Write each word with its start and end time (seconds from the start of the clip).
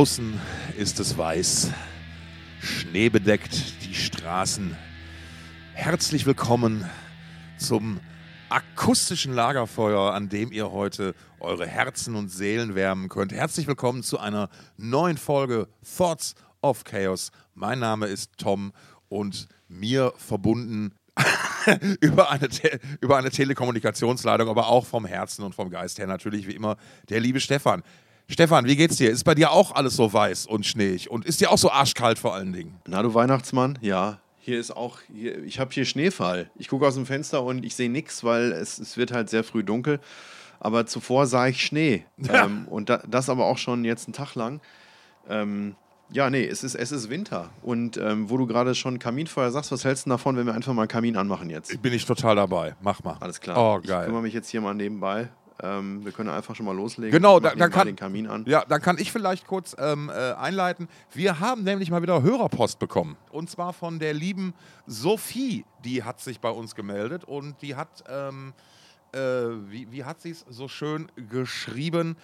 Draußen 0.00 0.40
ist 0.78 0.98
es 0.98 1.18
weiß, 1.18 1.72
schneebedeckt 2.58 3.84
die 3.84 3.94
Straßen. 3.94 4.74
Herzlich 5.74 6.24
willkommen 6.24 6.88
zum 7.58 8.00
akustischen 8.48 9.34
Lagerfeuer, 9.34 10.14
an 10.14 10.30
dem 10.30 10.52
ihr 10.52 10.70
heute 10.70 11.14
eure 11.38 11.66
Herzen 11.66 12.16
und 12.16 12.30
Seelen 12.30 12.74
wärmen 12.74 13.10
könnt. 13.10 13.34
Herzlich 13.34 13.66
willkommen 13.66 14.02
zu 14.02 14.18
einer 14.18 14.48
neuen 14.78 15.18
Folge 15.18 15.68
Thoughts 15.98 16.34
of 16.62 16.84
Chaos. 16.84 17.30
Mein 17.52 17.78
Name 17.78 18.06
ist 18.06 18.38
Tom 18.38 18.72
und 19.10 19.48
mir 19.68 20.14
verbunden 20.16 20.94
über, 22.00 22.30
eine 22.30 22.48
über 23.02 23.18
eine 23.18 23.28
Telekommunikationsleitung, 23.28 24.48
aber 24.48 24.68
auch 24.68 24.86
vom 24.86 25.04
Herzen 25.04 25.42
und 25.42 25.54
vom 25.54 25.68
Geist 25.68 25.98
her 25.98 26.06
natürlich 26.06 26.46
wie 26.46 26.54
immer 26.54 26.78
der 27.10 27.20
liebe 27.20 27.40
Stefan. 27.40 27.82
Stefan, 28.30 28.64
wie 28.66 28.76
geht's 28.76 28.96
dir? 28.96 29.10
Ist 29.10 29.24
bei 29.24 29.34
dir 29.34 29.50
auch 29.50 29.74
alles 29.74 29.96
so 29.96 30.12
weiß 30.12 30.46
und 30.46 30.64
schneeig 30.64 31.10
und 31.10 31.24
ist 31.24 31.40
dir 31.40 31.50
auch 31.50 31.58
so 31.58 31.70
arschkalt 31.70 32.16
vor 32.16 32.32
allen 32.32 32.52
Dingen? 32.52 32.76
Na 32.86 33.02
du 33.02 33.12
Weihnachtsmann, 33.12 33.76
ja. 33.82 34.20
Hier 34.38 34.58
ist 34.58 34.70
auch, 34.70 34.98
hier, 35.12 35.42
ich 35.42 35.58
habe 35.58 35.72
hier 35.72 35.84
Schneefall. 35.84 36.48
Ich 36.56 36.68
gucke 36.68 36.86
aus 36.86 36.94
dem 36.94 37.06
Fenster 37.06 37.42
und 37.42 37.64
ich 37.64 37.74
sehe 37.74 37.90
nichts, 37.90 38.22
weil 38.22 38.52
es, 38.52 38.78
es 38.78 38.96
wird 38.96 39.12
halt 39.12 39.28
sehr 39.28 39.42
früh 39.42 39.64
dunkel. 39.64 39.98
Aber 40.60 40.86
zuvor 40.86 41.26
sah 41.26 41.48
ich 41.48 41.64
Schnee. 41.64 42.04
Ja. 42.18 42.44
Ähm, 42.44 42.68
und 42.68 42.88
da, 42.88 43.02
das 43.08 43.28
aber 43.28 43.46
auch 43.46 43.58
schon 43.58 43.84
jetzt 43.84 44.06
einen 44.06 44.14
Tag 44.14 44.36
lang. 44.36 44.60
Ähm, 45.28 45.74
ja, 46.12 46.30
nee, 46.30 46.44
es 46.44 46.64
ist, 46.64 46.74
es 46.74 46.92
ist 46.92 47.10
Winter. 47.10 47.50
Und 47.62 47.96
ähm, 47.96 48.30
wo 48.30 48.36
du 48.36 48.46
gerade 48.46 48.74
schon 48.74 48.98
Kaminfeuer 48.98 49.50
sagst, 49.50 49.72
was 49.72 49.84
hältst 49.84 50.06
du 50.06 50.10
davon, 50.10 50.36
wenn 50.36 50.46
wir 50.46 50.54
einfach 50.54 50.72
mal 50.72 50.86
Kamin 50.86 51.16
anmachen 51.16 51.50
jetzt? 51.50 51.80
Bin 51.82 51.92
ich 51.92 52.04
total 52.04 52.36
dabei. 52.36 52.74
Mach 52.80 53.02
mal. 53.02 53.16
Alles 53.20 53.40
klar. 53.40 53.56
Oh, 53.56 53.80
geil. 53.80 54.00
Ich 54.00 54.06
kümmere 54.06 54.22
mich 54.22 54.34
jetzt 54.34 54.48
hier 54.48 54.60
mal 54.60 54.74
nebenbei. 54.74 55.28
Ähm, 55.62 56.04
wir 56.04 56.12
können 56.12 56.30
einfach 56.30 56.54
schon 56.54 56.66
mal 56.66 56.74
loslegen. 56.74 57.10
Genau, 57.10 57.40
da, 57.40 57.54
dann 57.54 57.70
kann 57.70 57.86
den 57.86 57.96
Kamin 57.96 58.26
an. 58.26 58.44
Ja, 58.46 58.64
dann 58.68 58.80
kann 58.80 58.98
ich 58.98 59.12
vielleicht 59.12 59.46
kurz 59.46 59.76
ähm, 59.78 60.08
äh, 60.08 60.32
einleiten. 60.32 60.88
Wir 61.12 61.40
haben 61.40 61.64
nämlich 61.64 61.90
mal 61.90 62.02
wieder 62.02 62.22
Hörerpost 62.22 62.78
bekommen 62.78 63.16
und 63.30 63.50
zwar 63.50 63.72
von 63.72 63.98
der 63.98 64.14
lieben 64.14 64.54
Sophie. 64.86 65.64
Die 65.84 66.02
hat 66.02 66.20
sich 66.20 66.40
bei 66.40 66.50
uns 66.50 66.74
gemeldet 66.74 67.24
und 67.24 67.60
die 67.62 67.76
hat 67.76 68.04
ähm, 68.08 68.52
äh, 69.12 69.18
wie, 69.18 69.90
wie, 69.90 70.04
hat 70.04 70.20
sie 70.20 70.30
es 70.30 70.44
so 70.48 70.68
schön 70.68 71.10
geschrieben? 71.28 72.16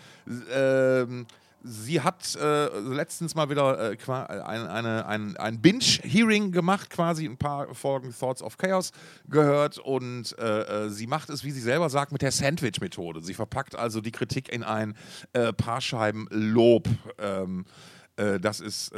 Ähm, 0.52 1.26
sie 1.66 2.00
hat 2.00 2.36
äh, 2.36 2.78
letztens 2.78 3.34
mal 3.34 3.50
wieder 3.50 3.92
äh, 3.92 3.96
ein, 4.08 4.66
eine, 4.66 5.06
ein, 5.06 5.36
ein 5.36 5.60
Binge-Hearing 5.60 6.52
gemacht, 6.52 6.90
quasi 6.90 7.26
ein 7.26 7.36
paar 7.36 7.74
Folgen 7.74 8.14
Thoughts 8.18 8.42
of 8.42 8.56
Chaos 8.56 8.92
gehört 9.28 9.78
und 9.78 10.38
äh, 10.38 10.84
äh 10.84 10.88
sie 10.90 11.06
macht 11.06 11.30
es, 11.30 11.44
wie 11.44 11.50
sie 11.50 11.60
selber 11.60 11.90
sagt, 11.90 12.12
mit 12.12 12.22
der 12.22 12.32
Sandwich-Methode. 12.32 13.20
Sie 13.22 13.34
verpackt 13.34 13.74
also 13.74 14.00
die 14.00 14.12
Kritik 14.12 14.48
in 14.48 14.62
ein 14.62 14.96
äh, 15.32 15.52
paar 15.52 15.80
Scheiben 15.80 16.28
Lob. 16.30 16.88
Ähm, 17.18 17.66
äh, 18.16 18.40
das 18.40 18.60
ist 18.60 18.92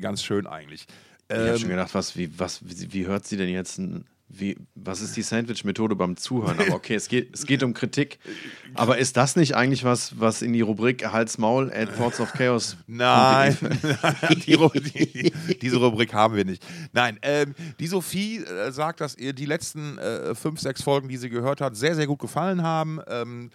ganz 0.00 0.22
schön 0.22 0.46
eigentlich. 0.46 0.86
Ich 1.28 1.36
habe 1.36 1.58
schon 1.58 1.70
ähm, 1.70 1.76
gedacht, 1.76 1.94
was, 1.94 2.16
wie, 2.16 2.38
was, 2.38 2.60
wie, 2.64 2.92
wie 2.92 3.06
hört 3.06 3.26
sie 3.26 3.36
denn 3.36 3.48
jetzt 3.48 3.78
ein 3.78 4.04
wie, 4.34 4.56
was 4.74 5.02
ist 5.02 5.14
die 5.16 5.22
Sandwich-Methode 5.22 5.94
beim 5.94 6.16
Zuhören? 6.16 6.58
Aber 6.58 6.74
okay, 6.74 6.94
es 6.94 7.08
geht, 7.08 7.34
es 7.34 7.44
geht 7.44 7.62
um 7.62 7.74
Kritik. 7.74 8.18
Aber 8.74 8.96
ist 8.96 9.18
das 9.18 9.36
nicht 9.36 9.54
eigentlich 9.54 9.84
was, 9.84 10.18
was 10.18 10.40
in 10.40 10.54
die 10.54 10.62
Rubrik 10.62 11.06
Hals 11.12 11.36
Maul 11.36 11.70
at 11.70 11.94
Thoughts 11.96 12.18
of 12.18 12.32
Chaos? 12.32 12.78
Nein, 12.86 13.56
die, 14.46 14.56
die, 14.56 15.32
diese 15.60 15.76
Rubrik 15.76 16.14
haben 16.14 16.34
wir 16.34 16.46
nicht. 16.46 16.64
Nein, 16.92 17.18
ähm, 17.20 17.54
die 17.78 17.86
Sophie 17.86 18.38
äh, 18.38 18.72
sagt, 18.72 19.02
dass 19.02 19.16
ihr 19.16 19.34
die 19.34 19.46
letzten 19.46 19.98
äh, 19.98 20.34
fünf, 20.34 20.60
sechs 20.60 20.82
Folgen, 20.82 21.08
die 21.08 21.18
sie 21.18 21.28
gehört 21.28 21.60
hat, 21.60 21.76
sehr, 21.76 21.94
sehr 21.94 22.06
gut 22.06 22.18
gefallen 22.18 22.62
haben. 22.62 23.00
Ähm, 23.08 23.50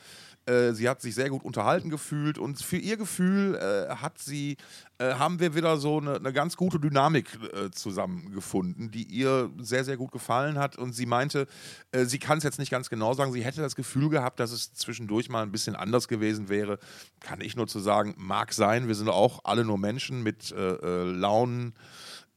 äh, 0.48 0.74
sie 0.74 0.88
hat 0.88 1.02
sich 1.02 1.14
sehr 1.14 1.30
gut 1.30 1.44
unterhalten 1.44 1.90
gefühlt 1.90 2.38
und 2.38 2.62
für 2.62 2.78
ihr 2.78 2.98
Gefühl 2.98 3.56
äh, 3.56 3.96
hat 3.96 4.18
sie, 4.18 4.58
äh, 4.98 5.14
haben 5.16 5.40
wir 5.40 5.56
wieder 5.56 5.78
so 5.78 5.98
eine, 6.00 6.16
eine 6.16 6.32
ganz 6.32 6.56
gute 6.56 6.80
Dynamik 6.80 7.38
äh, 7.54 7.70
zusammengefunden, 7.72 8.90
die 8.90 9.04
ihr 9.04 9.50
sehr, 9.60 9.84
sehr 9.84 9.98
gut 9.98 10.12
gefallen 10.12 10.58
hat. 10.58 10.78
Und 10.78 10.94
sie 10.94 11.06
meinte, 11.06 11.48
äh, 11.92 12.06
sie 12.06 12.20
kann 12.20 12.38
es 12.38 12.46
jetzt 12.46 12.60
nicht 12.60 12.72
ganz 12.72 12.90
genau 12.90 13.14
sagen, 13.14 13.34
sie 13.34 13.44
hätte 13.44 13.62
das 13.62 13.76
Gefühl 13.76 14.10
gehabt, 14.10 14.40
dass 14.40 14.52
es 14.52 14.74
zwischendurch 14.74 15.30
mal 15.30 15.44
ein 15.44 15.52
bisschen 15.52 15.76
anders 15.76 16.08
gewesen 16.08 16.48
wäre. 16.50 16.80
Kann 17.20 17.42
ich 17.42 17.56
nur 17.56 17.68
zu 17.68 17.80
sagen, 17.80 18.16
mag 18.18 18.54
sein, 18.54 18.88
wir 18.88 18.96
sind 18.96 19.10
auch 19.10 19.42
alle 19.44 19.66
nur 19.66 19.78
Menschen 19.78 20.24
mit 20.24 20.52
äh, 20.52 21.04
Launen. 21.04 21.74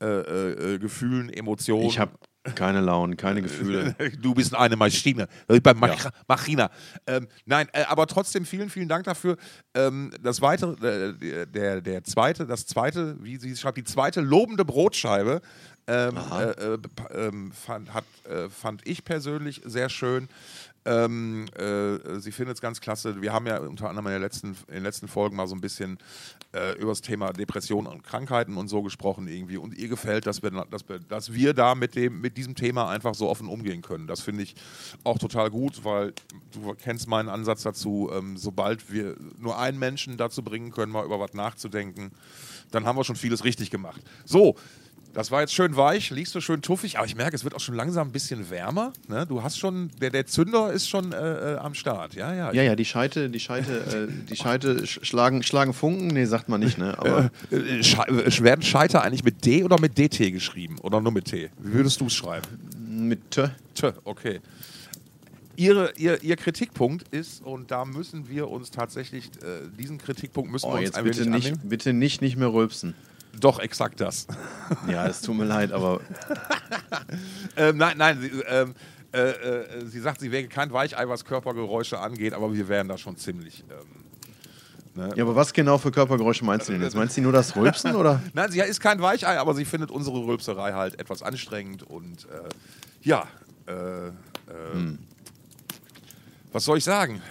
Gefühlen, 0.03 1.29
Emotionen. 1.29 1.85
Ich 1.85 1.99
habe 1.99 2.13
keine 2.55 2.81
Launen, 2.81 3.17
keine 3.17 3.43
Gefühle. 3.43 3.95
Du 4.21 4.35
bist 4.35 4.55
eine 4.55 4.77
Maschine. 4.77 5.29
Bei 5.63 5.75
Mach 5.75 6.05
ja. 6.05 6.11
Machina. 6.27 6.71
Ähm, 7.07 7.29
nein, 7.45 7.69
äh, 7.73 7.85
aber 7.85 8.07
trotzdem 8.07 8.45
vielen, 8.47 8.71
vielen 8.71 8.89
Dank 8.89 9.05
dafür. 9.05 9.37
Ähm, 9.75 10.11
das 10.23 10.41
weitere, 10.41 10.75
äh, 10.87 11.47
der, 11.47 11.81
der 11.81 12.05
zweite, 12.05 12.47
das 12.47 12.67
zweite, 12.67 13.17
wie 13.23 13.37
sie 13.37 13.55
schreibt, 13.57 13.77
die 13.77 13.85
zweite 13.85 14.21
lobende 14.21 14.65
Brotscheibe 14.65 15.43
ähm, 15.87 16.17
äh, 16.17 16.51
äh, 16.51 16.79
ähm, 17.13 17.53
fand, 17.53 17.93
hat, 17.93 18.05
äh, 18.29 18.49
fand 18.49 18.87
ich 18.87 19.05
persönlich 19.05 19.61
sehr 19.65 19.89
schön. 19.89 20.29
Ähm, 20.87 21.47
äh, 21.59 22.21
sie 22.21 22.33
findet 22.33 22.57
es 22.57 22.61
ganz 22.63 22.81
klasse. 22.81 23.21
Wir 23.21 23.33
haben 23.33 23.47
ja 23.47 23.59
unter 23.59 23.91
anderem 23.91 24.07
in, 24.07 24.21
letzten, 24.21 24.57
in 24.69 24.75
den 24.75 24.83
letzten 24.83 25.09
Folgen 25.09 25.37
mal 25.37 25.47
so 25.47 25.55
ein 25.55 25.61
bisschen 25.61 25.99
äh, 26.53 26.79
über 26.79 26.93
das 26.93 27.03
Thema 27.03 27.33
Depressionen 27.33 27.87
und 27.87 28.03
Krankheiten 28.03 28.57
und 28.57 28.69
so 28.69 28.83
gesprochen 28.83 29.29
irgendwie. 29.29 29.59
Und 29.59 29.77
ihr 29.77 29.89
gefällt, 29.89 30.27
dass 30.27 30.43
wir, 30.43 30.51
dass 30.51 30.89
wir, 30.89 30.99
dass 30.99 31.35
wir 31.35 31.53
da 31.53 31.75
mit, 31.75 31.97
dem, 31.97 32.23
mit 32.23 32.39
diesem 32.39 32.55
Thema 32.55 32.89
einfach 32.89 33.15
so 33.15 33.29
offen 33.29 33.47
umgehen 33.47 33.83
können. 33.83 34.07
Das 34.07 34.21
finde 34.21 34.43
ich 34.43 34.55
auch 35.05 35.19
total 35.19 35.51
gut, 35.51 35.85
weil 35.85 36.15
du 36.53 36.75
kennst 36.75 37.09
meinen 37.09 37.29
Ansatz 37.29 37.63
dazu, 37.63 38.11
ähm, 38.13 38.39
sobald 38.39 38.91
wir 38.91 39.17
nur 39.39 39.59
einen 39.59 39.79
Menschen 39.79 40.17
dazu 40.17 40.43
bringen 40.43 40.71
können, 40.71 40.93
mal 40.93 41.05
über 41.05 41.21
was 41.21 41.35
nachzudenken, 41.35 42.11
dann 42.71 42.87
haben 42.87 42.97
wir 42.97 43.05
schon 43.05 43.17
vieles 43.17 43.45
richtig 43.45 43.71
gemacht. 43.71 44.01
So, 44.25 44.57
das 45.13 45.31
war 45.31 45.41
jetzt 45.41 45.55
schön 45.55 45.77
weich, 45.77 46.11
liegst 46.11 46.35
du 46.35 46.41
schön 46.41 46.63
tuffig, 46.63 46.99
aber 46.99 47.07
ich 47.07 47.17
merke, 47.17 47.35
es 47.35 47.43
wird 47.43 47.55
auch 47.55 47.61
schon 47.61 47.75
langsam 47.75 48.09
ein 48.09 48.13
bisschen 48.13 48.49
wärmer. 48.51 48.93
Ne? 49.09 49.27
Du 49.27 49.43
hast 49.43 49.59
schon, 49.59 49.91
der, 50.01 50.11
der 50.11 50.27
Zünder 50.27 50.73
ist 50.73 50.89
schon 50.89 51.13
äh, 51.13 51.55
äh 51.55 51.57
am 51.57 51.75
Start. 51.75 52.15
Ja, 52.15 52.33
ja. 52.33 52.53
Ja, 52.53 52.63
ja, 52.63 52.77
die 52.77 52.85
Scheite, 52.85 53.29
die 53.29 53.41
Scheite, 53.41 54.09
äh, 54.09 54.27
die 54.29 54.37
Scheite 54.37 54.87
schlagen, 54.87 55.43
schlagen 55.43 55.73
Funken, 55.73 56.09
nee, 56.09 56.25
sagt 56.27 56.49
man 56.49 56.61
nicht, 56.61 56.79
ne? 56.79 56.97
Aber 56.99 57.31
äh, 57.51 57.57
äh 57.57 57.83
Sche 57.83 58.45
werden 58.45 58.63
Scheiter 58.63 59.03
eigentlich 59.03 59.25
mit 59.25 59.45
D 59.45 59.65
oder 59.65 59.81
mit 59.81 59.99
DT 59.99 60.33
geschrieben? 60.33 60.79
Oder 60.81 61.01
nur 61.01 61.13
mit 61.13 61.27
T? 61.27 61.51
Wie 61.59 61.73
würdest 61.73 62.01
du 62.01 62.07
es 62.07 62.15
schreiben? 62.15 62.47
Mit 62.89 63.31
T. 63.31 63.51
T, 63.75 63.93
okay. 64.05 64.41
Ihre, 65.57 65.93
ihr, 65.97 66.23
ihr, 66.23 66.37
Kritikpunkt 66.37 67.09
ist, 67.09 67.43
und 67.45 67.71
da 67.71 67.85
müssen 67.85 68.29
wir 68.29 68.49
uns 68.49 68.71
tatsächlich, 68.71 69.27
äh, 69.43 69.69
diesen 69.79 69.99
Kritikpunkt 69.99 70.51
müssen 70.51 70.67
oh, 70.67 70.71
wir 70.71 70.79
uns 70.79 70.85
jetzt 70.85 70.97
ein 70.97 71.05
bitte 71.05 71.29
nicht, 71.29 71.47
annehmen. 71.49 71.69
Bitte 71.69 71.93
nicht, 71.93 72.23
nicht 72.23 72.37
mehr 72.37 72.53
rülpsen. 72.53 72.95
Doch, 73.41 73.59
exakt 73.59 74.01
das. 74.01 74.27
Ja, 74.89 75.07
es 75.07 75.23
tut 75.23 75.37
mir 75.37 75.45
leid, 75.45 75.73
aber. 75.73 76.01
ähm, 77.57 77.77
nein, 77.79 77.97
nein, 77.97 78.21
sie, 78.21 78.29
ähm, 78.47 78.75
äh, 79.13 79.19
äh, 79.19 79.87
sie 79.87 80.01
sagt, 80.01 80.21
sie 80.21 80.31
wäre 80.31 80.47
kein 80.47 80.73
Weichei, 80.73 81.09
was 81.09 81.25
Körpergeräusche 81.25 81.99
angeht, 81.99 82.33
aber 82.35 82.53
wir 82.53 82.69
wären 82.69 82.89
da 82.89 82.99
schon 82.99 83.17
ziemlich. 83.17 83.65
Ähm, 83.71 85.03
ne? 85.03 85.13
Ja, 85.17 85.25
aber 85.25 85.35
was 85.35 85.53
genau 85.53 85.79
für 85.79 85.91
Körpergeräusche 85.91 86.45
meinst 86.45 86.69
du 86.69 86.73
denn 86.73 86.83
jetzt? 86.83 86.95
Meinst 86.95 87.17
du 87.17 87.23
nur 87.23 87.33
das 87.33 87.57
Rülpsen 87.57 87.97
oder? 87.97 88.23
Nein, 88.35 88.53
sie 88.53 88.61
ist 88.61 88.81
kein 88.81 89.01
Weichei, 89.01 89.39
aber 89.39 89.55
sie 89.55 89.65
findet 89.65 89.91
unsere 89.91 90.19
Rülpserei 90.19 90.73
halt 90.73 91.01
etwas 91.01 91.23
anstrengend 91.23 91.83
und 91.83 92.27
äh, 92.27 92.49
ja, 93.03 93.27
äh, 93.67 93.73
äh, 93.73 94.13
hm. 94.73 94.99
was 96.53 96.65
soll 96.65 96.79
ich 96.79 96.85
sagen? 96.85 97.23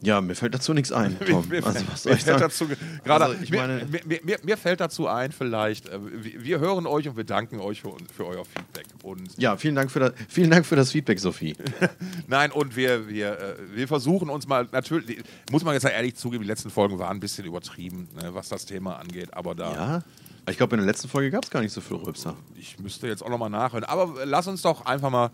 Ja, 0.00 0.20
mir 0.20 0.34
fällt 0.34 0.54
dazu 0.54 0.74
nichts 0.74 0.92
ein. 0.92 1.18
Tom. 1.26 1.48
Mir, 1.48 1.64
also, 1.66 1.80
was 1.90 2.02
soll 2.04 2.12
ich 2.12 2.22
fällt 2.22 2.40
dazu, 2.40 2.68
gerade, 3.04 3.24
also, 3.24 3.42
ich 3.42 3.50
meine, 3.50 3.84
mir, 4.06 4.20
mir, 4.22 4.38
mir, 4.42 4.56
fällt 4.56 4.80
dazu 4.80 5.08
ein, 5.08 5.32
vielleicht, 5.32 5.88
äh, 5.88 5.98
wir 6.00 6.60
hören 6.60 6.86
euch 6.86 7.08
und 7.08 7.16
wir 7.16 7.24
danken 7.24 7.58
euch 7.60 7.80
für, 7.80 7.94
für 8.14 8.26
euer 8.26 8.44
Feedback. 8.44 8.86
Und 9.02 9.36
ja, 9.38 9.56
vielen 9.56 9.74
Dank 9.74 9.90
für 9.90 10.00
das, 10.00 10.12
vielen 10.28 10.50
Dank 10.50 10.66
für 10.66 10.76
das 10.76 10.92
Feedback, 10.92 11.18
Sophie. 11.18 11.56
Nein, 12.28 12.52
und 12.52 12.76
wir, 12.76 13.08
wir, 13.08 13.38
äh, 13.38 13.54
wir 13.74 13.88
versuchen 13.88 14.28
uns 14.30 14.46
mal, 14.46 14.68
natürlich, 14.70 15.22
muss 15.50 15.64
man 15.64 15.74
jetzt 15.74 15.84
ehrlich 15.84 16.14
zugeben, 16.14 16.44
die 16.44 16.48
letzten 16.48 16.70
Folgen 16.70 16.98
waren 16.98 17.16
ein 17.16 17.20
bisschen 17.20 17.44
übertrieben, 17.44 18.08
ne, 18.20 18.34
was 18.34 18.48
das 18.48 18.66
Thema 18.66 18.98
angeht, 18.98 19.34
aber 19.34 19.54
da. 19.54 19.74
Ja. 19.74 20.02
Ich 20.50 20.56
glaube, 20.56 20.76
in 20.76 20.80
der 20.80 20.86
letzten 20.86 21.08
Folge 21.08 21.30
gab 21.30 21.44
es 21.44 21.50
gar 21.50 21.60
nicht 21.60 21.72
so 21.72 21.82
viel 21.82 21.98
Rülpser. 21.98 22.34
Ich 22.56 22.78
müsste 22.78 23.06
jetzt 23.06 23.22
auch 23.22 23.28
nochmal 23.28 23.50
nachhören. 23.50 23.84
Aber 23.84 24.24
lass 24.24 24.46
uns 24.46 24.62
doch 24.62 24.86
einfach 24.86 25.10
mal 25.10 25.30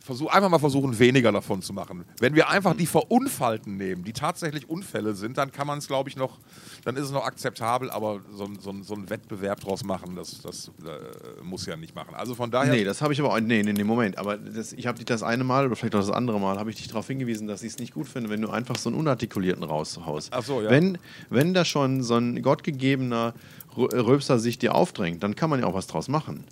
versuch, 0.00 0.30
einfach 0.30 0.48
mal 0.48 0.58
versuchen, 0.58 0.98
weniger 0.98 1.30
davon 1.30 1.62
zu 1.62 1.72
machen. 1.72 2.04
Wenn 2.18 2.34
wir 2.34 2.48
einfach 2.48 2.74
die 2.74 2.86
Verunfallten 2.86 3.76
nehmen, 3.76 4.02
die 4.02 4.12
tatsächlich 4.12 4.68
Unfälle 4.68 5.14
sind, 5.14 5.36
dann 5.36 5.52
kann 5.52 5.66
man 5.66 5.78
es, 5.78 5.86
glaube 5.86 6.08
ich, 6.08 6.16
noch, 6.16 6.38
dann 6.84 6.96
ist 6.96 7.04
es 7.04 7.10
noch 7.10 7.24
akzeptabel, 7.24 7.90
aber 7.90 8.20
so, 8.34 8.48
so, 8.58 8.74
so 8.82 8.94
einen 8.94 9.10
Wettbewerb 9.10 9.60
draus 9.60 9.84
machen, 9.84 10.16
das, 10.16 10.40
das 10.40 10.68
äh, 10.84 11.42
muss 11.42 11.66
ja 11.66 11.76
nicht 11.76 11.94
machen. 11.94 12.14
Also 12.14 12.34
von 12.34 12.50
daher. 12.50 12.72
Nee, 12.72 12.84
das 12.84 13.02
habe 13.02 13.12
ich 13.12 13.20
aber 13.20 13.32
auch. 13.34 13.40
Nee, 13.40 13.62
nee, 13.62 13.72
nee, 13.72 13.84
Moment. 13.84 14.16
Aber 14.18 14.38
das, 14.38 14.72
ich 14.72 14.86
habe 14.86 14.96
dich 14.96 15.06
das 15.06 15.22
eine 15.22 15.44
Mal 15.44 15.66
oder 15.66 15.76
vielleicht 15.76 15.94
auch 15.94 16.00
das 16.00 16.10
andere 16.10 16.40
Mal, 16.40 16.58
habe 16.58 16.70
ich 16.70 16.76
dich 16.76 16.88
darauf 16.88 17.06
hingewiesen, 17.06 17.46
dass 17.46 17.62
ich 17.62 17.72
es 17.72 17.78
nicht 17.78 17.92
gut 17.92 18.08
finde, 18.08 18.30
wenn 18.30 18.40
du 18.40 18.48
einfach 18.48 18.76
so 18.76 18.88
einen 18.88 18.98
Unartikulierten 18.98 19.64
raushaust. 19.64 20.32
Ach 20.32 20.42
so, 20.42 20.62
ja. 20.62 20.70
Wenn, 20.70 20.98
wenn 21.28 21.52
da 21.52 21.64
schon 21.64 22.02
so 22.02 22.16
ein 22.16 22.40
gottgegebener 22.42 23.34
Röpser 23.76 24.38
sich 24.38 24.58
dir 24.58 24.74
aufdrängt, 24.74 25.22
dann 25.22 25.36
kann 25.36 25.50
man 25.50 25.60
ja 25.60 25.66
auch 25.66 25.74
was 25.74 25.86
draus 25.86 26.08
machen. 26.08 26.44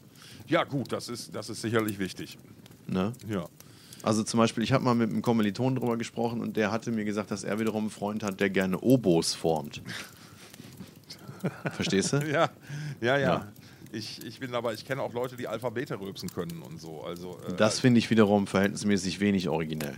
Ja, 0.47 0.65
gut, 0.65 0.93
das 0.93 1.09
ist, 1.09 1.35
das 1.35 1.50
ist 1.50 1.61
sicherlich 1.61 1.99
wichtig. 1.99 2.39
Ne? 2.88 3.12
Ja. 3.29 3.46
Also 4.02 4.23
zum 4.23 4.38
Beispiel, 4.38 4.62
ich 4.62 4.73
habe 4.73 4.85
mal 4.85 4.94
mit 4.94 5.11
einem 5.11 5.23
Kommiliton 5.23 5.75
drüber 5.75 5.96
gesprochen 5.96 6.40
und 6.40 6.56
der 6.56 6.70
hatte 6.70 6.93
mir 6.93 7.05
gesagt, 7.05 7.31
dass 7.31 7.44
er 7.44 7.58
wiederum 7.58 7.85
einen 7.85 7.90
Freund 7.90 8.23
hat, 8.23 8.38
der 8.40 8.49
gerne 8.50 8.79
Obos 8.81 9.35
formt. 9.35 9.82
Verstehst 11.73 12.12
du? 12.12 12.19
Ja, 12.29 12.50
ja, 13.00 13.17
ja. 13.17 13.19
Ja. 13.19 13.49
Ich, 13.90 14.25
ich 14.25 14.38
bin 14.38 14.55
aber, 14.55 14.75
ich 14.75 14.85
kenne 14.85 15.00
auch 15.02 15.14
Leute, 15.14 15.37
die 15.37 15.49
Alphabete 15.49 15.99
rülpsen 15.99 16.29
können 16.29 16.61
und 16.62 16.79
so. 16.81 17.02
Also, 17.05 17.38
äh, 17.49 17.55
Das 17.56 17.81
finde 17.81 17.99
ich 17.99 18.11
wiederum 18.11 18.46
verhältnismäßig 18.46 19.19
wenig 19.20 19.49
originell. 19.49 19.96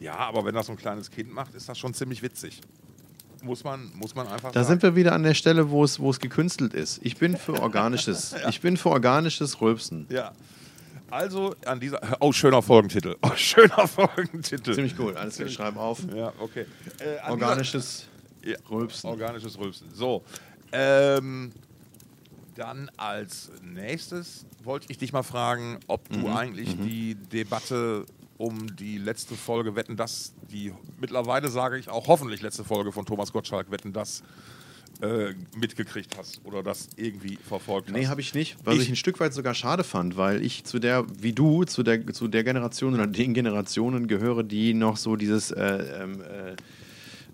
ja, 0.00 0.16
aber 0.16 0.44
wenn 0.44 0.54
das 0.54 0.66
so 0.66 0.72
ein 0.72 0.78
kleines 0.78 1.10
Kind 1.10 1.32
macht, 1.32 1.54
ist 1.54 1.68
das 1.68 1.78
schon 1.78 1.94
ziemlich 1.94 2.22
witzig. 2.22 2.60
Muss 3.42 3.62
man, 3.64 3.90
muss 3.94 4.14
man 4.14 4.26
einfach 4.26 4.50
Da 4.52 4.64
sind 4.64 4.82
wir 4.82 4.96
wieder 4.96 5.12
an 5.12 5.22
der 5.22 5.34
Stelle, 5.34 5.70
wo 5.70 5.84
es, 5.84 5.98
wo 6.00 6.10
es 6.10 6.18
gekünstelt 6.18 6.74
ist. 6.74 6.98
Ich 7.02 7.16
bin 7.18 7.36
für 7.36 7.52
organisches, 7.62 8.34
ich 8.48 8.60
bin 8.60 8.76
für 8.76 8.90
organisches 8.90 9.60
Rülpsen. 9.60 10.06
Ja. 10.10 10.32
Also 11.10 11.54
an 11.66 11.80
dieser. 11.80 12.00
Oh, 12.20 12.32
schöner 12.32 12.62
Folgentitel. 12.62 13.16
Oh, 13.22 13.30
schöner 13.34 13.86
Folgentitel. 13.88 14.74
Ziemlich 14.74 14.98
cool. 14.98 15.16
Alles 15.16 15.36
klar, 15.36 15.48
ich 15.48 15.54
schreibe 15.54 15.80
auf. 15.80 16.00
Ja, 16.14 16.32
okay. 16.38 16.66
Äh, 17.00 17.18
an 17.20 17.32
Organisches 17.32 18.06
Ja. 18.44 18.56
Rülpsen. 18.70 19.10
Organisches 19.10 19.58
Rülpsen. 19.58 19.88
So. 19.92 20.22
Ähm, 20.72 21.52
dann 22.54 22.90
als 22.96 23.50
nächstes 23.62 24.44
wollte 24.62 24.86
ich 24.90 24.98
dich 24.98 25.12
mal 25.12 25.22
fragen, 25.22 25.80
ob 25.86 26.08
du 26.10 26.18
Mhm, 26.18 26.36
eigentlich 26.36 26.76
die 26.78 27.14
Debatte 27.14 28.04
um 28.38 28.74
die 28.76 28.98
letzte 28.98 29.34
Folge 29.34 29.74
Wetten, 29.76 29.96
das, 29.96 30.32
die 30.50 30.72
mittlerweile 30.98 31.48
sage 31.48 31.78
ich 31.78 31.88
auch 31.88 32.06
hoffentlich 32.08 32.40
letzte 32.42 32.64
Folge 32.64 32.92
von 32.92 33.04
Thomas 33.04 33.32
Gottschalk 33.32 33.70
Wetten, 33.70 33.92
das 33.92 34.22
äh, 35.02 35.34
mitgekriegt 35.56 36.16
hast 36.18 36.40
oder 36.44 36.62
das 36.62 36.88
irgendwie 36.96 37.36
verfolgt 37.36 37.88
hast. 37.88 37.94
Nee, 37.96 38.06
habe 38.06 38.20
ich 38.20 38.34
nicht. 38.34 38.56
Was 38.64 38.74
ich, 38.76 38.82
Ich- 38.82 38.88
ein 38.90 38.96
Stück 38.96 39.18
weit 39.20 39.32
sogar 39.34 39.54
schade 39.54 39.84
fand, 39.84 40.16
weil 40.16 40.44
ich 40.44 40.64
zu 40.64 40.78
der, 40.78 41.04
wie 41.20 41.32
du, 41.32 41.64
zu 41.64 41.82
der, 41.82 42.06
zu 42.12 42.28
der 42.28 42.44
Generation 42.44 42.94
oder 42.94 43.06
den 43.06 43.32
Generationen 43.34 44.08
gehöre, 44.08 44.42
die 44.42 44.74
noch 44.74 44.96
so 44.96 45.16
dieses 45.16 45.50
äh, 45.52 46.02
ähm, 46.02 46.20
äh, 46.22 46.56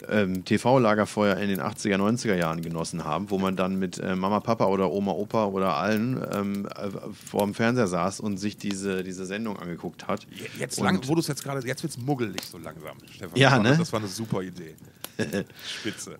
ähm, 0.08 0.44
TV-Lagerfeuer 0.44 1.36
in 1.38 1.48
den 1.48 1.60
80er, 1.60 1.96
90er 1.96 2.34
Jahren 2.36 2.60
genossen 2.62 3.04
haben, 3.04 3.30
wo 3.30 3.38
man 3.38 3.56
dann 3.56 3.78
mit 3.78 3.98
äh, 3.98 4.14
Mama, 4.14 4.40
Papa 4.40 4.66
oder 4.66 4.92
Oma, 4.92 5.12
Opa 5.12 5.46
oder 5.46 5.74
allen 5.76 6.22
ähm, 6.32 6.66
äh, 6.66 6.90
vor 7.28 7.44
dem 7.44 7.54
Fernseher 7.54 7.86
saß 7.88 8.20
und 8.20 8.36
sich 8.36 8.56
diese, 8.58 9.02
diese 9.02 9.24
Sendung 9.26 9.58
angeguckt 9.58 10.06
hat. 10.06 10.26
Jetzt 10.58 10.78
lang, 10.80 11.00
wo 11.08 11.14
du 11.14 11.20
es 11.20 11.26
jetzt 11.28 11.42
gerade, 11.42 11.66
jetzt 11.66 11.82
wird 11.82 11.92
es 11.92 11.98
muggelig 11.98 12.42
so 12.42 12.58
langsam, 12.58 12.98
Stefan. 13.10 13.36
Ja, 13.38 13.58
ne? 13.58 13.76
Das 13.78 13.92
war 13.92 13.98
eine 14.00 14.08
super 14.08 14.42
Idee. 14.42 14.74
Spitze. 15.80 16.18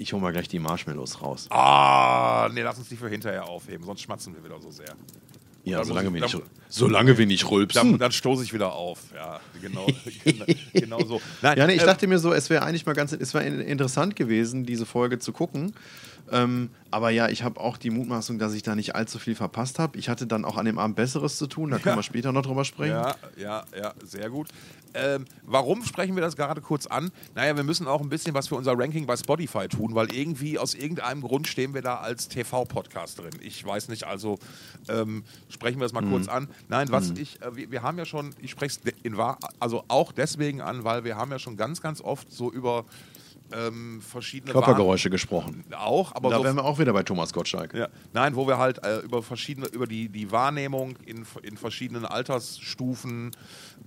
Ich 0.00 0.14
hole 0.14 0.22
mal 0.22 0.32
gleich 0.32 0.48
die 0.48 0.58
Marshmallows 0.58 1.20
raus. 1.20 1.46
Ah, 1.50 2.48
nee, 2.54 2.62
lass 2.62 2.78
uns 2.78 2.88
die 2.88 2.96
für 2.96 3.10
hinterher 3.10 3.46
aufheben, 3.46 3.84
sonst 3.84 4.00
schmatzen 4.00 4.34
wir 4.34 4.42
wieder 4.42 4.58
so 4.58 4.70
sehr. 4.70 4.94
Ja, 5.62 5.76
dann 5.78 5.86
solange 5.88 6.08
muss 6.08 6.20
wir 6.20 6.24
ich- 6.26 6.32
nicht, 6.34 6.42
dann- 6.46 6.50
solange 6.70 7.18
wir 7.18 7.26
nicht 7.26 7.42
Dann, 7.42 7.50
rülpsen. 7.50 7.98
dann 7.98 8.12
stoße 8.12 8.42
ich 8.44 8.54
wieder 8.54 8.72
auf. 8.72 9.00
Ja, 9.14 9.40
genau, 9.60 9.86
genau, 10.24 10.44
genau 10.72 11.04
so. 11.04 11.20
Nein, 11.42 11.58
Ja, 11.58 11.66
nee, 11.66 11.74
ich 11.74 11.82
äh, 11.82 11.84
dachte 11.86 12.06
mir 12.06 12.18
so, 12.18 12.32
es 12.32 12.48
wäre 12.48 12.62
eigentlich 12.62 12.86
mal 12.86 12.94
ganz, 12.94 13.12
es 13.12 13.34
interessant 13.34 14.16
gewesen, 14.16 14.64
diese 14.64 14.86
Folge 14.86 15.18
zu 15.18 15.32
gucken. 15.32 15.74
Ähm, 16.32 16.70
aber 16.92 17.10
ja, 17.10 17.28
ich 17.28 17.42
habe 17.42 17.60
auch 17.60 17.76
die 17.76 17.90
Mutmaßung, 17.90 18.38
dass 18.38 18.52
ich 18.54 18.62
da 18.62 18.74
nicht 18.74 18.94
allzu 18.94 19.18
viel 19.18 19.34
verpasst 19.34 19.78
habe. 19.78 19.98
Ich 19.98 20.08
hatte 20.08 20.26
dann 20.26 20.44
auch 20.44 20.56
an 20.56 20.64
dem 20.66 20.78
Abend 20.78 20.96
Besseres 20.96 21.36
zu 21.36 21.46
tun, 21.46 21.70
da 21.70 21.78
können 21.78 21.94
Ja. 21.94 21.98
wir 21.98 22.02
später 22.02 22.32
noch 22.32 22.42
drüber 22.42 22.64
sprechen. 22.64 22.92
Ja, 22.92 23.14
ja, 23.36 23.64
ja, 23.76 23.94
sehr 24.04 24.30
gut. 24.30 24.48
Ähm, 24.92 25.24
warum 25.44 25.84
sprechen 25.84 26.16
wir 26.16 26.20
das 26.22 26.34
gerade 26.36 26.60
kurz 26.60 26.86
an? 26.86 27.12
Naja, 27.36 27.54
wir 27.56 27.62
müssen 27.62 27.86
auch 27.86 28.00
ein 28.00 28.08
bisschen 28.08 28.34
was 28.34 28.48
für 28.48 28.56
unser 28.56 28.76
Ranking 28.76 29.06
bei 29.06 29.16
Spotify 29.16 29.68
tun, 29.68 29.94
weil 29.94 30.12
irgendwie 30.12 30.58
aus 30.58 30.74
irgendeinem 30.74 31.20
Grund 31.20 31.46
stehen 31.46 31.74
wir 31.74 31.82
da 31.82 31.96
als 31.98 32.26
TV-Podcast 32.28 33.20
drin. 33.20 33.30
Ich 33.40 33.64
weiß 33.64 33.88
nicht, 33.88 34.04
also 34.04 34.38
ähm, 34.88 35.22
sprechen 35.48 35.78
wir 35.78 35.84
das 35.84 35.92
mal 35.92 36.02
kurz 36.04 36.26
an. 36.26 36.48
Nein, 36.68 36.88
was 36.90 37.10
ich, 37.10 37.40
äh, 37.40 37.54
wir, 37.54 37.70
wir 37.70 37.82
haben 37.82 37.98
ja 37.98 38.04
schon, 38.04 38.34
ich 38.40 38.50
spreche 38.50 38.80
es 38.84 39.12
also 39.60 39.84
auch 39.86 40.10
deswegen 40.10 40.60
an, 40.60 40.82
weil 40.82 41.04
wir 41.04 41.16
haben 41.16 41.30
ja 41.30 41.38
schon 41.38 41.56
ganz, 41.56 41.80
ganz 41.80 42.00
oft 42.00 42.32
so 42.32 42.50
über 42.52 42.84
ähm, 43.52 44.00
verschiedene 44.00 44.52
Körpergeräusche 44.52 45.10
gesprochen. 45.10 45.64
Wahrn- 45.68 45.80
auch, 45.80 46.14
aber 46.14 46.30
Da 46.30 46.38
so 46.38 46.44
wären 46.44 46.56
wir 46.56 46.64
auch 46.64 46.78
wieder 46.78 46.92
bei 46.92 47.02
Thomas 47.02 47.32
Gottschalk. 47.32 47.74
ja, 47.74 47.88
nein, 48.12 48.34
wo 48.36 48.46
wir 48.46 48.58
halt 48.58 48.84
äh, 48.84 48.98
über 49.00 49.22
verschiedene, 49.22 49.66
über 49.68 49.86
die, 49.86 50.08
die 50.08 50.30
Wahrnehmung 50.30 50.96
in, 51.06 51.26
in 51.42 51.56
verschiedenen 51.56 52.04
Altersstufen, 52.04 53.30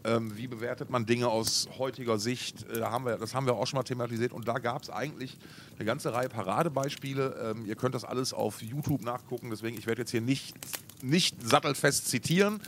ähm, 0.04 0.36
wie 0.38 0.48
bewertet 0.48 0.90
man 0.90 1.06
Dinge 1.06 1.28
aus 1.28 1.70
heutiger 1.78 2.18
Sicht, 2.20 2.66
äh, 2.70 2.82
haben 2.82 3.06
wir, 3.06 3.18
das 3.18 3.34
haben 3.36 3.46
wir 3.46 3.54
auch 3.56 3.68
schon 3.68 3.78
mal 3.78 3.84
thematisiert 3.84 4.34
und 4.34 4.48
da 4.48 4.60
gab 4.60 4.82
es 4.84 4.90
eigentlich 4.90 5.38
eine 5.78 5.86
ganze 5.86 6.14
Reihe 6.14 6.30
Paradebeispiele. 6.30 7.54
Ähm, 7.56 7.66
ihr 7.66 7.76
könnt 7.76 7.96
das 7.96 8.04
alles 8.04 8.34
auf 8.34 8.62
YouTube 8.62 9.04
nachgucken, 9.04 9.50
deswegen 9.50 9.78
ich 9.78 9.88
werde 9.88 10.02
jetzt 10.02 10.12
hier 10.12 10.22
nicht, 10.22 10.54
nicht 11.02 11.36
sattelfest 11.48 12.08
zitieren, 12.10 12.60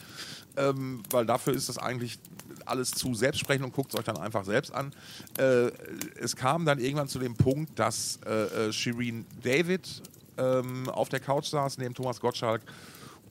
ähm, 0.57 1.03
weil 1.09 1.25
dafür 1.25 1.53
ist 1.53 1.67
das 1.69 1.77
eigentlich 1.77 2.19
alles 2.65 2.91
zu 2.91 3.13
selbstsprechend 3.13 3.65
und 3.65 3.73
guckt 3.73 3.93
es 3.93 3.99
euch 3.99 4.05
dann 4.05 4.17
einfach 4.17 4.45
selbst 4.45 4.73
an. 4.73 4.91
Äh, 5.37 5.71
es 6.19 6.35
kam 6.35 6.65
dann 6.65 6.79
irgendwann 6.79 7.07
zu 7.07 7.19
dem 7.19 7.35
Punkt, 7.35 7.77
dass 7.77 8.19
äh, 8.25 8.67
äh, 8.67 8.73
Shireen 8.73 9.25
David 9.43 10.01
ähm, 10.37 10.89
auf 10.89 11.09
der 11.09 11.19
Couch 11.19 11.45
saß 11.45 11.77
neben 11.77 11.93
Thomas 11.93 12.19
Gottschalk 12.19 12.61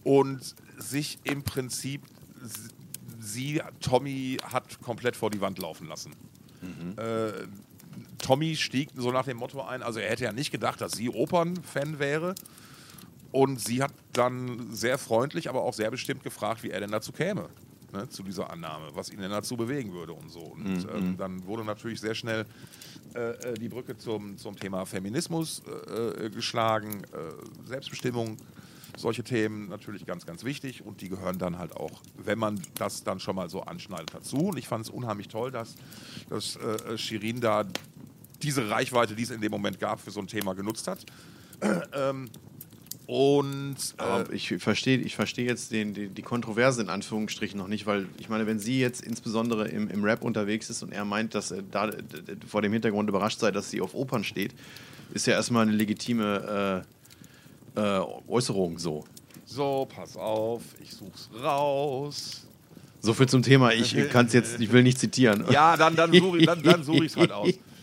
und 0.02 0.54
sich 0.78 1.18
im 1.24 1.42
Prinzip 1.42 2.02
sie, 3.20 3.62
Tommy, 3.80 4.38
hat 4.52 4.80
komplett 4.82 5.16
vor 5.16 5.30
die 5.30 5.40
Wand 5.40 5.58
laufen 5.58 5.88
lassen. 5.88 6.14
Äh, 6.96 7.46
Tommy 8.18 8.56
stieg 8.56 8.90
so 8.96 9.12
nach 9.12 9.24
dem 9.24 9.36
Motto 9.36 9.62
ein, 9.62 9.82
also 9.82 10.00
er 10.00 10.10
hätte 10.10 10.24
ja 10.24 10.32
nicht 10.32 10.50
gedacht, 10.50 10.80
dass 10.80 10.92
sie 10.92 11.10
Opernfan 11.10 11.98
wäre. 11.98 12.34
Und 13.32 13.60
sie 13.60 13.82
hat 13.82 13.92
dann 14.12 14.72
sehr 14.72 14.96
freundlich, 14.96 15.48
aber 15.48 15.62
auch 15.62 15.74
sehr 15.74 15.90
bestimmt 15.90 16.22
gefragt, 16.22 16.62
wie 16.62 16.70
er 16.70 16.78
denn 16.78 16.92
dazu 16.92 17.10
käme, 17.10 17.48
ne, 17.94 18.08
zu 18.08 18.22
dieser 18.22 18.50
Annahme, 18.50 18.88
was 18.94 19.10
ihn 19.10 19.20
denn 19.20 19.30
dazu 19.30 19.56
bewegen 19.56 19.92
würde 19.92 20.12
und 20.12 20.30
so. 20.30 20.40
Und 20.40 20.86
ähm, 20.94 21.16
dann 21.16 21.46
wurde 21.46 21.64
natürlich 21.64 22.00
sehr 22.00 22.14
schnell 22.14 22.44
äh, 23.14 23.30
äh, 23.30 23.54
die 23.54 23.68
Brücke 23.68 23.96
zum, 23.96 24.36
zum 24.36 24.56
Thema 24.56 24.84
Feminismus 24.84 25.62
äh, 25.66 26.26
äh, 26.26 26.30
geschlagen, 26.30 27.02
äh, 27.04 27.66
Selbstbestimmung, 27.66 28.36
solche 28.96 29.24
Themen 29.24 29.68
natürlich 29.68 30.06
ganz, 30.06 30.26
ganz 30.26 30.44
wichtig 30.44 30.84
und 30.84 31.00
die 31.00 31.08
gehören 31.08 31.38
dann 31.38 31.58
halt 31.58 31.76
auch, 31.76 32.02
wenn 32.16 32.38
man 32.38 32.60
das 32.74 33.04
dann 33.04 33.20
schon 33.20 33.36
mal 33.36 33.48
so 33.48 33.62
anschneidet, 33.62 34.14
dazu. 34.14 34.48
Und 34.48 34.58
ich 34.58 34.68
fand 34.68 34.84
es 34.84 34.90
unheimlich 34.90 35.28
toll, 35.28 35.50
dass, 35.50 35.76
dass 36.28 36.56
äh, 36.56 36.98
Shirin 36.98 37.40
da 37.40 37.64
diese 38.42 38.68
Reichweite, 38.68 39.14
die 39.14 39.22
es 39.22 39.30
in 39.30 39.40
dem 39.40 39.50
Moment 39.50 39.80
gab, 39.80 40.00
für 40.00 40.10
so 40.10 40.20
ein 40.20 40.26
Thema 40.26 40.54
genutzt 40.54 40.86
hat. 40.86 41.04
ähm, 41.92 42.28
und 43.06 43.76
äh, 43.98 44.34
ich 44.34 44.54
verstehe 44.58 44.98
ich 44.98 45.14
versteh 45.14 45.44
jetzt 45.44 45.72
den, 45.72 45.92
die, 45.92 46.08
die 46.08 46.22
Kontroverse 46.22 46.80
in 46.80 46.88
Anführungsstrichen 46.88 47.58
noch 47.58 47.68
nicht, 47.68 47.86
weil 47.86 48.06
ich 48.18 48.30
meine, 48.30 48.46
wenn 48.46 48.58
sie 48.58 48.80
jetzt 48.80 49.02
insbesondere 49.02 49.68
im, 49.68 49.88
im 49.88 50.04
Rap 50.04 50.22
unterwegs 50.22 50.70
ist 50.70 50.82
und 50.82 50.92
er 50.92 51.04
meint, 51.04 51.34
dass 51.34 51.50
er 51.50 51.62
da 51.62 51.90
vor 52.48 52.62
dem 52.62 52.72
Hintergrund 52.72 53.08
überrascht 53.08 53.40
sei, 53.40 53.50
dass 53.50 53.70
sie 53.70 53.82
auf 53.82 53.94
Opern 53.94 54.24
steht, 54.24 54.54
ist 55.12 55.26
ja 55.26 55.34
erstmal 55.34 55.62
eine 55.62 55.72
legitime 55.72 56.84
äh, 57.76 57.80
äh, 57.80 58.04
Äußerung 58.26 58.78
so. 58.78 59.04
so, 59.44 59.86
pass 59.94 60.16
auf, 60.16 60.62
ich 60.82 60.92
such's 60.92 61.28
raus. 61.42 62.46
So 63.00 63.12
viel 63.12 63.28
zum 63.28 63.42
Thema, 63.42 63.72
ich 63.72 63.94
kann 64.08 64.26
es 64.26 64.32
jetzt, 64.32 64.60
ich 64.60 64.72
will 64.72 64.82
nicht 64.82 64.98
zitieren. 64.98 65.44
Ja, 65.50 65.76
dann, 65.76 65.94
dann 65.94 66.10
suche 66.10 66.38
ich 66.38 67.10
es 67.10 67.16
halt 67.16 67.32
aus. 67.32 67.50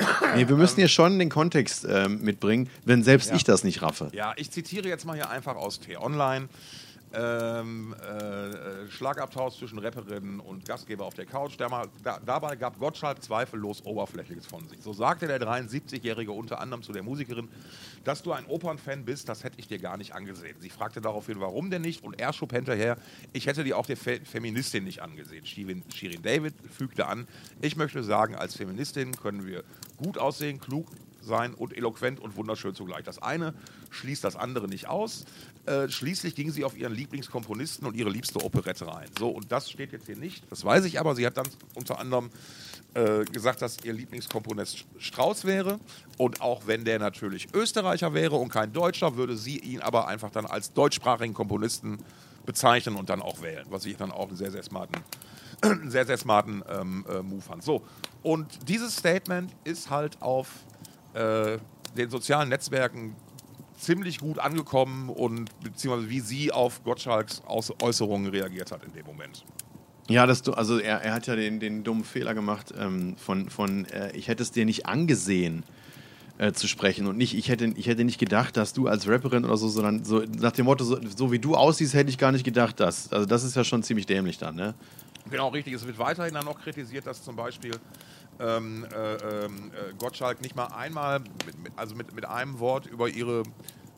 Nee, 0.36 0.48
wir 0.48 0.56
müssen 0.56 0.76
hier 0.76 0.88
schon 0.88 1.18
den 1.18 1.28
Kontext 1.28 1.84
ähm, 1.88 2.20
mitbringen, 2.22 2.70
wenn 2.84 3.02
selbst 3.02 3.30
Ja. 3.30 3.36
ich 3.36 3.44
das 3.44 3.64
nicht 3.64 3.82
raffe. 3.82 4.10
Ja, 4.12 4.32
ich 4.36 4.50
zitiere 4.50 4.88
jetzt 4.88 5.04
mal 5.04 5.14
hier 5.16 5.28
einfach 5.30 5.56
aus 5.56 5.80
T-Online. 5.80 6.48
Ähm, 7.12 7.92
äh, 8.08 8.50
äh, 8.50 8.90
Schlagabtausch 8.90 9.58
zwischen 9.58 9.80
Rapperin 9.80 10.38
und 10.38 10.64
Gastgeber 10.64 11.04
auf 11.04 11.14
der 11.14 11.26
Couch. 11.26 11.58
Der 11.58 11.68
mal, 11.68 11.88
da, 12.04 12.20
dabei 12.24 12.54
gab 12.54 12.78
Gottschalk 12.78 13.20
zweifellos 13.20 13.84
Oberflächliches 13.84 14.46
von 14.46 14.68
sich. 14.68 14.80
So 14.80 14.92
sagte 14.92 15.26
der 15.26 15.40
73-Jährige 15.40 16.30
unter 16.30 16.60
anderem 16.60 16.84
zu 16.84 16.92
der 16.92 17.02
Musikerin, 17.02 17.48
dass 18.04 18.22
du 18.22 18.30
ein 18.30 18.46
Opernfan 18.46 19.04
bist, 19.04 19.28
das 19.28 19.42
hätte 19.42 19.58
ich 19.58 19.66
dir 19.66 19.80
gar 19.80 19.96
nicht 19.96 20.14
angesehen. 20.14 20.56
Sie 20.60 20.70
fragte 20.70 21.00
daraufhin, 21.00 21.40
warum 21.40 21.68
denn 21.68 21.82
nicht? 21.82 22.04
Und 22.04 22.20
er 22.20 22.32
schob 22.32 22.52
hinterher, 22.52 22.96
ich 23.32 23.48
hätte 23.48 23.64
dir 23.64 23.76
auch 23.76 23.86
der 23.86 23.96
Fe 23.96 24.20
Feministin 24.22 24.84
nicht 24.84 25.02
angesehen. 25.02 25.44
Shirin, 25.44 25.82
Shirin 25.92 26.22
David 26.22 26.54
fügte 26.70 27.06
an, 27.06 27.26
ich 27.60 27.74
möchte 27.74 28.04
sagen, 28.04 28.36
als 28.36 28.56
Feministin 28.56 29.16
können 29.16 29.46
wir 29.46 29.64
gut 29.96 30.16
aussehen, 30.16 30.60
klug 30.60 30.86
sein 31.30 31.54
und 31.54 31.74
eloquent 31.74 32.20
und 32.20 32.36
wunderschön 32.36 32.74
zugleich. 32.74 33.04
Das 33.04 33.22
eine 33.22 33.54
schließt 33.88 34.22
das 34.22 34.36
andere 34.36 34.68
nicht 34.68 34.88
aus. 34.88 35.24
Äh, 35.64 35.88
schließlich 35.88 36.34
ging 36.34 36.50
sie 36.50 36.64
auf 36.64 36.76
ihren 36.76 36.94
Lieblingskomponisten 36.94 37.86
und 37.86 37.96
ihre 37.96 38.10
liebste 38.10 38.44
Operette 38.44 38.86
rein. 38.86 39.08
So, 39.18 39.30
und 39.30 39.50
das 39.50 39.70
steht 39.70 39.92
jetzt 39.92 40.06
hier 40.06 40.16
nicht. 40.16 40.44
Das 40.50 40.64
weiß 40.64 40.84
ich 40.84 41.00
aber. 41.00 41.14
Sie 41.14 41.24
hat 41.24 41.38
dann 41.38 41.48
unter 41.74 41.98
anderem 41.98 42.30
äh, 42.94 43.24
gesagt, 43.24 43.62
dass 43.62 43.78
ihr 43.84 43.92
Lieblingskomponist 43.92 44.84
Strauss 44.98 45.44
wäre. 45.44 45.78
Und 46.18 46.40
auch 46.40 46.66
wenn 46.66 46.84
der 46.84 46.98
natürlich 46.98 47.48
Österreicher 47.54 48.12
wäre 48.12 48.36
und 48.36 48.50
kein 48.50 48.72
Deutscher, 48.72 49.16
würde 49.16 49.36
sie 49.36 49.58
ihn 49.58 49.80
aber 49.80 50.08
einfach 50.08 50.30
dann 50.30 50.44
als 50.44 50.72
deutschsprachigen 50.74 51.32
Komponisten 51.32 51.98
bezeichnen 52.44 52.96
und 52.96 53.08
dann 53.08 53.22
auch 53.22 53.42
wählen. 53.42 53.64
Was 53.70 53.86
ich 53.86 53.96
dann 53.96 54.10
auch 54.10 54.28
einen 54.28 54.36
sehr, 54.36 54.50
sehr 54.50 54.62
smarten 54.62 54.96
sehr, 55.88 56.06
sehr 56.06 56.16
smarten 56.16 56.62
ähm, 56.68 57.04
äh, 57.08 57.22
Move 57.22 57.42
fand. 57.42 57.62
So, 57.62 57.82
und 58.22 58.68
dieses 58.68 58.96
Statement 58.96 59.52
ist 59.64 59.90
halt 59.90 60.20
auf 60.22 60.48
äh, 61.14 61.58
den 61.96 62.10
sozialen 62.10 62.48
Netzwerken 62.48 63.16
ziemlich 63.78 64.18
gut 64.18 64.38
angekommen 64.38 65.08
und 65.08 65.50
beziehungsweise 65.62 66.10
wie 66.10 66.20
sie 66.20 66.52
auf 66.52 66.84
Gottschalks 66.84 67.42
Aus 67.46 67.72
Äußerungen 67.82 68.30
reagiert 68.30 68.72
hat 68.72 68.84
in 68.84 68.92
dem 68.92 69.06
Moment. 69.06 69.44
Ja, 70.08 70.26
das, 70.26 70.46
also 70.48 70.78
er, 70.78 71.02
er 71.02 71.14
hat 71.14 71.26
ja 71.26 71.36
den, 71.36 71.60
den 71.60 71.84
dummen 71.84 72.04
Fehler 72.04 72.34
gemacht 72.34 72.74
ähm, 72.76 73.16
von, 73.16 73.48
von 73.48 73.84
äh, 73.86 74.14
ich 74.16 74.28
hätte 74.28 74.42
es 74.42 74.50
dir 74.50 74.64
nicht 74.64 74.86
angesehen, 74.86 75.64
äh, 76.40 76.52
zu 76.52 76.68
sprechen 76.68 77.06
und 77.06 77.16
nicht, 77.16 77.34
ich 77.36 77.48
hätte, 77.48 77.66
ich 77.76 77.86
hätte 77.86 78.02
nicht 78.02 78.18
gedacht, 78.18 78.56
dass 78.56 78.72
du 78.72 78.88
als 78.88 79.06
Rapperin 79.06 79.44
oder 79.44 79.56
so, 79.56 79.68
sondern 79.68 80.04
so 80.04 80.22
nach 80.38 80.52
dem 80.52 80.64
Motto, 80.64 80.84
so, 80.84 80.98
so 81.14 81.30
wie 81.30 81.38
du 81.38 81.54
aussiehst, 81.54 81.94
hätte 81.94 82.10
ich 82.10 82.18
gar 82.18 82.32
nicht 82.32 82.44
gedacht, 82.44 82.80
dass. 82.80 83.12
Also 83.12 83.26
das 83.26 83.44
ist 83.44 83.56
ja 83.56 83.62
schon 83.62 83.82
ziemlich 83.82 84.06
dämlich 84.06 84.38
dann, 84.38 84.56
ne? 84.56 84.74
Genau, 85.30 85.48
richtig. 85.48 85.74
Es 85.74 85.86
wird 85.86 85.98
weiterhin 85.98 86.32
dann 86.32 86.46
noch 86.46 86.58
kritisiert, 86.58 87.06
dass 87.06 87.22
zum 87.22 87.36
Beispiel 87.36 87.72
ähm, 88.40 88.86
äh, 88.92 89.44
ähm, 89.44 89.70
äh, 89.72 89.94
Gottschalk 89.98 90.40
nicht 90.40 90.56
mal 90.56 90.66
einmal, 90.66 91.20
mit, 91.20 91.56
also 91.76 91.94
mit, 91.94 92.14
mit 92.14 92.24
einem 92.24 92.58
Wort 92.58 92.86
über 92.86 93.08
ihre, 93.08 93.42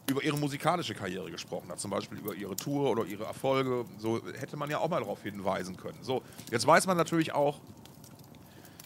über 0.08 0.22
ihre 0.22 0.36
musikalische 0.36 0.94
Karriere 0.94 1.30
gesprochen 1.30 1.70
hat. 1.70 1.80
Zum 1.80 1.90
Beispiel 1.90 2.18
über 2.18 2.34
ihre 2.34 2.56
Tour 2.56 2.90
oder 2.90 3.04
ihre 3.04 3.24
Erfolge. 3.24 3.84
So 3.98 4.20
hätte 4.38 4.56
man 4.56 4.70
ja 4.70 4.78
auch 4.78 4.88
mal 4.88 5.00
darauf 5.00 5.22
hinweisen 5.22 5.76
können. 5.76 5.98
So, 6.02 6.22
jetzt 6.50 6.66
weiß 6.66 6.86
man 6.86 6.96
natürlich 6.96 7.32
auch, 7.32 7.60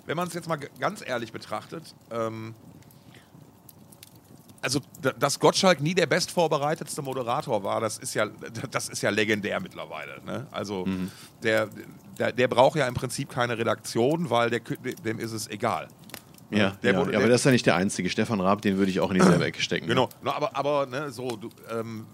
wenn 0.06 0.16
man 0.16 0.28
es 0.28 0.34
jetzt 0.34 0.48
mal 0.48 0.58
ganz 0.78 1.02
ehrlich 1.04 1.32
betrachtet, 1.32 1.94
ähm, 2.10 2.54
also 4.62 4.80
dass 5.18 5.38
Gottschalk 5.38 5.80
nie 5.80 5.94
der 5.94 6.06
bestvorbereitetste 6.06 7.02
Moderator 7.02 7.62
war, 7.62 7.80
das 7.80 7.98
ist 7.98 8.14
ja, 8.14 8.26
das 8.70 8.88
ist 8.88 9.02
ja 9.02 9.10
legendär 9.10 9.60
mittlerweile. 9.60 10.20
Ne? 10.24 10.46
Also 10.50 10.86
mhm. 10.86 11.10
der, 11.42 11.68
der, 12.18 12.32
der, 12.32 12.48
braucht 12.48 12.76
ja 12.76 12.88
im 12.88 12.94
Prinzip 12.94 13.30
keine 13.30 13.58
Redaktion, 13.58 14.30
weil 14.30 14.50
der, 14.50 14.60
dem 14.60 15.18
ist 15.18 15.32
es 15.32 15.48
egal. 15.48 15.88
Ja, 16.50 16.70
der, 16.82 16.92
ja, 16.92 17.04
der, 17.04 17.18
aber 17.18 17.28
das 17.28 17.40
ist 17.40 17.44
ja 17.44 17.50
nicht 17.50 17.66
der 17.66 17.76
einzige. 17.76 18.08
Stefan 18.08 18.40
Raab, 18.40 18.62
den 18.62 18.76
würde 18.76 18.90
ich 18.90 19.00
auch 19.00 19.10
in 19.10 19.18
dieselbe 19.18 19.44
Ecke 19.46 19.60
stecken. 19.60 19.86
Genau, 19.86 20.08
ne? 20.22 20.34
aber, 20.34 20.56
aber 20.56 20.86
ne, 20.86 21.10
so, 21.10 21.36
du, 21.36 21.50
ähm, 21.70 22.06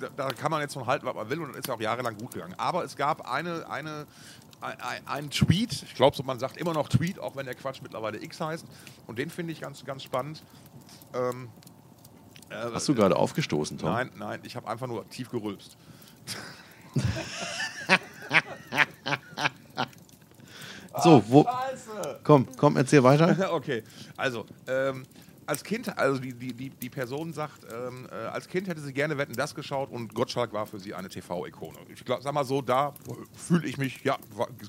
da, 0.00 0.08
da, 0.16 0.28
kann 0.30 0.50
man 0.50 0.60
jetzt 0.60 0.74
von 0.74 0.86
halten, 0.86 1.06
was 1.06 1.14
man 1.14 1.30
will 1.30 1.40
und 1.40 1.50
das 1.50 1.58
ist 1.58 1.68
ja 1.68 1.74
auch 1.74 1.80
jahrelang 1.80 2.16
gut 2.16 2.32
gegangen. 2.32 2.54
Aber 2.58 2.84
es 2.84 2.96
gab 2.96 3.30
eine, 3.30 3.68
eine 3.70 4.06
ein, 5.06 5.30
Tweet, 5.30 5.82
ich 5.82 5.94
glaube, 5.94 6.16
so, 6.16 6.22
man 6.22 6.38
sagt 6.38 6.56
immer 6.56 6.72
noch 6.72 6.88
Tweet, 6.88 7.18
auch 7.18 7.36
wenn 7.36 7.46
der 7.46 7.54
Quatsch 7.54 7.80
mittlerweile 7.82 8.22
X 8.22 8.40
heißt. 8.40 8.66
Und 9.06 9.18
den 9.18 9.30
finde 9.30 9.52
ich 9.52 9.60
ganz, 9.60 9.84
ganz 9.84 10.02
spannend. 10.02 10.42
Ähm, 11.14 11.48
äh, 12.50 12.70
Hast 12.72 12.88
du 12.88 12.94
gerade 12.94 13.16
aufgestoßen, 13.16 13.78
Tom? 13.78 13.90
Nein, 13.90 14.10
nein, 14.16 14.40
ich 14.42 14.56
habe 14.56 14.68
einfach 14.68 14.86
nur 14.86 15.08
tief 15.08 15.30
gerülpst. 15.30 15.76
so, 21.02 21.22
wo. 21.26 21.44
Scheiße. 21.44 22.20
Komm, 22.22 22.46
komm, 22.56 22.76
erzähl 22.76 23.02
weiter. 23.02 23.52
okay, 23.52 23.82
also, 24.16 24.44
ähm, 24.66 25.04
als 25.52 25.64
Kind, 25.64 25.98
also 25.98 26.18
die, 26.18 26.32
die, 26.32 26.54
die, 26.54 26.70
die 26.70 26.88
Person 26.88 27.34
sagt, 27.34 27.66
ähm, 27.70 28.08
äh, 28.10 28.14
als 28.14 28.48
Kind 28.48 28.68
hätte 28.68 28.80
sie 28.80 28.94
gerne 28.94 29.18
Wetten 29.18 29.34
das 29.34 29.54
geschaut 29.54 29.90
und 29.90 30.14
Gottschalk 30.14 30.54
war 30.54 30.64
für 30.66 30.80
sie 30.80 30.94
eine 30.94 31.10
TV-Ikone. 31.10 31.76
Ich 31.92 32.06
glaub, 32.06 32.22
sag 32.22 32.32
mal 32.32 32.46
so, 32.46 32.62
da 32.62 32.94
fühle 33.36 33.66
ich 33.66 33.76
mich, 33.76 34.02
ja, 34.02 34.16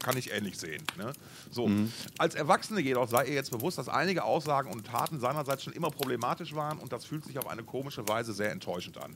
kann 0.04 0.18
ich 0.18 0.34
ähnlich 0.34 0.58
sehen. 0.58 0.84
Ne? 0.98 1.14
So. 1.50 1.68
Mhm. 1.68 1.90
Als 2.18 2.36
Erwachsene 2.36 2.82
jedoch 2.82 3.08
sei 3.08 3.28
ihr 3.28 3.34
jetzt 3.34 3.52
bewusst, 3.52 3.78
dass 3.78 3.88
einige 3.88 4.26
Aussagen 4.26 4.74
und 4.74 4.86
Taten 4.86 5.22
seinerseits 5.22 5.64
schon 5.64 5.72
immer 5.72 5.90
problematisch 5.90 6.54
waren 6.54 6.80
und 6.80 6.92
das 6.92 7.06
fühlt 7.06 7.24
sich 7.24 7.38
auf 7.38 7.48
eine 7.48 7.64
komische 7.64 8.06
Weise 8.10 8.34
sehr 8.34 8.52
enttäuschend 8.52 8.98
an. 8.98 9.16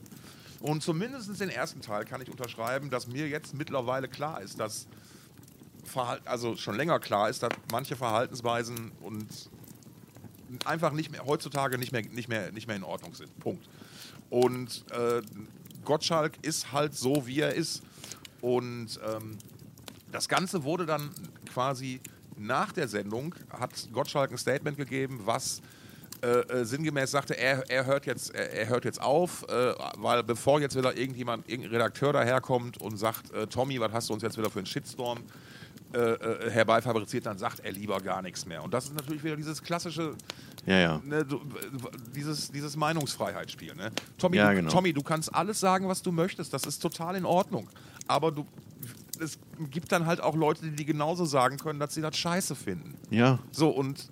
Und 0.60 0.82
zumindest 0.82 1.38
den 1.38 1.50
ersten 1.50 1.82
Teil 1.82 2.06
kann 2.06 2.22
ich 2.22 2.30
unterschreiben, 2.30 2.88
dass 2.88 3.08
mir 3.08 3.28
jetzt 3.28 3.52
mittlerweile 3.52 4.08
klar 4.08 4.40
ist, 4.40 4.58
dass 4.58 4.88
also 6.24 6.56
schon 6.56 6.76
länger 6.76 6.98
klar 6.98 7.28
ist, 7.28 7.42
dass 7.42 7.50
manche 7.70 7.94
Verhaltensweisen 7.94 8.92
und 9.02 9.26
einfach 10.64 10.92
nicht 10.92 11.10
mehr, 11.10 11.24
heutzutage 11.24 11.78
nicht 11.78 11.92
mehr, 11.92 12.02
nicht 12.02 12.28
mehr, 12.28 12.52
nicht 12.52 12.66
mehr 12.66 12.76
in 12.76 12.84
Ordnung 12.84 13.14
sind. 13.14 13.38
Punkt. 13.40 13.68
Und 14.30 14.84
äh, 14.90 15.22
Gottschalk 15.84 16.32
ist 16.42 16.72
halt 16.72 16.94
so, 16.94 17.26
wie 17.26 17.40
er 17.40 17.54
ist. 17.54 17.82
Und 18.40 19.00
ähm, 19.06 19.38
das 20.12 20.28
Ganze 20.28 20.64
wurde 20.64 20.86
dann 20.86 21.10
quasi 21.52 22.00
nach 22.36 22.72
der 22.72 22.88
Sendung, 22.88 23.34
hat 23.50 23.88
Gottschalk 23.92 24.30
ein 24.30 24.38
Statement 24.38 24.76
gegeben, 24.76 25.20
was 25.24 25.60
äh, 26.22 26.26
äh, 26.26 26.64
sinngemäß 26.64 27.10
sagte, 27.10 27.38
er, 27.38 27.68
er, 27.70 27.86
hört 27.86 28.06
jetzt, 28.06 28.34
er, 28.34 28.50
er 28.52 28.68
hört 28.68 28.84
jetzt 28.84 29.00
auf, 29.00 29.44
äh, 29.48 29.74
weil 29.98 30.24
bevor 30.24 30.60
jetzt 30.60 30.76
wieder 30.76 30.96
irgendjemand, 30.96 31.48
irgendein 31.48 31.72
Redakteur 31.72 32.12
daherkommt 32.12 32.80
und 32.80 32.96
sagt, 32.96 33.32
äh, 33.32 33.46
Tommy, 33.46 33.78
was 33.80 33.92
hast 33.92 34.08
du 34.08 34.14
uns 34.14 34.22
jetzt 34.22 34.36
wieder 34.36 34.50
für 34.50 34.58
einen 34.58 34.66
Shitstorm 34.66 35.18
äh, 35.94 35.98
äh, 35.98 36.50
herbeifabriziert, 36.50 37.24
dann 37.24 37.38
sagt 37.38 37.60
er 37.60 37.72
lieber 37.72 38.00
gar 38.00 38.20
nichts 38.20 38.44
mehr. 38.44 38.62
Und 38.62 38.74
das 38.74 38.84
ist 38.84 38.94
natürlich 38.94 39.24
wieder 39.24 39.36
dieses 39.36 39.62
klassische, 39.62 40.14
ja, 40.66 40.78
ja. 40.78 41.02
Ne, 41.04 41.24
du, 41.24 41.40
dieses, 42.14 42.50
dieses 42.50 42.76
Meinungsfreiheitsspiel. 42.76 43.74
Ne? 43.74 43.90
Tommy, 44.18 44.36
ja, 44.36 44.50
du, 44.50 44.56
genau. 44.56 44.70
Tommy, 44.70 44.92
du 44.92 45.02
kannst 45.02 45.34
alles 45.34 45.60
sagen, 45.60 45.88
was 45.88 46.02
du 46.02 46.12
möchtest, 46.12 46.52
das 46.52 46.64
ist 46.64 46.80
total 46.80 47.16
in 47.16 47.24
Ordnung. 47.24 47.68
Aber 48.06 48.32
du, 48.32 48.46
es 49.18 49.38
gibt 49.70 49.90
dann 49.90 50.04
halt 50.04 50.20
auch 50.20 50.36
Leute, 50.36 50.70
die 50.70 50.84
genauso 50.84 51.24
sagen 51.24 51.56
können, 51.56 51.80
dass 51.80 51.94
sie 51.94 52.02
das 52.02 52.16
scheiße 52.16 52.54
finden. 52.54 52.94
Ja. 53.10 53.38
So, 53.50 53.70
und 53.70 54.10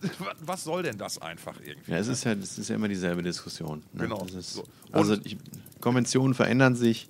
was 0.40 0.64
soll 0.64 0.82
denn 0.82 0.98
das 0.98 1.22
einfach 1.22 1.54
irgendwie? 1.64 1.92
Ja, 1.92 1.98
es 1.98 2.08
ist 2.08 2.24
ja, 2.24 2.32
es 2.32 2.58
ist 2.58 2.68
ja 2.68 2.74
immer 2.74 2.88
dieselbe 2.88 3.22
Diskussion. 3.22 3.82
Ne? 3.92 4.02
Genau. 4.02 4.24
Ist, 4.24 4.54
so. 4.54 4.64
Also 4.92 5.16
ich, 5.24 5.36
Konventionen 5.80 6.34
verändern 6.34 6.74
sich. 6.74 7.08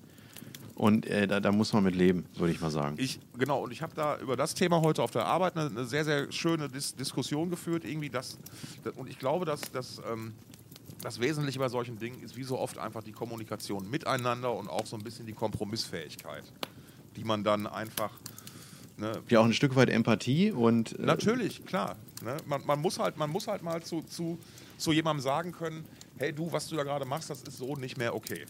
Und 0.76 1.06
äh, 1.06 1.26
da, 1.26 1.40
da, 1.40 1.52
muss 1.52 1.72
man 1.72 1.84
mit 1.84 1.96
leben, 1.96 2.26
würde 2.34 2.52
ich 2.52 2.60
mal 2.60 2.70
sagen. 2.70 2.96
Ich, 2.98 3.18
genau, 3.38 3.64
und 3.64 3.72
ich 3.72 3.80
habe 3.80 3.94
da 3.94 4.18
über 4.18 4.36
das 4.36 4.52
Thema 4.54 4.82
heute 4.82 5.02
auf 5.02 5.10
der 5.10 5.24
Arbeit 5.24 5.56
eine, 5.56 5.70
eine 5.70 5.84
sehr, 5.86 6.04
sehr 6.04 6.30
schöne 6.30 6.68
Dis 6.68 6.94
Diskussion 6.94 7.48
geführt. 7.48 7.86
Irgendwie 7.86 8.10
das, 8.10 8.38
das, 8.84 8.92
und 8.94 9.08
ich 9.08 9.18
glaube, 9.18 9.46
dass, 9.46 9.62
dass 9.72 10.02
ähm, 10.10 10.34
das 11.02 11.18
Wesentliche 11.18 11.58
bei 11.58 11.70
solchen 11.70 11.98
Dingen 11.98 12.22
ist 12.22 12.36
wie 12.36 12.42
so 12.42 12.58
oft 12.58 12.76
einfach 12.76 13.02
die 13.02 13.12
Kommunikation 13.12 13.88
miteinander 13.88 14.52
und 14.52 14.68
auch 14.68 14.84
so 14.84 14.96
ein 14.96 15.02
bisschen 15.02 15.24
die 15.24 15.32
Kompromissfähigkeit, 15.32 16.44
die 17.16 17.24
man 17.24 17.42
dann 17.42 17.66
einfach. 17.66 18.10
Ne, 18.98 19.12
ja, 19.30 19.40
auch 19.40 19.46
ein 19.46 19.54
Stück 19.54 19.76
weit 19.76 19.88
Empathie 19.88 20.52
und. 20.52 20.98
Äh 20.98 21.06
natürlich, 21.06 21.64
klar. 21.64 21.96
Ne? 22.22 22.36
Man, 22.44 22.66
man, 22.66 22.82
muss 22.82 22.98
halt, 22.98 23.16
man 23.16 23.30
muss 23.30 23.48
halt 23.48 23.62
mal 23.62 23.82
zu, 23.82 24.02
zu, 24.02 24.38
zu 24.76 24.92
jemandem 24.92 25.22
sagen 25.22 25.52
können: 25.52 25.86
hey, 26.18 26.34
du, 26.34 26.52
was 26.52 26.68
du 26.68 26.76
da 26.76 26.82
gerade 26.82 27.06
machst, 27.06 27.30
das 27.30 27.42
ist 27.44 27.56
so 27.56 27.76
nicht 27.76 27.96
mehr 27.96 28.14
okay. 28.14 28.44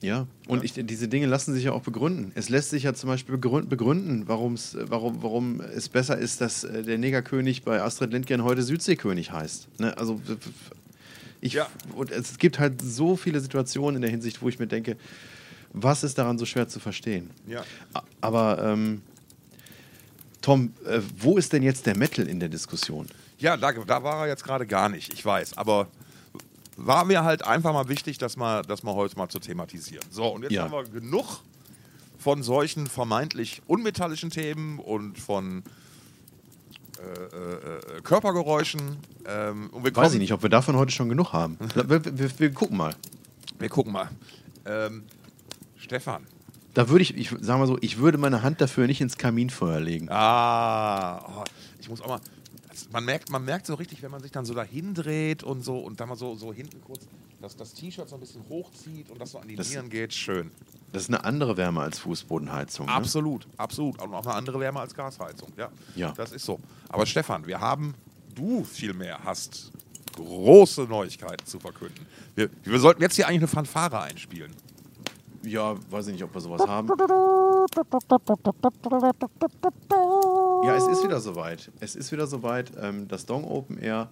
Ja, 0.00 0.28
und 0.46 0.62
ich, 0.62 0.74
diese 0.74 1.08
Dinge 1.08 1.26
lassen 1.26 1.54
sich 1.54 1.64
ja 1.64 1.72
auch 1.72 1.82
begründen. 1.82 2.30
Es 2.36 2.48
lässt 2.48 2.70
sich 2.70 2.84
ja 2.84 2.94
zum 2.94 3.08
Beispiel 3.08 3.36
begründen, 3.36 4.28
warum's, 4.28 4.76
warum, 4.80 5.22
warum 5.22 5.60
es 5.60 5.88
besser 5.88 6.16
ist, 6.16 6.40
dass 6.40 6.62
äh, 6.62 6.84
der 6.84 6.98
Negerkönig 6.98 7.64
bei 7.64 7.82
Astrid 7.82 8.12
Lindgren 8.12 8.44
heute 8.44 8.62
Südseekönig 8.62 9.32
heißt. 9.32 9.80
Ne? 9.80 9.96
Also, 9.98 10.20
ich, 11.40 11.54
ja. 11.54 11.66
und 11.96 12.12
es 12.12 12.38
gibt 12.38 12.60
halt 12.60 12.80
so 12.80 13.16
viele 13.16 13.40
Situationen 13.40 13.96
in 13.96 14.02
der 14.02 14.10
Hinsicht, 14.10 14.40
wo 14.40 14.48
ich 14.48 14.60
mir 14.60 14.68
denke, 14.68 14.96
was 15.72 16.04
ist 16.04 16.16
daran 16.16 16.38
so 16.38 16.46
schwer 16.46 16.68
zu 16.68 16.78
verstehen? 16.78 17.30
Ja. 17.48 17.64
Aber, 18.20 18.62
ähm, 18.62 19.02
Tom, 20.40 20.72
äh, 20.86 21.00
wo 21.18 21.36
ist 21.36 21.52
denn 21.52 21.64
jetzt 21.64 21.86
der 21.86 21.96
Metal 21.96 22.26
in 22.28 22.38
der 22.38 22.48
Diskussion? 22.48 23.06
Ja, 23.38 23.56
da, 23.56 23.72
da 23.72 24.02
war 24.04 24.22
er 24.22 24.28
jetzt 24.28 24.44
gerade 24.44 24.66
gar 24.66 24.88
nicht, 24.88 25.12
ich 25.12 25.24
weiß. 25.24 25.58
Aber 25.58 25.88
war 26.78 27.04
mir 27.04 27.24
halt 27.24 27.44
einfach 27.44 27.72
mal 27.72 27.88
wichtig, 27.88 28.18
das 28.18 28.36
mal, 28.36 28.62
das 28.62 28.82
mal 28.82 28.94
heute 28.94 29.16
mal 29.18 29.28
zu 29.28 29.40
thematisieren. 29.40 30.04
So, 30.10 30.28
und 30.28 30.42
jetzt 30.42 30.52
ja. 30.52 30.62
haben 30.62 30.72
wir 30.72 30.84
genug 30.84 31.40
von 32.18 32.42
solchen 32.42 32.86
vermeintlich 32.86 33.62
unmetallischen 33.66 34.30
Themen 34.30 34.78
und 34.78 35.18
von 35.18 35.64
äh, 36.98 37.02
äh, 37.02 37.96
äh 37.98 38.00
Körpergeräuschen. 38.02 38.96
Ähm, 39.26 39.70
und 39.70 39.84
wir 39.84 39.94
Weiß 39.94 40.14
ich 40.14 40.20
nicht, 40.20 40.32
ob 40.32 40.42
wir 40.42 40.50
davon 40.50 40.76
heute 40.76 40.92
schon 40.92 41.08
genug 41.08 41.32
haben. 41.32 41.58
wir, 41.74 42.04
wir, 42.04 42.38
wir, 42.38 42.52
gucken 42.52 42.76
mal. 42.76 42.94
Wir 43.58 43.68
gucken 43.68 43.92
mal. 43.92 44.08
Ähm, 44.64 45.02
Stefan. 45.76 46.26
Da 46.74 46.88
würde 46.88 47.02
ich, 47.02 47.16
ich 47.16 47.34
sag 47.40 47.58
mal 47.58 47.66
so, 47.66 47.76
ich 47.80 47.98
würde 47.98 48.18
meine 48.18 48.42
Hand 48.42 48.60
dafür 48.60 48.86
nicht 48.86 49.00
ins 49.00 49.18
Kaminfeuer 49.18 49.80
legen. 49.80 50.08
Ah, 50.10 51.18
oh, 51.18 51.44
ich 51.80 51.88
muss 51.88 52.00
auch 52.00 52.08
mal, 52.08 52.20
man 52.92 53.04
merkt, 53.04 53.30
man 53.30 53.44
merkt 53.44 53.66
so 53.66 53.74
richtig, 53.74 54.02
wenn 54.02 54.10
man 54.10 54.22
sich 54.22 54.32
dann 54.32 54.44
so 54.44 54.54
dahin 54.54 54.94
dreht 54.94 55.42
und 55.42 55.64
so 55.64 55.78
und 55.78 56.00
dann 56.00 56.08
mal 56.08 56.16
so, 56.16 56.34
so 56.34 56.52
hinten 56.52 56.80
kurz 56.82 57.06
dass 57.40 57.56
das 57.56 57.72
T-Shirt 57.74 58.08
so 58.08 58.16
ein 58.16 58.20
bisschen 58.20 58.42
hochzieht 58.48 59.10
und 59.10 59.20
das 59.20 59.32
so 59.32 59.38
an 59.38 59.48
die 59.48 59.56
das, 59.56 59.70
Nieren 59.70 59.90
geht, 59.90 60.12
schön. 60.12 60.50
Das 60.92 61.02
ist 61.02 61.08
eine 61.08 61.24
andere 61.24 61.56
Wärme 61.56 61.82
als 61.82 61.98
Fußbodenheizung. 62.00 62.86
Ne? 62.86 62.92
Absolut, 62.92 63.46
absolut. 63.56 64.02
Und 64.02 64.14
auch 64.14 64.26
eine 64.26 64.34
andere 64.34 64.58
Wärme 64.58 64.80
als 64.80 64.94
Gasheizung. 64.94 65.52
Ja, 65.56 65.68
ja. 65.94 66.12
Das 66.16 66.32
ist 66.32 66.44
so. 66.44 66.58
Aber 66.88 67.06
Stefan, 67.06 67.46
wir 67.46 67.60
haben, 67.60 67.94
du 68.34 68.64
vielmehr 68.64 69.22
hast 69.22 69.70
große 70.16 70.82
Neuigkeiten 70.82 71.46
zu 71.46 71.60
verkünden. 71.60 72.06
Wir, 72.34 72.50
wir 72.64 72.80
sollten 72.80 73.02
jetzt 73.02 73.14
hier 73.14 73.28
eigentlich 73.28 73.42
eine 73.42 73.48
Fanfare 73.48 74.00
einspielen. 74.00 74.52
Ja, 75.44 75.76
weiß 75.90 76.08
ich 76.08 76.14
nicht, 76.14 76.24
ob 76.24 76.34
wir 76.34 76.40
sowas 76.40 76.66
haben. 76.66 76.88
Ja, 80.64 80.76
es 80.76 80.86
ist 80.86 81.04
wieder 81.04 81.20
soweit. 81.20 81.70
Es 81.80 81.96
ist 81.96 82.12
wieder 82.12 82.26
soweit. 82.26 82.72
Ähm, 82.80 83.08
das 83.08 83.26
Dong 83.26 83.44
Open 83.44 83.78
Air 83.78 84.08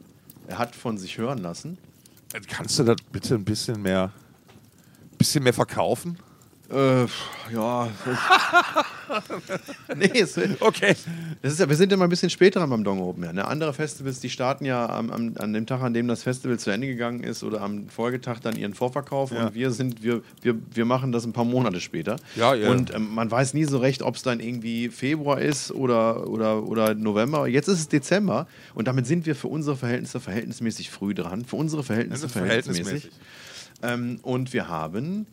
er 0.49 0.59
hat 0.59 0.77
von 0.77 0.99
sich 0.99 1.19
hören 1.19 1.39
lassen. 1.39 1.79
Kannst 2.49 2.79
du 2.79 2.85
das 2.85 2.97
bitte 3.11 3.35
ein 3.35 3.45
bisschen 3.45 3.83
mehr, 3.83 4.13
bisschen 5.19 5.43
mehr 5.43 5.53
verkaufen? 5.53 6.19
Äh, 6.73 7.07
ja. 7.55 7.89
nee, 9.97 10.21
es, 10.21 10.37
Okay. 10.59 10.97
das 11.41 11.53
ist 11.53 11.61
ja, 11.61 11.69
wir 11.69 11.77
sind 11.77 11.93
immer 11.93 12.05
ein 12.05 12.11
bisschen 12.11 12.31
später 12.31 12.59
dran 12.59 12.71
beim 12.71 12.83
Dong 12.83 13.01
Open. 13.01 13.23
Ja. 13.23 13.33
Ne? 13.33 13.47
Andere 13.47 13.73
Festivals, 13.73 14.19
die 14.19 14.31
starten 14.31 14.65
ja 14.65 14.89
am, 14.89 15.11
am, 15.11 15.35
an 15.39 15.53
dem 15.53 15.67
Tag, 15.67 15.83
an 15.83 15.95
dem 15.95 16.09
das 16.09 16.25
Festival 16.25 16.59
zu 16.59 16.71
Ende 16.71 16.89
gegangen 16.89 17.23
ist 17.23 17.45
oder 17.45 17.61
am 17.61 17.89
Folgetag 17.89 18.41
dann 18.41 18.57
ihren 18.57 18.75
Vorverkauf. 18.75 19.31
Ja. 19.31 19.47
Und 19.47 19.55
wir 19.55 19.71
sind, 19.71 20.03
wir, 20.03 20.23
wir, 20.43 20.57
wir 20.75 20.85
machen 20.85 21.13
das 21.13 21.25
ein 21.25 21.33
paar 21.33 21.45
Monate 21.45 21.81
später. 21.81 22.17
Ja, 22.35 22.55
ja. 22.55 22.71
Und 22.71 22.93
ähm, 22.93 23.15
man 23.15 23.31
weiß 23.31 23.55
nie 23.55 23.65
so 23.65 23.79
recht, 23.79 24.03
ob 24.03 24.17
es 24.17 24.23
dann 24.23 24.41
irgendwie 24.41 24.89
Februar 24.89 25.41
ist 25.41 25.71
oder, 25.71 26.29
oder, 26.29 26.65
oder 26.65 26.95
November. 26.95 27.47
Jetzt 27.47 27.69
ist 27.69 27.79
es 27.79 27.89
Dezember 27.89 28.49
und 28.75 28.89
damit 28.89 29.07
sind 29.07 29.25
wir 29.25 29.37
für 29.37 29.49
unsere 29.49 29.77
Verhältnisse 29.77 30.19
verhältnismäßig 30.19 30.91
früh 30.91 31.15
dran. 31.15 31.45
Für 31.45 31.57
unsere 31.57 31.85
Verhältnisse 31.85 32.27
ist 32.27 32.33
verhältnismäßig. 32.33 33.11
Ähm, 33.83 34.19
und 34.23 34.53
wir 34.53 34.69
haben, 34.69 35.27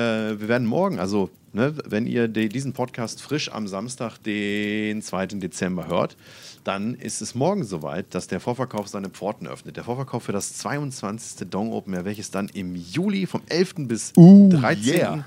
wir 0.00 0.48
werden 0.48 0.66
morgen, 0.66 0.98
also 0.98 1.30
ne, 1.52 1.74
wenn 1.86 2.06
ihr 2.06 2.28
die, 2.28 2.48
diesen 2.48 2.72
Podcast 2.72 3.22
frisch 3.22 3.50
am 3.50 3.66
Samstag, 3.66 4.18
den 4.18 5.02
2. 5.02 5.26
Dezember 5.26 5.88
hört, 5.88 6.16
dann 6.64 6.94
ist 6.94 7.22
es 7.22 7.34
morgen 7.34 7.64
soweit, 7.64 8.14
dass 8.14 8.26
der 8.26 8.40
Vorverkauf 8.40 8.88
seine 8.88 9.08
Pforten 9.08 9.46
öffnet. 9.46 9.76
Der 9.76 9.84
Vorverkauf 9.84 10.24
für 10.24 10.32
das 10.32 10.54
22. 10.58 11.48
Dong 11.48 11.72
Open 11.72 11.94
Air, 11.94 12.04
welches 12.04 12.30
dann 12.30 12.48
im 12.52 12.76
Juli 12.76 13.26
vom 13.26 13.40
11. 13.48 13.74
bis 13.88 14.12
13. 14.12 14.84
yeah. 14.84 15.24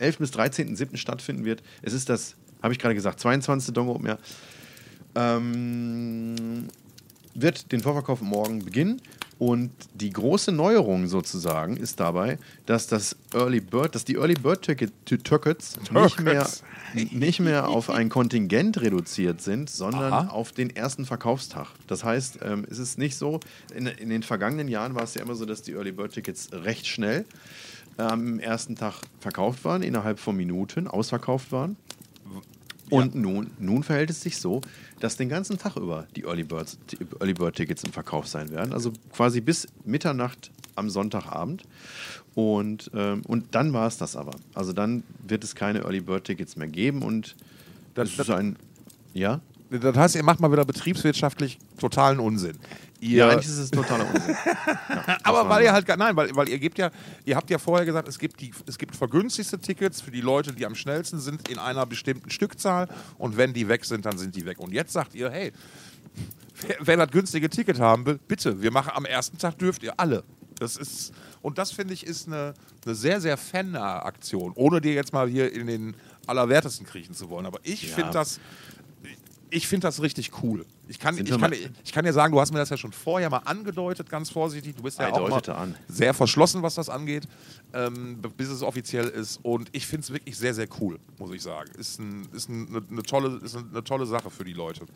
11. 0.00 0.18
bis 0.18 0.32
13.7. 0.32 0.96
stattfinden 0.96 1.44
wird. 1.44 1.62
Es 1.82 1.92
ist 1.92 2.08
das, 2.08 2.34
habe 2.62 2.72
ich 2.72 2.78
gerade 2.78 2.94
gesagt, 2.94 3.20
22. 3.20 3.72
Dong 3.74 3.88
Open 3.88 4.06
Air. 4.06 4.18
Ähm, 5.14 6.68
wird 7.40 7.72
den 7.72 7.80
Vorverkauf 7.80 8.20
morgen 8.20 8.64
beginnen. 8.64 9.00
Und 9.38 9.70
die 9.94 10.10
große 10.10 10.50
Neuerung 10.50 11.06
sozusagen 11.06 11.76
ist 11.76 12.00
dabei, 12.00 12.38
dass 12.66 12.88
das 12.88 13.16
Early 13.32 13.60
Bird, 13.60 13.94
dass 13.94 14.04
die 14.04 14.16
Early 14.16 14.34
Bird 14.34 14.62
Ticket, 14.62 14.92
Tickets 15.06 15.78
nicht 15.92 16.20
mehr, 16.20 16.48
nicht 16.94 17.38
mehr 17.38 17.68
auf 17.68 17.88
ein 17.90 18.08
Kontingent 18.08 18.80
reduziert 18.80 19.40
sind, 19.40 19.70
sondern 19.70 20.12
Aha. 20.12 20.28
auf 20.30 20.50
den 20.50 20.74
ersten 20.74 21.04
Verkaufstag. 21.04 21.68
Das 21.86 22.02
heißt, 22.02 22.40
ähm, 22.42 22.66
es 22.68 22.80
ist 22.80 22.98
nicht 22.98 23.16
so, 23.16 23.38
in, 23.72 23.86
in 23.86 24.08
den 24.08 24.24
vergangenen 24.24 24.66
Jahren 24.66 24.96
war 24.96 25.04
es 25.04 25.14
ja 25.14 25.22
immer 25.22 25.36
so, 25.36 25.44
dass 25.44 25.62
die 25.62 25.72
Early 25.72 25.92
Bird 25.92 26.14
Tickets 26.14 26.48
recht 26.52 26.88
schnell 26.88 27.24
am 27.96 28.40
ersten 28.40 28.74
Tag 28.74 28.94
verkauft 29.20 29.64
waren, 29.64 29.82
innerhalb 29.82 30.18
von 30.18 30.36
Minuten 30.36 30.88
ausverkauft 30.88 31.52
waren. 31.52 31.76
Und 32.90 33.14
nun, 33.14 33.50
nun 33.58 33.82
verhält 33.82 34.10
es 34.10 34.22
sich 34.22 34.38
so, 34.38 34.60
dass 35.00 35.16
den 35.16 35.28
ganzen 35.28 35.58
Tag 35.58 35.76
über 35.76 36.06
die 36.16 36.22
Early, 36.24 36.44
Birds, 36.44 36.78
die 36.90 36.98
Early 37.20 37.34
Bird 37.34 37.56
Tickets 37.56 37.84
im 37.84 37.92
Verkauf 37.92 38.26
sein 38.26 38.50
werden. 38.50 38.72
Also 38.72 38.92
quasi 39.12 39.40
bis 39.40 39.66
Mitternacht 39.84 40.50
am 40.74 40.88
Sonntagabend. 40.90 41.62
Und, 42.34 42.90
ähm, 42.94 43.22
und 43.26 43.54
dann 43.54 43.72
war 43.72 43.86
es 43.88 43.98
das 43.98 44.14
aber. 44.16 44.32
Also 44.54 44.72
dann 44.72 45.02
wird 45.26 45.42
es 45.44 45.54
keine 45.54 45.80
Early 45.80 46.00
Bird 46.00 46.24
Tickets 46.24 46.56
mehr 46.56 46.68
geben. 46.68 47.02
Und 47.02 47.34
das, 47.94 48.16
Das- 48.16 48.28
ist 48.28 48.34
ein. 48.34 48.56
Ja? 49.14 49.40
Das 49.70 49.96
heißt, 49.96 50.14
ihr 50.16 50.22
macht 50.22 50.40
mal 50.40 50.50
wieder 50.50 50.64
betriebswirtschaftlich 50.64 51.58
totalen 51.78 52.20
Unsinn. 52.20 52.56
Ihr, 53.00 53.18
Ja, 53.18 53.28
eigentlich 53.28 53.46
ist 53.46 53.58
es 53.58 53.70
totaler 53.70 54.06
Unsinn. 54.12 54.34
Ja, 54.88 55.18
aber 55.22 55.48
weil 55.48 55.64
ihr 55.64 55.72
halt 55.72 55.84
gar- 55.86 55.96
nein, 55.96 56.16
weil, 56.16 56.34
weil 56.34 56.48
ihr 56.48 56.58
gebt 56.58 56.78
ja, 56.78 56.90
ihr 57.24 57.36
habt 57.36 57.50
ja 57.50 57.58
vorher 57.58 57.84
gesagt, 57.84 58.08
es 58.08 58.18
gibt 58.18 58.40
die, 58.40 58.52
es 58.66 58.78
gibt 58.78 58.96
vergünstigste 58.96 59.58
Tickets 59.58 60.00
für 60.00 60.10
die 60.10 60.20
Leute, 60.22 60.52
die 60.52 60.64
am 60.66 60.74
schnellsten 60.74 61.20
sind 61.20 61.48
in 61.48 61.58
einer 61.58 61.84
bestimmten 61.86 62.30
Stückzahl 62.30 62.88
und 63.18 63.36
wenn 63.36 63.52
die 63.52 63.68
weg 63.68 63.84
sind, 63.84 64.06
dann 64.06 64.16
sind 64.18 64.34
die 64.34 64.44
weg. 64.46 64.58
Und 64.58 64.72
jetzt 64.72 64.92
sagt 64.92 65.14
ihr, 65.14 65.30
hey, 65.30 65.52
wer, 66.62 66.76
wer 66.80 66.96
das 66.96 67.10
günstige 67.10 67.48
Ticket 67.50 67.78
haben 67.78 68.06
will, 68.06 68.18
bitte, 68.26 68.62
wir 68.62 68.70
machen 68.70 68.92
am 68.94 69.04
ersten 69.04 69.38
Tag 69.38 69.58
dürft 69.58 69.82
ihr 69.82 69.94
alle. 70.00 70.24
Das 70.58 70.76
ist 70.76 71.12
und 71.40 71.56
das 71.58 71.70
finde 71.70 71.94
ich 71.94 72.04
ist 72.04 72.26
eine, 72.26 72.54
eine 72.84 72.94
sehr 72.96 73.20
sehr 73.20 73.36
fannahe 73.36 74.02
Aktion, 74.04 74.52
ohne 74.56 74.80
dir 74.80 74.92
jetzt 74.92 75.12
mal 75.12 75.28
hier 75.28 75.52
in 75.52 75.68
den 75.68 75.94
allerwertesten 76.26 76.84
kriechen 76.84 77.14
zu 77.14 77.30
wollen. 77.30 77.46
Aber 77.46 77.60
ich 77.62 77.90
Ja. 77.90 77.94
finde 77.94 78.10
das 78.12 78.40
ich 79.50 79.66
finde 79.68 79.86
das 79.86 80.00
richtig 80.02 80.30
cool. 80.42 80.64
Ich 80.88 80.98
kann, 80.98 81.16
ich, 81.18 81.28
kann, 81.28 81.40
mal- 81.40 81.52
ich 81.84 81.92
kann 81.92 82.04
dir 82.04 82.12
sagen, 82.12 82.32
du 82.32 82.40
hast 82.40 82.52
mir 82.52 82.58
das 82.58 82.70
ja 82.70 82.76
schon 82.76 82.92
vorher 82.92 83.28
mal 83.30 83.38
angedeutet, 83.44 84.08
ganz 84.08 84.30
vorsichtig. 84.30 84.76
Du 84.76 84.82
bist 84.82 84.98
ja 84.98 85.12
auch 85.12 85.28
deutete 85.28 85.54
an. 85.54 85.74
sehr 85.88 86.14
verschlossen, 86.14 86.62
was 86.62 86.74
das 86.76 86.88
angeht, 86.88 87.28
ähm, 87.72 88.18
bis 88.36 88.48
es 88.48 88.62
offiziell 88.62 89.06
ist. 89.08 89.40
Und 89.42 89.68
ich 89.72 89.86
finde 89.86 90.04
es 90.04 90.12
wirklich 90.12 90.36
sehr, 90.36 90.54
sehr 90.54 90.68
cool, 90.80 90.98
muss 91.18 91.32
ich 91.32 91.42
sagen. 91.42 91.70
Ist, 91.78 91.98
ein, 91.98 92.28
ist 92.32 92.48
ein, 92.48 92.68
eine, 92.68 92.82
eine, 92.90 93.02
tolle, 93.02 93.38
ist 93.42 93.56
eine 93.56 93.84
tolle 93.84 94.06
Sache 94.06 94.30
für 94.30 94.44
die 94.44 94.52
Leute. 94.54 94.86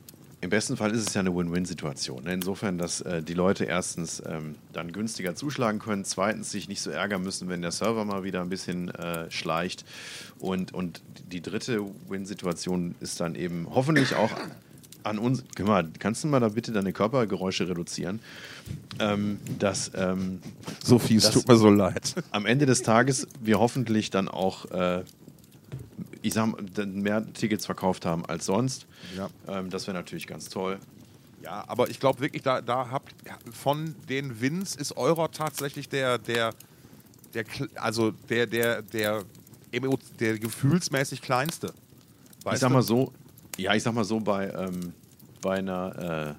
Im 0.43 0.51
besten 0.51 0.77
Fall 0.77 0.91
ist 0.91 1.07
es 1.07 1.15
ja 1.15 1.21
eine 1.21 1.35
Win-Win-Situation. 1.35 2.25
ne? 2.25 2.35
Insofern, 2.35 2.77
dass 2.77 3.01
äh, 3.01 3.23
die 3.23 3.33
Leute 3.33 3.65
erstens 3.65 4.21
ähm, 4.27 4.57
dann 4.73 4.91
günstiger 4.91 5.37
zuschlagen 5.37 5.79
können, 5.79 6.05
zweitens 6.05 6.51
sich 6.51 6.69
nicht 6.69 6.81
so 6.81 6.91
ärgern 6.91 7.23
müssen, 7.23 7.49
wenn 7.49 7.63
der 7.63 7.71
Server 7.71 8.05
mal 8.05 8.25
wieder 8.25 8.41
ein 8.41 8.49
bisschen 8.49 8.89
äh, 8.89 9.31
schleicht. 9.31 9.85
Und, 10.41 10.75
und 10.75 11.01
die 11.31 11.43
dritte 11.43 11.83
Win-Situation 12.09 12.97
ist 12.99 13.21
dann 13.21 13.37
eben 13.37 13.69
hoffentlich 13.71 14.17
auch 14.17 14.33
an 15.05 15.19
uns. 15.19 15.45
Guck 15.57 15.67
mal, 15.67 15.89
kannst 16.01 16.25
du 16.25 16.29
mal 16.29 16.41
da 16.41 16.49
bitte 16.49 16.73
deine 16.73 16.93
Körpergeräusche 16.93 17.69
reduzieren? 17.69 18.19
Ähm, 18.99 19.39
dass 19.61 19.93
ähm, 19.95 20.41
Sophie, 20.83 21.17
es 21.17 21.31
tut 21.31 21.47
mir 21.47 21.57
so 21.57 21.71
leid. 21.71 22.15
am 22.33 22.47
Ende 22.47 22.67
des 22.67 22.83
Tages 22.83 23.29
wir 23.41 23.61
hoffentlich 23.61 24.11
dann 24.11 24.29
auch, 24.29 24.71
äh, 24.73 25.05
ich 26.23 26.35
sag 26.35 26.55
mehr 26.87 27.31
Tickets 27.33 27.67
verkauft 27.67 28.07
haben 28.07 28.25
als 28.27 28.47
sonst. 28.47 28.87
Ja. 29.17 29.29
Ähm, 29.47 29.71
das 29.71 29.87
wäre 29.87 29.97
natürlich 29.97 30.27
ganz 30.27 30.49
toll. 30.49 30.79
Ja, 31.43 31.65
aber 31.67 31.91
ich 31.91 31.99
glaube 31.99 32.21
wirklich, 32.21 32.43
da, 32.43 32.61
da 32.61 32.91
habt 32.91 33.13
von 33.53 33.97
den 34.09 34.41
Wins 34.41 34.77
ist 34.77 34.97
eurer 34.97 35.31
tatsächlich 35.33 35.89
der, 35.89 36.19
der, 36.19 36.55
der, 37.35 37.45
also 37.75 38.13
der, 38.31 38.47
der, 38.47 38.83
der, 38.83 39.25
emo- 39.73 39.99
der 40.21 40.39
gefühlsmäßig 40.39 41.21
kleinste. 41.21 41.73
ich 42.39 42.45
Weißt 42.45 42.61
sag 42.61 42.69
du? 42.69 42.75
mal 42.75 42.83
so, 42.83 43.13
ja, 43.57 43.75
ich 43.75 43.83
sag 43.83 43.93
mal 43.93 44.05
so, 44.05 44.21
bei, 44.21 44.51
ähm, 44.51 44.93
bei 45.41 45.59
einer 45.59 46.37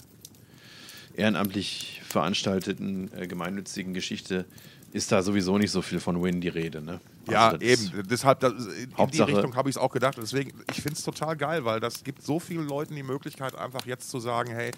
äh, 1.16 1.22
ehrenamtlich 1.22 2.02
veranstalteten 2.08 3.12
äh, 3.14 3.28
gemeinnützigen 3.28 3.94
Geschichte 3.94 4.46
ist 4.94 5.12
da 5.12 5.22
sowieso 5.22 5.58
nicht 5.58 5.72
so 5.72 5.82
viel 5.82 6.00
von 6.00 6.24
Win 6.24 6.40
die 6.40 6.48
Rede. 6.48 6.82
Ne? 6.82 7.02
Ja, 7.30 7.50
Also 7.52 7.66
eben. 7.66 8.04
Deshalb, 8.10 8.40
das, 8.42 8.54
in 8.54 8.90
die 8.90 8.96
Hauptsache- 8.98 9.28
Richtung 9.32 9.56
habe 9.56 9.70
ich 9.70 9.76
es 9.76 9.82
auch 9.82 9.92
gedacht. 9.92 10.18
Deswegen, 10.18 10.52
ich 10.72 10.82
finde 10.82 10.98
es 10.98 11.04
total 11.04 11.36
geil, 11.38 11.64
weil 11.66 11.80
das 11.80 12.04
gibt 12.04 12.22
so 12.24 12.40
vielen 12.40 12.68
Leuten 12.68 12.96
die 12.96 13.04
Möglichkeit, 13.04 13.56
einfach 13.56 13.86
jetzt 13.86 14.10
zu 14.10 14.20
sagen, 14.20 14.52
hey, 14.52 14.72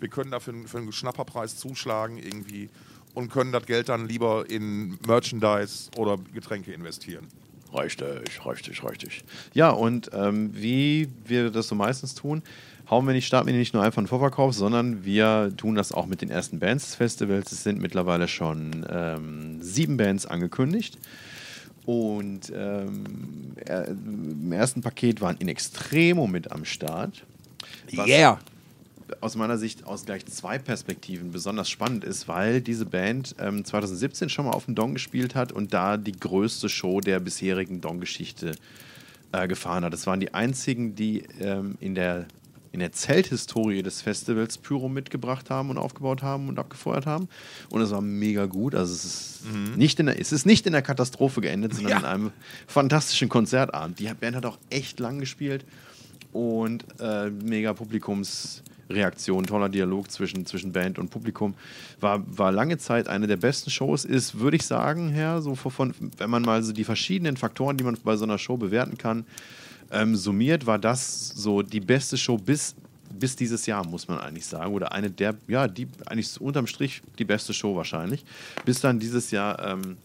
wir 0.00 0.08
können 0.08 0.30
da 0.32 0.40
für, 0.40 0.50
einen- 0.50 0.66
für 0.66 0.78
einen 0.78 0.92
Schnapperpreis 0.92 1.56
zuschlagen 1.56 2.18
irgendwie 2.18 2.68
und 3.14 3.30
können 3.30 3.52
das 3.52 3.64
Geld 3.66 3.88
dann 3.88 4.08
lieber 4.08 4.48
in 4.50 4.98
Merchandise 5.06 5.90
oder 5.96 6.16
Getränke 6.32 6.72
investieren. 6.72 7.28
Richtig, 7.72 8.44
richtig, 8.46 8.84
richtig. 8.84 9.24
Ja, 9.52 9.70
und 9.70 10.10
ähm, 10.12 10.50
wie 10.54 11.08
wir 11.26 11.50
das 11.50 11.68
so 11.68 11.74
meistens 11.74 12.14
tun, 12.14 12.42
hauen 12.90 13.06
wir 13.06 13.14
nicht, 13.14 13.26
starten 13.26 13.46
wir 13.48 13.54
nicht 13.54 13.74
nur 13.74 13.82
einfach 13.82 13.98
einen 13.98 14.06
Vorverkauf, 14.08 14.54
sondern 14.54 15.04
wir 15.04 15.52
tun 15.56 15.74
das 15.74 15.90
auch 15.90 16.06
mit 16.06 16.20
den 16.22 16.30
ersten 16.30 16.58
Bands 16.60 16.84
des 16.86 16.94
Festivals. 16.96 17.50
Es 17.50 17.62
sind 17.64 17.80
mittlerweile 17.80 18.28
schon 18.28 18.86
ähm, 18.88 19.60
sieben 19.62 19.96
Bands 19.96 20.26
angekündigt. 20.26 20.98
Und 21.86 22.52
ähm, 22.54 23.04
äh, 23.66 23.90
im 23.90 24.52
ersten 24.52 24.80
Paket 24.80 25.20
waren 25.20 25.36
In 25.38 25.48
Extremo 25.48 26.26
mit 26.26 26.50
am 26.50 26.64
Start. 26.64 27.24
Was 27.92 28.08
Yeah! 28.08 28.38
aus 29.20 29.36
meiner 29.36 29.58
Sicht 29.58 29.86
aus 29.86 30.06
gleich 30.06 30.24
zwei 30.26 30.58
Perspektiven 30.58 31.30
besonders 31.30 31.68
spannend 31.68 32.04
ist, 32.04 32.28
weil 32.28 32.60
diese 32.60 32.86
Band 32.86 33.34
ähm, 33.38 33.64
2017 33.64 34.28
schon 34.28 34.46
mal 34.46 34.52
auf 34.52 34.64
dem 34.64 34.74
Dong 34.74 34.94
gespielt 34.94 35.34
hat 35.34 35.52
und 35.52 35.74
da 35.74 35.96
die 35.96 36.12
größte 36.12 36.68
Show 36.68 37.00
der 37.00 37.20
bisherigen 37.20 37.80
Dong-Geschichte 37.80 38.54
äh, 39.32 39.46
gefahren 39.46 39.84
hat. 39.84 39.92
Das 39.92 40.06
waren 40.06 40.20
die 40.20 40.32
einzigen, 40.32 40.94
die 40.94 41.24
ähm, 41.40 41.76
in 41.80 41.94
der 41.94 42.26
in 42.74 42.80
der 42.80 42.90
Zelthistorie 42.90 43.84
des 43.84 44.02
Festivals 44.02 44.58
Pyro 44.58 44.88
mitgebracht 44.88 45.48
haben 45.48 45.70
und 45.70 45.78
aufgebaut 45.78 46.24
haben 46.24 46.48
und 46.48 46.58
abgefeuert 46.58 47.06
haben. 47.06 47.28
Und 47.70 47.80
es 47.80 47.92
war 47.92 48.00
mega 48.00 48.46
gut. 48.46 48.74
Also 48.74 48.92
es 48.92 49.04
ist, 49.04 49.42
nicht, 49.76 50.00
in 50.00 50.06
der, 50.06 50.20
es 50.20 50.32
ist 50.32 50.44
nicht 50.44 50.66
in 50.66 50.72
der 50.72 50.82
Katastrophe 50.82 51.40
geendet, 51.40 51.72
sondern 51.72 51.92
Ja. 51.92 51.98
in 52.00 52.04
einem 52.04 52.32
fantastischen 52.66 53.28
Konzertabend. 53.28 54.00
Die 54.00 54.12
Band 54.12 54.34
hat 54.34 54.44
auch 54.44 54.58
echt 54.70 54.98
lang 54.98 55.20
gespielt 55.20 55.64
und 56.32 56.84
äh, 56.98 57.30
mega 57.30 57.74
Publikumsreaktion, 57.74 59.46
toller 59.46 59.68
Dialog 59.68 60.10
zwischen, 60.10 60.44
zwischen 60.44 60.72
Band 60.72 60.98
und 60.98 61.10
Publikum. 61.10 61.54
War, 62.00 62.24
war 62.26 62.50
lange 62.50 62.78
Zeit 62.78 63.06
eine 63.06 63.28
der 63.28 63.36
besten 63.36 63.70
Shows, 63.70 64.04
ist, 64.04 64.40
würde 64.40 64.56
ich 64.56 64.66
sagen, 64.66 65.10
Herr, 65.10 65.42
so 65.42 65.54
von, 65.54 65.94
wenn 66.18 66.28
man 66.28 66.42
mal 66.42 66.60
so 66.64 66.72
die 66.72 66.82
verschiedenen 66.82 67.36
Faktoren, 67.36 67.76
die 67.76 67.84
man 67.84 67.96
bei 68.02 68.16
so 68.16 68.24
einer 68.24 68.38
Show 68.38 68.56
bewerten 68.56 68.98
kann, 68.98 69.26
ähm, 69.90 70.16
summiert, 70.16 70.66
war 70.66 70.78
das 70.78 71.28
so 71.28 71.62
die 71.62 71.80
beste 71.80 72.16
Show 72.16 72.36
bis, 72.36 72.74
bis 73.12 73.36
dieses 73.36 73.66
Jahr, 73.66 73.86
muss 73.86 74.08
man 74.08 74.18
eigentlich 74.18 74.46
sagen. 74.46 74.72
Oder 74.74 74.92
eine 74.92 75.10
der, 75.10 75.34
ja, 75.48 75.68
die 75.68 75.88
eigentlich 76.06 76.40
unterm 76.40 76.66
Strich 76.66 77.02
die 77.18 77.24
beste 77.24 77.52
Show 77.54 77.76
wahrscheinlich. 77.76 78.24
Bis 78.64 78.80
dann 78.80 78.98
dieses 78.98 79.30
Jahr. 79.30 79.64
Ähm, 79.64 79.96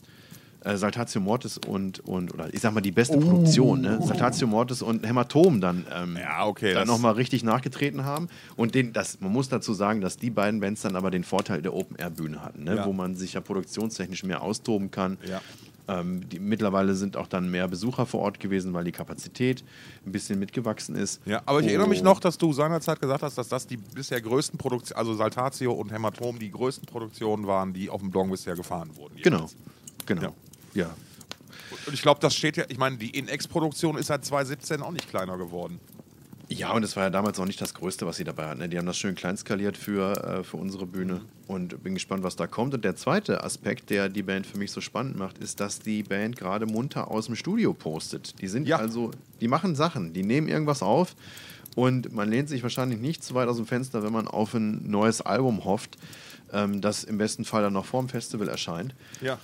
äh, 0.62 0.76
Saltatio 0.76 1.22
Mortis 1.22 1.58
und, 1.58 2.00
und, 2.02 2.34
oder 2.34 2.54
ich 2.54 2.60
sag 2.60 2.74
mal, 2.74 2.82
die 2.82 2.92
beste 2.92 3.18
Produktion, 3.18 3.82
ne? 3.82 4.00
Saltatio 4.02 4.46
Mortis 4.46 4.82
und 4.82 5.08
Hämatom 5.08 5.62
dann, 5.62 5.86
ähm, 5.94 6.18
Ja, 6.18 6.46
okay, 6.46 6.74
dann 6.74 6.88
nochmal 6.88 7.14
richtig 7.14 7.44
nachgetreten 7.44 8.04
haben. 8.04 8.28
Und 8.58 8.76
den, 8.76 8.92
das, 8.92 9.22
man 9.22 9.32
muss 9.32 9.48
dazu 9.48 9.74
sagen, 9.74 10.02
dass 10.02 10.18
die 10.18 10.30
beiden 10.30 10.60
Bands 10.60 10.82
dann 10.82 10.98
aber 10.98 11.12
den 11.12 11.24
Vorteil 11.24 11.62
der 11.62 11.74
Open-Air-Bühne 11.74 12.44
hatten, 12.44 12.66
ne? 12.66 12.76
Ja. 12.76 12.86
wo 12.86 12.92
man 12.92 13.16
sich 13.16 13.34
ja 13.34 13.42
produktionstechnisch 13.42 14.24
mehr 14.24 14.42
austoben 14.42 14.92
kann. 14.92 15.18
Ja. 15.26 15.42
Ähm, 15.90 16.30
die, 16.30 16.40
mittlerweile 16.40 16.94
sind 16.96 17.18
auch 17.18 17.28
dann 17.28 17.50
mehr 17.50 17.68
Besucher 17.68 18.06
vor 18.06 18.22
Ort 18.22 18.40
gewesen, 18.40 18.74
weil 18.74 18.84
die 18.84 18.92
Kapazität 18.92 19.64
ein 20.06 20.12
bisschen 20.12 20.40
mitgewachsen 20.40 20.96
ist. 20.96 21.20
Ja, 21.26 21.42
aber 21.46 21.60
ich 21.62 21.68
erinnere 21.68 21.88
mich 21.90 22.02
Oh. 22.02 22.06
noch, 22.06 22.20
dass 22.20 22.38
du 22.38 22.54
seinerzeit 22.54 23.00
gesagt 23.02 23.24
hast, 23.24 23.38
dass 23.38 23.48
das 23.50 23.66
die 23.68 23.78
bisher 23.78 24.22
größten 24.22 24.58
Produktionen, 24.58 24.98
also 25.00 25.16
Saltatio 25.16 25.74
und 25.74 25.92
Hämatom, 25.92 26.38
die 26.40 26.52
größten 26.52 26.86
Produktionen 26.86 27.48
waren, 27.48 27.74
die 27.74 27.90
auf 27.90 28.02
dem 28.02 28.12
Dong 28.12 28.30
bisher 28.30 28.56
gefahren 28.56 28.90
wurden. 28.96 29.16
Genau, 29.24 29.50
genau. 30.06 30.22
Ja. 30.22 30.86
Ja. 30.86 30.96
Und 31.86 31.94
ich 31.94 32.02
glaube, 32.02 32.20
das 32.20 32.36
steht 32.36 32.58
ja, 32.58 32.66
ich 32.70 32.78
meine, 32.78 32.98
die 32.98 33.10
In-Ex-Produktion 33.12 33.98
ist 33.98 34.08
seit 34.08 34.26
2017 34.26 34.82
auch 34.82 34.92
nicht 34.92 35.10
kleiner 35.10 35.38
geworden. 35.38 35.80
Ja, 36.52 36.72
und 36.72 36.82
das 36.82 36.96
war 36.96 37.04
ja 37.04 37.10
damals 37.12 37.40
auch 37.40 37.46
nicht 37.46 37.62
das 37.62 37.76
Größte, 37.76 38.08
was 38.08 38.18
sie 38.18 38.24
dabei 38.24 38.48
hatten. 38.48 38.60
ne? 38.60 38.68
Die 38.70 38.78
haben 38.80 38.88
das 38.88 38.98
schön 38.98 39.14
klein 39.14 39.38
skaliert 39.38 39.78
für, 39.78 40.14
äh, 40.24 40.44
für 40.44 40.58
unsere 40.58 40.88
Bühne 40.88 41.22
und 41.48 41.84
bin 41.84 41.94
gespannt, 41.94 42.24
was 42.24 42.36
da 42.36 42.48
kommt. 42.48 42.74
Und 42.74 42.84
der 42.84 42.96
zweite 42.96 43.44
Aspekt, 43.44 43.92
der 43.92 44.10
die 44.10 44.24
Band 44.24 44.48
für 44.48 44.58
mich 44.58 44.72
so 44.72 44.82
spannend 44.82 45.16
macht, 45.16 45.38
ist, 45.38 45.60
dass 45.60 45.80
die 45.80 46.02
Band 46.02 46.38
gerade 46.38 46.66
munter 46.66 47.12
aus 47.12 47.28
dem 47.28 47.36
Studio 47.36 47.74
postet. 47.76 48.42
Die 48.42 48.48
sind 48.48 48.68
Ja. 48.68 48.78
also, 48.78 49.12
die 49.42 49.48
machen 49.48 49.76
Sachen, 49.76 50.12
die 50.14 50.24
nehmen 50.24 50.48
irgendwas 50.48 50.82
auf 50.82 51.16
und 51.76 52.12
man 52.14 52.28
lehnt 52.30 52.50
sich 52.50 52.64
wahrscheinlich 52.64 53.00
nicht 53.00 53.24
zu 53.24 53.36
weit 53.36 53.48
aus 53.48 53.58
dem 53.58 53.68
Fenster, 53.68 54.02
wenn 54.02 54.12
man 54.12 54.28
auf 54.28 54.56
ein 54.56 54.90
neues 54.90 55.22
Album 55.22 55.66
hofft, 55.66 55.98
ähm, 56.52 56.82
das 56.82 57.04
im 57.04 57.20
besten 57.20 57.46
Fall 57.46 57.62
dann 57.62 57.74
noch 57.74 57.86
vorm 57.86 58.10
Festival 58.10 58.48
erscheint. 58.50 58.96
Ja. 59.22 59.38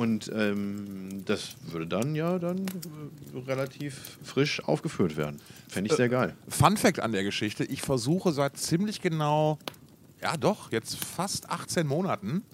Und 0.00 0.32
ähm, 0.34 1.26
das 1.26 1.56
würde 1.60 1.86
dann 1.86 2.14
ja 2.14 2.38
dann 2.38 2.60
äh, 2.60 3.38
relativ 3.46 4.16
frisch 4.22 4.64
aufgeführt 4.64 5.18
werden. 5.18 5.42
Fände 5.68 5.90
ich 5.90 5.96
sehr 5.98 6.08
geil. 6.08 6.34
Fun 6.48 6.78
Fact 6.78 7.00
an 7.00 7.12
der 7.12 7.22
Geschichte: 7.22 7.64
Ich 7.64 7.82
versuche 7.82 8.32
seit 8.32 8.56
ziemlich 8.56 9.02
genau, 9.02 9.58
ja 10.22 10.38
doch, 10.38 10.72
jetzt 10.72 10.96
fast 11.04 11.50
18 11.50 11.86
Monaten 11.86 12.44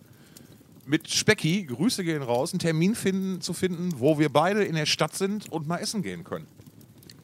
mit 0.87 1.09
Specki, 1.09 1.63
Grüße 1.67 2.03
gehen 2.03 2.23
raus, 2.23 2.53
einen 2.53 2.59
Termin 2.59 2.97
finden, 2.97 3.41
zu 3.41 3.53
finden, 3.53 4.01
wo 4.01 4.19
wir 4.19 4.29
beide 4.29 4.65
in 4.65 4.75
der 4.75 4.87
Stadt 4.87 5.15
sind 5.15 5.49
und 5.53 5.69
mal 5.69 5.79
essen 5.79 6.03
gehen 6.03 6.25
können. 6.25 6.49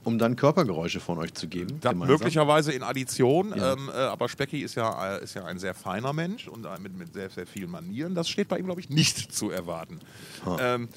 Um 0.05 0.19
dann 0.19 0.35
Körpergeräusche 0.37 0.99
von 1.01 1.19
euch 1.19 1.33
zu 1.35 1.47
geben. 1.47 1.81
Möglicherweise 1.95 2.73
in 2.73 2.83
Addition, 2.83 3.55
Ja. 3.57 3.75
ähm, 3.75 3.88
äh, 3.88 3.99
aber 3.99 4.29
Specki 4.29 4.61
ist 4.62 4.75
ja, 4.75 5.17
äh, 5.17 5.23
ist 5.25 5.35
ja 5.35 5.45
ein 5.45 5.59
sehr 5.59 5.75
feiner 5.75 6.12
Mensch 6.12 6.49
und 6.49 6.65
äh, 6.65 6.69
mit, 6.81 6.97
mit 6.99 7.12
sehr, 7.12 7.31
sehr 7.31 7.47
vielen 7.47 7.71
Manieren. 7.71 8.15
Das 8.15 8.29
steht 8.29 8.49
bei 8.49 8.59
ihm, 8.59 8.65
glaube 8.67 8.81
ich, 8.81 8.91
nicht 8.91 9.33
zu 9.33 9.51
erwarten. 9.51 10.01
Ähm, 10.59 10.88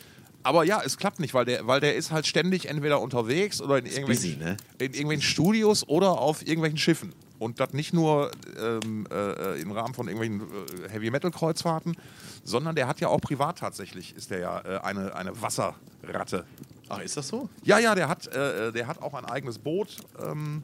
aber 0.41 0.63
ja, 0.63 0.81
es 0.85 0.97
klappt 0.97 1.19
nicht, 1.19 1.33
weil 1.33 1.45
der, 1.45 1.65
weil 1.65 1.79
der 1.79 1.95
ist 1.95 2.11
halt 2.11 2.27
ständig 2.27 2.67
entweder 2.69 3.01
unterwegs 3.01 3.61
oder 3.61 3.79
in 3.79 3.85
irgendwelchen, 3.87 4.37
busy, 4.37 4.43
ne? 4.43 4.57
in 4.77 4.93
irgendwelchen 4.93 5.23
Studios 5.23 5.87
oder 5.87 6.19
auf 6.19 6.41
irgendwelchen 6.41 6.77
Schiffen. 6.77 7.13
Und 7.39 7.59
das 7.59 7.73
nicht 7.73 7.93
nur 7.93 8.31
ähm, 8.59 9.07
äh, 9.11 9.59
im 9.59 9.71
Rahmen 9.71 9.93
von 9.93 10.07
irgendwelchen 10.07 10.41
äh, 10.41 10.89
Heavy-Metal-Kreuzfahrten, 10.89 11.97
sondern 12.43 12.75
der 12.75 12.87
hat 12.87 12.99
ja 13.01 13.09
auch 13.09 13.19
privat 13.19 13.57
tatsächlich, 13.57 14.15
ist 14.15 14.31
der 14.31 14.39
ja 14.39 14.59
äh, 14.61 14.79
eine, 14.81 15.15
eine 15.15 15.41
Wasserratte. 15.41 16.45
Ach, 16.89 16.99
ist 16.99 17.17
das 17.17 17.27
so? 17.27 17.49
Ja, 17.63 17.79
ja, 17.79 17.95
der 17.95 18.07
hat, 18.07 18.27
äh, 18.27 18.71
der 18.71 18.87
hat 18.87 19.01
auch 19.01 19.13
ein 19.13 19.25
eigenes 19.25 19.57
Boot, 19.57 19.97
ähm, 20.23 20.63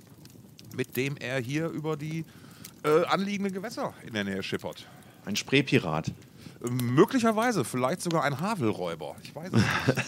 mit 0.76 0.96
dem 0.96 1.18
er 1.18 1.40
hier 1.40 1.68
über 1.68 1.98
die 1.98 2.26
äh, 2.84 3.04
anliegenden 3.06 3.54
Gewässer 3.54 3.94
in 4.06 4.14
der 4.14 4.24
Nähe 4.24 4.44
schippert. 4.44 4.88
Ein 5.26 5.36
Spreepirat. 5.36 6.12
Ähm, 6.64 6.96
möglicherweise, 6.96 7.64
vielleicht 7.64 8.02
sogar 8.02 8.24
ein 8.24 8.40
Havelräuber. 8.40 9.16
Ich 9.24 9.36
weiß 9.36 9.52
es 9.52 9.54
nicht. 9.54 9.68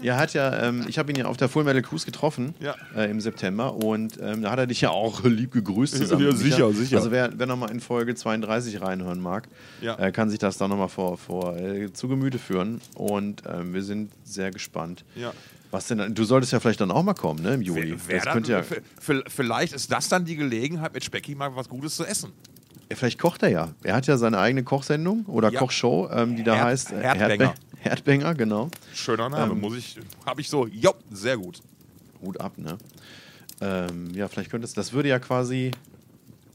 Ja, 0.00 0.14
er 0.14 0.20
hat 0.20 0.32
ja, 0.34 0.62
ähm, 0.68 0.84
ich 0.88 0.98
habe 0.98 1.10
ihn 1.10 1.18
ja 1.18 1.24
auf 1.26 1.36
der 1.36 1.48
Full 1.48 1.64
Metal 1.64 1.82
Cruise 1.82 2.06
getroffen 2.06 2.54
Ja. 2.60 2.74
äh, 2.96 3.10
im 3.10 3.20
September 3.20 3.74
und 3.74 4.18
ähm, 4.22 4.42
da 4.42 4.50
hat 4.52 4.58
er 4.58 4.66
dich 4.66 4.80
ja 4.80 4.90
auch 4.90 5.24
lieb 5.24 5.52
gegrüßt 5.52 5.94
zusammen. 5.98 6.22
Ja, 6.22 6.32
Micha. 6.32 6.38
sicher, 6.44 6.72
sicher. 6.72 6.96
Also 6.98 7.10
wer, 7.10 7.30
wer 7.36 7.46
nochmal 7.46 7.70
in 7.70 7.80
Folge 7.80 8.14
32 8.14 8.80
reinhören 8.80 9.20
mag, 9.20 9.48
Ja. 9.80 9.98
äh, 9.98 10.12
kann 10.12 10.30
sich 10.30 10.38
das 10.38 10.56
dann 10.58 10.70
nochmal 10.70 10.88
vor, 10.88 11.18
vor 11.18 11.56
äh, 11.56 11.92
zu 11.92 12.08
Gemüte 12.08 12.38
führen 12.38 12.80
und 12.94 13.42
ähm, 13.52 13.74
wir 13.74 13.82
sind 13.82 14.10
sehr 14.24 14.50
gespannt. 14.50 15.04
Ja. 15.16 15.32
Was 15.70 15.86
denn? 15.86 16.14
Du 16.14 16.24
solltest 16.24 16.52
ja 16.52 16.60
vielleicht 16.60 16.80
dann 16.80 16.90
auch 16.90 17.02
mal 17.02 17.12
kommen, 17.14 17.42
ne, 17.42 17.52
im 17.54 17.60
Juli. 17.62 17.90
Wer- 18.06 18.24
wer 18.24 18.24
das 18.24 18.34
dann- 18.34 18.44
ja, 18.44 18.62
vielleicht 19.28 19.74
ist 19.74 19.92
das 19.92 20.08
dann 20.08 20.24
die 20.24 20.36
Gelegenheit, 20.36 20.94
mit 20.94 21.04
Specki 21.04 21.34
mal 21.34 21.54
was 21.56 21.68
Gutes 21.68 21.96
zu 21.96 22.04
essen. 22.06 22.32
Ja, 22.90 22.96
Vielleicht 22.96 23.18
kocht 23.18 23.42
er 23.42 23.50
ja. 23.50 23.68
Er 23.82 23.94
hat 23.96 24.06
ja 24.06 24.16
seine 24.16 24.38
eigene 24.38 24.62
Kochsendung 24.62 25.26
oder 25.26 25.52
Ja. 25.52 25.58
Kochshow, 25.58 26.08
ähm, 26.10 26.36
die 26.36 26.42
da 26.42 26.54
Herd- 26.54 26.64
heißt 26.68 26.92
äh, 26.92 27.02
Herdbänger. 27.02 27.54
Herdbänger, 27.80 28.34
genau. 28.34 28.70
Schöner 28.94 29.28
Name, 29.28 29.52
Ähm. 29.52 29.60
muss 29.60 29.76
ich, 29.76 29.98
habe 30.26 30.40
ich 30.40 30.48
so, 30.48 30.66
jo, 30.66 30.92
sehr 31.10 31.36
gut. 31.36 31.60
Hut 32.20 32.40
ab, 32.40 32.58
ne? 32.58 32.76
Ähm, 33.60 34.10
ja, 34.14 34.28
vielleicht 34.28 34.50
könnte 34.50 34.64
es, 34.66 34.74
das 34.74 34.92
würde 34.92 35.08
ja 35.08 35.18
quasi, 35.18 35.70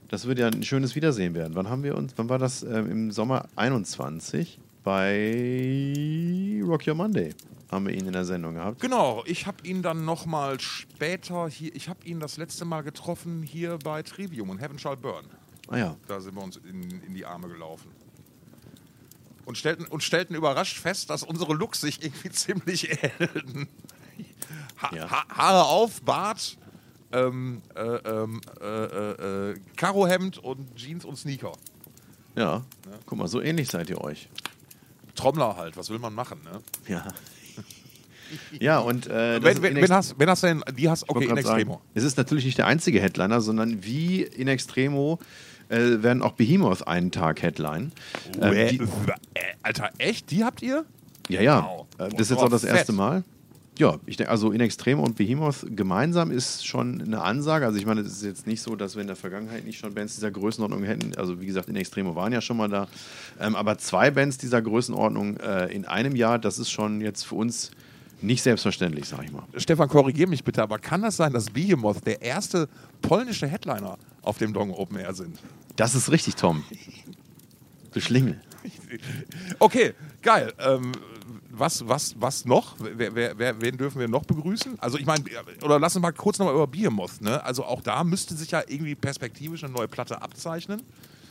das 0.09 0.25
würde 0.25 0.41
ja 0.41 0.47
ein 0.47 0.63
schönes 0.63 0.95
Wiedersehen 0.95 1.33
werden. 1.35 1.55
Wann 1.55 1.69
haben 1.69 1.83
wir 1.83 1.95
uns, 1.95 2.13
wann 2.17 2.29
war 2.29 2.39
das? 2.39 2.63
Ähm, 2.63 2.89
Im 2.91 3.11
Sommer 3.11 3.47
21 3.55 4.59
bei 4.83 6.61
Rock 6.65 6.87
Your 6.87 6.95
Monday 6.95 7.33
haben 7.71 7.87
wir 7.87 7.93
ihn 7.93 8.05
in 8.05 8.13
der 8.13 8.25
Sendung 8.25 8.53
gehabt. 8.55 8.79
Genau, 8.81 9.23
ich 9.25 9.47
habe 9.47 9.65
ihn 9.67 9.81
dann 9.81 10.05
nochmal 10.05 10.59
später 10.59 11.47
hier, 11.47 11.75
ich 11.75 11.89
habe 11.89 12.05
ihn 12.05 12.19
das 12.19 12.37
letzte 12.37 12.65
Mal 12.65 12.81
getroffen 12.81 13.41
hier 13.43 13.79
bei 13.83 14.03
Trivium 14.03 14.49
und 14.49 14.59
Heaven 14.59 14.77
Shall 14.77 14.97
Burn. 14.97 15.25
Ah 15.69 15.77
ja, 15.77 15.95
Da 16.07 16.19
sind 16.19 16.35
wir 16.35 16.43
uns 16.43 16.57
in, 16.57 17.01
in 17.07 17.13
die 17.13 17.25
Arme 17.25 17.47
gelaufen. 17.47 17.89
Und 19.45 19.57
stellten, 19.57 19.85
und 19.85 20.03
stellten 20.03 20.35
überrascht 20.35 20.77
fest, 20.77 21.09
dass 21.09 21.23
unsere 21.23 21.53
Looks 21.53 21.81
sich 21.81 22.03
irgendwie 22.03 22.29
ziemlich 22.31 22.89
ähneln. 23.03 23.67
Ha 24.81 24.91
Ja. 24.95 25.09
ha 25.09 25.25
Haare 25.29 25.65
auf, 25.65 26.01
Bart, 26.01 26.57
ähm, 27.11 27.61
äh, 27.75 27.81
ähm, 27.81 28.41
äh, 28.61 28.65
äh, 28.65 29.51
äh, 29.51 29.59
Karohemd 29.75 30.37
und 30.37 30.75
Jeans 30.75 31.05
und 31.05 31.17
Sneaker. 31.17 31.53
ja. 32.35 32.63
Guck 33.05 33.17
mal, 33.17 33.27
so 33.27 33.41
ähnlich 33.41 33.69
seid 33.69 33.89
ihr 33.89 34.01
euch. 34.01 34.29
Trommler 35.15 35.55
halt, 35.57 35.77
was 35.77 35.89
will 35.89 35.99
man 35.99 36.13
machen, 36.13 36.41
ne? 36.43 36.61
Ja. 36.87 37.07
Ja, 38.59 38.79
und 38.79 39.05
äh, 39.07 39.39
das 39.39 39.55
Wenn, 39.57 39.61
wenn, 39.61 39.75
wenn, 39.75 39.93
hast, 39.93 40.17
wenn 40.17 40.29
hast 40.29 40.41
du 40.43 40.47
denn, 40.47 40.63
die 40.75 40.89
hast, 40.89 41.07
okay, 41.07 41.25
in 41.25 41.29
grad 41.29 41.43
sagen, 41.43 41.59
Extremo. 41.59 41.81
Es 41.93 42.03
ist 42.03 42.17
natürlich 42.17 42.45
nicht 42.45 42.57
der 42.57 42.65
einzige 42.65 42.99
Headliner, 42.99 43.41
sondern 43.41 43.83
wie 43.83 44.23
in 44.23 44.47
Extremo 44.47 45.19
äh, 45.69 46.01
werden 46.03 46.21
auch 46.21 46.33
Behemoth 46.33 46.87
einen 46.87 47.11
Tag 47.11 47.41
Headline. 47.41 47.91
Ähm, 48.41 48.53
Äh, 48.53 48.67
die, 48.69 48.77
äh, 48.79 48.87
Alter, 49.61 49.89
echt? 49.97 50.31
Die 50.31 50.43
habt 50.43 50.61
ihr? 50.61 50.85
ja, 51.29 51.41
ja. 51.41 51.63
Wow. 51.63 51.85
Äh, 51.97 52.09
Das 52.09 52.21
ist 52.21 52.29
jetzt 52.31 52.39
auch 52.43 52.49
das 52.49 52.63
erste. 52.63 52.93
Mal. 52.93 53.23
Ja, 53.79 53.97
ich 54.05 54.17
denke, 54.17 54.29
also 54.29 54.51
in 54.51 54.61
Extremo 54.61 55.03
und 55.03 55.15
Behemoth 55.15 55.65
gemeinsam 55.75 56.29
ist 56.29 56.63
schon 56.67 57.01
eine 57.01 57.21
Ansage. 57.23 57.65
Also 57.65 57.79
ich 57.79 57.87
meine, 57.87 58.01
es 58.01 58.07
ist 58.11 58.23
jetzt 58.23 58.45
nicht 58.45 58.61
so, 58.61 58.75
dass 58.75 58.93
wir 58.95 59.01
in 59.01 59.07
der 59.07 59.15
Vergangenheit 59.15 59.65
nicht 59.65 59.79
schon 59.79 59.95
Bands 59.95 60.13
dieser 60.13 60.29
Größenordnung 60.29 60.83
hätten. 60.83 61.15
Also 61.17 61.41
wie 61.41 61.47
gesagt, 61.47 61.69
in 61.69 61.75
Extremo 61.75 62.15
waren 62.15 62.31
ja 62.31 62.41
schon 62.41 62.57
mal 62.57 62.69
da. 62.69 62.87
Ähm, 63.41 63.55
aber 63.55 63.79
zwei 63.79 64.11
Bands 64.11 64.37
dieser 64.37 64.61
Größenordnung 64.61 65.37
äh, 65.37 65.73
in 65.73 65.85
einem 65.85 66.15
Jahr, 66.15 66.37
das 66.37 66.59
ist 66.59 66.69
schon 66.69 67.01
jetzt 67.01 67.23
für 67.25 67.33
uns 67.35 67.71
nicht 68.23 68.41
selbstverständlich, 68.41 69.07
sag 69.07 69.23
ich 69.23 69.31
mal. 69.31 69.43
Stefan, 69.57 69.89
korrigier 69.89 70.27
mich 70.27 70.43
bitte, 70.43 70.63
aber 70.63 70.79
kann 70.79 71.01
das 71.01 71.17
sein, 71.17 71.33
dass 71.33 71.49
Behemoth 71.49 72.05
der 72.05 72.21
erste 72.21 72.69
polnische 73.01 73.47
Headliner 73.47 73.97
auf 74.21 74.37
dem 74.37 74.53
Dong 74.53 74.71
Open 74.71 74.97
Air 74.97 75.13
sind? 75.13 75.37
Das 75.75 75.95
ist 75.95 76.11
richtig, 76.11 76.35
Tom. 76.35 76.63
Du 77.91 77.99
Schlingel. 77.99 78.41
Okay, 79.59 79.93
geil. 80.21 80.53
Ähm, 80.59 80.91
was, 81.49 81.87
was, 81.87 82.15
was 82.19 82.45
noch? 82.45 82.75
Wer, 82.79 83.13
wer, 83.13 83.37
wer, 83.37 83.61
wen 83.61 83.77
dürfen 83.77 83.99
wir 83.99 84.07
noch 84.07 84.25
begrüßen? 84.25 84.79
Also 84.79 84.97
ich 84.97 85.05
meine, 85.05 85.23
oder 85.61 85.79
lass 85.79 85.95
uns 85.95 86.01
mal 86.01 86.11
kurz 86.11 86.39
nochmal 86.39 86.55
über 86.55 86.67
Behemoth. 86.67 87.21
Ne? 87.21 87.43
Also 87.43 87.65
auch 87.65 87.81
da 87.81 88.03
müsste 88.03 88.35
sich 88.35 88.51
ja 88.51 88.63
irgendwie 88.67 88.95
perspektivisch 88.95 89.63
eine 89.63 89.73
neue 89.73 89.87
Platte 89.87 90.21
abzeichnen. 90.21 90.81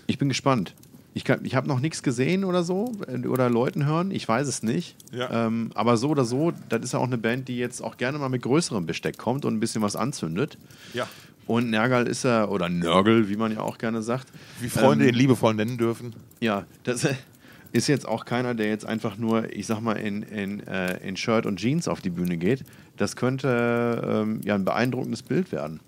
Ich 0.07 0.19
bin 0.19 0.29
gespannt. 0.29 0.75
Ich, 1.15 1.25
kann- 1.25 1.45
ich 1.45 1.55
habe 1.55 1.69
noch 1.69 1.81
nichts 1.81 2.03
gesehen 2.03 2.45
oder 2.45 2.63
so 2.63 2.91
äh, 3.07 3.27
oder 3.27 3.51
Leuten 3.51 3.85
hören. 3.87 4.11
Ich 4.11 4.27
weiß 4.27 4.47
es 4.49 4.63
nicht. 4.63 4.97
Ja. 5.13 5.47
Ähm, 5.47 5.71
aber 5.75 5.97
so 5.97 6.09
oder 6.11 6.25
so, 6.25 6.53
das 6.69 6.83
ist 6.83 6.93
ja 6.93 6.99
auch 6.99 7.07
eine 7.07 7.19
Band, 7.19 7.49
die 7.49 7.59
jetzt 7.59 7.83
auch 7.83 7.97
gerne 7.99 8.19
mal 8.19 8.29
mit 8.31 8.43
größerem 8.43 8.87
Besteck 8.87 9.19
kommt 9.19 9.45
und 9.45 9.55
ein 9.55 9.61
bisschen 9.61 9.83
was 9.83 9.95
anzündet. 9.97 10.57
Ja. 10.95 11.07
Und 11.47 11.71
Nergal 11.71 12.07
ist 12.07 12.25
er, 12.25 12.51
oder 12.51 12.69
Nörgel, 12.69 13.29
wie 13.29 13.37
man 13.37 13.53
ja 13.53 13.61
auch 13.61 13.77
gerne 13.79 14.01
sagt. 14.03 14.29
Wie 14.61 14.69
Freunde 14.69 15.05
Ähm, 15.05 15.11
ihn 15.11 15.15
liebevoll 15.17 15.55
nennen 15.55 15.77
dürfen. 15.77 16.15
Ja, 16.41 16.65
das 16.85 17.07
ist 17.73 17.89
jetzt 17.89 18.07
auch 18.09 18.25
keiner, 18.25 18.55
der 18.55 18.69
jetzt 18.69 18.87
einfach 18.87 19.19
nur, 19.19 19.53
ich 19.53 19.67
sag 19.67 19.81
mal, 19.81 19.95
in, 19.95 20.23
in, 20.23 20.61
äh, 20.67 20.97
in 21.07 21.17
Shirt 21.17 21.45
und 21.45 21.57
Jeans 21.59 21.89
auf 21.89 22.01
die 22.01 22.11
Bühne 22.11 22.37
geht. 22.39 22.63
Das 22.97 23.17
könnte 23.17 24.23
ähm, 24.25 24.41
ja 24.45 24.55
ein 24.55 24.65
beeindruckendes 24.65 25.23
Bild 25.23 25.51
werden. 25.53 25.81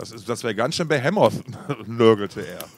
Das, 0.00 0.10
ist- 0.12 0.28
das 0.28 0.42
wäre 0.42 0.54
ganz 0.54 0.74
schön 0.76 0.88
behemoth, 0.88 1.34
nörgelte 1.86 2.44
er. 2.46 2.64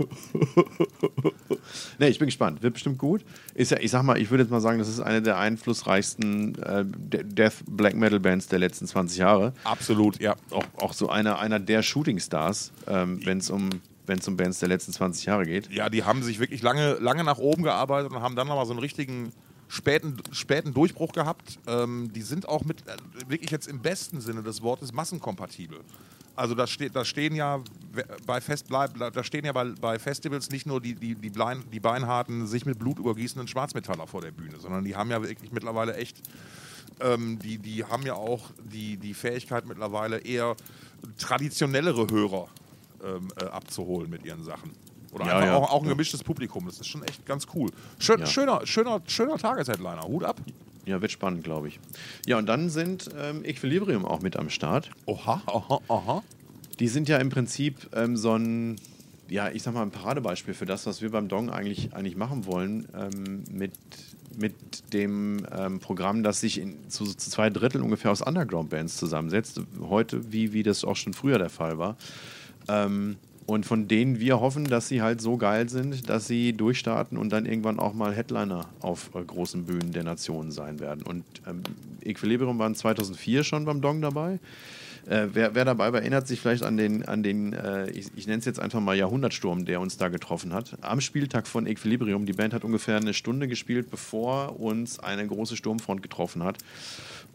Ne, 1.98 2.08
ich 2.08 2.18
bin 2.18 2.26
gespannt. 2.26 2.62
Wird 2.62 2.74
bestimmt 2.74 2.98
gut. 2.98 3.24
Ist 3.54 3.70
ja, 3.70 3.78
ich 3.78 3.90
sag 3.90 4.02
mal, 4.02 4.20
ich 4.20 4.30
würde 4.30 4.42
jetzt 4.42 4.50
mal 4.50 4.60
sagen, 4.60 4.78
das 4.78 4.88
ist 4.88 5.00
eine 5.00 5.22
der 5.22 5.38
einflussreichsten 5.38 6.60
äh, 6.60 6.84
De- 6.84 7.22
Death 7.24 7.62
Black 7.66 7.94
Metal 7.94 8.18
Bands 8.18 8.48
der 8.48 8.58
letzten 8.58 8.86
20 8.86 9.18
Jahre. 9.18 9.52
Absolut, 9.64 10.18
ja. 10.20 10.34
Auch, 10.50 10.64
auch 10.78 10.92
so 10.92 11.08
einer, 11.08 11.38
einer 11.38 11.60
der 11.60 11.82
Shooting 11.82 12.18
Stars, 12.18 12.72
ähm, 12.88 13.20
wenn 13.24 13.38
es 13.38 13.50
um, 13.50 13.70
wenn's 14.06 14.26
um 14.26 14.36
Bands 14.36 14.58
der 14.58 14.68
letzten 14.68 14.92
20 14.92 15.26
Jahre 15.26 15.44
geht. 15.46 15.70
Ja, 15.72 15.88
die 15.88 16.02
haben 16.04 16.22
sich 16.22 16.40
wirklich 16.40 16.62
lange, 16.62 16.94
lange 16.94 17.22
nach 17.24 17.38
oben 17.38 17.62
gearbeitet 17.62 18.10
und 18.12 18.20
haben 18.20 18.34
dann 18.36 18.48
nochmal 18.48 18.66
so 18.66 18.72
einen 18.72 18.80
richtigen 18.80 19.32
späten, 19.68 20.16
späten 20.32 20.74
Durchbruch 20.74 21.12
gehabt. 21.12 21.58
Ähm, 21.68 22.10
die 22.12 22.22
sind 22.22 22.48
auch 22.48 22.64
mit, 22.64 22.80
äh, 22.88 22.96
wirklich 23.30 23.50
jetzt 23.50 23.68
im 23.68 23.80
besten 23.80 24.20
Sinne 24.20 24.42
des 24.42 24.62
Wortes 24.62 24.92
massenkompatibel. 24.92 25.78
Also 26.34 26.54
da, 26.54 26.66
steht, 26.66 26.96
da 26.96 27.04
stehen 27.04 27.34
ja 27.34 27.62
bei 28.26 28.40
Fest, 28.40 28.66
da 28.70 29.24
stehen 29.24 29.44
ja 29.44 29.52
bei, 29.52 29.64
bei 29.80 29.98
Festivals 29.98 30.50
nicht 30.50 30.66
nur 30.66 30.80
die, 30.80 30.94
die, 30.94 31.14
die, 31.14 31.30
Blein, 31.30 31.62
die 31.72 31.80
beinharten, 31.80 32.46
sich 32.46 32.64
mit 32.64 32.78
Blut 32.78 32.98
übergießenden 32.98 33.48
Schwarzmetaller 33.48 34.06
vor 34.06 34.22
der 34.22 34.30
Bühne, 34.30 34.58
sondern 34.58 34.84
die 34.84 34.96
haben 34.96 35.10
ja 35.10 35.22
wirklich 35.22 35.52
mittlerweile 35.52 35.94
echt 35.96 36.22
ähm, 37.00 37.38
die, 37.38 37.58
die 37.58 37.84
haben 37.84 38.04
ja 38.04 38.14
auch 38.14 38.50
die, 38.62 38.96
die 38.96 39.14
Fähigkeit 39.14 39.66
mittlerweile 39.66 40.18
eher 40.18 40.56
traditionellere 41.18 42.06
Hörer 42.10 42.48
ähm, 43.04 43.28
äh, 43.40 43.44
abzuholen 43.44 44.10
mit 44.10 44.24
ihren 44.24 44.44
Sachen. 44.44 44.70
Oder 45.12 45.26
Ja, 45.26 45.36
einfach 45.36 45.46
ja. 45.46 45.56
Auch, 45.56 45.70
auch 45.72 45.82
ein 45.82 45.88
gemischtes 45.88 46.22
Publikum. 46.22 46.66
Das 46.66 46.80
ist 46.80 46.86
schon 46.86 47.02
echt 47.02 47.24
ganz 47.26 47.46
cool. 47.54 47.70
Schön, 47.98 48.20
Ja. 48.20 48.26
Schöner, 48.26 48.66
schöner, 48.66 49.02
schöner 49.06 49.36
Tagesheadliner. 49.36 50.02
Hut 50.02 50.24
ab. 50.24 50.40
Ja, 50.84 51.00
wird 51.00 51.12
spannend, 51.12 51.44
glaube 51.44 51.68
ich. 51.68 51.78
Ja, 52.26 52.38
und 52.38 52.46
dann 52.46 52.68
sind 52.68 53.08
ähm, 53.16 53.44
Equilibrium 53.44 54.04
auch 54.04 54.20
mit 54.20 54.36
am 54.36 54.50
Start. 54.50 54.90
Oha, 55.06 55.42
aha, 55.46 55.80
aha. 55.88 56.22
Die 56.80 56.88
sind 56.88 57.08
ja 57.08 57.18
im 57.18 57.30
Prinzip 57.30 57.88
ähm, 57.94 58.16
so 58.16 58.34
ein, 58.34 58.76
ja, 59.28 59.48
ich 59.50 59.62
sag 59.62 59.74
mal, 59.74 59.82
ein 59.82 59.92
Paradebeispiel 59.92 60.54
für 60.54 60.66
das, 60.66 60.86
was 60.86 61.00
wir 61.00 61.10
beim 61.10 61.28
Dong 61.28 61.50
eigentlich, 61.50 61.94
eigentlich 61.94 62.16
machen 62.16 62.46
wollen, 62.46 62.88
ähm, 62.96 63.44
mit, 63.50 63.72
mit 64.36 64.54
dem 64.92 65.46
ähm, 65.56 65.78
Programm, 65.78 66.24
das 66.24 66.40
sich 66.40 66.58
in, 66.58 66.90
zu, 66.90 67.04
zu 67.04 67.30
zwei 67.30 67.50
Drittel 67.50 67.80
ungefähr 67.82 68.10
aus 68.10 68.22
Underground-Bands 68.22 68.96
zusammensetzt. 68.96 69.60
Heute, 69.80 70.32
wie, 70.32 70.52
wie 70.52 70.64
das 70.64 70.84
auch 70.84 70.96
schon 70.96 71.14
früher 71.14 71.38
der 71.38 71.50
Fall 71.50 71.78
war. 71.78 71.96
Ähm, 72.68 73.16
und 73.52 73.66
von 73.66 73.86
denen 73.86 74.18
wir 74.18 74.40
hoffen, 74.40 74.64
dass 74.64 74.88
sie 74.88 75.02
halt 75.02 75.20
so 75.20 75.36
geil 75.36 75.68
sind, 75.68 76.08
dass 76.08 76.26
sie 76.26 76.54
durchstarten 76.54 77.18
und 77.18 77.30
dann 77.30 77.44
irgendwann 77.44 77.78
auch 77.78 77.92
mal 77.92 78.14
Headliner 78.14 78.66
auf 78.80 79.10
äh, 79.14 79.22
großen 79.22 79.64
Bühnen 79.66 79.92
der 79.92 80.04
Nationen 80.04 80.50
sein 80.52 80.80
werden. 80.80 81.02
Und 81.02 81.24
ähm, 81.46 81.62
Equilibrium 82.02 82.58
waren 82.58 82.74
2004 82.74 83.44
schon 83.44 83.66
beim 83.66 83.82
Dong 83.82 84.00
dabei. 84.00 84.38
Äh, 85.06 85.26
wer, 85.34 85.54
wer 85.54 85.66
dabei 85.66 85.92
war, 85.92 86.00
erinnert 86.00 86.26
sich 86.26 86.40
vielleicht 86.40 86.62
an 86.62 86.78
den, 86.78 87.04
an 87.06 87.22
den 87.22 87.52
äh, 87.52 87.90
ich, 87.90 88.06
ich 88.16 88.26
nenne 88.26 88.38
es 88.38 88.46
jetzt 88.46 88.58
einfach 88.58 88.80
mal 88.80 88.96
Jahrhundertsturm, 88.96 89.66
der 89.66 89.80
uns 89.80 89.98
da 89.98 90.08
getroffen 90.08 90.54
hat. 90.54 90.78
Am 90.80 91.02
Spieltag 91.02 91.46
von 91.46 91.66
Equilibrium. 91.66 92.24
Die 92.24 92.32
Band 92.32 92.54
hat 92.54 92.64
ungefähr 92.64 92.96
eine 92.96 93.12
Stunde 93.12 93.48
gespielt, 93.48 93.90
bevor 93.90 94.60
uns 94.60 94.98
eine 94.98 95.26
große 95.26 95.56
Sturmfront 95.56 96.02
getroffen 96.02 96.42
hat 96.42 96.56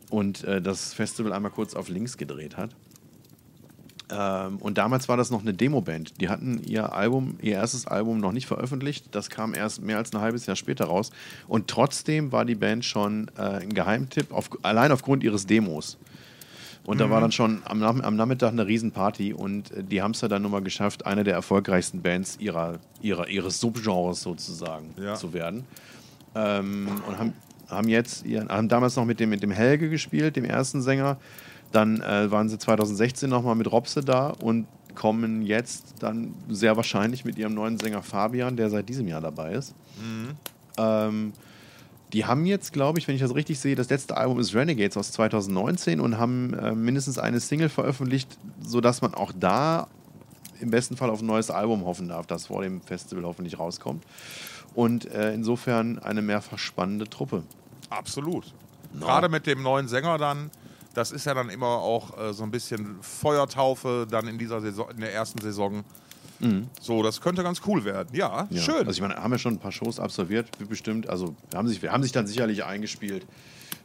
und 0.10 0.44
äh, 0.46 0.64
das 0.64 0.96
Festival 0.96 1.34
einmal 1.34 1.52
kurz 1.52 1.76
auf 1.76 1.90
links 1.90 2.18
gedreht 2.18 2.58
hat. 2.58 2.72
Ähm, 4.10 4.58
und 4.58 4.78
damals 4.78 5.10
war 5.10 5.18
das 5.18 5.32
noch 5.32 5.42
eine 5.42 5.54
Demoband. 5.54 6.20
Die 6.22 6.30
hatten 6.30 6.62
ihr 6.66 6.94
Album, 6.94 7.38
ihr 7.42 7.54
erstes 7.54 7.88
Album 7.88 8.20
noch 8.20 8.32
nicht 8.32 8.48
veröffentlicht. 8.48 9.08
Das 9.12 9.30
kam 9.30 9.54
erst 9.54 9.82
mehr 9.82 9.98
als 9.98 10.14
ein 10.14 10.22
halbes 10.22 10.46
Jahr 10.46 10.56
später 10.56 10.86
raus. 10.86 11.12
Und 11.48 11.68
trotzdem 11.68 12.32
war 12.32 12.46
die 12.46 12.56
Band 12.56 12.86
schon 12.86 13.30
äh, 13.38 13.42
ein 13.42 13.74
Geheimtipp, 13.74 14.32
auf, 14.32 14.50
allein 14.64 14.92
aufgrund 14.92 15.24
ihres 15.24 15.46
Demos. 15.46 15.98
Und 16.86 17.02
da 17.02 17.10
war 17.10 17.20
dann 17.20 17.34
schon 17.34 17.62
am, 17.66 17.84
am 17.84 18.16
Nachmittag 18.16 18.54
eine 18.54 18.66
Riesenparty 18.66 19.34
und 19.34 19.72
äh, 19.72 19.84
die 19.84 20.02
haben 20.02 20.12
es 20.12 20.22
ja 20.22 20.30
dann 20.30 20.42
nun 20.44 20.52
mal 20.52 20.62
geschafft, 20.62 21.06
eine 21.06 21.26
der 21.26 21.34
erfolgreichsten 21.34 22.02
Bands 22.02 22.38
ihrer, 22.40 22.80
ihrer, 23.02 23.28
ihres 23.28 23.60
Subgenres 23.60 24.22
sozusagen 24.22 24.94
Ja. 24.98 25.16
zu 25.16 25.34
werden. 25.34 25.66
Ähm, 26.34 26.88
und 27.06 27.18
haben, 27.20 27.34
haben 27.68 27.90
jetzt, 27.90 28.26
ihren, 28.26 28.48
haben 28.48 28.70
damals 28.70 28.96
noch 28.96 29.04
mit 29.04 29.20
dem, 29.20 29.30
mit 29.32 29.44
dem 29.44 29.52
Helge 29.52 29.90
gespielt, 29.90 30.38
dem 30.38 30.46
ersten 30.46 30.82
Sänger. 30.82 31.18
Dann 31.72 32.02
äh, 32.02 32.32
waren 32.32 32.50
sie 32.50 32.58
2016 32.58 33.30
nochmal 33.30 33.56
mit 33.56 33.72
Robse 33.72 34.02
da 34.02 34.30
und 34.30 34.68
kommen 34.96 35.44
jetzt 35.44 35.96
dann 36.00 36.34
sehr 36.50 36.76
wahrscheinlich 36.76 37.24
mit 37.24 37.38
ihrem 37.38 37.54
neuen 37.54 37.78
Sänger 37.78 38.02
Fabian, 38.02 38.58
der 38.58 38.70
seit 38.70 38.90
diesem 38.90 39.08
Jahr 39.08 39.22
dabei 39.22 39.54
ist. 39.54 39.76
Ähm, 40.78 41.34
die 42.14 42.26
haben 42.26 42.46
jetzt, 42.46 42.74
glaube 42.74 43.00
ich, 43.00 43.08
wenn 43.08 43.16
ich 43.16 43.22
das 43.22 43.36
richtig 43.36 43.60
sehe, 43.60 43.76
das 43.76 43.90
letzte 43.90 44.18
Album 44.18 44.40
ist 44.40 44.56
Renegades 44.56 44.96
aus 44.98 45.12
2019 45.12 46.00
und 46.00 46.18
haben 46.18 46.54
äh, 46.54 46.74
mindestens 46.74 47.20
eine 47.20 47.40
Single 47.40 47.70
veröffentlicht, 47.70 48.38
sodass 48.62 49.02
man 49.02 49.14
auch 49.14 49.32
da 49.38 49.88
im 50.60 50.72
besten 50.72 50.98
Fall 50.98 51.10
auf 51.10 51.22
ein 51.22 51.28
neues 51.28 51.52
Album 51.52 51.86
hoffen 51.86 52.08
darf, 52.08 52.26
das 52.26 52.48
vor 52.48 52.64
dem 52.64 52.82
Festival 52.82 53.26
hoffentlich 53.26 53.60
rauskommt. 53.60 54.04
Und 54.74 55.06
äh, 55.12 55.34
insofern 55.34 56.00
eine 56.00 56.22
mehrfach 56.22 56.58
spannende 56.58 57.10
Truppe. 57.10 57.44
Absolut. 57.90 58.54
Gerade 59.00 59.30
mit 59.30 59.46
dem 59.46 59.62
neuen 59.62 59.88
Sänger 59.88 60.18
dann, 60.18 60.50
das 60.98 61.12
ist 61.12 61.26
ja 61.26 61.34
dann 61.34 61.50
immer 61.50 61.68
auch 61.68 62.18
äh, 62.18 62.34
so 62.34 62.44
ein 62.44 62.52
bisschen 62.52 62.98
Feuertaufe 63.02 64.08
dann 64.10 64.28
in 64.28 64.38
dieser 64.38 64.60
Saison, 64.62 64.90
in 64.92 65.00
der 65.02 65.14
ersten 65.14 65.40
Saison. 65.40 65.84
So, 66.80 67.02
das 67.02 67.20
könnte 67.20 67.42
ganz 67.42 67.62
cool 67.66 67.84
werden. 67.84 68.10
Ja, 68.14 68.48
Ja. 68.52 68.62
schön. 68.62 68.86
Also 68.86 68.92
ich 68.92 69.02
meine, 69.02 69.16
haben 69.16 69.32
ja 69.32 69.40
schon 69.40 69.54
ein 69.56 69.60
paar 69.60 69.72
Shows 69.72 70.00
absolviert, 70.00 70.48
wie 70.60 70.66
bestimmt. 70.66 71.10
Also 71.10 71.36
wir 71.50 71.58
haben 71.58 71.68
sich, 71.68 71.82
wir 71.82 71.92
haben 71.92 72.04
sich 72.04 72.12
dann 72.12 72.28
sicherlich 72.28 72.64
eingespielt. 72.64 73.26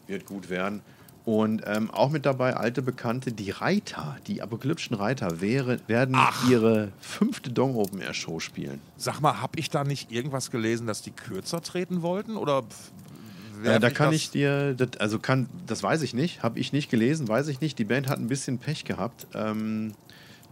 Wird 0.07 0.27
gut 0.27 0.51
werden. 0.51 0.83
Und 1.25 1.63
ähm, 1.67 1.91
auch 1.91 2.11
mit 2.11 2.27
dabei 2.27 2.55
alte 2.57 2.83
Bekannte, 2.83 3.33
die 3.33 3.51
Reiter, 3.53 4.17
die 4.27 4.43
apokalyptischen 4.43 4.97
Reiter, 4.97 5.41
wäre, 5.41 5.79
werden 5.87 6.19
ihre 6.51 6.93
fünfte 7.01 7.51
Dong 7.51 7.77
Open 7.77 8.01
Air 8.03 8.13
Show 8.13 8.39
spielen. 8.41 8.81
Sag 8.99 9.21
mal, 9.21 9.41
habe 9.41 9.59
ich 9.59 9.71
da 9.71 9.85
nicht 9.85 10.11
irgendwas 10.13 10.51
gelesen, 10.51 10.87
dass 10.87 11.01
die 11.01 11.13
kürzer 11.13 11.63
treten 11.63 12.03
wollten? 12.03 12.37
Oder 12.37 12.65
pf, 13.63 13.69
Äh, 13.69 13.81
da 13.81 13.91
kann 13.91 14.13
ich 14.13 14.31
dir, 14.31 14.75
das, 14.75 14.97
also 14.99 15.19
kann, 15.19 15.49
das 15.67 15.83
weiß 15.83 16.03
ich 16.03 16.15
nicht, 16.15 16.43
habe 16.43 16.59
ich 16.59 16.73
nicht 16.73 16.91
gelesen, 16.91 17.29
weiß 17.29 17.49
ich 17.49 17.61
nicht. 17.61 17.79
Die 17.79 17.85
Band 17.85 18.09
hat 18.09 18.19
ein 18.19 18.29
bisschen 18.29 18.59
Pech 18.59 18.85
gehabt. 18.85 19.27
Ähm, 19.35 19.95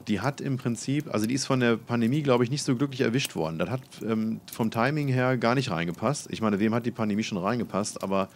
die 0.09 0.21
hat 0.21 0.41
im 0.41 0.57
Prinzip, 0.57 1.13
also 1.13 1.27
die 1.27 1.35
ist 1.35 1.47
von 1.47 1.61
der 1.61 1.77
Pandemie, 1.77 2.23
glaube 2.23 2.45
ich, 2.45 2.51
nicht 2.51 2.63
so 2.63 2.75
glücklich 2.75 3.03
erwischt 3.03 3.37
worden. 3.37 3.59
Das 3.59 3.69
hat 3.71 3.83
ähm, 4.03 4.41
vom 4.51 4.71
Timing 4.71 5.09
her 5.09 5.37
gar 5.37 5.55
nicht 5.55 5.71
reingepasst. 5.71 6.29
Ich 6.31 6.41
meine, 6.41 6.59
wem 6.59 6.75
hat 6.75 6.87
die 6.87 6.91
Pandemie 6.91 7.23
schon 7.23 7.39
reingepasst, 7.39 8.03
aber 8.03 8.29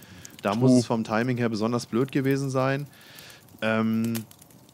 da 0.43 0.55
muss 0.55 0.73
es 0.73 0.87
vom 0.87 1.05
Timing 1.05 1.39
her 1.39 1.49
besonders 1.49 1.87
blöd 1.87 2.13
gewesen 2.13 2.51
sein. 2.51 2.87
Ähm, 3.63 4.25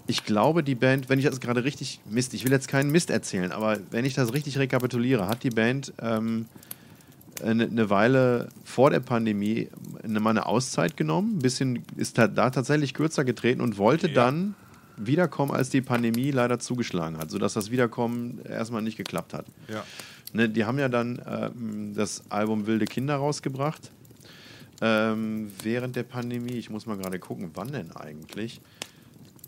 ich 0.07 0.25
glaube, 0.25 0.65
die 0.65 0.75
Band, 0.75 1.09
wenn 1.09 1.21
ich 1.21 1.25
das 1.25 1.39
gerade 1.39 1.63
richtig, 1.63 2.01
Mist, 2.11 2.35
ich 2.35 2.45
will 2.45 2.51
jetzt 2.51 2.67
keinen 2.67 2.91
Mist 2.91 3.11
erzählen, 3.11 3.53
aber 3.53 3.79
wenn 3.93 4.05
ich 4.05 4.15
das 4.15 4.33
richtig 4.33 4.59
rekapituliere, 4.59 5.29
hat 5.29 5.45
die 5.45 5.51
Band 5.51 5.93
ähm, 6.03 6.47
eine, 7.43 7.65
eine 7.65 7.91
Weile 7.91 8.49
vor 8.65 8.91
der 8.91 9.01
Pandemie 9.01 9.69
eine, 10.03 10.21
mal 10.21 10.31
eine 10.31 10.47
Auszeit 10.47 10.97
genommen, 10.97 11.37
ein 11.37 11.39
bisschen 11.41 11.83
ist 11.97 12.19
da, 12.19 12.29
da 12.29 12.51
tatsächlich 12.51 12.95
kürzer 12.95 13.25
getreten 13.25 13.61
und 13.61 13.79
wollte 13.79 14.09
Ja. 14.09 14.15
dann 14.15 14.55
wiederkommen, 14.97 15.51
als 15.53 15.71
die 15.71 15.81
Pandemie 15.81 16.31
leider 16.31 16.59
zugeschlagen 16.59 17.17
hat, 17.19 17.31
sodass 17.31 17.55
das 17.55 17.71
Wiederkommen 17.71 18.41
erstmal 18.45 18.83
nicht 18.83 18.97
geklappt 18.99 19.33
hat. 19.35 19.47
Ja. 19.69 19.83
Ne, 20.33 20.49
die 20.49 20.65
haben 20.65 20.79
ja 20.79 20.89
dann 20.89 21.21
ähm, 21.27 21.95
das 21.95 22.23
Album 22.29 22.67
Wilde 22.67 22.85
Kinder 22.85 23.17
rausgebracht. 23.17 23.91
Ähm, 24.83 25.51
während 25.63 25.97
der 25.97 26.05
Pandemie, 26.05 26.53
ich 26.53 26.71
muss 26.71 26.87
mal 26.87 26.97
gerade 26.97 27.19
gucken, 27.19 27.51
wann 27.55 27.73
denn 27.73 27.93
eigentlich. 27.97 28.61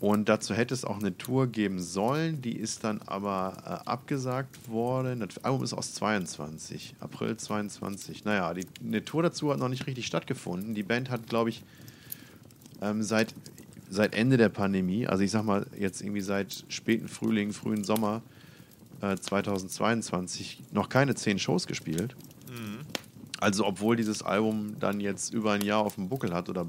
Und 0.03 0.27
dazu 0.27 0.53
hätte 0.53 0.73
es 0.73 0.83
auch 0.83 0.99
eine 0.99 1.17
Tour 1.17 1.47
geben 1.47 1.79
sollen, 1.79 2.41
die 2.41 2.57
ist 2.57 2.83
dann 2.83 3.01
aber 3.05 3.55
äh, 3.65 3.89
abgesagt 3.89 4.69
worden. 4.69 5.21
Das 5.21 5.41
Album 5.45 5.63
ist 5.63 5.71
aus 5.71 5.93
22, 5.93 6.95
April 6.99 7.37
22. 7.37 8.25
Naja, 8.25 8.53
die, 8.53 8.67
eine 8.85 9.05
Tour 9.05 9.23
dazu 9.23 9.49
hat 9.49 9.59
noch 9.59 9.69
nicht 9.69 9.87
richtig 9.87 10.05
stattgefunden. 10.05 10.73
Die 10.73 10.83
Band 10.83 11.09
hat, 11.09 11.27
glaube 11.27 11.51
ich, 11.51 11.63
ähm, 12.81 13.01
seit, 13.01 13.33
seit 13.89 14.13
Ende 14.13 14.35
der 14.35 14.49
Pandemie, 14.49 15.07
also 15.07 15.23
ich 15.23 15.31
sag 15.31 15.45
mal 15.45 15.67
jetzt 15.79 16.01
irgendwie 16.01 16.19
seit 16.19 16.65
späten 16.67 17.07
Frühling, 17.07 17.53
frühen 17.53 17.85
Sommer 17.85 18.23
äh, 18.99 19.15
2022 19.15 20.63
noch 20.73 20.89
keine 20.89 21.15
zehn 21.15 21.39
Shows 21.39 21.65
gespielt. 21.65 22.13
Also 23.39 23.65
obwohl 23.65 23.95
dieses 23.95 24.21
Album 24.21 24.77
dann 24.81 24.99
jetzt 24.99 25.33
über 25.33 25.53
ein 25.53 25.61
Jahr 25.61 25.79
auf 25.79 25.95
dem 25.95 26.09
Buckel 26.09 26.33
hat 26.33 26.49
oder 26.49 26.67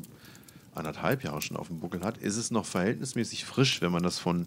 anderthalb 0.74 1.24
Jahre 1.24 1.42
schon 1.42 1.56
auf 1.56 1.68
dem 1.68 1.80
Buckel 1.80 2.02
hat, 2.02 2.18
ist 2.18 2.36
es 2.36 2.50
noch 2.50 2.66
verhältnismäßig 2.66 3.44
frisch, 3.44 3.80
wenn 3.80 3.92
man 3.92 4.02
das 4.02 4.18
von, 4.18 4.46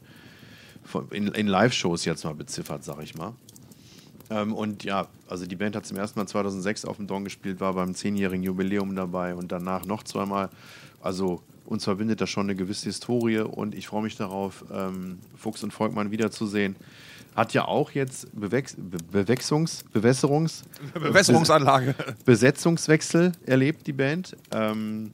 von 0.83 1.09
in, 1.09 1.27
in 1.27 1.47
Live-Shows 1.47 2.05
jetzt 2.05 2.23
mal 2.23 2.35
beziffert, 2.35 2.83
sag 2.83 3.01
ich 3.01 3.15
mal. 3.15 3.33
Ähm, 4.29 4.53
und 4.53 4.83
ja, 4.83 5.07
also 5.27 5.45
die 5.45 5.55
Band 5.55 5.75
hat 5.75 5.85
zum 5.85 5.97
ersten 5.97 6.19
Mal 6.19 6.27
2006 6.27 6.85
auf 6.85 6.97
dem 6.97 7.07
Don 7.07 7.23
gespielt, 7.23 7.59
war 7.59 7.73
beim 7.73 7.93
zehnjährigen 7.93 8.43
Jubiläum 8.43 8.95
dabei 8.95 9.35
und 9.35 9.51
danach 9.51 9.85
noch 9.85 10.03
zweimal. 10.03 10.49
Also 11.01 11.41
uns 11.65 11.83
verbindet 11.83 12.21
da 12.21 12.27
schon 12.27 12.47
eine 12.47 12.55
gewisse 12.55 12.85
Historie 12.85 13.39
und 13.39 13.75
ich 13.75 13.87
freue 13.87 14.03
mich 14.03 14.15
darauf, 14.15 14.65
ähm, 14.71 15.19
Fuchs 15.37 15.63
und 15.63 15.71
Volkmann 15.71 16.11
wiederzusehen. 16.11 16.75
Hat 17.35 17.53
ja 17.53 17.65
auch 17.65 17.91
jetzt 17.91 18.27
Bewächs 18.37 18.75
Be 18.75 18.97
Bewächsungs 19.11 19.83
Bewässerungs 19.93 20.63
Bewässerungsanlage. 20.93 21.93
Besetzungswechsel 22.25 23.33
erlebt, 23.45 23.85
die 23.85 23.93
Band. 23.93 24.35
Ähm, 24.51 25.11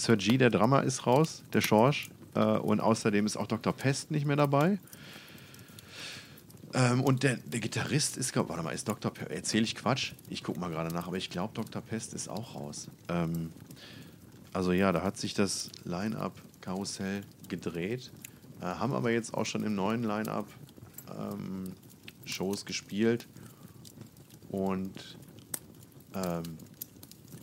Sir 0.00 0.16
G, 0.16 0.38
der 0.38 0.50
Drummer, 0.50 0.82
ist 0.82 1.06
raus, 1.06 1.42
der 1.52 1.60
Schorsch. 1.60 2.10
Äh, 2.34 2.40
und 2.40 2.80
außerdem 2.80 3.26
ist 3.26 3.36
auch 3.36 3.46
Dr. 3.46 3.72
Pest 3.72 4.10
nicht 4.10 4.26
mehr 4.26 4.36
dabei. 4.36 4.78
Ähm, 6.72 7.02
und 7.02 7.22
der, 7.22 7.36
der 7.36 7.60
Gitarrist 7.60 8.16
ist, 8.16 8.32
glaub, 8.32 8.48
warte 8.48 8.62
mal, 8.62 8.70
ist 8.70 8.88
Dr. 8.88 9.12
Pest, 9.12 9.30
erzähle 9.30 9.64
ich 9.64 9.74
Quatsch? 9.74 10.12
Ich 10.28 10.42
gucke 10.42 10.60
mal 10.60 10.70
gerade 10.70 10.94
nach, 10.94 11.08
aber 11.08 11.16
ich 11.16 11.28
glaube, 11.28 11.52
Dr. 11.54 11.82
Pest 11.82 12.14
ist 12.14 12.28
auch 12.28 12.54
raus. 12.54 12.88
Ähm, 13.08 13.52
also 14.52 14.72
ja, 14.72 14.92
da 14.92 15.02
hat 15.02 15.16
sich 15.16 15.34
das 15.34 15.70
Line-Up-Karussell 15.84 17.22
gedreht. 17.48 18.10
Äh, 18.60 18.64
haben 18.64 18.92
aber 18.92 19.10
jetzt 19.10 19.34
auch 19.34 19.46
schon 19.46 19.64
im 19.64 19.74
neuen 19.74 20.02
Line-Up 20.02 20.46
ähm, 21.18 21.72
Shows 22.24 22.64
gespielt. 22.64 23.26
Und 24.50 25.16
ähm, 26.14 26.42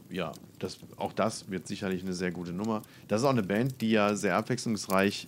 ja, 0.10 0.32
das, 0.60 0.80
auch 0.98 1.14
das 1.14 1.50
wird 1.50 1.68
sicherlich 1.68 2.04
eine 2.04 2.14
sehr 2.14 2.32
gute 2.32 2.52
Nummer. 2.52 2.82
Das 3.08 3.22
ist 3.22 3.26
auch 3.26 3.32
eine 3.32 3.44
Band, 3.44 3.82
die 3.82 3.92
ja 3.92 4.16
sehr 4.16 4.36
abwechslungsreich 4.36 5.28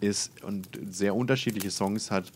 ist 0.00 0.42
und 0.42 0.68
sehr 0.90 1.14
unterschiedliche 1.14 1.70
Songs 1.70 2.10
hat, 2.10 2.32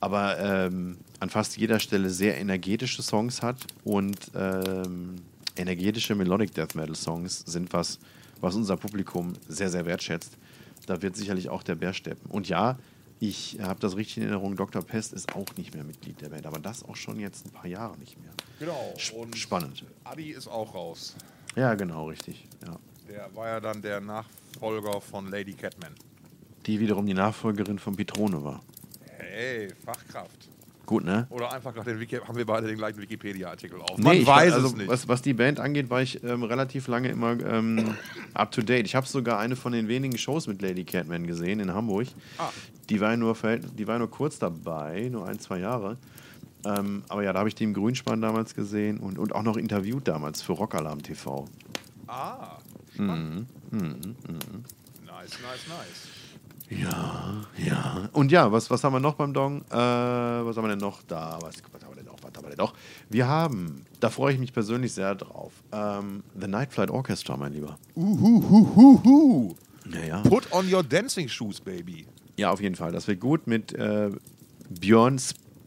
aber 0.00 0.38
ähm, 0.38 0.98
an 1.20 1.30
fast 1.30 1.56
jeder 1.56 1.78
Stelle 1.78 2.10
sehr 2.10 2.38
energetische 2.38 3.02
Songs 3.02 3.40
hat 3.42 3.58
und 3.84 4.18
ähm, 4.34 5.16
energetische 5.56 6.14
Melodic 6.14 6.52
Death 6.54 6.74
Metal 6.74 6.96
Songs 6.96 7.44
sind 7.46 7.72
was, 7.72 7.98
was 8.40 8.54
unser 8.56 8.76
Publikum 8.76 9.34
sehr, 9.48 9.70
sehr 9.70 9.86
wertschätzt. 9.86 10.36
Da 10.86 11.00
wird 11.00 11.16
sicherlich 11.16 11.48
auch 11.48 11.62
der 11.62 11.76
Bär 11.76 11.94
steppen. 11.94 12.30
Und 12.30 12.48
ja, 12.48 12.78
ich 13.20 13.58
habe 13.62 13.80
das 13.80 13.96
richtig 13.96 14.18
in 14.18 14.22
Erinnerung, 14.24 14.56
Dr. 14.56 14.82
Pest 14.82 15.12
ist 15.12 15.34
auch 15.34 15.46
nicht 15.56 15.72
mehr 15.72 15.84
Mitglied 15.84 16.20
der 16.20 16.28
Band, 16.28 16.46
aber 16.46 16.58
das 16.58 16.82
auch 16.82 16.96
schon 16.96 17.20
jetzt 17.20 17.46
ein 17.46 17.50
paar 17.50 17.66
Jahre 17.66 17.96
nicht 17.98 18.20
mehr. 18.20 18.32
Genau. 18.58 18.94
Und 19.16 19.36
spannend. 19.38 19.84
Adi 20.04 20.30
ist 20.30 20.48
auch 20.48 20.74
raus. 20.74 21.14
Ja, 21.56 21.74
genau, 21.74 22.08
richtig. 22.08 22.46
Ja. 22.66 22.76
Der 23.08 23.34
war 23.34 23.48
ja 23.48 23.60
dann 23.60 23.80
der 23.80 24.00
Nachfolger 24.00 25.00
von 25.00 25.30
Lady 25.30 25.52
Catman. 25.52 25.94
Die 26.66 26.80
wiederum 26.80 27.06
die 27.06 27.14
Nachfolgerin 27.14 27.78
von 27.78 27.94
Pitrone 27.94 28.42
war. 28.42 28.62
Hey, 29.18 29.68
Fachkraft. 29.84 30.48
Gut, 30.86 31.04
ne? 31.04 31.26
Oder 31.30 31.50
einfach 31.52 31.72
gerade 31.72 31.92
den 31.92 32.00
Wiki 32.00 32.16
haben 32.16 32.36
wir 32.36 32.44
beide 32.44 32.66
den 32.66 32.76
gleichen 32.76 33.00
Wikipedia-Artikel 33.00 33.80
auf. 33.80 33.96
Nee, 33.96 34.18
ich 34.18 34.26
weiß 34.26 34.52
also, 34.52 34.68
es 34.68 34.76
nicht. 34.76 34.88
Was, 34.88 35.08
was, 35.08 35.22
die 35.22 35.32
Band 35.32 35.58
angeht, 35.58 35.88
war 35.88 36.02
ich 36.02 36.22
ähm, 36.22 36.42
relativ 36.42 36.88
lange 36.88 37.08
immer 37.08 37.40
ähm, 37.40 37.96
up 38.34 38.50
to 38.50 38.60
date. 38.60 38.84
Ich 38.84 38.94
habe 38.94 39.06
sogar 39.06 39.38
eine 39.38 39.56
von 39.56 39.72
den 39.72 39.88
wenigen 39.88 40.18
Shows 40.18 40.46
mit 40.46 40.60
Lady 40.60 40.84
Catman 40.84 41.26
gesehen 41.26 41.60
in 41.60 41.72
Hamburg. 41.72 42.08
Ah. 42.36 42.50
Die 42.90 43.00
war 43.00 43.16
nur, 43.16 43.34
die 43.78 43.86
war 43.86 43.98
nur 43.98 44.10
kurz 44.10 44.38
dabei, 44.38 45.08
nur 45.10 45.26
ein, 45.26 45.38
zwei 45.38 45.58
Jahre. 45.58 45.96
Ähm, 46.64 47.02
aber 47.08 47.22
ja, 47.22 47.32
da 47.32 47.40
habe 47.40 47.48
ich 47.48 47.54
die 47.54 47.64
im 47.64 47.74
Grünspan 47.74 48.20
damals 48.20 48.54
gesehen 48.54 48.98
und, 48.98 49.18
und 49.18 49.34
auch 49.34 49.42
noch 49.42 49.56
interviewt 49.56 50.08
damals 50.08 50.42
für 50.42 50.52
Rockalarm 50.52 51.02
TV. 51.02 51.46
Ah, 52.06 52.58
spannend. 52.94 53.48
Mhm, 53.70 53.78
mh, 53.80 53.88
mh. 53.88 55.06
Nice, 55.06 55.38
nice, 55.42 55.66
nice. 55.68 56.08
Ja, 56.70 57.44
ja. 57.58 58.08
Und 58.12 58.32
ja, 58.32 58.50
was, 58.50 58.70
was 58.70 58.82
haben 58.84 58.94
wir 58.94 59.00
noch 59.00 59.14
beim 59.14 59.32
Dong? 59.34 59.60
Äh, 59.70 59.74
was 59.74 60.56
haben 60.56 60.64
wir 60.64 60.68
denn 60.68 60.78
noch 60.78 61.02
da? 61.02 61.38
Was, 61.42 61.56
was 61.72 61.82
haben 61.82 61.92
wir 61.92 61.96
denn 61.96 62.06
noch? 62.06 62.16
Was 62.22 62.32
haben 62.34 62.44
wir 62.44 62.50
denn 62.50 62.58
noch? 62.58 62.74
Wir 63.10 63.28
haben, 63.28 63.84
da 64.00 64.10
freue 64.10 64.32
ich 64.32 64.38
mich 64.40 64.52
persönlich 64.52 64.92
sehr 64.92 65.14
drauf, 65.14 65.52
ähm, 65.72 66.22
The 66.38 66.48
Night 66.48 66.72
Flight 66.72 66.90
Orchestra, 66.90 67.36
mein 67.36 67.52
Lieber. 67.52 67.78
Uhuhuhuhu. 67.94 69.54
Ja, 69.92 70.00
ja. 70.00 70.22
Put 70.22 70.50
on 70.52 70.72
your 70.72 70.82
dancing 70.82 71.28
shoes, 71.28 71.60
baby. 71.60 72.06
Ja, 72.36 72.50
auf 72.50 72.60
jeden 72.60 72.74
Fall. 72.74 72.92
Das 72.92 73.06
wird 73.06 73.20
gut 73.20 73.46
mit 73.46 73.72
äh, 73.74 74.10
Björn 74.70 75.20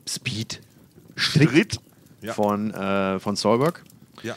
Speed 0.07 0.61
Stritt 1.17 1.79
ja. 2.21 2.33
von, 2.33 2.71
äh, 2.73 3.19
von 3.19 3.35
Solberg. 3.35 3.83
Ja 4.23 4.35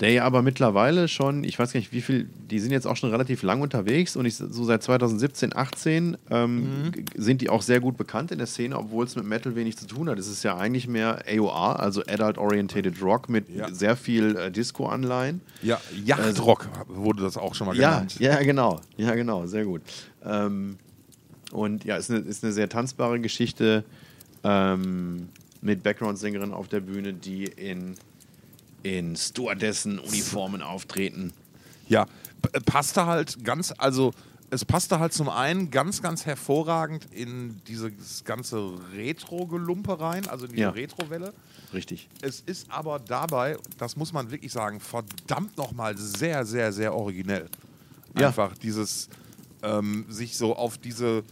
der 0.00 0.10
ja 0.10 0.24
aber 0.24 0.42
mittlerweile 0.42 1.06
schon, 1.06 1.44
ich 1.44 1.58
weiß 1.58 1.72
gar 1.72 1.78
nicht 1.78 1.92
wie 1.92 2.00
viel, 2.00 2.28
die 2.50 2.58
sind 2.58 2.72
jetzt 2.72 2.86
auch 2.86 2.96
schon 2.96 3.10
relativ 3.10 3.42
lang 3.42 3.60
unterwegs 3.60 4.16
und 4.16 4.26
ich, 4.26 4.34
so 4.34 4.64
seit 4.64 4.82
2017, 4.82 5.54
18 5.54 6.16
ähm, 6.30 6.56
mhm. 6.56 6.92
sind 7.14 7.40
die 7.40 7.48
auch 7.48 7.62
sehr 7.62 7.78
gut 7.78 7.96
bekannt 7.96 8.32
in 8.32 8.38
der 8.38 8.48
Szene, 8.48 8.76
obwohl 8.76 9.04
es 9.04 9.14
mit 9.14 9.24
Metal 9.24 9.54
wenig 9.54 9.76
zu 9.76 9.86
tun 9.86 10.08
hat. 10.08 10.18
Es 10.18 10.26
ist 10.26 10.42
ja 10.42 10.56
eigentlich 10.56 10.88
mehr 10.88 11.22
AOR, 11.28 11.78
also 11.78 12.02
Adult 12.08 12.38
Orientated 12.38 13.00
Rock 13.02 13.28
mit 13.28 13.48
ja. 13.48 13.72
sehr 13.72 13.96
viel 13.96 14.36
äh, 14.36 14.50
Disco-Anleihen. 14.50 15.40
Ja, 15.62 15.80
Yachtrock 16.04 16.64
äh, 16.66 16.96
wurde 16.96 17.22
das 17.22 17.36
auch 17.36 17.54
schon 17.54 17.68
mal 17.68 17.76
ja, 17.76 17.90
genannt. 17.90 18.16
Ja, 18.18 18.42
genau, 18.42 18.80
ja 18.96 19.14
genau, 19.14 19.46
sehr 19.46 19.64
gut. 19.64 19.82
Ähm, 20.24 20.76
und 21.52 21.84
ja, 21.84 21.96
ist 21.96 22.10
eine, 22.10 22.20
ist 22.20 22.42
eine 22.42 22.52
sehr 22.52 22.68
tanzbare 22.68 23.20
Geschichte 23.20 23.84
ähm, 24.42 25.28
mit 25.64 25.82
Background-Sängerin 25.82 26.52
auf 26.52 26.68
der 26.68 26.80
Bühne, 26.80 27.12
die 27.12 27.44
in 27.44 27.96
in 28.84 29.16
Stewardessen-Uniformen 29.16 30.62
auftreten. 30.62 31.32
Ja, 31.88 32.06
passte 32.66 33.06
halt 33.06 33.42
ganz, 33.42 33.72
also 33.78 34.12
es 34.50 34.64
passte 34.64 35.00
halt 35.00 35.12
zum 35.12 35.28
einen 35.28 35.70
ganz, 35.70 36.02
ganz 36.02 36.26
hervorragend 36.26 37.08
in 37.10 37.60
dieses 37.66 38.24
ganze 38.24 38.74
Retro-Gelumpe 38.94 39.98
rein, 39.98 40.28
also 40.28 40.44
in 40.44 40.52
diese 40.52 40.62
ja. 40.62 40.70
Retro-Welle. 40.70 41.32
Richtig. 41.72 42.08
Es 42.20 42.40
ist 42.40 42.70
aber 42.70 43.00
dabei, 43.00 43.56
das 43.78 43.96
muss 43.96 44.12
man 44.12 44.30
wirklich 44.30 44.52
sagen, 44.52 44.80
verdammt 44.80 45.56
nochmal 45.56 45.96
sehr, 45.96 46.44
sehr, 46.44 46.72
sehr 46.72 46.94
originell. 46.94 47.48
Einfach 48.14 48.50
ja. 48.50 48.58
dieses 48.62 49.08
ähm, 49.62 50.04
sich 50.08 50.36
so 50.36 50.54
auf 50.54 50.78
diese 50.78 51.24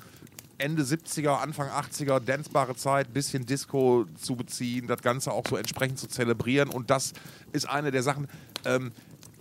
Ende 0.58 0.82
70er, 0.82 1.38
Anfang 1.38 1.68
80er, 1.68 2.20
dancerbare 2.20 2.76
Zeit, 2.76 3.12
bisschen 3.12 3.46
Disco 3.46 4.06
zu 4.20 4.36
beziehen, 4.36 4.86
das 4.86 5.02
Ganze 5.02 5.32
auch 5.32 5.44
so 5.48 5.56
entsprechend 5.56 5.98
zu 5.98 6.08
zelebrieren. 6.08 6.68
Und 6.68 6.90
das 6.90 7.12
ist 7.52 7.68
eine 7.68 7.90
der 7.90 8.02
Sachen. 8.02 8.28
Ähm, 8.64 8.92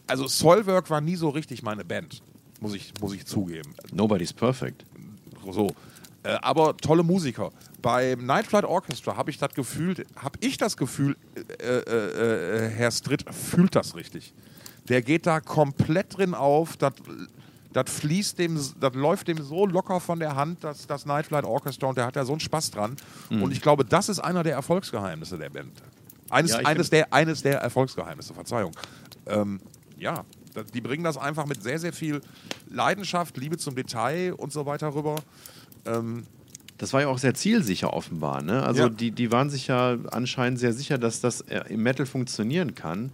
also 0.08 0.28
Soilwork 0.28 0.90
war 0.90 1.02
nie 1.02 1.16
so 1.16 1.30
richtig 1.30 1.64
meine 1.64 1.86
Band, 1.86 2.22
muss 2.60 2.74
ich, 2.74 2.94
muss 3.00 3.14
ich 3.14 3.26
zugeben. 3.26 3.74
Nobody's 3.94 4.34
perfect. 4.34 4.86
So. 5.50 5.74
Äh, 6.24 6.38
aber 6.42 6.78
tolle 6.78 7.04
Musiker. 7.04 7.52
Beim 7.82 8.26
Night 8.26 8.46
Flight 8.46 8.66
Orchestra 8.66 9.18
habe 9.18 9.32
ich 9.32 9.40
das 9.40 9.54
Gefühl, 9.54 10.06
habe 10.16 10.38
ich 10.42 10.58
das 10.58 10.78
Gefühl, 10.78 11.18
äh, 11.36 11.66
äh, 11.66 12.66
äh, 12.66 12.70
Herr 12.70 12.92
Stritt 12.92 13.26
fühlt 13.34 13.76
das 13.76 13.96
richtig. 13.96 14.34
Der 14.90 15.02
geht 15.02 15.26
da 15.26 15.40
komplett 15.40 16.18
drin 16.18 16.34
auf, 16.34 16.78
das 16.78 16.94
das 17.74 17.90
fließt 17.90 18.38
dem, 18.40 18.60
das 18.80 18.94
läuft 18.94 19.28
dem 19.28 19.42
so 19.42 19.66
locker 19.66 20.00
von 20.00 20.20
der 20.20 20.36
Hand, 20.36 20.64
dass 20.64 20.88
das 20.88 21.06
Night 21.06 21.28
Flight 21.28 21.46
Orchestra 21.46 21.88
und 21.88 21.98
der 21.98 22.06
hat 22.06 22.16
ja 22.16 22.26
so 22.26 22.34
einen 22.34 22.40
Spaß 22.40 22.72
dran. 22.72 22.96
Mhm. 23.30 23.44
Und 23.44 23.52
ich 23.52 23.62
glaube, 23.62 23.86
das 23.86 24.10
ist 24.10 24.20
einer 24.20 24.44
der 24.44 24.54
Erfolgsgeheimnisse 24.54 25.38
der 25.38 25.50
Band. 25.50 25.82
Eines, 26.30 26.52
ja, 26.52 26.60
eines, 26.60 26.90
der, 26.90 27.14
eines 27.14 27.42
der 27.44 27.60
Erfolgsgeheimnisse, 27.60 28.34
Verzeihung. 28.34 28.72
Ähm, 29.26 29.60
ja, 29.98 30.26
die 30.74 30.82
bringen 30.82 31.04
das 31.04 31.18
einfach 31.18 31.46
mit 31.46 31.62
sehr, 31.62 31.80
sehr 31.80 31.94
viel 31.94 32.22
Leidenschaft, 32.70 33.38
Liebe 33.38 33.58
zum 33.58 33.76
Detail 33.76 34.34
und 34.34 34.52
so 34.52 34.66
weiter 34.66 34.94
rüber. 34.94 35.16
Ähm, 35.86 36.24
das 36.78 36.94
war 36.94 37.02
ja 37.02 37.08
auch 37.08 37.20
sehr 37.20 37.36
zielsicher 37.36 37.94
offenbar. 37.94 38.42
Ne? 38.42 38.64
Also 38.64 38.84
ja. 38.84 38.90
die, 38.90 39.12
die 39.12 39.32
waren 39.32 39.50
sich 39.50 39.68
ja 39.68 39.98
anscheinend 40.12 40.60
sehr 40.60 40.74
sicher, 40.74 40.98
dass 40.98 41.22
das 41.22 41.42
äh, 41.42 41.64
im 41.70 41.84
Metal 41.84 42.06
funktionieren 42.06 42.76
kann. 42.76 43.12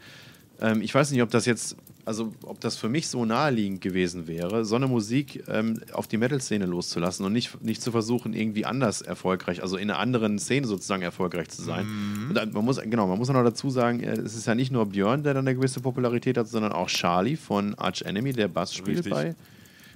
Ähm, 0.61 0.81
ich 0.81 0.95
weiß 0.95 1.11
nicht, 1.11 1.21
ob 1.21 1.29
das 1.29 1.45
jetzt 1.45 1.75
also 2.07 2.31
ob 2.43 2.61
das 2.61 2.77
für 2.77 2.87
mich 2.87 3.09
so 3.09 3.25
naheliegend 3.25 3.81
gewesen 3.81 4.27
wäre, 4.27 4.63
so 4.63 4.77
eine 4.77 4.87
Musik 4.87 5.43
ähm, 5.49 5.81
auf 5.91 6.07
die 6.07 6.15
Metal-Szene 6.15 6.65
loszulassen 6.65 7.25
und 7.25 7.33
nicht, 7.33 7.61
nicht 7.61 7.81
zu 7.81 7.91
versuchen, 7.91 8.33
irgendwie 8.33 8.63
anders 8.63 9.01
erfolgreich, 9.01 9.61
also 9.61 9.75
in 9.75 9.91
einer 9.91 9.99
anderen 9.99 10.39
Szene 10.39 10.67
sozusagen 10.67 11.03
erfolgreich 11.03 11.49
zu 11.49 11.61
sein. 11.61 11.85
Mhm. 11.85 12.29
Und 12.29 12.53
man 12.53 12.63
muss, 12.63 12.79
genau, 12.81 13.07
man 13.07 13.17
muss 13.17 13.29
auch 13.29 13.33
noch 13.33 13.43
dazu 13.43 13.69
sagen, 13.69 13.99
äh, 13.99 14.13
es 14.13 14.35
ist 14.35 14.47
ja 14.47 14.55
nicht 14.55 14.71
nur 14.71 14.85
Björn, 14.85 15.21
der 15.21 15.33
dann 15.33 15.45
eine 15.45 15.55
gewisse 15.55 15.81
Popularität 15.81 16.37
hat, 16.37 16.47
sondern 16.47 16.71
auch 16.71 16.87
Charlie 16.87 17.35
von 17.35 17.75
Arch 17.75 18.03
Enemy, 18.03 18.31
der 18.31 18.47
Bass 18.47 18.73
spielt 18.73 19.09
bei, 19.09 19.35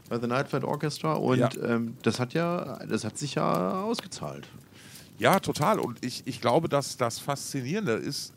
bei 0.10 0.20
The 0.20 0.28
Night 0.28 0.50
Flight 0.50 0.66
Orchestra. 0.66 1.14
Und 1.14 1.40
ja. 1.40 1.50
ähm, 1.64 1.96
das 2.02 2.20
hat 2.20 2.34
ja, 2.34 2.78
das 2.90 3.06
hat 3.06 3.18
sich 3.18 3.36
ja 3.36 3.84
ausgezahlt. 3.84 4.50
Ja, 5.18 5.40
total. 5.40 5.80
Und 5.80 6.04
ich, 6.04 6.24
ich 6.26 6.42
glaube, 6.42 6.68
dass 6.68 6.98
das 6.98 7.20
Faszinierende 7.20 7.94
ist, 7.94 8.34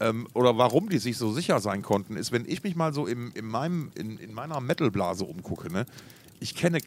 ähm, 0.00 0.28
oder 0.34 0.56
warum 0.58 0.88
die 0.88 0.98
sich 0.98 1.16
so 1.16 1.32
sicher 1.32 1.60
sein 1.60 1.82
konnten, 1.82 2.16
ist, 2.16 2.32
wenn 2.32 2.44
ich 2.46 2.62
mich 2.62 2.76
mal 2.76 2.92
so 2.92 3.06
im, 3.06 3.32
in, 3.34 3.46
meinem, 3.46 3.90
in, 3.94 4.18
in 4.18 4.32
meiner 4.32 4.60
Metal-Blase 4.60 5.24
umgucke, 5.24 5.72
ne, 5.72 5.86
ich 6.40 6.54
kenne 6.54 6.78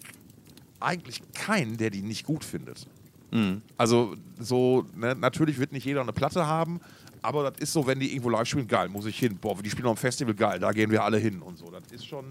eigentlich 0.80 1.21
keinen, 1.34 1.78
der 1.78 1.89
die 1.89 2.02
nicht 2.02 2.26
gut 2.26 2.43
findet. 2.43 2.88
Mhm. 3.32 3.62
Also 3.78 4.15
so, 4.39 4.86
ne, 4.95 5.15
natürlich 5.15 5.60
wird 5.60 5.71
nicht 5.71 5.86
jeder 5.86 6.02
eine 6.02 6.13
Platte 6.13 6.47
haben, 6.47 6.80
aber 7.21 7.52
das 7.52 7.60
ist 7.60 7.74
so, 7.74 7.86
wenn 7.86 8.00
die 8.00 8.12
irgendwo 8.12 8.30
live 8.30 8.47
spielen, 8.47 8.67
geil, 8.67 8.89
muss 8.89 9.06
ich 9.06 9.19
hin. 9.19 9.38
Boah, 9.38 9.56
die 9.62 9.69
spielen 9.69 9.88
dem 9.88 9.97
Festival, 9.97 10.34
geil, 10.34 10.60
da 10.60 10.71
gehen 10.71 10.89
wir 10.89 11.04
alle 11.04 11.17
hin 11.17 11.41
und 11.41 11.58
so. 11.58 11.69
Das 11.69 11.84
ist 11.91 12.06
schon, 12.06 12.26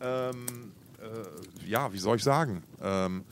ähm, 0.00 0.46
äh, 1.00 1.68
ja, 1.68 1.92
wie 1.92 1.98
soll 1.98 2.16
ich 2.16 2.24
sagen? 2.24 2.62
Ähm, 2.82 3.24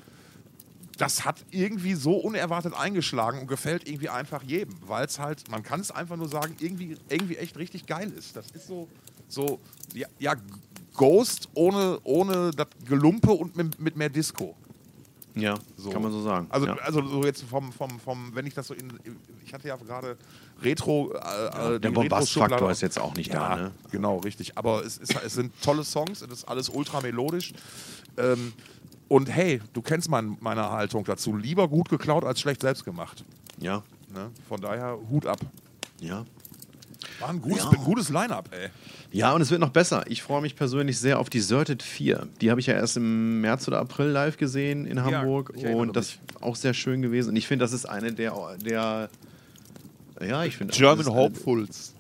das 0.99 1.25
hat 1.25 1.45
irgendwie 1.51 1.95
so 1.95 2.17
unerwartet 2.17 2.75
eingeschlagen 2.75 3.41
und 3.41 3.47
gefällt 3.47 3.89
irgendwie 3.89 4.09
einfach 4.09 4.43
jedem, 4.43 4.75
weil 4.87 5.07
es 5.07 5.19
halt, 5.19 5.51
man 5.51 5.63
kann 5.63 5.81
es 5.81 5.91
einfach 5.91 6.17
nur 6.17 6.29
sagen, 6.29 6.57
irgendwie, 6.61 6.97
irgendwie 7.09 7.37
echt 7.37 7.57
richtig 7.57 7.87
geil 7.87 8.13
ist. 8.17 8.37
Das 8.37 8.51
ist 8.53 8.67
so, 8.67 8.89
so 9.29 9.61
ja, 9.93 10.07
ja 10.19 10.35
Ghost 10.95 11.49
ohne, 11.55 11.99
ohne 12.05 12.53
das 12.53 12.69
Gelumpe 12.85 13.33
und 13.33 13.57
mit, 13.57 13.81
mit 13.81 13.97
mehr 13.97 14.09
Disco. 14.09 14.55
Ja, 15.37 15.57
so. 15.77 15.91
kann 15.91 16.01
man 16.01 16.13
so 16.13 16.23
sagen. 16.23 16.47
Also, 16.49 16.67
ja. 16.67 16.77
also 16.77 17.05
so 17.05 17.25
jetzt 17.25 17.43
vom, 17.43 17.73
vom, 17.73 17.99
vom, 17.99 18.31
wenn 18.35 18.47
ich 18.47 18.55
das 18.55 18.69
so 18.69 18.75
in, 18.75 18.93
ich 19.45 19.53
hatte 19.53 19.67
ja 19.67 19.75
gerade 19.75 20.17
Retro. 20.63 21.13
Äh, 21.13 21.17
ja, 21.17 21.73
äh, 21.73 21.81
der 21.81 21.91
Bombastfaktor 21.91 22.71
ist 22.71 22.83
jetzt 22.83 23.01
auch 23.01 23.15
nicht 23.15 23.33
ja, 23.33 23.49
da, 23.49 23.57
ne? 23.57 23.73
Genau, 23.91 24.19
richtig. 24.19 24.57
Aber 24.57 24.85
es, 24.85 24.97
ist, 24.97 25.17
es 25.25 25.35
sind 25.35 25.53
tolle 25.61 25.83
Songs, 25.83 26.23
es 26.23 26.31
ist 26.31 26.45
alles 26.45 26.69
ultra 26.69 27.01
melodisch. 27.01 27.53
Ähm, 28.17 28.53
und 29.09 29.29
hey, 29.29 29.61
du 29.73 29.83
kennst 29.83 30.09
mein, 30.09 30.37
meine 30.41 30.71
Haltung 30.71 31.05
dazu. 31.05 31.37
Lieber 31.37 31.69
gut 31.69 31.89
geklaut 31.89 32.25
als 32.25 32.41
schlecht 32.41 32.63
selbst 32.63 32.85
gemacht. 32.85 33.25
Ja. 33.61 33.83
Ne? 34.13 34.31
Von 34.49 34.61
daher 34.61 34.99
Hut 35.11 35.27
ab. 35.27 35.41
Ja. 36.01 36.25
War 37.21 37.29
ein 37.29 37.41
gutes, 37.41 37.65
ja. 37.65 37.79
gutes 37.85 38.09
Line-Up, 38.09 38.49
ey. 38.53 38.71
Ja, 39.13 39.33
und 39.33 39.41
es 39.41 39.51
wird 39.51 39.61
noch 39.61 39.71
besser. 39.71 40.05
Ich 40.09 40.23
freue 40.23 40.43
mich 40.43 40.57
persönlich 40.57 40.99
sehr 40.99 41.21
auf 41.21 41.31
Deserted 41.31 41.83
4. 41.83 42.29
Die 42.41 42.51
habe 42.51 42.61
ich 42.61 42.67
ja 42.67 42.75
erst 42.75 42.97
im 42.97 43.41
März 43.41 43.69
oder 43.69 43.79
April 43.79 44.09
live 44.09 44.37
gesehen 44.37 44.87
in 44.87 45.05
Hamburg. 45.05 45.53
Ja, 45.57 45.75
und 45.75 45.95
das 45.95 46.07
ist 46.07 46.21
auch 46.41 46.57
sehr 46.57 46.75
schön 46.75 47.03
gewesen. 47.03 47.31
Und 47.31 47.37
ich 47.37 47.47
finde, 47.47 47.65
das 47.65 47.73
ist 47.73 47.87
eine 47.87 48.13
der, 48.13 48.35
der 48.65 49.11
ja, 50.21 50.45
ich 50.45 50.57
finde 50.57 50.75
German 50.75 51.07
Hopefuls. 51.07 51.95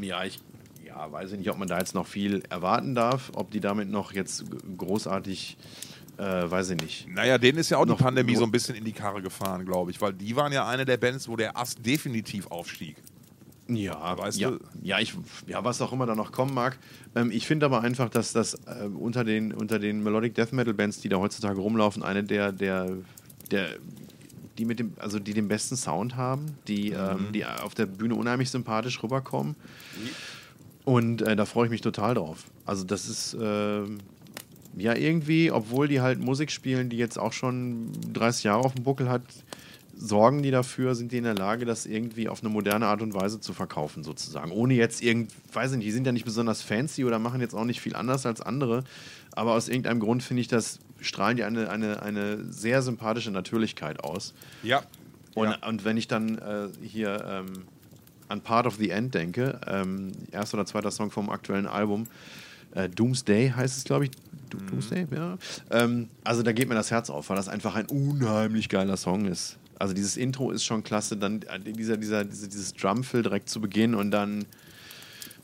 Ja, 0.00 0.24
ich 0.24 0.40
ja, 0.84 1.10
weiß 1.10 1.32
ich 1.32 1.38
nicht, 1.38 1.50
ob 1.50 1.58
man 1.58 1.68
da 1.68 1.78
jetzt 1.78 1.94
noch 1.94 2.06
viel 2.06 2.42
erwarten 2.48 2.94
darf, 2.94 3.30
ob 3.34 3.50
die 3.50 3.60
damit 3.60 3.88
noch 3.88 4.12
jetzt 4.12 4.44
großartig 4.76 5.56
äh, 6.20 6.50
weiß 6.50 6.70
ich 6.70 6.80
nicht. 6.82 7.08
Naja, 7.08 7.38
denen 7.38 7.58
ist 7.58 7.70
ja 7.70 7.78
auch 7.78 7.86
noch 7.86 7.96
die 7.96 8.02
Pandemie 8.02 8.36
so 8.36 8.44
ein 8.44 8.50
bisschen 8.50 8.74
in 8.74 8.84
die 8.84 8.92
Karre 8.92 9.22
gefahren, 9.22 9.64
glaube 9.64 9.90
ich, 9.90 10.00
weil 10.00 10.12
die 10.12 10.36
waren 10.36 10.52
ja 10.52 10.68
eine 10.68 10.84
der 10.84 10.98
Bands, 10.98 11.28
wo 11.28 11.36
der 11.36 11.56
Ast 11.56 11.84
definitiv 11.84 12.46
aufstieg. 12.48 12.96
Ja, 13.68 14.18
weißt 14.18 14.38
ja, 14.38 14.50
du? 14.50 14.58
Ja, 14.82 14.98
ich, 14.98 15.14
ja, 15.46 15.64
was 15.64 15.80
auch 15.80 15.92
immer 15.92 16.04
da 16.04 16.14
noch 16.14 16.32
kommen 16.32 16.52
mag. 16.52 16.76
Ähm, 17.14 17.30
ich 17.30 17.46
finde 17.46 17.66
aber 17.66 17.80
einfach, 17.82 18.10
dass 18.10 18.32
das 18.32 18.54
äh, 18.66 18.86
unter, 18.92 19.24
den, 19.24 19.52
unter 19.52 19.78
den 19.78 20.02
Melodic 20.02 20.34
Death 20.34 20.52
Metal 20.52 20.74
Bands, 20.74 21.00
die 21.00 21.08
da 21.08 21.16
heutzutage 21.18 21.58
rumlaufen, 21.58 22.02
eine 22.02 22.24
der, 22.24 22.52
der, 22.52 22.96
der 23.50 23.76
die 24.58 24.64
mit 24.66 24.78
dem, 24.78 24.92
also 24.98 25.18
die 25.18 25.32
den 25.32 25.48
besten 25.48 25.76
Sound 25.76 26.16
haben, 26.16 26.46
die, 26.68 26.90
mhm. 26.90 26.96
ähm, 26.96 27.28
die 27.32 27.46
auf 27.46 27.74
der 27.74 27.86
Bühne 27.86 28.14
unheimlich 28.14 28.50
sympathisch 28.50 29.02
rüberkommen. 29.02 29.54
Und 30.84 31.22
äh, 31.22 31.36
da 31.36 31.46
freue 31.46 31.66
ich 31.66 31.70
mich 31.70 31.80
total 31.80 32.14
drauf. 32.14 32.44
Also 32.66 32.84
das 32.84 33.08
ist 33.08 33.34
äh, 33.34 33.84
ja 34.76 34.94
irgendwie, 34.94 35.50
obwohl 35.50 35.88
die 35.88 36.00
halt 36.00 36.20
Musik 36.20 36.50
spielen, 36.50 36.88
die 36.88 36.96
jetzt 36.96 37.18
auch 37.18 37.32
schon 37.32 37.92
30 38.12 38.44
Jahre 38.44 38.64
auf 38.64 38.74
dem 38.74 38.84
Buckel 38.84 39.08
hat, 39.08 39.22
sorgen 39.96 40.42
die 40.42 40.50
dafür, 40.50 40.94
sind 40.94 41.12
die 41.12 41.18
in 41.18 41.24
der 41.24 41.34
Lage, 41.34 41.66
das 41.66 41.84
irgendwie 41.84 42.28
auf 42.28 42.40
eine 42.40 42.48
moderne 42.48 42.86
Art 42.86 43.02
und 43.02 43.12
Weise 43.12 43.40
zu 43.40 43.52
verkaufen, 43.52 44.02
sozusagen. 44.02 44.50
Ohne 44.50 44.74
jetzt 44.74 45.02
irgend, 45.02 45.30
weiß 45.52 45.72
ich 45.72 45.78
nicht, 45.78 45.86
die 45.88 45.92
sind 45.92 46.06
ja 46.06 46.12
nicht 46.12 46.24
besonders 46.24 46.62
fancy 46.62 47.04
oder 47.04 47.18
machen 47.18 47.40
jetzt 47.40 47.54
auch 47.54 47.64
nicht 47.64 47.80
viel 47.80 47.94
anders 47.94 48.24
als 48.24 48.40
andere. 48.40 48.84
Aber 49.32 49.52
aus 49.52 49.68
irgendeinem 49.68 50.00
Grund 50.00 50.22
finde 50.22 50.40
ich, 50.40 50.48
das 50.48 50.80
strahlen 51.00 51.36
die 51.36 51.44
eine, 51.44 51.68
eine, 51.68 52.02
eine 52.02 52.44
sehr 52.50 52.82
sympathische 52.82 53.30
Natürlichkeit 53.30 54.02
aus. 54.02 54.32
Ja. 54.62 54.82
Und, 55.34 55.50
ja. 55.50 55.68
und 55.68 55.84
wenn 55.84 55.96
ich 55.96 56.08
dann 56.08 56.38
äh, 56.38 56.68
hier 56.82 57.22
ähm, 57.28 57.64
an 58.28 58.40
Part 58.40 58.66
of 58.66 58.76
the 58.76 58.90
End 58.90 59.14
denke, 59.14 59.60
ähm, 59.66 60.12
erster 60.32 60.56
oder 60.56 60.66
zweiter 60.66 60.90
Song 60.90 61.10
vom 61.10 61.28
aktuellen 61.28 61.66
Album, 61.66 62.06
äh, 62.74 62.88
Doomsday 62.88 63.52
heißt 63.54 63.78
es, 63.78 63.84
glaube 63.84 64.06
ich. 64.06 64.10
Mhm. 64.52 64.66
Doomsday, 64.66 65.06
mhm. 65.06 65.16
ja. 65.16 65.38
Ähm, 65.70 66.08
also 66.24 66.42
da 66.42 66.52
geht 66.52 66.68
mir 66.68 66.74
das 66.74 66.90
Herz 66.90 67.10
auf, 67.10 67.28
weil 67.30 67.36
das 67.36 67.48
einfach 67.48 67.74
ein 67.74 67.86
unheimlich 67.86 68.68
geiler 68.68 68.96
Song 68.96 69.26
ist. 69.26 69.58
Also 69.78 69.94
dieses 69.94 70.16
Intro 70.16 70.50
ist 70.50 70.64
schon 70.64 70.82
klasse, 70.82 71.16
dann 71.16 71.42
äh, 71.42 71.58
dieser, 71.60 71.96
dieser, 71.96 72.24
dieser 72.24 72.48
dieses 72.48 72.74
Drumfill 72.74 73.22
direkt 73.22 73.48
zu 73.48 73.60
Beginn 73.60 73.94
und 73.94 74.10
dann 74.10 74.44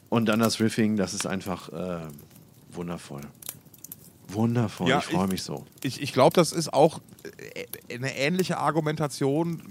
und 0.09 0.27
dann 0.27 0.41
das 0.41 0.61
Riffing, 0.61 0.97
das 0.97 1.15
ist 1.15 1.27
einfach 1.27 1.69
äh, 1.73 2.07
wundervoll. 2.71 3.23
Wundervoll, 4.29 4.89
ja, 4.89 4.99
ich 4.99 5.05
freue 5.05 5.29
mich 5.29 5.43
so. 5.43 5.65
Ich, 5.83 6.03
ich 6.03 6.13
glaube, 6.13 6.35
das 6.35 6.53
ist 6.53 6.73
auch 6.73 7.01
äh, 7.55 7.95
eine 7.95 8.17
ähnliche 8.17 8.59
Argumentation, 8.59 9.63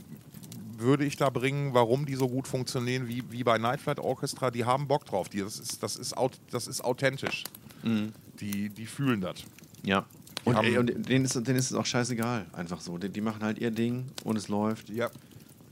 würde 0.78 1.06
ich 1.06 1.16
da 1.16 1.30
bringen, 1.30 1.74
warum 1.74 2.06
die 2.06 2.16
so 2.16 2.28
gut 2.28 2.48
funktionieren 2.48 3.08
wie, 3.08 3.24
wie 3.30 3.44
bei 3.44 3.58
Night 3.58 3.82
Flight 3.82 4.00
Orchestra. 4.00 4.52
Die 4.52 4.66
haben 4.66 4.88
Bock 4.88 5.06
drauf. 5.06 5.30
Die, 5.30 5.40
das, 5.40 5.60
ist, 5.60 5.82
das, 5.84 5.96
ist, 5.96 6.16
das 6.52 6.68
ist 6.68 6.84
authentisch. 6.84 7.44
Mhm. 7.84 8.14
Die, 8.40 8.70
die 8.70 8.86
fühlen 8.86 9.22
das. 9.22 9.44
Ja. 9.84 10.06
Und, 10.44 10.58
ey, 10.58 10.78
und 10.78 11.10
denen, 11.10 11.26
ist, 11.26 11.36
denen 11.36 11.58
ist 11.58 11.72
es 11.72 11.74
auch 11.74 11.86
scheißegal, 11.86 12.46
einfach 12.54 12.80
so. 12.80 12.98
Die, 12.98 13.10
die, 13.10 13.22
machen 13.22 13.44
halt 13.44 13.58
ihr 13.58 13.72
Ding 13.72 14.06
und 14.24 14.38
es 14.38 14.48
läuft. 14.48 14.90
Ja, 14.90 15.10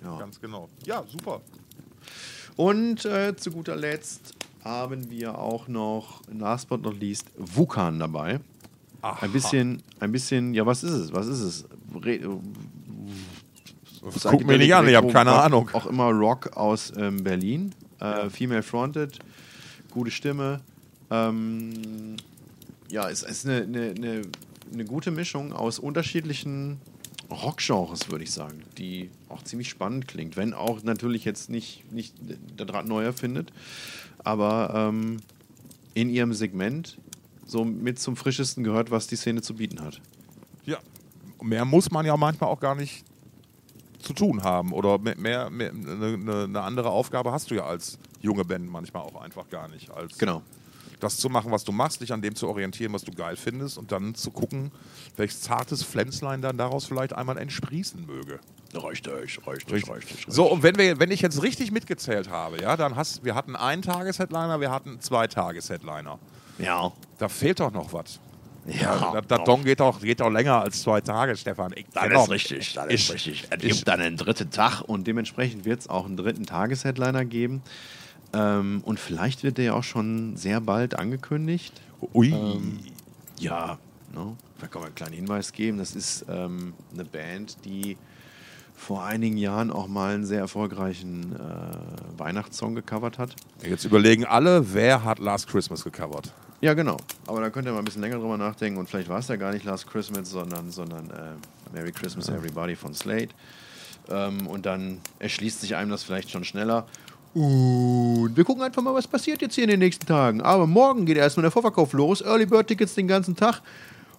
ja. 0.04 0.18
ganz 0.18 0.42
genau. 0.42 0.68
Ja, 0.86 1.04
super. 1.08 1.42
Und 2.56 3.06
äh, 3.06 3.36
zu 3.36 3.52
guter 3.52 3.76
Letzt 3.76 4.34
haben 4.64 5.10
wir 5.12 5.38
auch 5.38 5.68
noch, 5.68 6.22
last 6.32 6.70
but 6.70 6.82
not 6.82 7.00
least, 7.00 7.30
Wukan 7.38 8.00
dabei. 8.00 8.40
Aha. 9.02 9.26
Ein 9.26 9.32
bisschen, 9.32 9.84
ein 10.00 10.12
bisschen, 10.12 10.54
ja, 10.54 10.66
was 10.66 10.84
ist 10.84 10.94
es? 10.94 11.14
Was 11.14 11.28
ist 11.28 11.42
es? 11.42 11.66
Re 12.02 12.20
Guck 14.24 14.46
mir 14.46 14.58
nicht 14.58 14.74
an, 14.74 14.88
ich 14.88 14.96
habe 14.96 15.12
keine 15.12 15.32
Ahnung. 15.32 15.70
Auch 15.74 15.86
immer 15.86 16.10
Rock 16.10 16.58
aus 16.58 16.92
ähm, 16.98 17.24
Berlin. 17.24 17.74
Äh. 18.00 18.30
Female 18.30 18.64
Fronted, 18.64 19.20
gute 19.92 20.12
Stimme. 20.12 20.62
Ähm, 21.10 22.18
ja, 22.90 23.10
es 23.10 23.24
ist 23.24 23.46
eine, 23.48 23.64
eine, 23.64 23.92
eine 23.92 24.22
eine 24.74 24.86
gute 24.86 25.12
Mischung 25.12 25.54
aus 25.54 25.80
unterschiedlichen 25.80 26.80
Rockgenres, 27.30 28.10
würde 28.10 28.24
ich 28.24 28.32
sagen, 28.32 28.64
die 28.78 29.10
auch 29.30 29.44
ziemlich 29.44 29.70
spannend 29.70 30.08
klingt. 30.08 30.36
Wenn 30.36 30.54
auch 30.54 30.84
natürlich 30.84 31.26
jetzt 31.26 31.50
nicht, 31.50 31.92
nicht 31.92 32.14
der 32.58 32.66
Draht 32.66 32.88
neu 32.88 33.04
erfindet, 33.04 33.52
aber 34.24 34.74
ähm, 34.76 35.18
in 35.94 36.10
ihrem 36.10 36.34
Segment 36.34 36.98
so 37.46 37.64
mit 37.64 38.00
zum 38.00 38.16
frischesten 38.16 38.64
gehört, 38.64 38.92
was 38.92 39.08
die 39.08 39.16
Szene 39.16 39.42
zu 39.42 39.56
bieten 39.56 39.82
hat. 39.82 40.02
Ja, 40.66 40.78
mehr 41.42 41.66
muss 41.66 41.92
man 41.92 42.06
ja 42.06 42.16
manchmal 42.18 42.50
auch 42.50 42.60
gar 42.60 42.76
nicht 42.76 43.04
zu 44.04 44.14
tun 44.14 44.44
haben 44.44 44.74
oder 44.74 45.00
mehr, 45.00 45.50
mehr 45.50 45.72
eine, 45.72 46.44
eine 46.44 46.62
andere 46.62 46.90
Aufgabe 46.90 47.32
hast 47.32 47.52
du 47.52 47.56
ja 47.56 47.66
als 47.66 47.98
junge 48.22 48.46
Band 48.46 48.70
manchmal 48.70 49.04
auch 49.04 49.22
einfach 49.22 49.50
gar 49.50 49.68
nicht. 49.68 49.90
Als 49.90 50.18
genau 50.18 50.42
das 51.04 51.18
zu 51.18 51.30
machen, 51.30 51.52
was 51.52 51.64
du 51.64 51.72
machst, 51.72 52.02
dich 52.02 52.12
an 52.14 52.22
dem 52.22 52.36
zu 52.36 52.48
orientieren, 52.48 52.94
was 52.94 53.04
du 53.04 53.12
geil 53.12 53.36
findest 53.36 53.78
und 53.78 53.92
dann 53.92 54.16
zu 54.16 54.32
gucken, 54.32 54.72
welches 55.18 55.42
zartes 55.42 55.84
Pflänzlein 55.84 56.42
dann 56.42 56.58
daraus 56.58 56.86
vielleicht 56.86 57.14
einmal 57.14 57.38
entsprießen 57.38 58.06
möge. 58.06 58.40
Richtig, 58.74 59.14
richtig, 59.46 59.74
richtig, 59.74 59.90
richtig. 59.90 60.26
So, 60.28 60.52
und 60.52 60.64
wenn, 60.64 60.78
wir, 60.78 61.00
wenn 61.00 61.12
ich 61.12 61.22
jetzt 61.22 61.44
richtig 61.44 61.72
mitgezählt 61.72 62.30
habe, 62.30 62.62
ja, 62.62 62.76
dann 62.76 62.96
hast 62.96 63.24
wir 63.24 63.36
hatten 63.36 63.56
einen 63.56 63.84
Tagesheadliner, 63.84 64.60
wir 64.62 64.72
hatten 64.72 65.00
zwei 65.00 65.28
Tagesheadliner. 65.28 66.18
Ja. 66.58 66.92
Da 67.20 67.30
fehlt 67.30 67.60
doch 67.60 67.72
noch 67.72 67.94
was. 67.94 68.20
Ja, 68.66 69.14
ja 69.14 69.22
der 69.22 69.40
Don 69.40 69.64
geht 69.64 69.80
doch, 69.80 70.00
geht 70.00 70.22
doch 70.22 70.30
länger 70.30 70.62
als 70.62 70.82
zwei 70.82 71.02
Tage, 71.02 71.36
Stefan. 71.36 71.74
Ich 71.76 71.86
das 71.94 72.24
ist 72.24 72.30
richtig, 72.30 72.74
das 72.74 72.88
ist 72.88 73.14
richtig. 73.14 73.48
Es 73.50 73.60
gibt 73.60 73.88
dann 73.88 74.00
einen 74.00 74.18
dritten 74.18 74.52
Tag 74.52 74.82
und 74.82 75.06
dementsprechend 75.06 75.66
wird 75.66 75.82
es 75.82 75.90
auch 75.90 76.06
einen 76.06 76.18
dritten 76.18 76.46
Tagesheadliner 76.46 77.26
geben. 77.26 77.62
Ähm, 78.34 78.82
und 78.86 79.00
vielleicht 79.00 79.44
wird 79.44 79.58
der 79.58 79.66
ja 79.66 79.74
auch 79.74 79.84
schon 79.84 80.38
sehr 80.38 80.62
bald 80.62 80.98
angekündigt. 80.98 81.82
Ui. 82.14 82.30
Ähm, 82.30 82.80
ja, 83.40 83.78
ne? 84.14 84.36
da 84.60 84.68
kann 84.68 84.82
man 84.82 84.88
einen 84.88 84.96
kleinen 84.96 85.14
Hinweis 85.14 85.52
geben. 85.52 85.78
Das 85.78 85.96
ist 85.96 86.26
ähm, 86.30 86.74
eine 86.94 87.06
Band, 87.06 87.58
die 87.66 87.98
vor 88.76 89.04
einigen 89.04 89.38
Jahren 89.38 89.72
auch 89.72 89.88
mal 89.88 90.16
einen 90.16 90.26
sehr 90.26 90.40
erfolgreichen 90.40 91.36
äh, 91.36 92.20
Weihnachtssong 92.20 92.76
gecovert 92.76 93.18
hat. 93.18 93.36
Jetzt 93.62 93.86
überlegen 93.86 94.26
alle, 94.26 94.74
wer 94.74 95.04
hat 95.04 95.20
Last 95.20 95.48
Christmas 95.48 95.84
gecovert? 95.84 96.34
Ja, 96.64 96.74
genau. 96.74 96.96
Aber 97.28 97.42
da 97.42 97.50
könnt 97.50 97.68
ihr 97.68 97.74
mal 97.74 97.80
ein 97.80 97.84
bisschen 97.84 98.02
länger 98.02 98.20
drüber 98.20 98.38
nachdenken 98.38 98.80
und 98.80 98.90
vielleicht 98.90 99.10
war 99.10 99.20
es 99.20 99.28
ja 99.28 99.36
gar 99.36 99.52
nicht 99.52 99.66
Last 99.66 99.86
Christmas, 99.86 100.30
sondern, 100.30 100.72
sondern 100.72 101.10
äh, 101.10 101.76
Merry 101.76 101.92
Christmas 101.92 102.30
Everybody 102.30 102.78
von 102.78 102.94
Slade. 102.94 103.28
Ähm, 104.10 104.48
und 104.48 104.66
dann 104.66 105.00
erschließt 105.20 105.60
sich 105.60 105.76
einem 105.76 105.92
das 105.92 106.04
vielleicht 106.04 106.32
schon 106.32 106.46
schneller. 106.46 106.86
Und 107.34 108.32
wir 108.34 108.46
gucken 108.46 108.64
einfach 108.64 108.82
mal, 108.82 108.94
was 108.94 109.08
passiert 109.08 109.42
jetzt 109.42 109.56
hier 109.56 109.66
in 109.66 109.72
den 109.72 109.80
nächsten 109.80 110.06
Tagen. 110.06 110.40
Aber 110.40 110.66
morgen 110.66 111.06
geht 111.06 111.18
erstmal 111.18 111.42
der 111.42 111.52
Vorverkauf 111.52 111.92
los. 111.92 112.22
Early 112.22 112.46
Bird 112.46 112.68
Tickets 112.68 112.96
den 112.96 113.10
ganzen 113.10 113.36
Tag. 113.36 113.62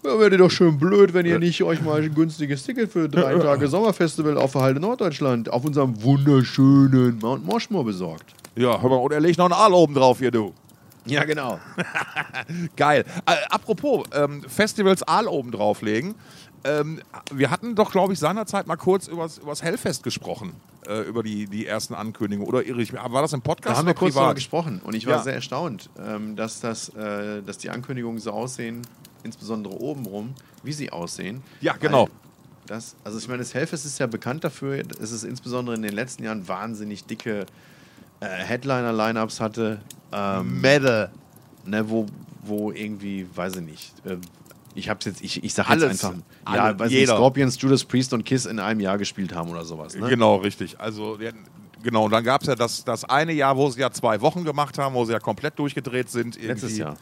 Ja, 0.05 0.19
werdet 0.19 0.39
doch 0.39 0.51
schön 0.51 0.79
blöd, 0.79 1.15
wenn 1.15 1.25
ihr 1.25 1.39
nicht 1.39 1.63
euch 1.63 1.81
mal 1.81 2.03
ein 2.03 2.15
günstiges 2.15 2.63
Ticket 2.63 2.93
für 2.93 3.09
drei 3.09 3.39
Tage 3.39 3.69
Sommerfestival 3.69 4.37
auf 4.37 4.53
Verhalte 4.53 4.81
Norddeutschland 4.81 5.51
auf 5.51 5.65
unserem 5.65 6.03
wunderschönen 6.03 7.21
Mount 7.21 7.47
Moschmore 7.47 7.87
besorgt. 7.87 8.35
Ja, 8.55 8.83
hör 8.83 8.91
mal, 8.91 8.97
und 8.97 9.13
er 9.15 9.21
legt 9.21 9.39
noch 9.39 9.47
einen 9.47 9.55
Aal 9.55 9.73
oben 9.73 9.95
drauf 9.95 10.19
hier, 10.19 10.31
du. 10.31 10.53
Ja, 11.07 11.25
genau. 11.25 11.61
Geil. 12.77 13.05
Äh, 13.27 13.37
apropos, 13.51 14.07
ähm, 14.13 14.43
Festivals 14.49 15.03
Aal 15.03 15.27
oben 15.29 15.51
drauflegen. 15.51 16.15
Ähm, 16.65 17.01
wir 17.31 17.51
hatten 17.51 17.75
doch, 17.75 17.93
glaube 17.93 18.15
ich, 18.15 18.19
seinerzeit 18.19 18.67
mal 18.67 18.77
kurz 18.77 19.07
über 19.07 19.29
das 19.47 19.63
Hellfest 19.63 20.03
gesprochen, 20.03 20.55
äh, 20.87 21.03
über 21.03 21.23
die, 21.23 21.47
die 21.47 21.67
ersten 21.67 21.95
Ankündigungen. 21.95 22.49
Oder 22.49 22.65
irre 22.65 22.81
ich 22.81 22.93
mich? 22.93 23.03
War 23.03 23.21
das 23.21 23.35
im 23.35 23.43
Podcast? 23.43 23.75
Da 23.75 23.79
haben 23.79 23.87
wir 23.87 23.95
kurz 23.95 24.15
darüber 24.15 24.35
gesprochen 24.35 24.81
und 24.83 24.95
ich 24.95 25.07
war 25.07 25.17
ja. 25.17 25.23
sehr 25.23 25.35
erstaunt, 25.35 25.91
ähm, 25.99 26.37
dass, 26.37 26.61
das, 26.61 26.89
äh, 26.91 27.43
dass 27.43 27.59
die 27.59 27.69
Ankündigungen 27.69 28.19
so 28.19 28.31
aussehen, 28.31 28.81
insbesondere 29.25 29.79
obenrum, 29.79 30.35
wie 30.63 30.73
sie 30.73 30.91
aussehen. 30.91 31.43
Ja, 31.61 31.75
genau. 31.79 32.09
Das, 32.67 32.97
also 33.05 33.19
ich 33.19 33.29
meine, 33.29 33.41
das 33.41 33.53
Hellfest 33.53 33.85
ist 33.85 33.99
ja 33.99 34.07
bekannt 34.07 34.43
dafür, 34.43 34.83
dass 34.85 35.11
es 35.11 35.23
insbesondere 35.23 35.77
in 35.77 35.83
den 35.83 35.93
letzten 35.93 36.25
Jahren 36.25 36.49
wahnsinnig 36.49 37.05
dicke 37.05 37.45
äh, 38.21 38.27
Headliner-Lineups 38.27 39.41
hatte. 39.41 39.81
Ähm, 40.13 40.61
Metal. 40.61 41.11
Ne, 41.67 41.89
wo, 41.89 42.07
wo 42.43 42.73
irgendwie, 42.73 43.27
weiß 43.35 43.57
ich 43.57 43.63
nicht, 43.63 43.93
äh, 44.05 44.19
ich 44.75 44.89
hab's 44.89 45.07
jetzt, 45.07 45.23
ich, 45.23 45.43
ich 45.43 45.55
sag 45.55 45.71
Alles, 45.71 45.85
jetzt 45.85 46.05
einfach, 46.05 46.21
alle, 46.45 46.57
ja, 46.57 46.79
weil 46.79 46.91
jeder. 46.91 47.17
Scorpions, 47.17 47.61
Judas 47.61 47.85
Priest 47.85 48.13
und 48.13 48.25
Kiss 48.25 48.45
in 48.45 48.59
einem 48.59 48.81
Jahr 48.81 48.99
gespielt 48.99 49.35
haben 49.35 49.51
oder 49.51 49.65
sowas. 49.65 49.95
Ne? 49.97 50.09
Genau, 50.09 50.37
richtig. 50.37 50.79
Also 50.79 51.19
genau, 51.83 52.05
und 52.05 52.11
dann 52.11 52.25
gab 52.25 52.43
es 52.43 52.49
ja 52.49 52.55
das, 52.55 52.85
das 52.85 53.05
eine 53.05 53.33
Jahr, 53.33 53.57
wo 53.57 53.71
sie 53.71 53.81
ja 53.81 53.91
zwei 53.91 54.21
Wochen 54.21 54.45
gemacht 54.45 54.77
haben, 54.79 54.95
wo 54.95 55.05
sie 55.05 55.13
ja 55.13 55.21
komplett 55.21 55.59
durchgedreht 55.59 56.11
sind. 56.11 56.37
Irgendwie. 56.37 56.49
Letztes 56.49 56.77
Jahr. 56.77 56.97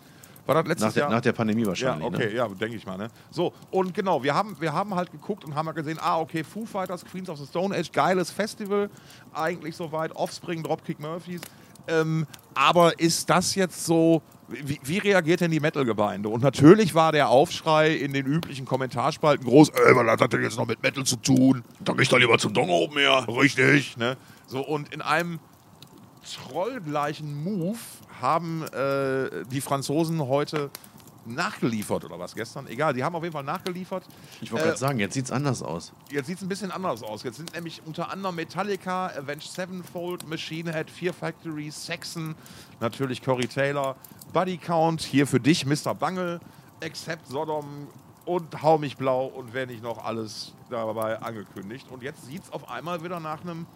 War 0.47 0.57
das 0.57 0.67
letztes 0.67 0.87
nach 0.87 0.93
der, 0.93 1.03
Jahr? 1.03 1.11
Nach 1.11 1.21
der 1.21 1.33
Pandemie 1.33 1.67
wahrscheinlich. 1.67 2.03
Ja, 2.03 2.09
okay, 2.09 2.27
ne? 2.27 2.35
ja, 2.35 2.49
denke 2.49 2.77
ich 2.77 2.87
mal. 2.87 2.99
Ne? 2.99 3.09
So, 3.31 3.53
und 3.71 3.95
genau, 3.95 4.23
wir 4.23 4.35
haben, 4.35 4.57
wir 4.59 4.73
haben 4.73 4.95
halt 4.95 5.11
geguckt 5.13 5.45
und 5.45 5.55
haben 5.55 5.67
halt 5.67 5.77
gesehen, 5.77 5.99
ah, 6.01 6.19
okay, 6.19 6.43
Foo 6.43 6.67
Fighters, 6.67 7.05
Queens 7.05 7.29
of 7.29 7.39
the 7.39 7.47
Stone 7.47 7.77
Age, 7.77 7.91
geiles 7.93 8.31
Festival, 8.31 8.91
eigentlich 9.33 9.77
soweit, 9.77 10.15
Offspring, 10.17 10.63
Dropkick 10.63 10.99
Murphys. 10.99 11.41
Ähm, 11.89 12.27
aber 12.55 12.99
ist 12.99 13.29
das 13.31 13.55
jetzt 13.55 13.85
so, 13.85 14.23
wie, 14.49 14.81
wie, 14.85 14.99
reagiert 14.99 15.41
denn 15.41 15.51
die 15.51 15.61
Metal-Gemeinde? 15.61 16.29
Und 16.29 16.43
natürlich 16.43 16.95
war 16.95 17.13
der 17.13 17.29
Aufschrei 17.29 17.95
in 17.95 18.13
den 18.13 18.27
üblichen 18.27 18.67
Kommentarspalten 18.67 19.47
groß, 19.47 19.71
ey, 19.71 19.95
was 19.95 20.21
hat 20.21 20.33
denn 20.33 20.43
jetzt 20.43 20.59
noch 20.59 20.67
mit 20.67 20.83
Metal 20.83 21.05
zu 21.05 21.17
tun? 21.17 21.65
Da 21.81 21.93
geh 21.93 22.03
ich 22.03 22.09
doch 22.09 22.19
lieber 22.19 22.39
zum 22.39 22.53
Dong 22.53 22.69
oben 22.69 22.99
her. 22.99 23.27
Richtig, 23.29 23.97
ne? 23.97 24.17
So, 24.47 24.61
und 24.61 24.93
in 24.93 25.01
einem 25.01 25.39
trollgleichen 26.23 27.43
Move 27.43 27.79
haben 28.23 28.63
äh, 28.73 29.45
die 29.51 29.61
Franzosen 29.61 30.21
heute 30.27 30.71
nachgeliefert 31.25 32.05
oder 32.05 32.19
was 32.19 32.35
gestern? 32.35 32.67
Egal, 32.67 32.95
die 32.95 33.05
haben 33.05 33.15
auf 33.15 33.23
jeden 33.23 33.33
Fall 33.33 33.45
nachgeliefert. 33.45 34.05
Ich 34.41 34.51
wollte 34.51 34.65
Äh, 34.65 34.69
gerade 34.69 34.79
sagen, 34.79 34.99
jetzt 34.99 35.15
sieht 35.15 35.27
es 35.27 35.31
anders 35.33 35.63
aus. 35.63 35.93
Jetzt 36.11 36.27
sieht 36.27 36.37
es 36.39 36.43
ein 36.43 36.49
bisschen 36.49 36.71
anders 36.73 37.03
aus. 37.03 37.23
Jetzt 37.23 37.37
sind 37.37 37.53
nämlich 37.55 37.83
unter 37.87 38.11
anderem 38.11 38.35
Metallica, 38.37 39.07
Avenged 39.09 39.43
Sevenfold, 39.51 40.29
Machine 40.29 40.73
Head, 40.73 40.91
Fear 40.91 41.13
Factory, 41.13 41.71
Saxon, 41.71 42.35
natürlich 42.81 43.23
Corey 43.23 43.47
Taylor, 43.47 43.97
Buddy 44.33 44.57
Count, 44.57 45.03
hier 45.03 45.27
für 45.27 45.39
dich 45.41 45.67
Mr. 45.67 45.95
Bangle, 45.95 46.41
Except 46.81 47.29
Sodom 47.29 47.87
und 48.25 48.63
Hau 48.63 48.79
mich 48.79 48.97
blau 48.97 49.27
und 49.27 49.53
wer 49.53 49.67
nicht 49.67 49.83
noch 49.83 50.05
alles 50.05 50.53
dabei 50.71 51.21
angekündigt. 51.21 51.87
Und 51.91 52.03
jetzt 52.03 52.27
sieht 52.27 52.43
es 52.45 52.53
auf 52.53 52.69
einmal 52.69 53.05
wieder 53.05 53.21
nach 53.21 53.43
einem, 53.43 53.67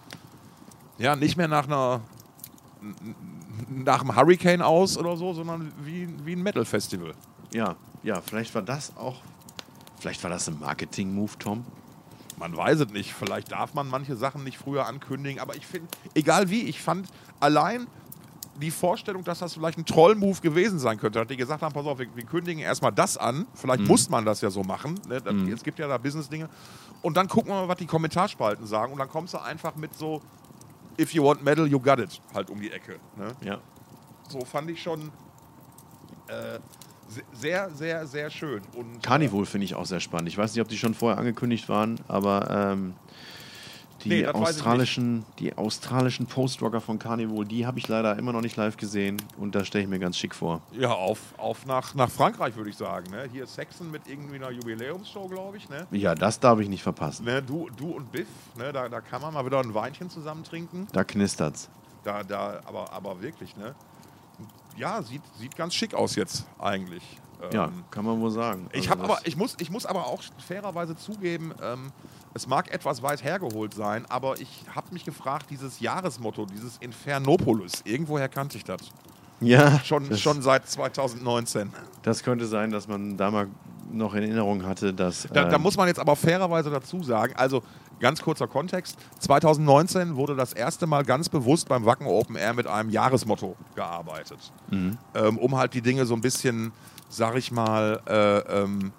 ja, 0.98 1.14
nicht 1.14 1.36
mehr 1.36 1.48
nach 1.48 1.66
einer 1.66 2.00
nach 3.68 4.00
einem 4.00 4.16
Hurricane 4.16 4.62
aus 4.62 4.96
oder 4.96 5.16
so, 5.16 5.32
sondern 5.32 5.72
wie, 5.82 6.08
wie 6.24 6.34
ein 6.34 6.42
Metal-Festival. 6.42 7.14
Ja, 7.52 7.76
ja, 8.02 8.20
vielleicht 8.20 8.54
war 8.54 8.62
das 8.62 8.96
auch, 8.96 9.16
vielleicht 9.98 10.22
war 10.22 10.30
das 10.30 10.48
ein 10.48 10.58
Marketing-Move, 10.58 11.32
Tom. 11.38 11.64
Man 12.38 12.56
weiß 12.56 12.80
es 12.80 12.90
nicht. 12.90 13.14
Vielleicht 13.14 13.52
darf 13.52 13.72
man 13.74 13.88
manche 13.88 14.14
Sachen 14.14 14.44
nicht 14.44 14.58
früher 14.58 14.86
ankündigen. 14.86 15.40
Aber 15.40 15.56
ich 15.56 15.66
finde, 15.66 15.88
egal 16.14 16.50
wie, 16.50 16.62
ich 16.62 16.82
fand 16.82 17.08
allein 17.40 17.86
die 18.60 18.70
Vorstellung, 18.70 19.24
dass 19.24 19.38
das 19.38 19.54
vielleicht 19.54 19.78
ein 19.78 19.84
Troll-Move 19.84 20.40
gewesen 20.40 20.78
sein 20.78 20.98
könnte, 20.98 21.18
dass 21.18 21.28
die 21.28 21.36
gesagt 21.36 21.62
haben, 21.62 21.72
pass 21.72 21.86
auf, 21.86 21.98
wir, 21.98 22.14
wir 22.14 22.24
kündigen 22.24 22.62
erstmal 22.62 22.92
das 22.92 23.16
an. 23.16 23.46
Vielleicht 23.54 23.82
muss 23.82 24.08
man 24.08 24.24
das 24.24 24.40
ja 24.40 24.50
so 24.50 24.62
machen. 24.62 25.00
Ne? 25.08 25.20
Das, 25.20 25.34
Es 25.34 25.62
gibt 25.62 25.78
ja 25.78 25.88
da 25.88 25.98
Business-Dinge. 25.98 26.48
Und 27.02 27.16
dann 27.16 27.28
gucken 27.28 27.50
wir 27.52 27.62
mal, 27.62 27.68
was 27.68 27.76
die 27.78 27.86
Kommentarspalten 27.86 28.66
sagen. 28.66 28.92
Und 28.92 28.98
dann 28.98 29.08
kommst 29.08 29.34
du 29.34 29.38
einfach 29.38 29.76
mit 29.76 29.94
so, 29.94 30.22
if 30.98 31.14
you 31.14 31.22
want 31.24 31.42
metal, 31.42 31.66
you 31.66 31.78
got 31.80 31.98
it, 31.98 32.20
halt 32.34 32.50
um 32.50 32.60
die 32.60 32.70
Ecke. 32.70 32.98
Ne? 33.16 33.32
Ja. 33.44 33.58
So 34.28 34.44
fand 34.44 34.70
ich 34.70 34.82
schon 34.82 35.10
äh, 36.28 36.58
se- 37.08 37.22
sehr, 37.32 37.70
sehr, 37.70 38.06
sehr 38.06 38.30
schön. 38.30 38.62
Und, 38.74 39.02
Carnival 39.02 39.46
finde 39.46 39.64
ich 39.66 39.74
auch 39.74 39.86
sehr 39.86 40.00
spannend. 40.00 40.28
Ich 40.28 40.36
weiß 40.38 40.52
nicht, 40.54 40.60
ob 40.62 40.68
die 40.68 40.78
schon 40.78 40.94
vorher 40.94 41.18
angekündigt 41.18 41.68
waren, 41.68 42.00
aber 42.08 42.50
ähm, 42.72 42.94
die, 44.04 44.08
Nee, 44.10 44.20
ich 44.22 44.28
australischen, 44.34 45.24
die 45.38 45.56
australischen 45.56 46.26
Post-Rocker 46.26 46.80
von 46.80 46.98
Carnival, 46.98 47.44
die 47.44 47.66
habe 47.66 47.78
ich 47.78 47.88
leider 47.88 48.18
immer 48.18 48.32
noch 48.32 48.42
nicht 48.42 48.56
live 48.56 48.76
gesehen 48.76 49.16
und 49.38 49.54
da 49.54 49.64
stelle 49.64 49.84
ich 49.84 49.90
mir 49.90 49.98
ganz 49.98 50.16
schick 50.18 50.34
vor. 50.34 50.60
Ja, 50.72 50.90
auf, 50.92 51.18
auf 51.38 51.64
nach, 51.66 51.94
nach 51.94 52.10
Frankreich 52.10 52.54
würde 52.56 52.70
ich 52.70 52.76
sagen. 52.76 53.10
Ne? 53.10 53.28
Hier 53.32 53.46
Saxon 53.46 53.90
mit 53.90 54.06
irgendwie 54.06 54.36
einer 54.36 54.50
Jubiläumsshow, 54.50 55.28
glaube 55.28 55.56
ich. 55.56 55.68
Ne? 55.68 55.86
Ja, 55.90 56.14
das 56.14 56.38
darf 56.38 56.60
ich 56.60 56.68
nicht 56.68 56.82
verpassen. 56.82 57.24
Ne, 57.24 57.42
du, 57.42 57.68
du 57.76 57.90
und 57.92 58.12
Biff, 58.12 58.28
ne? 58.56 58.72
da, 58.72 58.88
da 58.88 59.00
kann 59.00 59.22
man 59.22 59.32
mal 59.34 59.44
wieder 59.46 59.60
ein 59.60 59.72
Weinchen 59.74 60.10
zusammen 60.10 60.44
trinken. 60.44 60.86
Da 60.92 61.02
knistert's. 61.04 61.68
Da, 62.04 62.22
da, 62.22 62.60
aber, 62.66 62.92
aber 62.92 63.20
wirklich, 63.22 63.56
ne? 63.56 63.74
Ja, 64.76 65.02
sieht, 65.02 65.22
sieht 65.38 65.56
ganz 65.56 65.74
schick 65.74 65.94
aus 65.94 66.14
jetzt 66.16 66.44
eigentlich. 66.58 67.02
Ja, 67.52 67.66
Ähm, 67.66 67.84
kann 67.90 68.04
man 68.04 68.20
wohl 68.20 68.30
sagen. 68.30 68.68
ich, 68.72 68.90
Also 68.90 69.02
das- 69.02 69.10
aber, 69.10 69.26
ich, 69.26 69.36
muss, 69.36 69.56
ich 69.58 69.70
muss 69.70 69.86
aber 69.86 70.06
auch 70.06 70.22
fairerweise 70.46 70.96
zugeben, 70.96 71.52
ähm, 71.62 71.92
es 72.36 72.46
mag 72.46 72.70
etwas 72.72 73.02
weit 73.02 73.24
hergeholt 73.24 73.72
sein, 73.74 74.04
aber 74.08 74.38
ich 74.40 74.62
habe 74.74 74.92
mich 74.92 75.04
gefragt, 75.04 75.46
dieses 75.50 75.80
Jahresmotto, 75.80 76.44
dieses 76.46 76.76
Infernopolis, 76.78 77.80
irgendwoher 77.84 78.28
kannte 78.28 78.58
ich 78.58 78.64
das. 78.64 78.80
ja, 79.40 79.80
Schon, 79.80 80.14
schon 80.16 80.42
seit 80.42 80.68
2019. 80.68 81.72
das 82.02 82.22
könnte 82.22 82.46
sein, 82.46 82.70
dass 82.70 82.86
man 82.88 83.16
da 83.16 83.30
mal 83.30 83.48
noch 83.90 84.14
in 84.14 84.22
Erinnerung 84.24 84.64
hatte, 84.66 84.92
dass. 84.92 85.26
Da, 85.32 85.44
da 85.44 85.56
ähm, 85.56 85.62
muss 85.62 85.76
man 85.76 85.88
jetzt 85.88 85.98
aber 86.00 86.14
fairerweise 86.16 86.70
dazu 86.70 87.02
sagen, 87.02 87.34
also 87.36 87.62
ganz 88.00 88.20
kurzer 88.20 88.46
Kontext, 88.48 88.96
2019 89.20 90.16
wurde 90.16 90.36
das 90.36 90.52
erste 90.52 90.86
Mal 90.86 91.04
ganz 91.04 91.28
bewusst 91.30 91.68
beim 91.68 91.86
Wacken 91.86 92.06
Open 92.06 92.36
Air 92.36 92.52
mit 92.52 92.66
einem 92.66 92.90
Jahresmotto 92.90 93.56
gearbeitet, 93.74 94.52
Mhm. 94.70 94.98
ähm, 95.14 95.38
um 95.38 95.56
halt 95.56 95.72
die 95.72 95.80
Dinge 95.80 96.04
so 96.04 96.14
ein 96.14 96.20
bisschen, 96.20 96.72
sag 97.08 97.36
ich 97.36 97.50
mal, 97.52 98.00
äh, 98.06 98.38
ähm, 98.62 98.92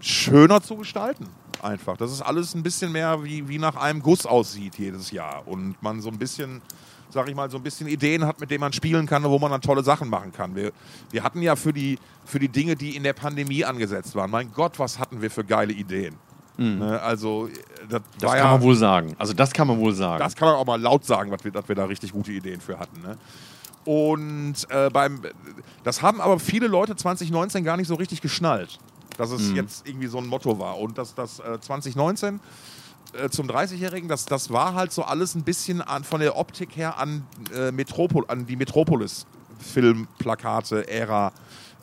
schöner 0.00 0.62
zu 0.62 0.76
gestalten. 0.76 1.26
Einfach. 1.66 1.96
Dass 1.96 2.10
es 2.10 2.22
alles 2.22 2.54
ein 2.54 2.62
bisschen 2.62 2.92
mehr 2.92 3.22
wie, 3.24 3.48
wie 3.48 3.58
nach 3.58 3.76
einem 3.76 4.00
Guss 4.02 4.24
aussieht 4.26 4.78
jedes 4.78 5.10
Jahr 5.10 5.46
und 5.46 5.80
man 5.82 6.00
so 6.00 6.08
ein 6.08 6.18
bisschen 6.18 6.62
sag 7.08 7.28
ich 7.28 7.34
mal, 7.36 7.48
so 7.48 7.56
ein 7.56 7.62
bisschen 7.62 7.86
Ideen 7.86 8.26
hat, 8.26 8.40
mit 8.40 8.50
denen 8.50 8.60
man 8.60 8.72
spielen 8.72 9.06
kann 9.06 9.24
und 9.24 9.30
wo 9.30 9.38
man 9.38 9.50
dann 9.50 9.60
tolle 9.60 9.82
Sachen 9.84 10.10
machen 10.10 10.32
kann. 10.32 10.54
Wir, 10.56 10.72
wir 11.10 11.22
hatten 11.22 11.40
ja 11.40 11.54
für 11.54 11.72
die, 11.72 11.98
für 12.24 12.40
die 12.40 12.48
Dinge, 12.48 12.74
die 12.74 12.96
in 12.96 13.04
der 13.04 13.12
Pandemie 13.12 13.64
angesetzt 13.64 14.14
waren, 14.16 14.30
mein 14.30 14.52
Gott, 14.52 14.78
was 14.78 14.98
hatten 14.98 15.22
wir 15.22 15.30
für 15.30 15.44
geile 15.44 15.72
Ideen. 15.72 16.16
Ne, 16.58 17.00
also, 17.00 17.48
äh, 17.48 17.52
das, 17.88 18.00
Mhm. 18.00 18.04
das 18.20 18.30
kann 18.30 18.38
ja, 18.38 18.50
man 18.50 18.62
wohl 18.62 18.76
sagen. 18.76 19.14
Also, 19.18 19.34
das 19.34 19.52
kann 19.52 19.68
man 19.68 19.78
wohl 19.78 19.92
sagen. 19.92 20.18
das 20.18 20.34
kann 20.34 20.48
man 20.48 20.56
auch 20.56 20.66
mal 20.66 20.80
laut 20.80 21.04
sagen, 21.04 21.30
dass 21.30 21.44
wir, 21.44 21.52
dass 21.52 21.68
wir 21.68 21.74
da 21.76 21.84
richtig 21.84 22.12
gute 22.12 22.32
Ideen 22.32 22.60
für 22.60 22.78
hatten. 22.78 23.00
Ne? 23.02 23.16
Und 23.84 24.54
äh, 24.70 24.90
beim, 24.90 25.20
das 25.84 26.02
haben 26.02 26.20
aber 26.20 26.38
viele 26.40 26.66
Leute 26.66 26.96
2019 26.96 27.62
gar 27.62 27.76
nicht 27.76 27.88
so 27.88 27.94
richtig 27.94 28.20
geschnallt, 28.20 28.78
dass 29.16 29.30
es 29.30 29.52
jetzt 29.52 29.88
irgendwie 29.88 30.08
so 30.08 30.18
ein 30.18 30.26
Motto 30.26 30.58
war. 30.58 30.78
Und 30.78 30.98
dass 30.98 31.14
das 31.14 31.38
äh, 31.40 31.58
2019 31.60 32.40
äh, 33.14 33.28
zum 33.30 33.46
30-Jährigen, 33.48 34.08
das, 34.08 34.26
das 34.26 34.50
war 34.50 34.74
halt 34.74 34.92
so 34.92 35.02
alles 35.02 35.34
ein 35.34 35.42
bisschen 35.44 35.80
an, 35.80 36.04
von 36.04 36.20
der 36.20 36.36
Optik 36.36 36.76
her 36.76 36.98
an, 36.98 37.26
äh, 37.54 37.72
Metropol, 37.72 38.24
an 38.28 38.44
die 38.46 38.56
Metropolis-Filmplakate-Ära 38.56 41.32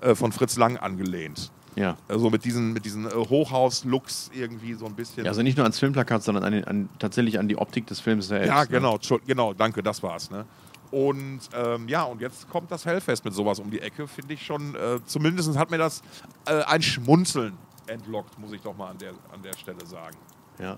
äh, 0.01 0.15
von 0.15 0.31
Fritz 0.31 0.57
Lang 0.57 0.77
angelehnt. 0.77 1.51
ja. 1.75 1.97
Also 2.07 2.29
mit 2.29 2.45
diesen, 2.45 2.73
mit 2.73 2.85
diesen 2.85 3.07
äh, 3.07 3.13
Hochhaus-Looks 3.13 4.29
irgendwie 4.33 4.73
so 4.75 4.85
ein 4.85 4.93
bisschen. 4.95 5.25
ja. 5.25 5.31
Also 5.31 5.41
nicht 5.41 5.57
nur 5.57 5.65
ans 5.65 5.79
Filmplakat, 5.79 6.21
sondern 6.23 6.43
an, 6.43 6.51
den, 6.53 6.63
an, 6.65 6.89
tatsächlich 6.99 7.39
an 7.39 7.47
die 7.47 7.57
Optik 7.57 7.87
des 7.87 7.99
Films 7.99 8.27
selbst. 8.27 8.47
Ja, 8.47 8.61
ne? 8.61 8.67
genau, 8.67 8.95
Entschuld- 8.97 9.21
genau, 9.25 9.53
danke, 9.53 9.81
das 9.81 10.03
war's. 10.03 10.29
Ne? 10.29 10.45
Und 10.93 11.39
ähm, 11.55 11.87
ja, 11.87 12.03
und 12.03 12.21
jetzt 12.21 12.47
kommt 12.51 12.69
das 12.69 12.85
Hellfest 12.85 13.25
mit 13.25 13.33
sowas 13.33 13.57
um 13.57 13.71
die 13.71 13.79
Ecke, 13.79 14.07
finde 14.07 14.35
ich 14.35 14.45
schon, 14.45 14.75
äh, 14.75 14.99
zumindest 15.07 15.57
hat 15.57 15.71
mir 15.71 15.79
das 15.79 16.03
äh, 16.45 16.61
ein 16.65 16.83
Schmunzeln 16.83 17.57
entlockt, 17.87 18.37
muss 18.37 18.51
ich 18.51 18.61
doch 18.61 18.77
mal 18.77 18.91
an 18.91 18.99
der, 18.99 19.13
an 19.33 19.41
der 19.41 19.57
Stelle 19.57 19.83
sagen. 19.87 20.15
Ja. 20.59 20.77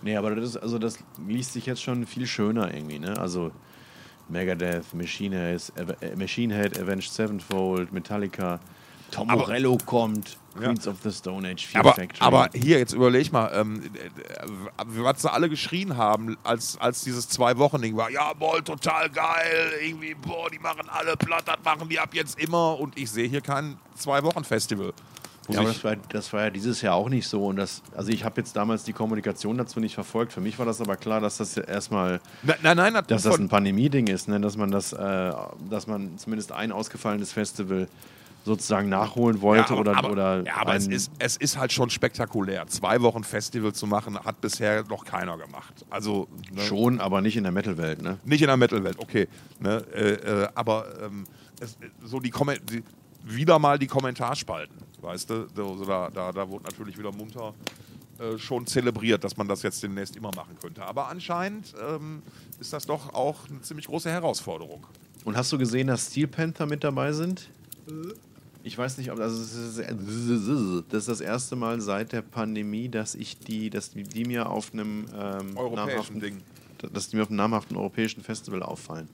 Nee, 0.00 0.16
aber 0.16 0.34
das, 0.34 0.56
also 0.56 0.78
das 0.78 0.98
liest 1.26 1.52
sich 1.52 1.66
jetzt 1.66 1.82
schon 1.82 2.06
viel 2.06 2.26
schöner 2.26 2.72
irgendwie, 2.72 2.98
ne? 2.98 3.18
Also 3.18 3.50
Megadeth, 4.30 4.94
Machine 4.94 5.58
äh, 5.76 6.16
Machine 6.16 6.54
Head 6.54 6.78
Avenged 6.80 7.12
Sevenfold, 7.12 7.92
Metallica, 7.92 8.58
Tom 9.10 9.30
Aber- 9.30 9.40
Morello 9.42 9.78
kommt, 9.86 10.36
Ja. 10.54 10.66
Queens 10.66 10.86
of 10.88 10.96
the 11.04 11.10
Stone 11.12 11.48
Age, 11.48 11.66
Fear 11.66 11.80
Aber, 11.84 11.94
Factory. 11.94 12.18
aber 12.26 12.50
hier, 12.52 12.78
jetzt 12.78 12.92
überleg 12.92 13.30
mal, 13.32 13.50
ähm, 13.54 13.82
äh, 13.94 14.48
was 14.86 15.22
sie 15.22 15.32
alle 15.32 15.48
geschrien 15.48 15.96
haben, 15.96 16.36
als, 16.42 16.76
als 16.80 17.02
dieses 17.04 17.28
Zwei-Wochen-Ding 17.28 17.96
war. 17.96 18.10
Ja, 18.10 18.32
boah, 18.32 18.62
total 18.64 19.08
geil, 19.08 19.72
irgendwie, 19.82 20.14
boah, 20.14 20.50
die 20.50 20.58
machen 20.58 20.88
alle 20.88 21.16
platt, 21.16 21.44
das 21.46 21.58
machen 21.64 21.88
die 21.88 21.98
ab 22.00 22.10
jetzt 22.12 22.38
immer. 22.40 22.78
Und 22.78 22.98
ich 22.98 23.10
sehe 23.10 23.28
hier 23.28 23.40
kein 23.40 23.78
Zwei-Wochen-Festival. 23.94 24.92
wo 25.46 25.52
ja, 25.54 25.60
aber 25.60 25.68
das 25.68 25.82
war, 25.84 25.96
das 25.96 26.32
war 26.32 26.42
ja 26.44 26.50
dieses 26.50 26.82
Jahr 26.82 26.94
auch 26.96 27.08
nicht 27.08 27.26
so. 27.28 27.46
Und 27.46 27.56
das, 27.56 27.82
also 27.96 28.10
ich 28.10 28.24
habe 28.24 28.40
jetzt 28.40 28.54
damals 28.56 28.82
die 28.84 28.92
Kommunikation 28.92 29.56
dazu 29.56 29.80
nicht 29.80 29.94
verfolgt. 29.94 30.32
Für 30.32 30.40
mich 30.42 30.58
war 30.58 30.66
das 30.66 30.80
aber 30.80 30.96
klar, 30.96 31.20
dass 31.20 31.38
das 31.38 31.54
ja 31.54 31.62
erstmal, 31.62 32.20
nein, 32.42 32.56
nein, 32.62 32.76
nein, 32.76 32.94
das- 32.94 33.06
dass 33.06 33.22
das 33.22 33.38
ein 33.38 33.48
Pandemie-Ding 33.48 34.08
ist, 34.08 34.28
ne? 34.28 34.40
dass 34.40 34.56
man 34.58 34.70
das, 34.70 34.92
äh, 34.92 35.32
dass 35.70 35.86
man 35.86 36.18
zumindest 36.18 36.52
ein 36.52 36.70
ausgefallenes 36.72 37.32
Festival 37.32 37.88
sozusagen 38.48 38.88
nachholen 38.88 39.40
wollte 39.40 39.70
aber, 39.72 39.80
oder, 39.80 39.96
aber, 39.96 40.10
oder 40.10 40.44
ja, 40.44 40.56
aber 40.56 40.74
es, 40.74 40.88
ist, 40.88 41.12
es 41.20 41.36
ist 41.36 41.56
halt 41.56 41.72
schon 41.72 41.90
spektakulär. 41.90 42.66
Zwei 42.66 43.00
Wochen 43.02 43.22
Festival 43.22 43.72
zu 43.72 43.86
machen, 43.86 44.18
hat 44.18 44.40
bisher 44.40 44.82
noch 44.88 45.04
keiner 45.04 45.38
gemacht. 45.38 45.86
Also 45.90 46.26
ne, 46.52 46.60
schon, 46.62 46.98
aber 47.00 47.20
nicht 47.20 47.36
in 47.36 47.44
der 47.44 47.52
Metal-Welt, 47.52 48.02
ne? 48.02 48.18
nicht 48.24 48.40
in 48.40 48.48
der 48.48 48.56
Metal-Welt, 48.56 48.98
okay. 48.98 49.28
Ne, 49.60 49.84
äh, 49.94 50.12
äh, 50.14 50.48
aber 50.54 50.86
ähm, 51.02 51.24
es, 51.60 51.76
so 52.04 52.18
die, 52.18 52.30
Kommen- 52.30 52.58
die 52.68 52.82
wieder 53.24 53.58
mal 53.58 53.78
die 53.78 53.86
Kommentarspalten, 53.86 54.76
weißt 55.02 55.30
du? 55.30 55.46
So, 55.54 55.84
da, 55.84 56.10
da, 56.10 56.32
da 56.32 56.48
wurde 56.48 56.64
natürlich 56.64 56.98
wieder 56.98 57.12
munter 57.12 57.54
äh, 58.18 58.38
schon 58.38 58.66
zelebriert, 58.66 59.22
dass 59.22 59.36
man 59.36 59.46
das 59.46 59.62
jetzt 59.62 59.82
demnächst 59.82 60.16
immer 60.16 60.30
machen 60.34 60.56
könnte. 60.60 60.84
Aber 60.84 61.08
anscheinend 61.08 61.74
ähm, 61.88 62.22
ist 62.58 62.72
das 62.72 62.86
doch 62.86 63.12
auch 63.14 63.48
eine 63.48 63.60
ziemlich 63.60 63.86
große 63.86 64.10
Herausforderung. 64.10 64.86
Und 65.24 65.36
hast 65.36 65.52
du 65.52 65.58
gesehen, 65.58 65.88
dass 65.88 66.06
Steel 66.06 66.26
Panther 66.26 66.66
mit 66.66 66.82
dabei 66.82 67.12
sind? 67.12 67.50
Ich 68.68 68.76
weiß 68.76 68.98
nicht, 68.98 69.10
ob 69.10 69.18
also 69.18 69.38
das 70.90 71.02
ist, 71.06 71.08
das 71.08 71.20
erste 71.22 71.56
Mal 71.56 71.80
seit 71.80 72.12
der 72.12 72.20
Pandemie, 72.22 72.88
dass 72.90 73.14
ich 73.14 73.38
die, 73.38 73.70
dass 73.70 73.90
die, 73.90 74.02
die 74.02 74.24
mir 74.24 74.48
auf 74.50 74.72
einem 74.74 75.06
ähm, 75.14 75.56
Europäischen 75.56 75.74
namhaften, 75.74 76.20
Ding. 76.20 76.42
dass 76.92 77.08
die 77.08 77.16
mir 77.16 77.22
auf 77.22 77.28
einem 77.28 77.38
namhaften 77.38 77.76
europäischen 77.78 78.22
Festival 78.22 78.62
auffallen. 78.62 79.08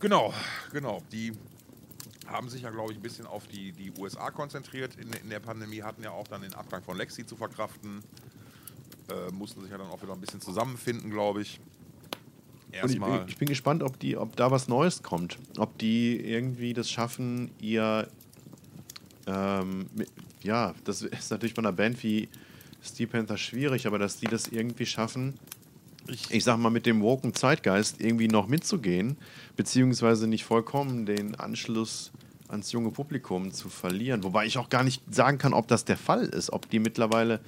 Genau, 0.00 0.32
genau. 0.72 1.02
Die 1.12 1.32
haben 2.26 2.48
sich 2.48 2.62
ja, 2.62 2.70
glaube 2.70 2.92
ich, 2.92 2.98
ein 2.98 3.02
bisschen 3.02 3.26
auf 3.26 3.46
die, 3.46 3.72
die 3.72 3.92
USA 4.00 4.30
konzentriert 4.30 4.96
in, 4.96 5.12
in 5.12 5.28
der 5.30 5.40
Pandemie, 5.40 5.82
hatten 5.82 6.02
ja 6.02 6.10
auch 6.10 6.26
dann 6.26 6.40
den 6.42 6.54
Abgang 6.54 6.82
von 6.82 6.96
Lexi 6.96 7.24
zu 7.26 7.36
verkraften, 7.36 8.02
äh, 9.10 9.30
mussten 9.32 9.60
sich 9.60 9.70
ja 9.70 9.78
dann 9.78 9.88
auch 9.88 10.02
wieder 10.02 10.12
ein 10.14 10.20
bisschen 10.20 10.40
zusammenfinden, 10.40 11.10
glaube 11.10 11.42
ich. 11.42 11.60
Ich, 12.72 13.00
bin- 13.18 13.28
ich 13.28 13.36
bin 13.38 13.48
gespannt, 13.48 13.82
ob, 13.82 13.98
die, 14.00 14.16
ob 14.16 14.34
da 14.36 14.50
was 14.50 14.66
Neues 14.68 15.02
kommt. 15.02 15.38
Ob 15.56 15.78
die 15.78 16.18
irgendwie 16.20 16.72
das 16.72 16.90
schaffen, 16.90 17.50
ihr. 17.60 18.08
Ähm, 19.26 19.86
ja, 20.42 20.74
das 20.84 21.02
ist 21.02 21.30
natürlich 21.30 21.54
bei 21.54 21.60
einer 21.60 21.72
Band 21.72 22.02
wie 22.02 22.28
Steel 22.82 23.08
Panther 23.08 23.36
schwierig, 23.36 23.86
aber 23.86 23.98
dass 23.98 24.18
die 24.18 24.26
das 24.26 24.48
irgendwie 24.48 24.86
schaffen, 24.86 25.34
ich 26.30 26.44
sag 26.44 26.58
mal, 26.58 26.70
mit 26.70 26.86
dem 26.86 27.02
woken 27.02 27.34
Zeitgeist 27.34 28.00
irgendwie 28.00 28.28
noch 28.28 28.46
mitzugehen, 28.46 29.16
beziehungsweise 29.56 30.28
nicht 30.28 30.44
vollkommen 30.44 31.04
den 31.04 31.34
Anschluss 31.34 32.12
ans 32.48 32.72
junge 32.72 32.90
Publikum 32.90 33.52
zu 33.52 33.68
verlieren. 33.68 34.22
Wobei 34.22 34.46
ich 34.46 34.58
auch 34.58 34.68
gar 34.68 34.84
nicht 34.84 35.02
sagen 35.12 35.38
kann, 35.38 35.52
ob 35.52 35.66
das 35.66 35.84
der 35.84 35.96
Fall 35.96 36.26
ist, 36.26 36.52
ob 36.52 36.70
die 36.70 36.78
mittlerweile 36.78 37.40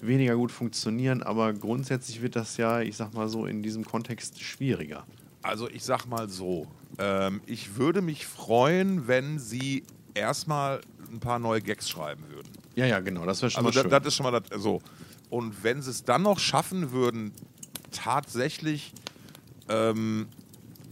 weniger 0.00 0.36
gut 0.36 0.52
funktionieren. 0.52 1.22
Aber 1.22 1.52
grundsätzlich 1.52 2.22
wird 2.22 2.36
das 2.36 2.56
ja, 2.56 2.80
ich 2.80 2.96
sag 2.96 3.14
mal 3.14 3.28
so, 3.28 3.46
in 3.46 3.62
diesem 3.62 3.84
Kontext 3.84 4.40
schwieriger. 4.40 5.04
Also 5.42 5.68
ich 5.68 5.82
sag 5.84 6.06
mal 6.06 6.28
so, 6.28 6.66
ähm, 6.98 7.40
ich 7.46 7.76
würde 7.76 8.00
mich 8.00 8.26
freuen, 8.26 9.06
wenn 9.06 9.38
sie 9.38 9.84
erstmal 10.18 10.80
ein 11.10 11.20
paar 11.20 11.38
neue 11.38 11.60
Gags 11.60 11.88
schreiben 11.88 12.24
würden. 12.28 12.48
Ja, 12.74 12.86
ja, 12.86 13.00
genau, 13.00 13.24
das 13.24 13.42
wäre 13.42 13.50
schon 13.50 13.64
Also 13.66 13.78
mal 13.78 13.82
schön. 13.82 13.90
das 13.90 14.06
ist 14.06 14.14
schon 14.14 14.24
mal 14.24 14.40
das, 14.40 14.62
so. 14.62 14.80
Und 15.30 15.62
wenn 15.62 15.82
sie 15.82 15.90
es 15.90 16.04
dann 16.04 16.22
noch 16.22 16.38
schaffen 16.38 16.92
würden, 16.92 17.32
tatsächlich 17.90 18.92
ähm, 19.68 20.28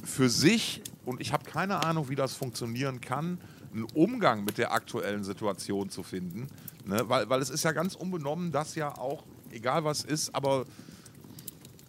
für 0.05 0.29
sich, 0.29 0.83
und 1.05 1.21
ich 1.21 1.33
habe 1.33 1.45
keine 1.45 1.85
Ahnung, 1.85 2.09
wie 2.09 2.17
das 2.17 2.35
funktionieren 2.35 3.01
kann, 3.01 3.39
einen 3.73 3.85
Umgang 3.95 4.45
mit 4.45 4.59
der 4.59 4.73
aktuellen 4.73 5.25
Situation 5.25 5.91
zu 5.91 6.03
finden. 6.03 6.47
Ne? 6.85 7.09
Weil, 7.09 7.29
weil 7.29 7.41
es 7.41 7.51
ist 7.51 7.65
ja 7.65 7.73
ganz 7.73 7.95
unbenommen, 7.95 8.53
dass 8.53 8.75
ja 8.75 8.97
auch, 8.97 9.25
egal 9.51 9.85
was 9.85 10.03
ist, 10.03 10.35
aber 10.35 10.65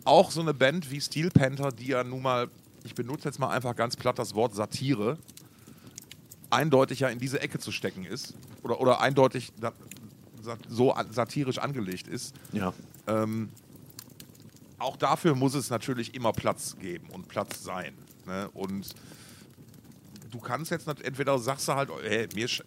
auch 0.04 0.32
so 0.32 0.42
eine 0.42 0.54
Band 0.54 0.90
wie 0.92 1.02
Steel 1.02 1.30
Panther, 1.30 1.72
die 1.72 1.88
ja 1.88 2.04
nun 2.04 2.22
mal, 2.22 2.50
ich 2.84 2.96
benutze 2.96 3.28
jetzt 3.28 3.40
mal 3.40 3.50
einfach 3.50 3.76
ganz 3.76 3.96
platt 3.96 4.20
das 4.20 4.36
Wort 4.36 4.56
Satire, 4.56 5.18
eindeutig 6.50 7.00
ja 7.02 7.10
in 7.10 7.20
diese 7.20 7.42
Ecke 7.42 7.60
zu 7.60 7.72
stecken 7.72 8.06
ist 8.06 8.34
oder, 8.64 8.80
oder 8.80 9.02
eindeutig 9.02 9.52
so 10.70 10.96
satirisch 11.12 11.58
angelegt 11.58 12.08
ist. 12.08 12.34
ja. 12.54 12.74
Ähm, 13.08 13.50
auch 14.80 14.96
dafür 14.96 15.34
muss 15.34 15.56
es 15.56 15.70
natürlich 15.72 16.14
immer 16.14 16.32
Platz 16.34 16.76
geben 16.80 17.10
und 17.10 17.28
Platz 17.28 17.64
sein. 17.64 17.96
Ne? 18.28 18.48
Und 18.54 18.90
du 20.30 20.40
kannst 20.40 20.70
jetzt 20.72 20.86
nicht, 20.88 21.02
entweder 21.02 21.40
sagst 21.40 21.68
du 21.68 21.74
halt, 21.74 21.90
hey, 22.04 22.28
mir, 22.36 22.46
ist, 22.46 22.64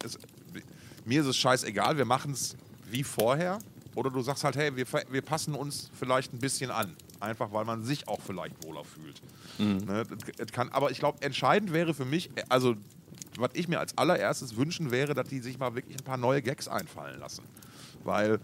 mir 1.05 1.21
ist 1.21 1.27
es 1.27 1.37
scheißegal, 1.37 1.97
wir 1.97 2.03
machen 2.05 2.33
es 2.33 2.57
wie 2.89 3.03
vorher. 3.03 3.59
Oder 3.95 4.09
du 4.09 4.21
sagst 4.21 4.43
halt, 4.43 4.57
hey, 4.57 4.75
wir, 4.75 4.85
wir 5.09 5.21
passen 5.21 5.53
uns 5.55 5.89
vielleicht 5.97 6.33
ein 6.33 6.39
bisschen 6.39 6.69
an. 6.69 6.95
Einfach 7.21 7.51
weil 7.53 7.63
man 7.65 7.83
sich 7.83 8.07
auch 8.09 8.19
vielleicht 8.19 8.61
wohler 8.65 8.83
fühlt. 8.83 9.21
Ne? 9.57 10.03
Das- 10.05 10.35
das 10.37 10.51
kann, 10.51 10.69
aber 10.69 10.91
ich 10.91 10.99
glaube, 10.99 11.21
entscheidend 11.21 11.71
wäre 11.71 11.93
für 11.93 12.05
mich, 12.05 12.29
also 12.49 12.75
was 13.37 13.51
ich 13.53 13.67
mir 13.67 13.79
als 13.79 13.97
allererstes 13.97 14.55
wünschen 14.55 14.91
wäre, 14.91 15.13
dass 15.13 15.27
die 15.27 15.39
sich 15.39 15.57
mal 15.57 15.75
wirklich 15.75 15.97
ein 15.97 16.03
paar 16.03 16.17
neue 16.17 16.41
Gags 16.41 16.67
einfallen 16.67 17.19
lassen. 17.19 17.43
Weil 18.03 18.39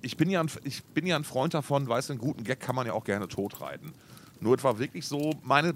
ich 0.00 0.16
bin 0.16 0.30
ja 0.30 0.40
ein, 0.40 0.50
ich 0.64 0.82
bin 0.84 1.06
ja 1.06 1.16
ein 1.16 1.24
Freund 1.24 1.54
davon, 1.54 1.88
weißt 1.88 2.08
du, 2.08 2.14
einen 2.14 2.20
guten 2.20 2.44
Gag 2.44 2.60
kann 2.60 2.74
man 2.74 2.86
ja 2.86 2.92
auch 2.92 3.04
gerne 3.04 3.28
totreiten. 3.28 3.92
Nur 4.40 4.56
es 4.56 4.64
war 4.64 4.78
wirklich 4.78 5.06
so, 5.06 5.34
meine, 5.42 5.74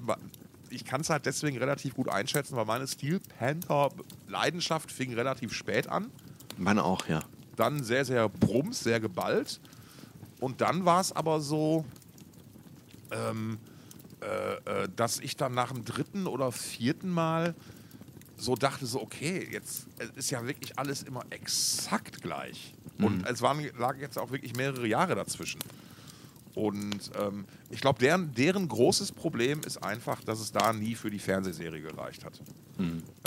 ich 0.70 0.84
kann 0.84 1.00
es 1.00 1.10
halt 1.10 1.26
deswegen 1.26 1.58
relativ 1.58 1.94
gut 1.94 2.08
einschätzen, 2.08 2.56
weil 2.56 2.64
meine 2.64 2.86
Steel 2.86 3.20
Panther 3.38 3.90
Leidenschaft 4.28 4.90
fing 4.90 5.14
relativ 5.14 5.52
spät 5.52 5.88
an. 5.88 6.10
Meine 6.58 6.84
auch, 6.84 7.06
ja. 7.06 7.20
Dann 7.54 7.84
sehr, 7.84 8.04
sehr 8.04 8.28
brums, 8.28 8.80
sehr 8.80 9.00
geballt. 9.00 9.60
Und 10.40 10.60
dann 10.60 10.84
war 10.84 11.00
es 11.00 11.12
aber 11.12 11.40
so, 11.40 11.84
ähm, 13.10 13.58
äh, 14.20 14.82
äh, 14.84 14.88
dass 14.94 15.20
ich 15.20 15.36
dann 15.36 15.54
nach 15.54 15.72
dem 15.72 15.84
dritten 15.84 16.26
oder 16.26 16.50
vierten 16.52 17.10
Mal 17.10 17.54
so 18.36 18.54
dachte, 18.54 18.86
so, 18.86 19.00
okay, 19.02 19.48
jetzt 19.50 19.86
ist 20.14 20.30
ja 20.30 20.46
wirklich 20.46 20.78
alles 20.78 21.02
immer 21.02 21.24
exakt 21.30 22.22
gleich. 22.22 22.74
Und 22.98 23.26
es 23.26 23.42
waren, 23.42 23.60
lagen 23.78 24.00
jetzt 24.00 24.18
auch 24.18 24.30
wirklich 24.30 24.54
mehrere 24.56 24.86
Jahre 24.86 25.14
dazwischen. 25.14 25.60
Und 26.54 27.10
ähm, 27.20 27.44
ich 27.70 27.80
glaube, 27.82 27.98
deren, 27.98 28.34
deren 28.34 28.66
großes 28.68 29.12
Problem 29.12 29.60
ist 29.66 29.76
einfach, 29.82 30.22
dass 30.24 30.40
es 30.40 30.52
da 30.52 30.72
nie 30.72 30.94
für 30.94 31.10
die 31.10 31.18
Fernsehserie 31.18 31.82
gereicht 31.82 32.24
hat. 32.24 32.40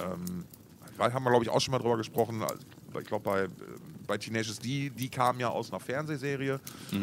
Ähm, 0.01 0.45
da 0.97 1.13
haben 1.13 1.23
wir, 1.23 1.29
glaube 1.29 1.43
ich, 1.45 1.49
auch 1.51 1.61
schon 1.61 1.71
mal 1.71 1.77
drüber 1.79 1.97
gesprochen. 1.97 2.41
Also, 2.41 2.57
Ich 2.99 3.07
glaube, 3.07 3.23
bei, 3.23 3.43
äh, 3.43 3.49
bei 4.07 4.17
Teenagers 4.17 4.57
D, 4.59 4.89
die 4.89 5.09
kamen 5.09 5.39
ja 5.39 5.49
aus 5.49 5.69
einer 5.71 5.79
Fernsehserie. 5.79 6.59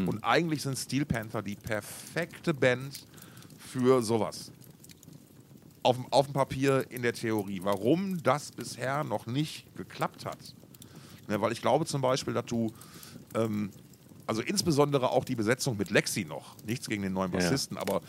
Und 0.09 0.23
eigentlich 0.25 0.63
sind 0.63 0.77
Steel 0.77 1.05
Panther 1.05 1.43
die 1.43 1.55
perfekte 1.55 2.53
Band 2.53 3.07
für 3.59 4.03
sowas. 4.03 4.51
Auf, 5.87 5.97
dem- 5.97 6.13
auf 6.13 6.27
dem 6.27 6.33
Papier 6.33 6.85
in 6.91 7.03
der 7.03 7.13
Theorie. 7.13 7.61
Warum 7.63 8.23
das 8.23 8.51
bisher 8.53 9.05
noch 9.05 9.27
nicht 9.27 9.67
geklappt 9.77 10.25
hat. 10.27 10.39
Ne, 11.29 11.41
weil 11.41 11.53
ich 11.53 11.61
glaube 11.63 11.87
zum 11.87 12.01
Beispiel, 12.01 12.35
dass 12.35 12.47
du, 12.47 12.73
ähm, 13.35 13.71
also 14.27 14.43
insbesondere 14.43 15.11
auch 15.11 15.25
die 15.25 15.37
Besetzung 15.37 15.77
mit 15.77 15.91
Lexi 15.91 16.25
noch, 16.25 16.57
nichts 16.67 16.89
gegen 16.89 17.03
den 17.03 17.13
neuen 17.13 17.33
Ja. 17.33 17.39
Bassisten, 17.39 17.77
aber 17.79 18.01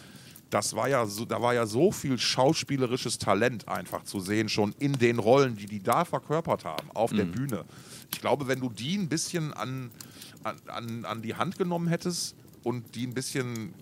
das 0.50 0.76
war 0.76 0.88
ja 0.88 1.06
so, 1.06 1.26
da 1.26 1.42
war 1.42 1.54
ja 1.54 1.66
so 1.66 1.92
viel 1.92 2.18
schauspielerisches 2.18 3.18
Talent 3.18 3.68
einfach 3.68 4.04
zu 4.04 4.20
sehen, 4.20 4.50
schon 4.50 4.74
in 4.80 4.94
den 4.94 5.20
Rollen, 5.20 5.56
die 5.58 5.66
die 5.66 5.82
da 5.84 6.06
verkörpert 6.06 6.64
haben, 6.66 6.90
auf 6.94 7.12
der 7.12 7.26
Bühne. 7.26 7.66
Ich 8.14 8.22
glaube, 8.22 8.48
wenn 8.48 8.60
du 8.60 8.70
die 8.70 8.98
ein 8.98 9.10
bisschen 9.10 9.54
an, 9.54 9.92
an, 10.68 11.06
an 11.06 11.22
die 11.22 11.36
Hand 11.36 11.58
genommen 11.58 11.88
hättest 11.88 12.36
und 12.64 12.96
die 12.96 13.06
ein 13.08 13.14
bisschen 13.14 13.74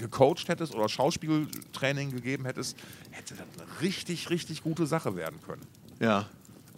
gecoacht 0.00 0.48
hättest 0.48 0.74
oder 0.74 0.88
Schauspieltraining 0.88 2.10
gegeben 2.10 2.44
hättest, 2.44 2.76
hätte 3.10 3.34
das 3.34 3.46
eine 3.56 3.80
richtig, 3.80 4.30
richtig 4.30 4.62
gute 4.62 4.86
Sache 4.86 5.14
werden 5.14 5.40
können. 5.42 5.62
Ja. 6.00 6.28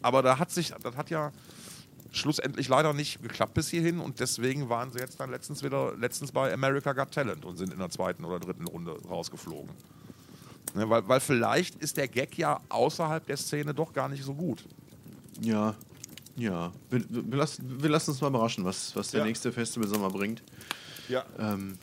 Aber 0.03 0.23
da 0.23 0.39
hat 0.39 0.51
sich, 0.51 0.73
das 0.83 0.97
hat 0.97 1.11
ja 1.11 1.33
schlussendlich 2.11 2.69
leider 2.69 2.93
nicht 2.93 3.23
geklappt 3.23 3.55
bis 3.55 3.69
hierhin 3.71 3.99
und 3.99 4.21
deswegen 4.21 4.69
waren 4.69 4.91
sie 4.93 4.99
jetzt 4.99 5.19
dann 5.19 5.31
letztens 5.31 5.63
wieder 5.63 5.97
letztens 5.97 6.31
bei 6.33 6.53
America 6.53 6.93
Got 6.93 7.13
Talent 7.13 7.45
und 7.45 7.57
sind 7.57 7.73
in 7.73 7.79
der 7.79 7.89
zweiten 7.89 8.25
oder 8.25 8.39
dritten 8.39 8.67
Runde 8.67 8.99
rausgeflogen. 9.09 9.71
Ne, 10.75 10.89
weil, 10.91 11.07
weil 11.09 11.21
vielleicht 11.21 11.77
ist 11.77 11.97
der 11.97 12.09
Gag 12.09 12.37
ja 12.37 12.61
außerhalb 12.69 13.25
der 13.27 13.37
Szene 13.37 13.73
doch 13.75 13.93
gar 13.93 14.09
nicht 14.09 14.25
so 14.25 14.35
gut. 14.35 14.65
Ja. 15.41 15.75
Ja. 16.37 16.73
Wir, 16.91 17.05
wir, 17.09 17.37
lassen, 17.39 17.83
wir 17.83 17.91
lassen 17.91 18.11
uns 18.11 18.21
mal 18.21 18.29
überraschen, 18.29 18.65
was, 18.65 18.95
was 18.97 19.11
der 19.11 19.21
Ja. 19.21 19.27
nächste 19.27 19.53
Festival 19.53 19.89
Sommer 19.89 20.09
bringt. 20.11 20.43
Ja. 21.09 21.25
Ähm, 21.39 21.79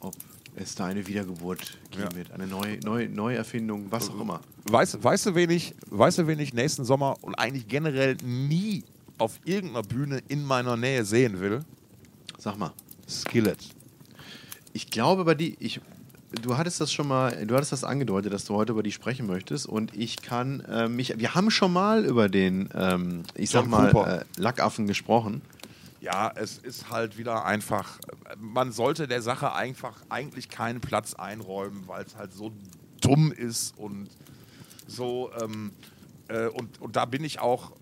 ob 0.00 0.14
es 0.56 0.74
da 0.74 0.86
eine 0.86 1.06
Wiedergeburt 1.06 1.78
geben 1.90 2.08
Ja. 2.10 2.16
wird, 2.16 2.32
eine 2.32 2.46
neue, 2.46 2.78
neue, 2.80 3.08
Neuerfindung, 3.08 3.86
was 3.90 4.10
auch 4.10 4.20
immer. 4.20 4.40
Weißt, 4.64 5.02
weißt, 5.02 5.26
du, 5.26 5.34
wen 5.34 5.50
ich, 5.50 5.74
weißt 5.90 6.18
du, 6.18 6.26
wen 6.26 6.38
ich 6.38 6.52
nächsten 6.52 6.84
Sommer 6.84 7.16
und 7.22 7.34
eigentlich 7.36 7.68
generell 7.68 8.16
nie 8.22 8.82
auf 9.18 9.38
irgendeiner 9.44 9.86
Bühne 9.86 10.22
in 10.28 10.44
meiner 10.44 10.76
Nähe 10.76 11.04
sehen 11.04 11.40
will? 11.40 11.60
Sag 12.38 12.58
mal. 12.58 12.72
Skillet. 13.08 13.58
Ich 14.72 14.90
glaube, 14.90 15.24
bei 15.24 15.34
die, 15.34 15.56
ich, 15.60 15.80
du 16.42 16.56
hattest 16.56 16.80
das 16.80 16.92
schon 16.92 17.08
mal, 17.08 17.44
du 17.46 17.54
hattest 17.54 17.72
das 17.72 17.84
angedeutet, 17.84 18.32
dass 18.32 18.44
du 18.44 18.54
heute 18.54 18.72
über 18.72 18.82
die 18.82 18.92
sprechen 18.92 19.26
möchtest 19.26 19.66
und 19.66 19.94
ich 19.96 20.22
kann 20.22 20.60
äh, 20.60 20.88
mich, 20.88 21.14
wir 21.18 21.34
haben 21.34 21.50
schon 21.50 21.72
mal 21.72 22.04
über 22.04 22.28
den, 22.28 22.68
ähm, 22.74 23.22
ich 23.34 23.50
sag 23.50 23.62
John 23.62 23.70
mal, 23.70 23.92
Cooper. 23.92 24.20
äh, 24.20 24.24
Lackaffen 24.36 24.86
gesprochen. 24.86 25.42
Ja, 26.00 26.32
es 26.34 26.56
ist 26.56 26.90
halt 26.90 27.18
wieder 27.18 27.44
einfach, 27.44 27.98
man 28.38 28.72
sollte 28.72 29.06
der 29.06 29.20
Sache 29.20 29.52
einfach 29.52 30.02
eigentlich 30.08 30.48
keinen 30.48 30.80
Platz 30.80 31.12
einräumen, 31.12 31.86
weil 31.86 32.04
es 32.04 32.16
halt 32.16 32.32
so 32.32 32.52
dumm 33.02 33.32
ist 33.32 33.76
und 33.76 34.08
so, 34.86 35.30
ähm, 35.42 35.72
äh, 36.28 36.46
und, 36.46 36.80
und 36.80 36.96
da 36.96 37.04
bin 37.04 37.22
ich 37.22 37.38
auch, 37.38 37.72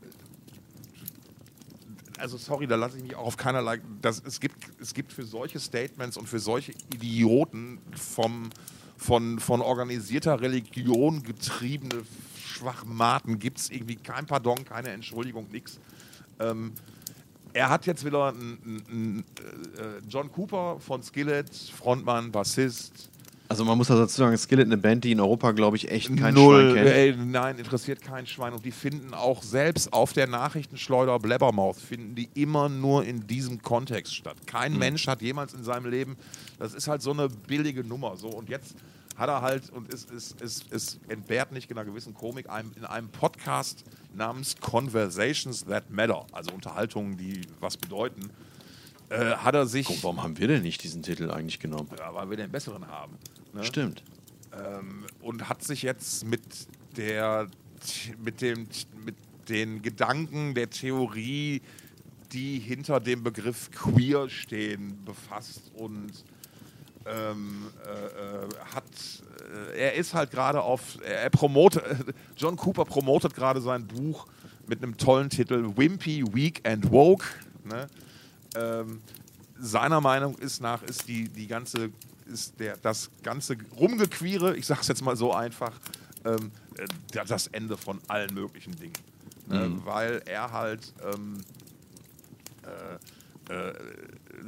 also 2.18 2.36
sorry, 2.36 2.66
da 2.66 2.74
lasse 2.74 2.96
ich 2.98 3.04
mich 3.04 3.14
auch 3.14 3.26
auf 3.26 3.36
keinerlei, 3.36 3.80
das, 4.02 4.20
es, 4.26 4.40
gibt, 4.40 4.56
es 4.80 4.94
gibt 4.94 5.12
für 5.12 5.24
solche 5.24 5.60
Statements 5.60 6.16
und 6.16 6.28
für 6.28 6.40
solche 6.40 6.72
Idioten 6.92 7.78
vom, 7.96 8.50
von, 8.96 9.38
von 9.38 9.60
organisierter 9.60 10.40
Religion 10.40 11.22
getriebene 11.22 12.02
Schwachmaten 12.36 13.38
gibt 13.38 13.58
es 13.58 13.70
irgendwie 13.70 13.96
kein 13.96 14.26
Pardon, 14.26 14.64
keine 14.64 14.88
Entschuldigung, 14.88 15.48
nichts. 15.52 15.78
Ähm, 16.40 16.72
er 17.52 17.68
hat 17.70 17.86
jetzt 17.86 18.04
wieder 18.04 18.28
einen, 18.28 18.82
einen, 18.90 19.24
äh, 19.76 20.02
John 20.08 20.30
Cooper 20.32 20.78
von 20.80 21.02
Skillet, 21.02 21.48
Frontmann, 21.76 22.30
Bassist. 22.32 23.10
Also 23.50 23.64
man 23.64 23.78
muss 23.78 23.88
dazu 23.88 24.14
sagen, 24.14 24.36
Skillet 24.36 24.66
eine 24.66 24.76
Band, 24.76 25.04
die 25.04 25.12
in 25.12 25.20
Europa, 25.20 25.52
glaube 25.52 25.76
ich, 25.78 25.90
echt 25.90 26.14
kein 26.18 26.34
Null, 26.34 26.72
Schwein 26.72 26.84
kennt. 26.84 26.96
ey, 26.96 27.16
nein, 27.16 27.58
interessiert 27.58 28.02
kein 28.02 28.26
Schwein. 28.26 28.52
Und 28.52 28.64
die 28.64 28.70
finden 28.72 29.14
auch 29.14 29.42
selbst 29.42 29.90
auf 29.94 30.12
der 30.12 30.26
Nachrichtenschleuder 30.26 31.18
Blabbermouth, 31.18 31.76
finden 31.78 32.14
die 32.14 32.28
immer 32.34 32.68
nur 32.68 33.06
in 33.06 33.26
diesem 33.26 33.62
Kontext 33.62 34.14
statt. 34.14 34.36
Kein 34.46 34.74
Mhm. 34.74 34.78
Mensch 34.80 35.06
hat 35.06 35.22
jemals 35.22 35.54
in 35.54 35.64
seinem 35.64 35.86
Leben, 35.90 36.16
das 36.58 36.74
ist 36.74 36.88
halt 36.88 37.00
so 37.00 37.12
eine 37.12 37.28
billige 37.30 37.82
Nummer. 37.84 38.18
So. 38.18 38.28
Und 38.28 38.50
jetzt 38.50 38.74
hat 39.18 39.28
er 39.28 39.42
halt, 39.42 39.68
und 39.70 39.92
es, 39.92 40.06
es, 40.10 40.36
es, 40.40 40.64
es 40.70 41.00
entbehrt 41.08 41.50
nicht 41.50 41.70
in 41.70 41.76
einer 41.76 41.84
gewissen 41.84 42.14
Komik, 42.14 42.48
einem, 42.48 42.72
in 42.76 42.84
einem 42.84 43.08
Podcast 43.08 43.84
namens 44.14 44.56
Conversations 44.60 45.64
That 45.66 45.90
Matter, 45.90 46.24
also 46.32 46.52
Unterhaltungen, 46.52 47.16
die 47.16 47.42
was 47.58 47.76
bedeuten, 47.76 48.30
äh, 49.10 49.36
hat 49.36 49.54
er 49.54 49.66
sich, 49.66 49.86
Guck, 49.86 50.04
warum 50.04 50.22
haben 50.22 50.38
wir 50.38 50.46
denn 50.46 50.62
nicht 50.62 50.82
diesen 50.84 51.02
Titel 51.02 51.30
eigentlich 51.30 51.58
genommen? 51.58 51.88
ja, 51.98 52.14
weil 52.14 52.30
wir 52.30 52.36
den 52.36 52.50
besseren 52.50 52.86
haben. 52.86 53.18
Ne? 53.52 53.64
Stimmt. 53.64 54.04
ähm, 54.52 55.04
und 55.20 55.48
hat 55.48 55.64
sich 55.64 55.82
jetzt 55.82 56.24
mit 56.24 56.42
der 56.96 57.48
mit 58.22 58.40
dem 58.40 58.68
mit 59.04 59.16
den 59.48 59.82
Gedanken 59.82 60.54
der 60.54 60.68
Theorie, 60.68 61.62
die 62.32 62.58
hinter 62.58 63.00
dem 63.00 63.22
Begriff 63.22 63.70
queer 63.70 64.28
stehen, 64.28 65.02
befasst 65.04 65.72
und 65.74 66.12
ähm, 67.08 67.66
äh, 67.86 68.44
äh 68.44 68.48
hat, 68.74 68.84
äh, 69.74 69.78
er 69.78 69.94
ist 69.94 70.14
halt 70.14 70.30
gerade 70.30 70.62
auf, 70.62 70.98
er 71.02 71.30
promotet, 71.30 71.82
John 72.36 72.56
Cooper 72.56 72.84
promotet 72.84 73.34
gerade 73.34 73.60
sein 73.60 73.86
Buch 73.86 74.26
mit 74.66 74.82
einem 74.82 74.96
tollen 74.96 75.30
Titel 75.30 75.76
Wimpy, 75.76 76.24
Weak 76.32 76.66
and 76.68 76.90
Woke. 76.90 77.24
Ne? 77.64 77.86
Ähm, 78.56 79.00
seiner 79.58 80.00
Meinung 80.00 80.36
ist 80.38 80.60
nach 80.60 80.82
ist 80.82 81.08
die, 81.08 81.28
die 81.28 81.46
ganze 81.46 81.90
ist 82.26 82.60
der, 82.60 82.76
das 82.76 83.10
ganze 83.22 83.56
Rumgequiere, 83.78 84.56
ich 84.56 84.66
sage 84.66 84.82
es 84.82 84.88
jetzt 84.88 85.02
mal 85.02 85.16
so 85.16 85.32
einfach, 85.32 85.72
ähm, 86.24 86.50
äh, 86.76 86.86
das 87.26 87.46
Ende 87.48 87.76
von 87.76 88.00
allen 88.06 88.32
möglichen 88.34 88.76
Dingen. 88.76 88.92
Ne? 89.46 89.68
Mhm. 89.68 89.84
Weil 89.84 90.22
er 90.26 90.52
halt 90.52 90.92
ähm, 91.02 91.40
äh, 92.62 93.52
äh, 93.52 93.72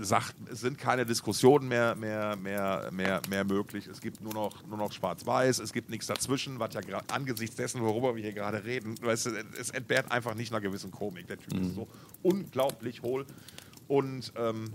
sagt, 0.01 0.35
es 0.51 0.61
sind 0.61 0.79
keine 0.79 1.05
Diskussionen 1.07 1.69
mehr, 1.69 1.95
mehr, 1.95 2.37
mehr, 2.37 2.91
mehr, 2.93 3.21
mehr 3.29 3.45
möglich. 3.45 3.87
Es 3.87 4.01
gibt 4.01 4.21
nur 4.21 4.33
noch, 4.33 4.67
nur 4.67 4.79
noch 4.79 4.93
Schwarz-Weiß, 4.93 5.59
es 5.59 5.73
gibt 5.73 5.91
nichts 5.91 6.07
dazwischen, 6.07 6.59
was 6.59 6.75
ja 6.75 6.81
angesichts 7.09 7.57
dessen, 7.57 7.81
worüber 7.81 8.15
wir 8.15 8.23
hier 8.23 8.33
gerade 8.33 8.65
reden, 8.65 8.95
weißt 9.01 9.27
du, 9.27 9.31
es 9.59 9.71
entbehrt 9.71 10.11
einfach 10.11 10.35
nicht 10.35 10.53
einer 10.53 10.61
gewissen 10.61 10.91
Komik. 10.91 11.27
Der 11.27 11.39
Typ 11.39 11.55
mhm. 11.55 11.63
ist 11.63 11.75
so 11.75 11.89
unglaublich 12.23 13.03
hohl. 13.03 13.27
Und 13.89 14.33
ähm, 14.37 14.71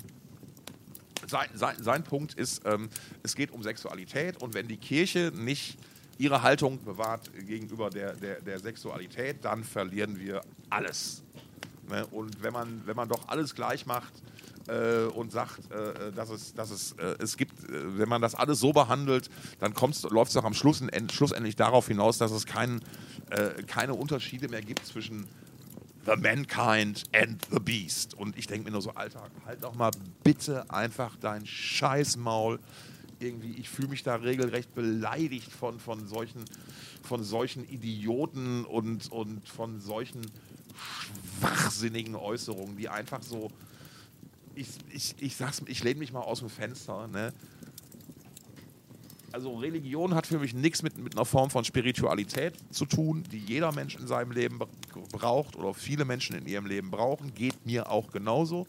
sein, 1.28 1.48
sein, 1.54 1.76
sein 1.82 2.04
Punkt 2.04 2.34
ist, 2.34 2.64
ähm, 2.66 2.90
es 3.24 3.36
geht 3.36 3.52
um 3.52 3.64
Sexualität 3.64 4.42
und 4.42 4.54
wenn 4.54 4.68
die 4.68 4.78
Kirche 4.78 5.32
nicht 5.34 5.78
ihre 6.18 6.44
Haltung 6.44 6.84
bewahrt 6.84 7.30
gegenüber 7.46 7.90
der, 7.90 8.14
der, 8.14 8.42
der 8.42 8.60
Sexualität, 8.60 9.44
dann 9.44 9.64
verlieren 9.64 10.20
wir 10.20 10.42
alles. 10.70 11.24
Ne? 11.90 12.06
Und 12.08 12.42
wenn 12.42 12.54
man, 12.54 12.82
wenn 12.86 12.96
man 12.96 13.10
doch 13.10 13.28
alles 13.28 13.54
gleich 13.56 13.86
macht, 13.86 14.14
äh, 14.68 15.06
und 15.06 15.32
sagt, 15.32 15.72
äh, 15.72 16.12
dass 16.12 16.30
es, 16.30 16.54
dass 16.54 16.72
es, 16.72 16.94
äh, 16.94 17.16
es 17.20 17.38
gibt, 17.38 17.64
äh, 17.70 17.98
wenn 17.98 18.10
man 18.10 18.22
das 18.22 18.36
alles 18.36 18.60
so 18.60 18.74
behandelt, 18.74 19.30
dann 19.60 19.74
läuft 20.10 20.30
es 20.30 20.34
doch 20.34 20.44
am 20.44 20.54
Schluss 20.54 20.84
schlussendlich 21.12 21.56
darauf 21.56 21.88
hinaus, 21.88 22.18
dass 22.18 22.32
es 22.32 22.46
kein, 22.46 22.82
äh, 23.30 23.64
keine 23.64 23.94
Unterschiede 23.94 24.48
mehr 24.50 24.62
gibt 24.62 24.86
zwischen 24.86 25.28
The 26.06 26.16
Mankind 26.18 27.04
and 27.14 27.42
the 27.52 27.60
Beast. 27.60 28.14
Und 28.14 28.38
ich 28.38 28.46
denke 28.48 28.66
mir 28.66 28.72
nur 28.72 28.82
so, 28.82 28.92
Alter, 28.92 29.24
halt 29.46 29.64
doch 29.64 29.74
mal 29.74 29.92
bitte 30.24 30.70
einfach 30.70 31.16
dein 31.20 31.46
Scheißmaul. 31.46 32.60
Irgendwie, 33.20 33.54
ich 33.54 33.70
fühle 33.70 33.88
mich 33.88 34.04
da 34.04 34.16
regelrecht 34.16 34.76
beleidigt 34.76 35.52
von, 35.52 35.80
von, 35.80 36.06
solchen, 36.08 36.46
von 37.02 37.24
solchen 37.24 37.68
Idioten 37.68 38.66
und, 38.66 39.12
und 39.12 39.48
von 39.48 39.80
solchen 39.80 40.22
schwachsinnigen 41.40 42.16
Äußerungen, 42.16 42.78
die 42.78 42.90
einfach 42.90 43.24
so, 43.24 43.50
ich, 44.56 44.68
ich, 44.90 45.16
ich 45.20 45.36
sag's, 45.36 45.62
ich 45.66 45.84
lehne 45.84 46.00
mich 46.00 46.12
mal 46.12 46.22
aus 46.22 46.40
dem 46.40 46.50
Fenster, 46.50 47.08
ne? 47.08 47.34
Also 49.32 49.54
Religion 49.58 50.16
hat 50.16 50.28
für 50.28 50.40
mich 50.40 50.54
nichts 50.54 50.82
mit, 50.82 50.98
mit 50.98 51.14
einer 51.14 51.26
Form 51.26 51.50
von 51.50 51.66
Spiritualität 51.66 52.54
zu 52.72 52.86
tun, 52.86 53.24
die 53.34 53.40
jeder 53.40 53.74
Mensch 53.74 53.98
in 53.98 54.08
seinem 54.08 54.32
Leben 54.32 54.60
braucht 55.12 55.58
oder 55.58 55.74
viele 55.74 56.06
Menschen 56.06 56.38
in 56.38 56.46
ihrem 56.46 56.66
Leben 56.66 56.90
brauchen. 56.90 57.34
Geht 57.34 57.66
mir 57.66 57.92
auch 57.92 58.12
genauso. 58.12 58.66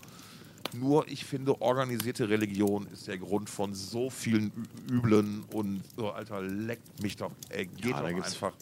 Nur 0.74 1.06
ich 1.06 1.24
finde, 1.24 1.60
organisierte 1.60 2.28
Religion 2.28 2.88
ist 2.92 3.06
der 3.06 3.16
Grund 3.18 3.48
von 3.48 3.74
so 3.74 4.10
vielen 4.10 4.50
Üblen 4.90 5.44
und 5.52 5.82
so, 5.96 6.10
Alter, 6.10 6.42
leckt 6.42 7.00
mich 7.00 7.16
doch. 7.16 7.30
Ey, 7.48 7.66
geht 7.66 7.92
ja, 7.92 8.00
doch 8.00 8.06
einfach. 8.08 8.52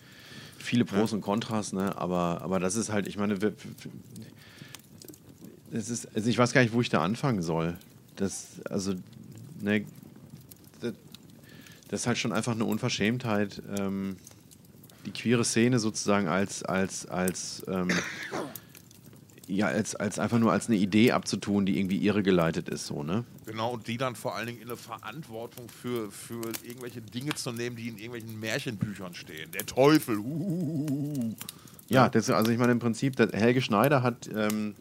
Viele 0.59 0.85
Pros 0.85 1.13
ja. 1.13 1.17
und 1.17 1.23
Kontras, 1.23 1.73
ne? 1.73 1.97
aber, 1.97 2.41
aber 2.43 2.61
das 2.61 2.75
ist 2.75 2.91
halt, 2.91 3.07
ich 3.07 3.17
meine, 3.17 3.39
es 5.75 5.91
ist, 5.91 6.09
also 6.15 6.31
ich 6.31 6.39
weiß 6.39 6.53
gar 6.53 6.63
nicht, 6.63 6.73
wo 6.73 6.81
ich 6.81 6.89
da 6.89 7.03
anfangen 7.03 7.43
soll. 7.43 7.77
Das, 8.17 8.61
also, 8.71 8.95
ne, 9.61 9.85
das, 10.81 10.93
das 11.89 12.01
ist 12.01 12.07
halt 12.07 12.19
schon 12.19 12.33
einfach 12.33 12.53
eine 12.53 12.65
Unverschämtheit, 12.65 13.61
ähm, 13.77 14.17
die 15.05 15.11
queere 15.11 15.45
Szene 15.45 15.81
sozusagen 15.81 16.29
als, 16.29 16.63
als, 16.63 17.07
als, 17.07 17.65
ähm, 17.67 17.89
ja, 19.49 19.67
als, 19.67 19.95
als 19.97 20.19
einfach 20.19 20.39
nur 20.39 20.53
als 20.53 20.69
eine 20.69 20.77
Idee 20.77 21.11
abzutun, 21.11 21.67
die 21.67 21.79
irgendwie 21.79 21.99
irregeleitet 21.99 22.69
ist, 22.69 22.87
so, 22.87 23.03
ne? 23.03 23.25
Genau, 23.45 23.75
und 23.75 23.87
die 23.89 23.99
dann 23.99 24.15
vor 24.15 24.37
allen 24.37 24.47
Dingen 24.47 24.63
in 24.63 24.69
eine 24.69 24.77
Verantwortung 24.77 25.69
für, 25.69 26.11
für 26.11 26.41
irgendwelche 26.63 27.03
Dinge 27.03 27.35
zu 27.35 27.53
nehmen, 27.53 27.77
die 27.77 27.89
in 27.89 27.99
irgendwelchen 27.99 28.41
Märchenbüchern 28.41 29.15
stehen. 29.15 29.51
Der 29.51 29.67
Teufel, 29.67 30.19
uh, 30.19 31.35
Ja, 31.89 32.09
das, 32.09 32.31
also 32.31 32.51
ich 32.51 32.59
meine 32.59 32.73
im 32.73 32.79
Prinzip, 32.79 33.19
Helge 33.19 33.61
Schneider 33.61 34.03
hat 34.03 34.31
ähm, 34.35 34.75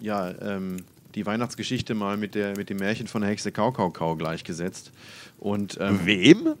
ja, 0.00 0.34
ähm, 0.40 0.78
die 1.14 1.26
Weihnachtsgeschichte 1.26 1.94
mal 1.94 2.16
mit, 2.16 2.34
der, 2.34 2.56
mit 2.56 2.70
dem 2.70 2.78
Märchen 2.78 3.06
von 3.06 3.22
der 3.22 3.30
Hexe 3.30 3.52
Kaukau 3.52 4.16
gleichgesetzt. 4.16 4.92
Und, 5.38 5.78
ähm, 5.80 6.00
Wem? 6.04 6.54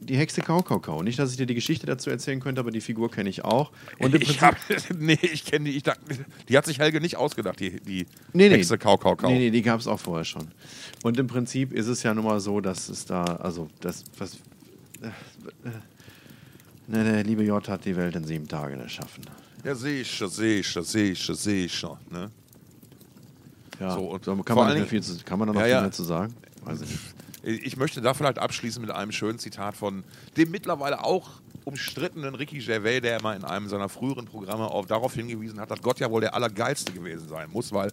Die 0.00 0.16
Hexe 0.16 0.42
Kaukau. 0.42 1.02
Nicht, 1.02 1.18
dass 1.18 1.30
ich 1.30 1.38
dir 1.38 1.46
die 1.46 1.54
Geschichte 1.54 1.86
dazu 1.86 2.10
erzählen 2.10 2.38
könnte, 2.38 2.60
aber 2.60 2.70
die 2.70 2.82
Figur 2.82 3.10
kenne 3.10 3.30
ich 3.30 3.44
auch. 3.44 3.72
Und 3.98 4.14
ich 4.14 4.42
hab, 4.42 4.56
nee, 4.98 5.18
ich 5.22 5.44
kenne 5.46 5.70
die. 5.70 5.76
Ich 5.76 5.84
dachte, 5.84 6.00
die 6.48 6.56
hat 6.56 6.66
sich 6.66 6.78
Helge 6.78 7.00
nicht 7.00 7.16
ausgedacht, 7.16 7.58
die, 7.58 7.80
die 7.80 8.06
nee, 8.34 8.48
nee. 8.48 8.56
Hexe 8.56 8.76
Kaukau. 8.76 9.16
Nee, 9.22 9.38
nee, 9.38 9.50
die 9.50 9.62
gab 9.62 9.80
es 9.80 9.86
auch 9.86 9.98
vorher 9.98 10.24
schon. 10.24 10.48
Und 11.02 11.18
im 11.18 11.26
Prinzip 11.26 11.72
ist 11.72 11.86
es 11.86 12.02
ja 12.02 12.12
nun 12.12 12.24
mal 12.24 12.40
so, 12.40 12.60
dass 12.60 12.90
es 12.90 13.06
da, 13.06 13.24
also 13.24 13.68
das, 13.80 14.04
was. 14.18 14.34
Äh, 15.00 15.06
äh, 15.06 15.70
ne, 16.88 17.04
der 17.04 17.24
liebe 17.24 17.42
J 17.42 17.66
hat 17.66 17.84
die 17.86 17.96
Welt 17.96 18.16
in 18.16 18.24
sieben 18.24 18.46
Tagen 18.46 18.78
erschaffen. 18.78 19.24
Ja, 19.64 19.74
sehe 19.74 20.02
ich 20.02 20.14
schon, 20.14 20.28
sehe 20.28 20.60
ich 20.60 20.68
schon, 20.68 20.84
sehe 20.84 21.12
ich 21.12 21.22
schon, 21.22 21.34
sehe 21.34 21.64
ich 21.64 21.74
schon. 21.74 21.96
Ne? 22.10 22.30
Ja, 23.80 23.94
so, 23.94 24.10
und 24.10 24.24
kann, 24.44 24.56
man 24.56 24.74
nicht 24.74 24.88
viel 24.88 25.02
zu, 25.02 25.16
kann 25.24 25.38
man 25.38 25.48
da 25.48 25.54
noch 25.54 25.60
ja, 25.60 25.66
viel 25.66 25.80
mehr 25.82 25.92
zu 25.92 26.04
sagen? 26.04 26.34
Weiß 26.64 26.80
ich 26.80 26.90
nicht. 26.90 27.64
Ich 27.64 27.76
möchte 27.76 28.00
da 28.00 28.12
vielleicht 28.12 28.38
abschließen 28.38 28.80
mit 28.80 28.90
einem 28.90 29.12
schönen 29.12 29.38
Zitat 29.38 29.76
von 29.76 30.02
dem 30.36 30.50
mittlerweile 30.50 31.04
auch 31.04 31.30
umstrittenen 31.64 32.34
Ricky 32.34 32.58
Gervais, 32.58 33.00
der 33.00 33.22
mal 33.22 33.36
in 33.36 33.44
einem 33.44 33.68
seiner 33.68 33.88
früheren 33.88 34.24
Programme 34.24 34.64
auch 34.64 34.86
darauf 34.86 35.14
hingewiesen 35.14 35.60
hat, 35.60 35.70
dass 35.70 35.80
Gott 35.80 36.00
ja 36.00 36.10
wohl 36.10 36.20
der 36.20 36.34
Allergeilste 36.34 36.92
gewesen 36.92 37.28
sein 37.28 37.50
muss, 37.50 37.72
weil 37.72 37.92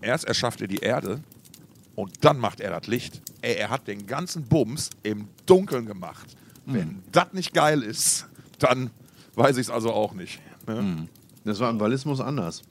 erst 0.00 0.24
erschafft 0.24 0.60
er 0.60 0.68
die 0.68 0.78
Erde 0.78 1.20
und 1.94 2.24
dann 2.24 2.38
macht 2.38 2.60
er 2.60 2.70
das 2.70 2.86
Licht. 2.86 3.20
Ey, 3.42 3.54
er 3.54 3.70
hat 3.70 3.86
den 3.88 4.06
ganzen 4.06 4.44
Bums 4.44 4.90
im 5.02 5.28
Dunkeln 5.46 5.86
gemacht. 5.86 6.36
Mhm. 6.66 6.74
Wenn 6.74 7.02
das 7.12 7.32
nicht 7.32 7.54
geil 7.54 7.82
ist, 7.82 8.26
dann 8.58 8.90
weiß 9.34 9.56
ich 9.56 9.66
es 9.66 9.70
also 9.70 9.92
auch 9.92 10.12
nicht. 10.12 10.40
Ne? 10.66 10.82
Mhm. 10.82 11.08
Das 11.44 11.58
war 11.60 11.70
im 11.70 11.80
Walismus 11.80 12.20
anders. 12.20 12.62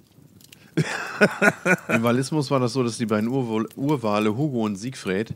Im 1.87 2.03
Walismus 2.03 2.51
war 2.51 2.59
das 2.59 2.73
so, 2.73 2.83
dass 2.83 2.97
die 2.97 3.05
beiden 3.05 3.29
Ur 3.29 3.67
Urwale 3.75 4.35
Hugo 4.35 4.65
und 4.65 4.75
Siegfried 4.75 5.33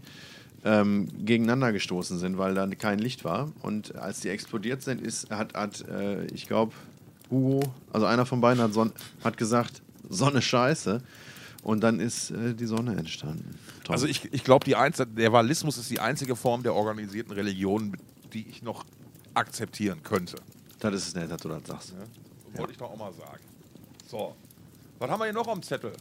ähm, 0.64 1.08
gegeneinander 1.26 1.72
gestoßen 1.72 2.20
sind, 2.20 2.38
weil 2.38 2.54
da 2.54 2.68
kein 2.68 3.00
Licht 3.00 3.24
war. 3.24 3.52
Und 3.62 3.96
als 3.96 4.22
die 4.22 4.30
explodiert 4.30 4.82
sind, 4.82 5.02
ist, 5.02 5.30
hat, 5.30 5.54
hat 5.54 5.88
äh, 5.88 6.26
ich 6.28 6.48
glaube, 6.48 6.74
Hugo, 7.30 7.62
also 7.92 8.06
einer 8.06 8.26
von 8.26 8.42
beiden 8.42 8.62
hat, 8.62 8.74
Son 8.74 8.92
hat 9.24 9.38
gesagt, 9.38 9.82
Sonne 10.10 10.42
scheiße. 10.42 11.02
Und 11.64 11.82
dann 11.82 12.00
ist 12.00 12.32
äh, 12.32 12.54
die 12.54 12.66
Sonne 12.66 12.96
entstanden. 12.98 13.58
Toll. 13.86 13.94
Also 13.94 14.06
ich, 14.06 14.34
ich 14.34 14.44
glaube, 14.44 14.66
der 14.66 15.34
Walismus 15.34 15.78
ist 15.78 15.90
die 15.90 16.00
einzige 16.00 16.36
Form 16.36 16.62
der 16.62 16.76
organisierten 16.76 17.34
Religion, 17.34 17.96
die 18.34 18.46
ich 18.50 18.62
noch 18.64 18.86
akzeptieren 19.34 20.04
könnte. 20.04 20.36
Das 20.80 20.94
ist 20.94 21.16
nett, 21.16 21.32
dass 21.32 21.42
du 21.42 21.50
das 21.50 21.66
sagst. 21.66 21.94
Ja, 22.54 22.60
wollte 22.60 22.74
ich 22.74 22.78
doch 22.78 22.92
auch 22.92 22.98
mal 22.98 23.14
sagen. 23.14 23.40
So, 24.06 24.36
was 25.04 25.12
haben 25.12 25.20
wir 25.20 25.26
hier 25.26 25.34
noch 25.34 25.50
am 25.50 25.62
Zettel? 25.62 25.92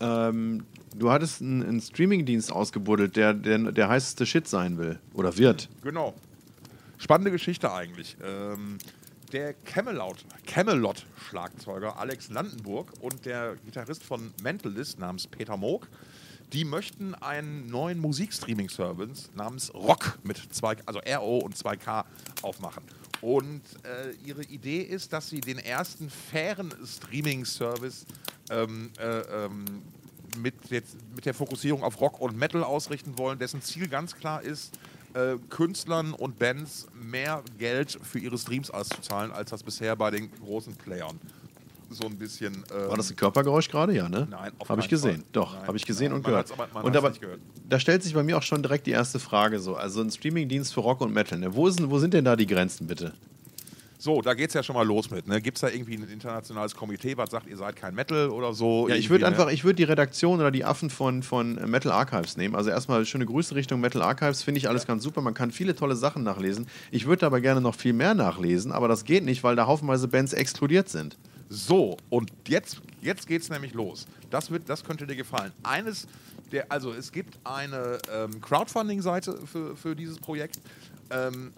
Ähm, 0.00 0.66
du 0.94 1.10
hattest 1.10 1.40
einen, 1.40 1.62
einen 1.62 1.80
Streamingdienst 1.80 2.52
ausgebuddelt, 2.52 3.16
der, 3.16 3.32
der 3.32 3.72
der 3.72 3.88
heißeste 3.88 4.26
Shit 4.26 4.46
sein 4.46 4.76
will 4.76 4.98
oder 5.14 5.38
wird. 5.38 5.70
Genau. 5.82 6.14
Spannende 6.98 7.30
Geschichte 7.30 7.72
eigentlich. 7.72 8.18
Ähm, 8.22 8.76
der 9.32 9.54
Camelot, 9.54 10.26
Camelot 10.46 11.06
Schlagzeuger 11.28 11.98
Alex 11.98 12.28
Landenburg 12.28 12.92
und 13.00 13.24
der 13.24 13.56
Gitarrist 13.64 14.04
von 14.04 14.32
Mentalist 14.42 14.98
namens 14.98 15.26
Peter 15.26 15.56
Moog, 15.56 15.88
die 16.52 16.64
möchten 16.66 17.14
einen 17.14 17.66
neuen 17.68 17.98
Musikstreaming-Service 17.98 19.30
namens 19.34 19.72
Rock 19.72 20.18
mit 20.22 20.36
zwei, 20.54 20.76
also 20.84 21.00
RO 21.00 21.38
und 21.38 21.56
2K 21.56 22.04
aufmachen. 22.42 22.82
Und 23.20 23.62
äh, 23.84 24.12
ihre 24.24 24.44
Idee 24.44 24.80
ist, 24.80 25.12
dass 25.12 25.28
sie 25.28 25.40
den 25.40 25.58
ersten 25.58 26.08
fairen 26.10 26.72
Streaming-Service 26.84 28.06
ähm, 28.50 28.90
äh, 28.98 29.44
ähm, 29.44 29.64
mit, 30.38 30.54
mit 30.70 31.26
der 31.26 31.34
Fokussierung 31.34 31.82
auf 31.82 32.00
Rock 32.00 32.20
und 32.20 32.36
Metal 32.36 32.62
ausrichten 32.62 33.18
wollen, 33.18 33.38
dessen 33.38 33.60
Ziel 33.62 33.88
ganz 33.88 34.14
klar 34.14 34.42
ist, 34.42 34.78
äh, 35.14 35.36
Künstlern 35.50 36.12
und 36.12 36.38
Bands 36.38 36.86
mehr 36.94 37.42
Geld 37.58 37.98
für 38.02 38.18
ihre 38.18 38.38
Streams 38.38 38.70
auszuzahlen, 38.70 39.32
als 39.32 39.50
das 39.50 39.62
bisher 39.62 39.96
bei 39.96 40.10
den 40.10 40.30
großen 40.30 40.76
Playern 40.76 41.18
so 41.90 42.06
ein 42.06 42.16
bisschen. 42.16 42.64
Ähm 42.72 42.88
War 42.88 42.96
das 42.96 43.10
ein 43.10 43.16
Körpergeräusch 43.16 43.68
gerade? 43.68 43.94
Ja, 43.94 44.08
ne? 44.08 44.26
Nein, 44.30 44.52
Habe 44.68 44.80
ich 44.80 44.88
gesehen. 44.88 45.16
Fall. 45.16 45.24
Doch, 45.32 45.56
habe 45.66 45.76
ich 45.76 45.86
gesehen 45.86 46.08
Nein, 46.08 46.16
und 46.16 46.24
gehört. 46.24 46.52
Aber, 46.52 46.84
und 46.84 46.96
aber 46.96 47.10
gehört. 47.10 47.40
da 47.68 47.80
stellt 47.80 48.02
sich 48.02 48.14
bei 48.14 48.22
mir 48.22 48.36
auch 48.36 48.42
schon 48.42 48.62
direkt 48.62 48.86
die 48.86 48.92
erste 48.92 49.18
Frage 49.18 49.58
so. 49.58 49.74
Also 49.74 50.00
ein 50.00 50.10
Streamingdienst 50.10 50.72
für 50.72 50.80
Rock 50.80 51.00
und 51.00 51.12
Metal. 51.12 51.38
Ne? 51.38 51.54
Wo, 51.54 51.66
ist, 51.66 51.78
wo 51.88 51.98
sind 51.98 52.14
denn 52.14 52.24
da 52.24 52.36
die 52.36 52.46
Grenzen, 52.46 52.86
bitte? 52.86 53.14
So, 54.00 54.22
da 54.22 54.34
geht 54.34 54.50
es 54.50 54.54
ja 54.54 54.62
schon 54.62 54.76
mal 54.76 54.86
los 54.86 55.10
mit. 55.10 55.26
Ne? 55.26 55.40
Gibt 55.40 55.56
es 55.56 55.62
da 55.62 55.68
irgendwie 55.68 55.96
ein 55.96 56.08
internationales 56.08 56.76
Komitee, 56.76 57.16
was 57.16 57.30
sagt, 57.30 57.48
ihr 57.48 57.56
seid 57.56 57.74
kein 57.74 57.96
Metal 57.96 58.30
oder 58.30 58.54
so? 58.54 58.88
Ja, 58.88 58.94
ich 58.94 59.10
würde 59.10 59.26
einfach, 59.26 59.50
ich 59.50 59.64
würde 59.64 59.74
die 59.74 59.84
Redaktion 59.84 60.38
oder 60.38 60.52
die 60.52 60.64
Affen 60.64 60.88
von, 60.88 61.24
von 61.24 61.54
Metal 61.68 61.90
Archives 61.90 62.36
nehmen. 62.36 62.54
Also 62.54 62.70
erstmal 62.70 63.04
schöne 63.06 63.26
Grüße 63.26 63.56
Richtung 63.56 63.80
Metal 63.80 64.00
Archives, 64.00 64.44
finde 64.44 64.58
ich 64.58 64.68
alles 64.68 64.86
ganz 64.86 65.02
super. 65.02 65.20
Man 65.20 65.34
kann 65.34 65.50
viele 65.50 65.74
tolle 65.74 65.96
Sachen 65.96 66.22
nachlesen. 66.22 66.68
Ich 66.92 67.06
würde 67.06 67.26
aber 67.26 67.40
gerne 67.40 67.60
noch 67.60 67.74
viel 67.74 67.92
mehr 67.92 68.14
nachlesen, 68.14 68.70
aber 68.70 68.86
das 68.86 69.04
geht 69.04 69.24
nicht, 69.24 69.42
weil 69.42 69.56
da 69.56 69.66
haufenweise 69.66 70.06
Bands 70.06 70.32
exkludiert 70.32 70.88
sind. 70.88 71.16
So, 71.48 71.96
und 72.10 72.30
jetzt, 72.46 72.80
jetzt 73.00 73.26
geht 73.26 73.42
es 73.42 73.48
nämlich 73.48 73.72
los. 73.72 74.06
Das, 74.30 74.50
wird, 74.50 74.68
das 74.68 74.84
könnte 74.84 75.06
dir 75.06 75.16
gefallen. 75.16 75.52
Eines 75.62 76.06
der, 76.52 76.70
also 76.70 76.92
es 76.92 77.12
gibt 77.12 77.38
eine 77.44 77.98
ähm, 78.12 78.40
Crowdfunding-Seite 78.40 79.46
für, 79.46 79.76
für 79.76 79.94
dieses 79.94 80.18
Projekt. 80.18 80.58
Ähm, 81.10 81.52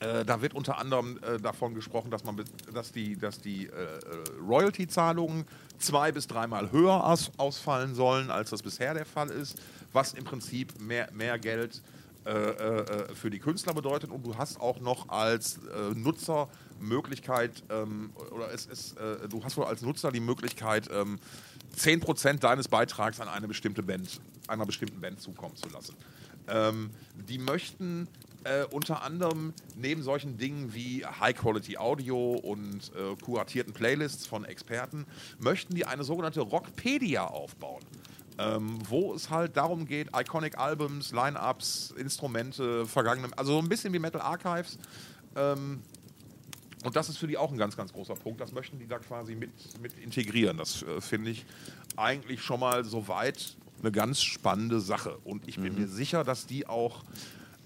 äh, 0.00 0.24
da 0.24 0.40
wird 0.40 0.54
unter 0.54 0.78
anderem 0.78 1.18
äh, 1.22 1.38
davon 1.38 1.74
gesprochen, 1.74 2.10
dass, 2.10 2.24
man, 2.24 2.42
dass 2.72 2.92
die, 2.92 3.16
dass 3.16 3.40
die 3.40 3.66
äh, 3.66 3.70
Royalty-Zahlungen 4.46 5.44
zwei 5.78 6.12
bis 6.12 6.26
dreimal 6.26 6.72
höher 6.72 7.04
aus, 7.04 7.30
ausfallen 7.36 7.94
sollen, 7.94 8.30
als 8.30 8.50
das 8.50 8.62
bisher 8.62 8.94
der 8.94 9.06
Fall 9.06 9.30
ist, 9.30 9.60
was 9.92 10.14
im 10.14 10.24
Prinzip 10.24 10.80
mehr, 10.80 11.10
mehr 11.12 11.38
Geld 11.38 11.82
äh, 12.26 12.30
äh, 12.30 13.14
für 13.14 13.30
die 13.30 13.38
Künstler 13.38 13.74
bedeutet. 13.74 14.10
Und 14.10 14.26
du 14.26 14.36
hast 14.36 14.60
auch 14.60 14.80
noch 14.80 15.08
als 15.08 15.56
äh, 15.56 15.94
Nutzer 15.94 16.48
Möglichkeit, 16.80 17.62
ähm, 17.70 18.10
oder 18.32 18.52
es 18.52 18.66
ist, 18.66 18.96
du 18.96 19.44
hast 19.44 19.56
wohl 19.56 19.64
als 19.64 19.82
Nutzer 19.82 20.10
die 20.10 20.20
Möglichkeit, 20.20 20.88
ähm, 20.92 21.18
10% 21.76 22.42
deines 22.42 22.68
Beitrags 22.68 23.20
an 23.20 23.28
eine 23.28 23.48
bestimmte 23.48 23.82
Band, 23.82 24.20
einer 24.48 24.66
bestimmten 24.66 25.00
Band 25.00 25.20
zukommen 25.20 25.56
zu 25.56 25.68
lassen. 25.68 25.94
Ähm, 26.48 26.90
die 27.28 27.38
möchten 27.38 28.08
äh, 28.44 28.64
unter 28.64 29.02
anderem 29.02 29.52
neben 29.76 30.02
solchen 30.02 30.38
Dingen 30.38 30.74
wie 30.74 31.04
High-Quality-Audio 31.04 32.32
und 32.32 32.90
äh, 32.94 33.16
kuratierten 33.22 33.72
Playlists 33.72 34.26
von 34.26 34.44
Experten, 34.44 35.06
möchten 35.38 35.74
die 35.74 35.84
eine 35.84 36.04
sogenannte 36.04 36.40
Rockpedia 36.40 37.24
aufbauen. 37.24 37.82
Ähm, 38.38 38.78
wo 38.88 39.12
es 39.12 39.28
halt 39.28 39.58
darum 39.58 39.84
geht, 39.84 40.08
Iconic 40.16 40.56
Albums, 40.56 41.12
Line-Ups, 41.12 41.92
Instrumente, 41.98 42.86
vergangene, 42.86 43.28
also 43.36 43.52
so 43.52 43.58
ein 43.58 43.68
bisschen 43.68 43.92
wie 43.92 43.98
Metal 43.98 44.22
Archives. 44.22 44.78
Ähm, 45.36 45.82
und 46.84 46.96
das 46.96 47.08
ist 47.08 47.18
für 47.18 47.26
die 47.26 47.36
auch 47.36 47.52
ein 47.52 47.58
ganz, 47.58 47.76
ganz 47.76 47.92
großer 47.92 48.14
Punkt. 48.14 48.40
Das 48.40 48.52
möchten 48.52 48.78
die 48.78 48.86
da 48.86 48.98
quasi 48.98 49.34
mit, 49.34 49.50
mit 49.80 49.98
integrieren. 49.98 50.56
Das 50.56 50.82
äh, 50.82 51.00
finde 51.00 51.30
ich 51.30 51.44
eigentlich 51.96 52.42
schon 52.42 52.60
mal 52.60 52.84
soweit 52.84 53.56
eine 53.80 53.92
ganz 53.92 54.22
spannende 54.22 54.80
Sache. 54.80 55.18
Und 55.24 55.46
ich 55.48 55.56
bin 55.56 55.74
mhm. 55.74 55.80
mir 55.80 55.88
sicher, 55.88 56.24
dass 56.24 56.46
die 56.46 56.66
auch 56.66 57.04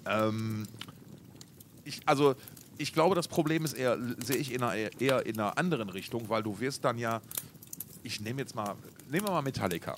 ähm, 0.07 0.67
ich, 1.85 2.01
also 2.07 2.35
ich 2.79 2.93
glaube, 2.93 3.15
das 3.15 3.29
Problem 3.29 3.65
ist 3.65 3.75
eher, 3.75 3.99
sehe 4.25 4.37
ich 4.37 4.53
in 4.53 4.63
einer, 4.63 4.91
eher 5.01 5.27
in 5.27 5.39
einer 5.39 5.57
anderen 5.59 5.91
Richtung, 5.91 6.29
weil 6.29 6.43
du 6.43 6.59
wirst 6.61 6.85
dann 6.85 6.99
ja, 6.99 7.21
ich 8.03 8.21
nehme 8.21 8.41
jetzt 8.41 8.55
mal, 8.55 8.75
nehmen 9.09 9.27
wir 9.27 9.33
mal 9.33 9.43
Metallica. 9.43 9.97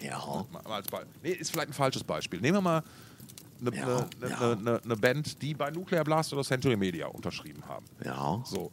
Ja. 0.00 0.46
Als 0.64 0.86
nee, 1.22 1.32
ist 1.32 1.50
vielleicht 1.50 1.68
ein 1.68 1.74
falsches 1.74 2.04
Beispiel. 2.04 2.40
Nehmen 2.40 2.56
wir 2.56 2.62
mal 2.62 2.82
eine, 3.60 3.76
ja, 3.76 4.08
eine, 4.20 4.30
ja. 4.30 4.52
eine, 4.52 4.82
eine 4.82 4.96
Band, 4.96 5.40
die 5.42 5.54
bei 5.54 5.70
Nuclear 5.70 6.04
Blast 6.04 6.32
oder 6.32 6.42
Century 6.42 6.76
Media 6.76 7.06
unterschrieben 7.06 7.62
haben. 7.66 7.84
Ja. 8.04 8.42
So. 8.44 8.70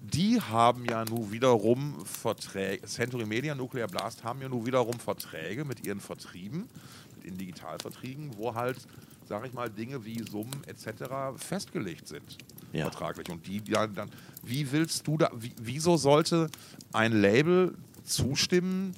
Die 0.00 0.40
haben 0.40 0.84
ja 0.84 1.04
nun 1.04 1.32
wiederum 1.32 2.04
Verträge, 2.04 2.86
Century 2.86 3.26
Media, 3.26 3.54
Nuclear 3.54 3.88
Blast 3.88 4.22
haben 4.22 4.40
ja 4.40 4.48
nun 4.48 4.64
wiederum 4.64 4.98
Verträge 5.00 5.64
mit 5.64 5.84
ihren 5.84 6.00
Vertrieben, 6.00 6.68
mit 7.16 7.24
ihren 7.24 7.38
Digitalvertrieben, 7.38 8.36
wo 8.36 8.54
halt 8.54 8.78
sage 9.26 9.48
ich 9.48 9.52
mal, 9.52 9.68
Dinge 9.68 10.04
wie 10.04 10.22
Summen 10.22 10.62
etc. 10.66 11.36
festgelegt 11.36 12.08
sind. 12.08 12.38
Ja. 12.72 12.84
Vertraglich. 12.90 13.28
Und 13.30 13.46
die 13.46 13.62
ja, 13.66 13.86
dann, 13.86 14.10
wie 14.42 14.70
willst 14.70 15.06
du 15.06 15.18
da, 15.18 15.30
wie, 15.34 15.52
wieso 15.60 15.96
sollte 15.96 16.48
ein 16.92 17.12
Label 17.12 17.74
zustimmen, 18.04 18.94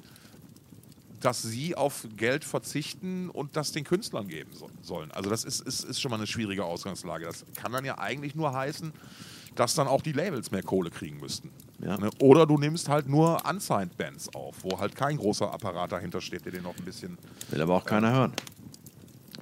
dass 1.19 1.41
sie 1.41 1.75
auf 1.75 2.07
Geld 2.15 2.45
verzichten 2.45 3.29
und 3.29 3.55
das 3.55 3.71
den 3.71 3.83
Künstlern 3.83 4.27
geben 4.27 4.51
so, 4.53 4.69
sollen? 4.81 5.11
Also, 5.11 5.29
das 5.29 5.43
ist, 5.43 5.61
ist, 5.61 5.83
ist 5.83 6.01
schon 6.01 6.11
mal 6.11 6.17
eine 6.17 6.27
schwierige 6.27 6.63
Ausgangslage. 6.63 7.25
Das 7.25 7.45
kann 7.55 7.71
dann 7.71 7.85
ja 7.85 7.97
eigentlich 7.97 8.35
nur 8.35 8.53
heißen, 8.53 8.93
dass 9.55 9.75
dann 9.75 9.87
auch 9.87 10.01
die 10.01 10.11
Labels 10.11 10.51
mehr 10.51 10.63
Kohle 10.63 10.89
kriegen 10.89 11.19
müssten. 11.19 11.51
Ja. 11.81 11.97
Ne? 11.97 12.09
Oder 12.19 12.45
du 12.45 12.57
nimmst 12.57 12.89
halt 12.89 13.07
nur 13.07 13.43
unsigned 13.49 13.97
Bands 13.97 14.33
auf, 14.33 14.55
wo 14.61 14.79
halt 14.79 14.95
kein 14.95 15.17
großer 15.17 15.51
Apparat 15.51 15.91
dahinter 15.91 16.21
steht, 16.21 16.45
der 16.45 16.51
den 16.51 16.63
noch 16.63 16.77
ein 16.77 16.85
bisschen. 16.85 17.17
Will 17.49 17.61
aber 17.61 17.75
auch 17.75 17.85
keiner 17.85 18.09
äh, 18.09 18.13
hören. 18.13 18.33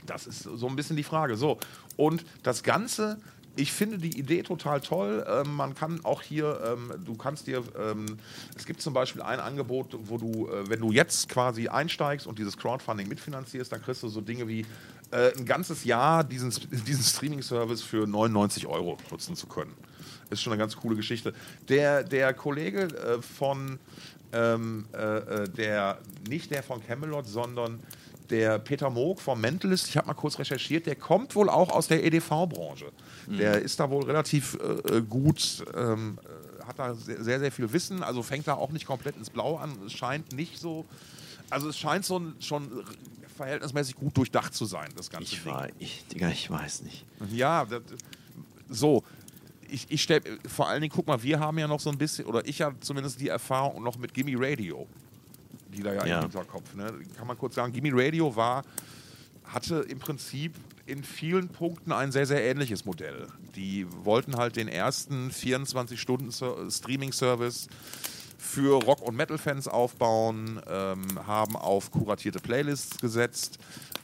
Das 0.05 0.25
ist 0.25 0.43
so 0.43 0.67
ein 0.67 0.75
bisschen 0.75 0.95
die 0.95 1.03
Frage. 1.03 1.35
So, 1.35 1.57
und 1.97 2.25
das 2.43 2.63
Ganze 2.63 3.19
ich 3.57 3.73
finde 3.73 3.97
die 3.97 4.17
Idee 4.17 4.43
total 4.43 4.79
toll. 4.81 5.25
Ähm, 5.27 5.55
man 5.55 5.75
kann 5.75 6.03
auch 6.05 6.21
hier, 6.21 6.59
ähm, 6.63 6.93
du 7.03 7.15
kannst 7.15 7.47
dir, 7.47 7.63
ähm, 7.77 8.17
es 8.55 8.65
gibt 8.65 8.81
zum 8.81 8.93
Beispiel 8.93 9.21
ein 9.21 9.39
Angebot, 9.39 9.97
wo 10.03 10.17
du, 10.17 10.47
äh, 10.47 10.69
wenn 10.69 10.79
du 10.79 10.91
jetzt 10.91 11.27
quasi 11.27 11.67
einsteigst 11.67 12.27
und 12.27 12.39
dieses 12.39 12.55
Crowdfunding 12.55 13.07
mitfinanzierst, 13.07 13.71
dann 13.71 13.81
kriegst 13.81 14.03
du 14.03 14.07
so 14.07 14.21
Dinge 14.21 14.47
wie 14.47 14.65
äh, 15.11 15.35
ein 15.35 15.45
ganzes 15.45 15.83
Jahr 15.83 16.23
diesen, 16.23 16.51
diesen 16.87 17.03
Streaming-Service 17.03 17.81
für 17.81 18.07
99 18.07 18.67
Euro 18.67 18.97
nutzen 19.11 19.35
zu 19.35 19.47
können. 19.47 19.73
Ist 20.29 20.41
schon 20.41 20.53
eine 20.53 20.59
ganz 20.59 20.75
coole 20.75 20.95
Geschichte. 20.95 21.33
Der, 21.67 22.03
der 22.03 22.33
Kollege 22.33 22.83
äh, 22.83 23.21
von, 23.21 23.79
ähm, 24.33 24.85
äh, 24.93 24.97
äh, 24.97 25.49
der, 25.49 25.99
nicht 26.29 26.51
der 26.51 26.63
von 26.63 26.85
Camelot, 26.85 27.27
sondern 27.27 27.79
der 28.29 28.59
Peter 28.59 28.89
Moog 28.89 29.21
vom 29.21 29.39
Mentalist, 29.39 29.87
ich 29.87 29.97
habe 29.97 30.07
mal 30.07 30.13
kurz 30.13 30.37
recherchiert, 30.39 30.85
der 30.85 30.95
kommt 30.95 31.35
wohl 31.35 31.49
auch 31.49 31.69
aus 31.69 31.87
der 31.87 32.03
EDV-Branche. 32.03 32.91
Mhm. 33.27 33.37
Der 33.37 33.61
ist 33.61 33.79
da 33.79 33.89
wohl 33.89 34.03
relativ 34.03 34.55
äh, 34.55 34.97
äh, 34.97 35.01
gut, 35.01 35.63
ähm, 35.75 36.19
äh, 36.23 36.65
hat 36.65 36.79
da 36.79 36.93
sehr, 36.95 37.39
sehr, 37.39 37.51
viel 37.51 37.71
Wissen, 37.71 38.03
also 38.03 38.23
fängt 38.23 38.47
da 38.47 38.55
auch 38.55 38.71
nicht 38.71 38.85
komplett 38.85 39.15
ins 39.17 39.29
Blau 39.29 39.57
an. 39.57 39.71
Es 39.85 39.93
scheint 39.93 40.33
nicht 40.33 40.59
so, 40.59 40.85
also 41.49 41.69
es 41.69 41.77
scheint 41.77 42.05
so 42.05 42.21
schon 42.39 42.83
verhältnismäßig 43.35 43.95
gut 43.95 44.17
durchdacht 44.17 44.53
zu 44.53 44.65
sein, 44.65 44.89
das 44.95 45.09
ganze 45.09 45.33
ich 45.33 45.43
Ding. 45.43 45.53
War, 45.53 45.67
ich, 45.79 46.05
Digga, 46.07 46.29
ich 46.29 46.49
weiß 46.49 46.81
nicht. 46.83 47.05
Ja, 47.31 47.65
das, 47.65 47.81
so. 48.69 49.03
Ich, 49.69 49.85
ich 49.89 50.01
stelle, 50.01 50.21
vor 50.47 50.69
allen 50.69 50.79
Dingen, 50.79 50.93
guck 50.95 51.07
mal, 51.07 51.21
wir 51.21 51.41
haben 51.41 51.59
ja 51.59 51.67
noch 51.67 51.81
so 51.81 51.89
ein 51.89 51.97
bisschen, 51.97 52.25
oder 52.25 52.45
ich 52.47 52.61
habe 52.61 52.79
zumindest 52.79 53.19
die 53.19 53.27
Erfahrung 53.27 53.83
noch 53.83 53.97
mit 53.97 54.13
Gimme 54.13 54.33
Radio 54.37 54.87
die 55.77 55.83
da 55.83 55.93
ja, 55.93 56.05
ja. 56.05 56.19
in 56.19 56.25
unserem 56.25 56.47
Kopf. 56.47 56.75
Ne? 56.75 56.91
Kann 57.15 57.27
man 57.27 57.37
kurz 57.37 57.55
sagen, 57.55 57.71
Gimme 57.71 57.91
Radio 57.93 58.35
war, 58.35 58.63
hatte 59.45 59.85
im 59.87 59.99
Prinzip 59.99 60.55
in 60.85 61.03
vielen 61.03 61.47
Punkten 61.49 61.91
ein 61.91 62.11
sehr, 62.11 62.25
sehr 62.25 62.43
ähnliches 62.43 62.85
Modell. 62.85 63.27
Die 63.55 63.85
wollten 64.03 64.37
halt 64.37 64.55
den 64.55 64.67
ersten 64.67 65.29
24-Stunden-Streaming-Service 65.31 67.67
für 68.37 68.83
Rock- 68.83 69.01
und 69.01 69.15
Metal-Fans 69.15 69.67
aufbauen, 69.67 70.61
ähm, 70.67 71.05
haben 71.25 71.55
auf 71.55 71.89
kuratierte 71.91 72.39
Playlists 72.39 72.99
gesetzt, 72.99 73.57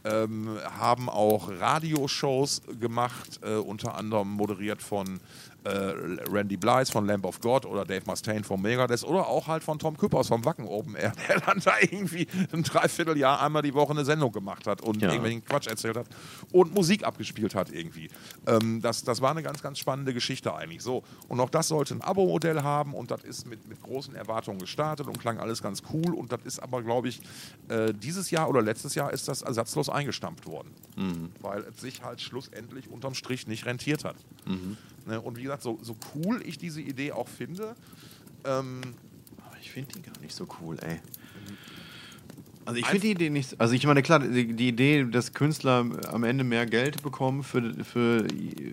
ähm, 0.03 0.57
haben 0.78 1.09
auch 1.09 1.49
Radioshows 1.49 2.63
gemacht, 2.80 3.39
äh, 3.43 3.55
unter 3.55 3.95
anderem 3.95 4.30
moderiert 4.30 4.82
von 4.82 5.19
Randy 5.66 6.57
Blythe 6.57 6.91
von 6.91 7.05
Lamb 7.05 7.26
of 7.26 7.39
God 7.39 7.66
oder 7.66 7.86
Dave 7.86 8.03
Mustaine 8.05 8.43
von 8.43 8.61
Megadeth 8.61 9.03
oder 9.03 9.28
auch 9.28 9.47
halt 9.47 9.64
von 9.64 9.80
Tom 9.80 9.97
Küppers 9.97 10.28
vom 10.28 10.43
Wacken 10.45 10.68
Open 10.68 10.95
Air, 10.95 11.14
der 11.28 11.39
dann 11.39 11.59
da 11.64 11.74
irgendwie 11.80 12.28
ein 12.51 12.64
Dreivierteljahr 12.64 13.41
einmal 13.41 13.61
die 13.61 13.74
Woche 13.74 13.91
eine 13.91 14.05
Sendung 14.05 14.32
gemacht 14.32 14.68
hat 14.68 14.82
und 14.82 15.01
ja. 15.01 15.09
irgendwelchen 15.09 15.43
Quatsch 15.45 15.68
erzählt 15.68 15.97
hat 15.97 16.07
und 16.51 16.74
Musik 16.74 17.05
abgespielt 17.05 17.55
hat 17.55 17.72
irgendwie. 17.72 18.09
Ähm, 18.45 18.82
das, 18.82 19.03
das 19.03 19.22
war 19.22 19.32
eine 19.32 19.43
ganz, 19.43 19.61
ganz 19.61 19.80
spannende 19.80 20.14
Geschichte 20.14 20.53
eigentlich. 20.53 20.82
So, 20.82 21.03
und 21.28 21.39
auch 21.39 21.49
das 21.49 21.70
sollte 21.70 21.95
ein 21.95 22.01
Abo-Modell 22.01 22.61
haben 22.61 22.93
und 22.93 23.11
das 23.11 23.24
ist 23.24 23.47
mit, 23.47 23.68
mit 23.68 23.82
großen 23.82 24.16
Erwartungen 24.16 24.59
gestartet 24.59 25.07
und 25.07 25.20
klang 25.20 25.39
alles 25.39 25.61
ganz 25.61 25.82
cool 25.93 26.14
und 26.14 26.32
das 26.32 26.41
ist 26.43 26.59
aber, 26.59 26.82
glaube 26.82 27.07
ich, 27.07 27.22
äh, 27.70 27.93
dieses 27.93 28.32
Jahr 28.32 28.49
oder 28.49 28.61
letztes 28.61 28.95
Jahr 28.95 29.11
ist 29.11 29.28
das 29.28 29.41
ersatzlos 29.41 29.89
eingestampft 29.89 30.45
worden, 30.45 30.72
mhm. 30.95 31.32
weil 31.41 31.61
es 31.61 31.82
sich 31.82 32.03
halt 32.03 32.22
schlussendlich 32.22 32.89
unterm 32.89 33.14
Strich 33.14 33.47
nicht 33.47 33.66
rentiert 33.66 34.03
hat. 34.03 34.16
Mhm. 34.45 34.78
Ne? 35.06 35.20
Und 35.20 35.38
wie 35.38 35.43
gesagt, 35.43 35.64
so, 35.64 35.80
so 35.82 35.95
cool 36.16 36.41
ich 36.45 36.58
diese 36.58 36.82
Idee 36.82 37.12
auch 37.12 37.28
finde. 37.28 37.76
Ähm, 38.45 38.82
Aber 39.45 39.58
ich 39.62 39.72
finde 39.72 39.93
die 39.93 40.01
gar 40.01 40.20
nicht 40.22 40.36
so 40.36 40.47
cool, 40.62 40.78
ey. 40.82 40.99
Also 42.66 42.80
ich 42.80 42.86
finde 42.86 43.01
die 43.01 43.12
Idee 43.12 43.30
nicht. 43.30 43.60
Also 43.60 43.74
ich 43.74 43.86
meine, 43.86 44.01
klar, 44.01 44.20
die, 44.20 44.54
die, 44.54 44.70
Idee, 44.70 45.04
dass 45.04 45.34
Künstler 45.34 45.86
am 46.08 46.24
Ende 46.24 46.43
mehr 46.45 46.66
Geld 46.66 47.04
bekommen 47.04 47.43
für, 47.43 47.74
für, 47.84 48.26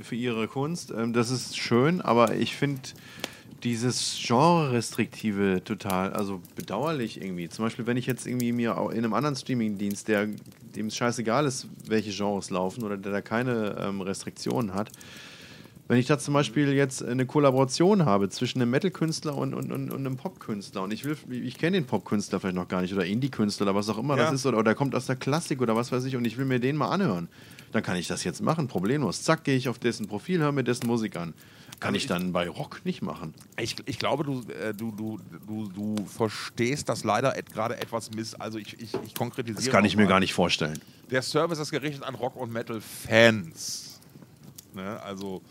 für 0.02 0.14
ihre 0.14 0.46
Kunst, 0.46 0.92
ähm, 0.92 1.12
das 1.12 1.30
ist 1.30 1.58
schön, 1.58 2.00
aber 2.00 2.36
ich 2.36 2.54
finde 2.54 2.82
dieses 3.64 4.18
Genre-Restriktive 4.24 5.62
total, 5.64 6.12
also 6.12 6.40
bedauerlich 6.54 7.20
irgendwie. 7.20 7.48
Zum 7.48 7.64
Beispiel, 7.64 7.86
wenn 7.86 7.96
ich 7.96 8.06
jetzt 8.06 8.26
irgendwie 8.26 8.52
mir 8.52 8.76
in 8.92 8.98
einem 8.98 9.12
anderen 9.12 9.36
Streaming-Dienst, 9.36 10.08
der 10.08 10.28
dem 10.76 10.86
es 10.86 10.96
scheißegal 10.96 11.46
ist, 11.46 11.66
welche 11.86 12.10
Genres 12.10 12.50
laufen 12.50 12.84
oder 12.84 12.96
der 12.96 13.12
da 13.12 13.20
keine 13.20 13.76
ähm, 13.78 14.00
Restriktionen 14.00 14.72
hat, 14.72 14.90
Wenn 15.90 15.98
ich 15.98 16.06
da 16.06 16.20
zum 16.20 16.34
Beispiel 16.34 16.72
jetzt 16.72 17.02
eine 17.02 17.26
Kollaboration 17.26 18.04
habe 18.04 18.28
zwischen 18.28 18.62
einem 18.62 18.70
Metal-Künstler 18.70 19.36
und, 19.36 19.54
und, 19.54 19.72
und, 19.72 19.90
und 19.90 19.98
einem 19.98 20.16
Pop-Künstler 20.16 20.82
und 20.82 20.92
ich 20.92 21.04
will, 21.04 21.16
ich 21.28 21.58
kenne 21.58 21.78
den 21.78 21.84
Pop-Künstler 21.84 22.38
vielleicht 22.38 22.54
noch 22.54 22.68
gar 22.68 22.80
nicht 22.82 22.94
oder 22.94 23.04
Indie-Künstler 23.04 23.66
oder 23.66 23.74
was 23.74 23.88
auch 23.88 23.98
immer 23.98 24.16
Ja. 24.16 24.26
das 24.26 24.34
ist 24.34 24.46
oder, 24.46 24.58
oder 24.58 24.66
der 24.66 24.74
kommt 24.76 24.94
aus 24.94 25.06
der 25.06 25.16
Klassik 25.16 25.60
oder 25.60 25.74
was 25.74 25.90
weiß 25.90 26.04
ich 26.04 26.14
und 26.14 26.24
ich 26.24 26.38
will 26.38 26.44
mir 26.44 26.60
den 26.60 26.76
mal 26.76 26.90
anhören, 26.90 27.28
dann 27.72 27.82
kann 27.82 27.96
ich 27.96 28.06
das 28.06 28.22
jetzt 28.22 28.40
machen, 28.40 28.68
problemlos. 28.68 29.24
Zack, 29.24 29.42
gehe 29.42 29.56
ich 29.56 29.68
auf 29.68 29.80
dessen 29.80 30.06
Profil, 30.06 30.38
höre 30.38 30.52
mir 30.52 30.62
dessen 30.62 30.86
Musik 30.86 31.16
an. 31.16 31.34
Kann 31.80 31.96
ich 31.96 32.06
dann 32.06 32.30
bei 32.32 32.48
Rock 32.48 32.82
nicht 32.84 33.02
machen. 33.02 33.34
Ich, 33.58 33.74
ich 33.86 33.98
glaube, 33.98 34.22
du, 34.22 34.42
äh, 34.62 34.72
du, 34.72 34.92
du, 34.92 35.18
du, 35.48 35.68
du 35.70 36.06
verstehst 36.06 36.88
das 36.88 37.02
leider 37.02 37.36
et, 37.36 37.52
gerade 37.52 37.76
etwas 37.80 38.12
miss. 38.12 38.36
Also 38.36 38.58
ich, 38.58 38.80
ich, 38.80 38.92
ich 39.04 39.14
konkretisiere. 39.16 39.64
Das 39.64 39.72
kann 39.72 39.84
ich 39.84 39.96
mir 39.96 40.04
mal. 40.04 40.10
gar 40.10 40.20
nicht 40.20 40.34
vorstellen. 40.34 40.78
Der 41.10 41.22
Service 41.22 41.58
ist 41.58 41.72
gerichtet 41.72 42.04
an 42.04 42.14
Rock- 42.14 42.36
und 42.36 42.52
Metal-Fans. 42.52 43.98
Ne? 44.74 45.02
Also 45.02 45.42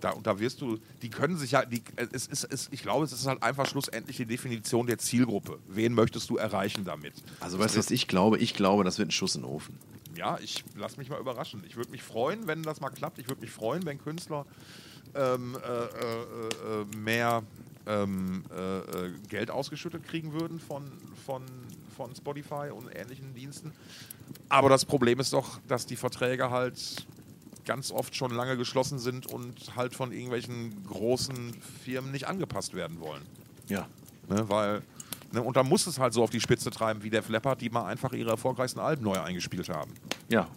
da, 0.00 0.10
und 0.10 0.26
da 0.26 0.38
wirst 0.38 0.60
du, 0.60 0.78
die 1.02 1.10
können 1.10 1.36
sich 1.36 1.52
ja, 1.52 1.64
die, 1.64 1.82
es 2.12 2.26
ist, 2.26 2.44
es, 2.44 2.68
ich 2.70 2.82
glaube, 2.82 3.04
es 3.04 3.12
ist 3.12 3.26
halt 3.26 3.42
einfach 3.42 3.66
schlussendlich 3.66 4.16
die 4.16 4.26
Definition 4.26 4.86
der 4.86 4.98
Zielgruppe. 4.98 5.58
Wen 5.68 5.94
möchtest 5.94 6.30
du 6.30 6.36
erreichen 6.36 6.84
damit? 6.84 7.14
Also 7.40 7.58
weißt 7.58 7.76
du, 7.76 7.78
was 7.78 7.90
ich 7.90 8.08
glaube? 8.08 8.38
Ich 8.38 8.54
glaube, 8.54 8.84
das 8.84 8.98
wird 8.98 9.08
ein 9.08 9.12
Schuss 9.12 9.34
in 9.34 9.42
den 9.42 9.50
Ofen. 9.50 9.76
Ja, 10.16 10.38
ich 10.42 10.64
lass 10.76 10.96
mich 10.96 11.08
mal 11.08 11.20
überraschen. 11.20 11.62
Ich 11.66 11.76
würde 11.76 11.90
mich 11.90 12.02
freuen, 12.02 12.46
wenn 12.46 12.62
das 12.62 12.80
mal 12.80 12.90
klappt. 12.90 13.18
Ich 13.18 13.28
würde 13.28 13.40
mich 13.40 13.50
freuen, 13.50 13.84
wenn 13.86 13.98
Künstler 13.98 14.44
ähm, 15.14 15.56
äh, 15.56 15.68
äh, 15.68 16.82
äh, 16.82 16.96
mehr 16.96 17.42
ähm, 17.86 18.44
äh, 18.50 18.78
äh, 18.78 19.12
Geld 19.28 19.50
ausgeschüttet 19.50 20.04
kriegen 20.04 20.32
würden 20.32 20.60
von, 20.60 20.90
von, 21.24 21.42
von 21.96 22.14
Spotify 22.14 22.70
und 22.72 22.88
ähnlichen 22.94 23.34
Diensten. 23.34 23.72
Aber 24.48 24.68
das 24.68 24.84
Problem 24.84 25.20
ist 25.20 25.32
doch, 25.32 25.60
dass 25.68 25.86
die 25.86 25.96
Verträge 25.96 26.50
halt 26.50 27.06
ganz 27.64 27.90
oft 27.90 28.14
schon 28.14 28.32
lange 28.32 28.56
geschlossen 28.56 28.98
sind 28.98 29.26
und 29.26 29.76
halt 29.76 29.94
von 29.94 30.12
irgendwelchen 30.12 30.84
großen 30.84 31.54
Firmen 31.84 32.12
nicht 32.12 32.26
angepasst 32.26 32.74
werden 32.74 33.00
wollen. 33.00 33.22
Ja. 33.68 33.88
Ne, 34.28 34.48
weil, 34.48 34.82
ne, 35.32 35.42
und 35.42 35.56
da 35.56 35.62
muss 35.62 35.86
es 35.86 35.98
halt 35.98 36.12
so 36.12 36.22
auf 36.22 36.30
die 36.30 36.40
Spitze 36.40 36.70
treiben 36.70 37.02
wie 37.02 37.10
der 37.10 37.22
Leppard, 37.28 37.60
die 37.60 37.70
mal 37.70 37.86
einfach 37.86 38.12
ihre 38.12 38.30
erfolgreichsten 38.30 38.80
Alben 38.80 39.04
neu 39.04 39.20
eingespielt 39.20 39.68
haben. 39.68 39.92
Ja, 40.28 40.48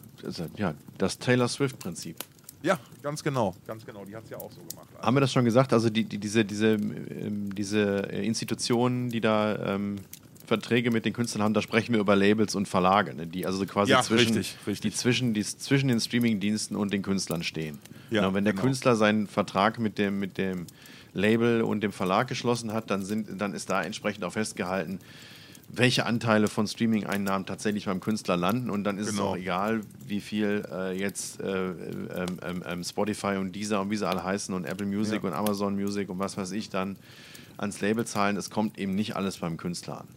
ja, 0.56 0.74
das 0.97 1.18
Taylor 1.20 1.47
Swift-Prinzip. 1.47 2.18
Ja, 2.62 2.80
ganz 3.01 3.22
genau. 3.22 3.54
Ganz 3.68 3.86
genau. 3.86 4.06
Die 4.06 4.16
hat 4.16 4.24
es 4.24 4.30
ja 4.30 4.38
auch 4.38 4.51
so 4.51 4.62
gemacht. 4.62 4.88
Haben 5.01 5.18
wir 5.18 5.22
das 5.22 5.34
schon 5.34 5.43
gesagt? 5.43 5.74
Also 5.74 5.89
die, 5.89 6.06
die, 6.06 6.18
diese, 6.18 6.45
diese, 6.45 6.76
ähm, 6.76 7.54
diese 7.54 8.10
äh, 8.10 8.26
Institutionen, 8.26 9.10
die 9.10 9.20
da 9.20 9.76
ähm, 9.76 9.97
Verträge 10.46 10.91
mit 10.91 11.06
den 11.06 11.14
Künstlern 11.14 11.41
haben, 11.44 11.54
da 11.54 11.62
sprechen 11.62 11.94
wir 11.94 12.00
über 12.02 12.16
Labels 12.16 12.54
und 12.56 12.68
Verlage, 12.68 13.14
ne? 13.14 13.26
die 13.28 13.46
also 13.46 13.66
quasi 13.66 13.91
Ja, 13.91 14.02
zwischen, 14.02 14.34
richtig, 14.36 14.58
richtig. 14.68 14.91
Die 14.91 14.98
zwischen, 14.98 15.34
die 15.34 15.44
zwischen 15.44 15.88
den 15.88 16.00
Streamingdiensten 16.00 16.76
und 16.76 16.91
den 16.94 17.02
Künstlern 17.02 17.44
stehen. 17.44 17.80
Ja, 18.12 18.22
Genau, 18.22 18.34
wenn 18.34 18.44
der 18.44 18.54
genau. 18.54 18.66
Künstler 18.66 18.96
seinen 18.96 19.28
Vertrag 19.28 19.80
mit 19.80 19.98
dem, 19.98 20.20
mit 20.20 20.38
dem 20.38 20.68
Label 21.14 21.62
und 21.62 21.82
dem 21.82 21.91
Verlag 21.91 22.28
geschlossen 22.28 22.74
hat, 22.74 22.89
dann, 22.89 23.04
sind, 23.06 23.39
dann 23.39 23.54
ist 23.54 23.70
da 23.70 23.82
entsprechend 23.84 24.24
auch 24.26 24.34
festgehalten, 24.34 25.00
welche 25.70 26.06
Anteile 26.06 26.48
von 26.50 26.68
Streaming-Einnahmen 26.68 27.46
tatsächlich 27.46 27.86
beim 27.86 28.00
Künstler 28.00 28.36
landen 28.38 28.70
und 28.70 28.84
dann 28.84 28.98
ist 28.98 29.08
es 29.08 29.14
Genau. 29.16 29.30
auch 29.30 29.38
egal, 29.38 29.82
wie 30.06 30.22
viel 30.22 30.64
äh, 30.72 30.91
jetzt 31.00 31.39
äh, 31.39 31.68
ähm, 31.70 31.76
ähm, 32.46 32.64
ähm, 32.68 32.84
Spotify 32.84 33.38
und 33.38 33.56
Deezer 33.56 33.82
und 33.82 33.89
wie 33.89 33.96
sie 33.96 34.08
alle 34.08 34.24
heißen 34.24 34.54
und 34.54 34.66
Apple 34.66 34.86
Music 34.86 35.24
Ja. 35.24 35.30
und 35.30 35.36
Amazon 35.36 35.76
Music 35.76 36.10
und 36.10 36.20
was 36.20 36.38
weiß 36.38 36.52
ich 36.52 36.70
dann 36.70 36.96
ans 37.58 37.82
Label 37.82 38.06
zahlen. 38.06 38.38
Es 38.38 38.50
kommt 38.50 38.78
eben 38.78 38.94
nicht 38.94 39.16
alles 39.16 39.38
beim 39.38 39.58
Künstler 39.58 40.02
an. 40.02 40.08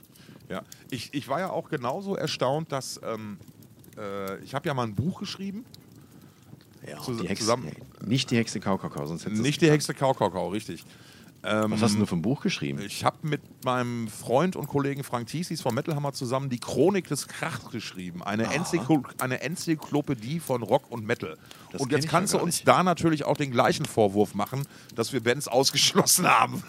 Ja. 0.48 0.62
Ich, 0.90 1.12
ich 1.14 1.28
war 1.28 1.40
ja 1.40 1.50
auch 1.50 1.68
genauso 1.68 2.16
erstaunt, 2.16 2.70
dass 2.72 3.00
ähm, 3.04 3.38
äh, 3.98 4.38
ich 4.44 4.54
habe 4.54 4.66
ja 4.68 4.74
mal 4.74 4.84
ein 4.84 4.94
Buch 4.94 5.20
geschrieben. 5.20 5.64
Ja, 6.88 6.98
Zus- 6.98 7.20
die 7.20 7.28
Hexe, 7.28 7.42
zusammen- 7.44 7.72
nicht 8.04 8.30
die 8.30 8.36
Hexe 8.36 8.60
Kaukakau, 8.60 9.06
sonst 9.06 9.26
Nicht 9.28 9.60
die. 9.60 9.70
Hexe 9.70 9.92
Kaukakau, 9.94 10.48
richtig. 10.50 10.84
Ähm, 11.42 11.70
Was 11.70 11.82
hast 11.82 11.94
du 11.94 11.98
nur 11.98 12.06
für 12.06 12.16
ein 12.16 12.22
Buch 12.22 12.40
geschrieben? 12.40 12.80
Ich 12.80 13.04
habe 13.04 13.18
mit 13.22 13.40
meinem 13.64 14.08
Freund 14.08 14.56
und 14.56 14.66
Kollegen 14.66 15.04
Frank 15.04 15.28
Thiesis 15.28 15.60
vom 15.62 15.74
Metal 15.74 15.94
Hammer 15.94 16.12
zusammen 16.12 16.48
die 16.48 16.58
Chronik 16.58 17.06
des 17.08 17.28
Krachs 17.28 17.70
geschrieben. 17.70 18.22
Eine, 18.22 18.52
Enzyklo 18.52 19.02
eine 19.18 19.40
Enzyklopädie 19.42 20.40
von 20.40 20.62
Rock 20.62 20.90
und 20.90 21.06
Metal. 21.06 21.36
Das 21.76 21.82
und 21.82 21.92
jetzt 21.92 22.08
kannst 22.08 22.34
du 22.34 22.38
uns 22.38 22.64
da 22.64 22.82
natürlich 22.82 23.24
auch 23.24 23.36
den 23.36 23.50
gleichen 23.50 23.84
Vorwurf 23.84 24.34
machen, 24.34 24.66
dass 24.94 25.12
wir 25.12 25.22
Bands 25.22 25.48
ausgeschlossen 25.48 26.26
haben. 26.28 26.62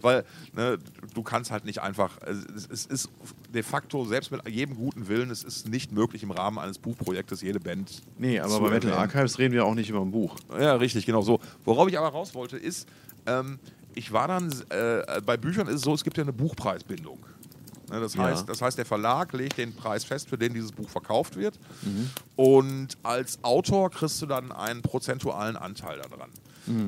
Weil 0.00 0.24
ne, 0.52 0.78
du 1.14 1.22
kannst 1.22 1.50
halt 1.50 1.64
nicht 1.64 1.80
einfach, 1.80 2.18
es, 2.22 2.86
ist 2.86 3.10
de 3.52 3.62
facto, 3.62 4.04
selbst 4.04 4.30
mit 4.30 4.46
jedem 4.48 4.76
guten 4.76 5.08
Willen, 5.08 5.30
es 5.30 5.42
ist 5.42 5.68
nicht 5.68 5.92
möglich 5.92 6.22
im 6.22 6.30
Rahmen 6.30 6.58
eines 6.58 6.78
Buchprojektes 6.78 7.42
jede 7.42 7.60
Band 7.60 8.02
Nee, 8.18 8.38
aber 8.40 8.60
bei 8.60 8.70
Metal. 8.70 8.92
Archives 8.92 9.38
reden 9.38 9.52
wir 9.52 9.64
auch 9.64 9.74
nicht 9.74 9.90
über 9.90 10.00
ein 10.00 10.10
Buch. 10.10 10.36
Ja, 10.58 10.76
richtig, 10.76 11.06
genau 11.06 11.22
so. 11.22 11.40
Worauf 11.64 11.88
ich 11.88 11.98
aber 11.98 12.08
raus 12.08 12.34
wollte, 12.34 12.56
ist, 12.56 12.88
ähm, 13.26 13.58
ich 13.94 14.12
war 14.12 14.28
dann, 14.28 14.52
äh, 14.70 15.20
bei 15.24 15.36
Büchern 15.36 15.66
ist 15.66 15.76
es 15.76 15.80
so, 15.82 15.94
es 15.94 16.04
gibt 16.04 16.16
ja 16.16 16.22
eine 16.22 16.32
Buchpreisbindung. 16.32 17.18
Ne, 17.92 18.00
das, 18.00 18.14
Ja. 18.14 18.22
heißt, 18.24 18.48
das 18.48 18.62
heißt, 18.62 18.78
der 18.78 18.86
Verlag 18.86 19.32
legt 19.34 19.58
den 19.58 19.74
Preis 19.74 20.02
fest, 20.04 20.28
für 20.30 20.38
den 20.38 20.54
dieses 20.54 20.72
Buch 20.72 20.88
verkauft 20.88 21.36
wird. 21.36 21.58
Und 22.36 22.96
als 23.02 23.38
Autor 23.44 23.90
kriegst 23.90 24.20
du 24.22 24.26
dann 24.26 24.50
einen 24.50 24.80
prozentualen 24.82 25.56
Anteil 25.56 25.98
daran. 26.00 26.30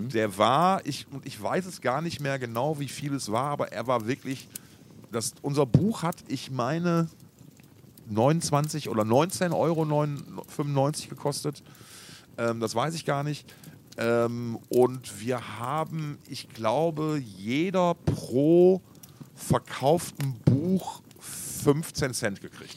Der 0.08 0.38
war, 0.38 0.86
ich, 0.86 1.06
und 1.10 1.26
ich 1.26 1.40
weiß 1.42 1.66
es 1.66 1.80
gar 1.80 2.00
nicht 2.00 2.20
mehr 2.20 2.38
genau, 2.38 2.78
wie 2.78 2.88
viel 2.88 3.12
es 3.14 3.30
war, 3.32 3.50
aber 3.50 3.72
er 3.72 3.86
war 3.86 4.06
wirklich, 4.06 4.48
das, 5.12 5.34
unser 5.42 5.66
Buch 5.66 6.02
hat, 6.02 6.16
ich 6.28 6.50
meine, 6.50 7.08
29 8.08 8.88
oder 8.88 9.04
19 9.04 9.52
Euro 9.52 9.84
95 10.48 11.08
gekostet. 11.08 11.62
Ähm, 12.38 12.60
das 12.60 12.74
weiß 12.74 12.94
ich 12.94 13.04
gar 13.04 13.24
nicht. 13.24 13.52
Ähm, 13.96 14.58
und 14.68 15.20
wir 15.20 15.58
haben, 15.58 16.18
ich 16.28 16.48
glaube, 16.50 17.20
jeder 17.24 17.94
pro 17.94 18.80
verkauften 19.34 20.38
Buch 20.44 21.02
15 21.18 22.14
Cent 22.14 22.40
gekriegt. 22.40 22.76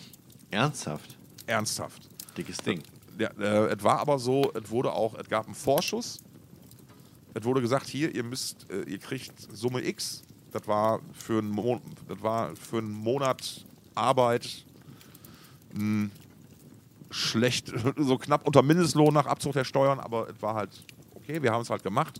Ernsthaft? 0.49 1.17
Ernsthaft. 1.45 2.09
Dickes 2.37 2.57
Ding. 2.57 2.81
Ja, 3.19 3.29
äh, 3.39 3.73
es 3.73 3.83
war 3.83 3.99
aber 3.99 4.19
so, 4.19 4.51
es 4.53 4.69
wurde 4.69 4.91
auch, 4.93 5.15
es 5.15 5.27
gab 5.27 5.45
einen 5.45 5.55
Vorschuss. 5.55 6.19
Es 7.33 7.43
wurde 7.43 7.61
gesagt, 7.61 7.87
hier, 7.87 8.13
ihr 8.13 8.23
müsst, 8.23 8.69
äh, 8.69 8.81
ihr 8.83 8.99
kriegt 8.99 9.33
Summe 9.55 9.85
X. 9.85 10.23
Das 10.51 10.67
war 10.67 11.01
für 11.13 11.39
einen, 11.39 11.49
Mon 11.49 11.81
das 12.07 12.21
war 12.21 12.55
für 12.55 12.77
einen 12.77 12.91
Monat 12.91 13.65
Arbeit 13.95 14.65
mh, 15.73 16.09
schlecht, 17.11 17.73
so 17.97 18.17
knapp 18.17 18.45
unter 18.45 18.61
Mindestlohn 18.61 19.13
nach 19.13 19.25
Abzug 19.25 19.53
der 19.53 19.65
Steuern, 19.65 19.99
aber 19.99 20.29
es 20.29 20.41
war 20.41 20.55
halt 20.55 20.69
okay, 21.27 21.41
wir 21.41 21.51
haben 21.51 21.61
es 21.61 21.69
halt 21.69 21.83
gemacht. 21.83 22.19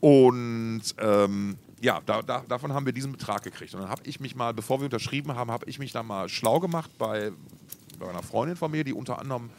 Und 0.00 0.82
ähm, 0.98 1.56
ja, 1.84 2.00
da, 2.06 2.22
da, 2.22 2.42
davon 2.48 2.72
haben 2.72 2.86
wir 2.86 2.94
diesen 2.94 3.12
Betrag 3.12 3.42
gekriegt. 3.42 3.74
Und 3.74 3.82
dann 3.82 3.90
habe 3.90 4.00
ich 4.06 4.18
mich 4.18 4.34
mal, 4.34 4.54
bevor 4.54 4.80
wir 4.80 4.86
unterschrieben 4.86 5.34
haben, 5.34 5.50
habe 5.50 5.66
ich 5.68 5.78
mich 5.78 5.92
da 5.92 6.02
mal 6.02 6.30
schlau 6.30 6.58
gemacht 6.58 6.90
bei, 6.96 7.30
bei 7.98 8.08
einer 8.08 8.22
Freundin 8.22 8.56
von 8.56 8.70
mir, 8.70 8.84
die 8.84 8.94
unter 8.94 9.18
anderem 9.18 9.50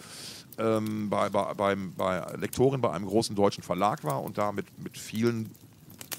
ähm, 0.58 1.08
bei, 1.08 1.30
bei, 1.30 1.54
beim, 1.54 1.94
bei 1.94 2.26
Lektorin 2.38 2.82
bei 2.82 2.92
einem 2.92 3.06
großen 3.06 3.36
deutschen 3.36 3.64
Verlag 3.64 4.04
war 4.04 4.24
und 4.24 4.40
da 4.40 4.52
mit, 4.52 4.66
mit 4.82 4.98
vielen, 4.98 5.52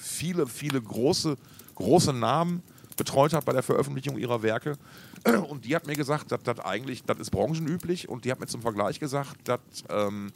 viele, 0.00 0.46
viele 0.46 0.80
große, 0.80 1.36
große 1.74 2.12
Namen 2.12 2.62
betreut 2.96 3.32
hat 3.32 3.44
bei 3.44 3.52
der 3.52 3.64
Veröffentlichung 3.64 4.16
ihrer 4.16 4.42
Werke. 4.42 4.78
Und 5.48 5.64
die 5.64 5.74
hat 5.74 5.86
mir 5.86 5.96
gesagt, 5.96 6.30
dass 6.30 6.42
das 6.44 6.60
eigentlich, 6.60 7.02
das 7.02 7.18
ist 7.18 7.30
branchenüblich 7.30 8.08
und 8.08 8.24
die 8.24 8.30
hat 8.30 8.38
mir 8.38 8.46
zum 8.46 8.62
Vergleich 8.62 9.00
gesagt, 9.00 9.36
dass 9.44 9.58
ähm, 9.90 10.32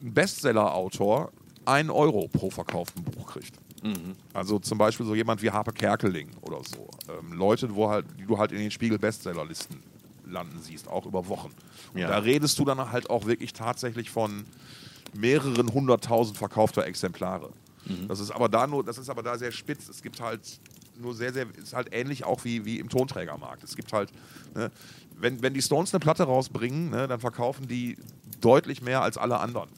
ein 0.00 0.14
Bestseller-Autor 0.14 1.32
1 1.64 1.90
Euro 1.90 2.28
pro 2.28 2.50
verkauften 2.50 3.02
Buch 3.02 3.32
kriegt. 3.32 3.58
Also 4.32 4.58
zum 4.58 4.78
Beispiel 4.78 5.04
so 5.06 5.14
jemand 5.14 5.42
wie 5.42 5.50
Harpe 5.50 5.72
Kerkeling 5.72 6.30
oder 6.42 6.58
so. 6.64 6.88
Ähm, 7.08 7.32
Leute, 7.32 7.74
wo 7.74 7.88
halt, 7.90 8.06
die 8.18 8.24
du 8.24 8.38
halt 8.38 8.52
in 8.52 8.58
den 8.58 8.70
Spiegel-Bestsellerlisten 8.70 9.82
landen 10.26 10.60
siehst, 10.62 10.88
auch 10.88 11.04
über 11.04 11.28
Wochen. 11.28 11.50
Und 11.92 12.00
Ja. 12.00 12.08
da 12.08 12.18
redest 12.18 12.58
du 12.58 12.64
dann 12.64 12.92
halt 12.92 13.10
auch 13.10 13.26
wirklich 13.26 13.52
tatsächlich 13.52 14.10
von 14.10 14.44
mehreren 15.14 15.72
hunderttausend 15.72 16.38
verkaufter 16.38 16.86
Exemplare. 16.86 17.50
Das 18.06 18.20
ist 18.20 18.30
aber 18.30 18.48
da 18.48 18.66
nur, 18.68 18.84
das 18.84 18.96
ist 18.96 19.10
aber 19.10 19.24
da 19.24 19.36
sehr 19.36 19.50
spitz. 19.50 19.88
Es 19.88 20.02
gibt 20.02 20.20
halt 20.20 20.40
nur 21.00 21.14
sehr, 21.14 21.32
sehr, 21.32 21.46
ist 21.56 21.74
halt 21.74 21.88
ähnlich 21.92 22.24
auch 22.24 22.44
wie, 22.44 22.64
wie 22.64 22.78
im 22.78 22.88
Tonträgermarkt. 22.88 23.64
Es 23.64 23.74
gibt 23.74 23.92
halt, 23.92 24.12
ne, 24.54 24.70
wenn, 25.18 25.42
wenn 25.42 25.52
die 25.52 25.60
Stones 25.62 25.92
eine 25.92 25.98
Platte 25.98 26.22
rausbringen, 26.22 26.90
ne, 26.90 27.08
dann 27.08 27.18
verkaufen 27.18 27.66
die 27.66 27.96
deutlich 28.40 28.82
mehr 28.82 29.02
als 29.02 29.18
alle 29.18 29.40
anderen. 29.40 29.68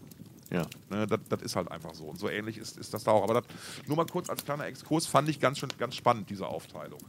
Ja. 0.55 0.67
Ne, 0.91 1.07
das, 1.07 1.43
ist 1.43 1.57
halt 1.57 1.71
einfach 1.71 1.95
so. 1.95 2.05
Und 2.05 2.19
so 2.19 2.29
ähnlich 2.29 2.59
ist, 2.59 2.79
ist 2.79 2.95
das 2.95 3.05
da 3.05 3.11
auch. 3.11 3.25
Aber 3.25 3.35
das, 3.35 3.45
nur 3.87 3.97
mal 3.97 4.07
kurz 4.07 4.31
als 4.31 4.45
kleiner 4.45 4.67
Exkurs 4.67 5.07
fand 5.07 5.29
ich 5.29 5.41
ganz, 5.41 5.59
schön, 5.59 5.69
ganz 5.79 5.97
spannend, 5.97 6.31
diese 6.31 6.47
Aufteilung. 6.47 7.01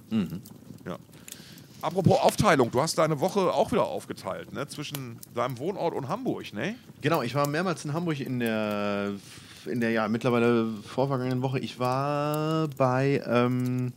Ja. 0.86 0.98
Apropos 1.82 2.20
Aufteilung, 2.20 2.72
du 2.72 2.82
hast 2.82 2.98
deine 2.98 3.20
Woche 3.20 3.54
auch 3.54 3.72
wieder 3.72 3.86
aufgeteilt, 3.86 4.52
ne? 4.54 4.68
Zwischen 4.68 5.20
deinem 5.36 5.60
Wohnort 5.60 5.94
und 5.94 6.08
Hamburg, 6.08 6.52
ne? 6.54 6.76
Genau, 7.02 7.22
ich 7.22 7.36
war 7.36 7.48
mehrmals 7.48 7.86
in 7.86 7.94
Hamburg 7.94 8.20
in 8.20 8.40
der, 8.40 9.14
in 9.66 9.82
der 9.82 9.92
ja 9.92 10.08
mittlerweile 10.08 10.68
vorvergangenen 10.88 11.44
Woche. 11.44 11.60
Ich 11.60 11.78
war 11.78 12.70
bei, 12.70 13.22
ähm, 13.28 13.94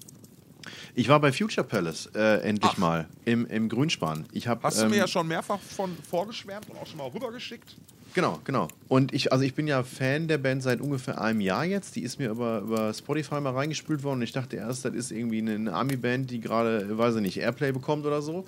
ich 0.95 1.09
war 1.09 1.19
bei 1.21 1.33
Future 1.33 1.67
Palace 1.67 2.11
äh, 2.15 2.43
endlich 2.43 2.73
Ach. 2.75 2.79
mal 2.79 3.09
im, 3.25 3.47
im 3.47 3.71
Grünspan. 3.71 4.27
Ich 4.33 4.49
hab, 4.49 4.65
Hast 4.65 4.81
du 4.81 4.85
ähm, 4.85 4.91
mir 4.91 4.99
ja 4.99 5.09
schon 5.09 5.27
mehrfach 5.27 5.61
von 5.61 5.97
vorgeschwärmt 6.11 6.69
und 6.69 6.77
auch 6.77 6.87
schon 6.87 6.99
mal 6.99 7.09
rübergeschickt. 7.09 7.77
Genau, 8.19 8.41
genau. 8.43 8.67
Und 8.89 9.15
ich, 9.15 9.33
also 9.33 9.45
ich 9.45 9.55
bin 9.55 9.69
ja 9.69 9.85
Fan 9.85 10.27
der 10.27 10.39
Band 10.39 10.61
seit 10.61 10.81
ungefähr 10.81 11.21
einem 11.21 11.41
Jahr 11.41 11.65
jetzt. 11.65 11.95
Die 11.95 12.03
ist 12.03 12.19
mir 12.19 12.31
über, 12.31 12.63
über 12.63 12.93
Spotify 12.93 13.41
mal 13.41 13.53
reingespült 13.53 14.03
worden. 14.03 14.19
Und 14.19 14.23
ich 14.25 14.33
dachte 14.33 14.57
erst, 14.57 14.85
das 14.85 14.93
ist 14.93 15.13
irgendwie 15.13 15.39
eine 15.39 15.73
Army-Band, 15.73 16.29
die 16.29 16.41
gerade, 16.41 16.99
weiß 16.99 17.15
ich 17.15 17.23
nicht, 17.23 17.37
Airplay 17.37 17.71
bekommt 17.71 18.07
oder 18.07 18.21
so. 18.21 18.45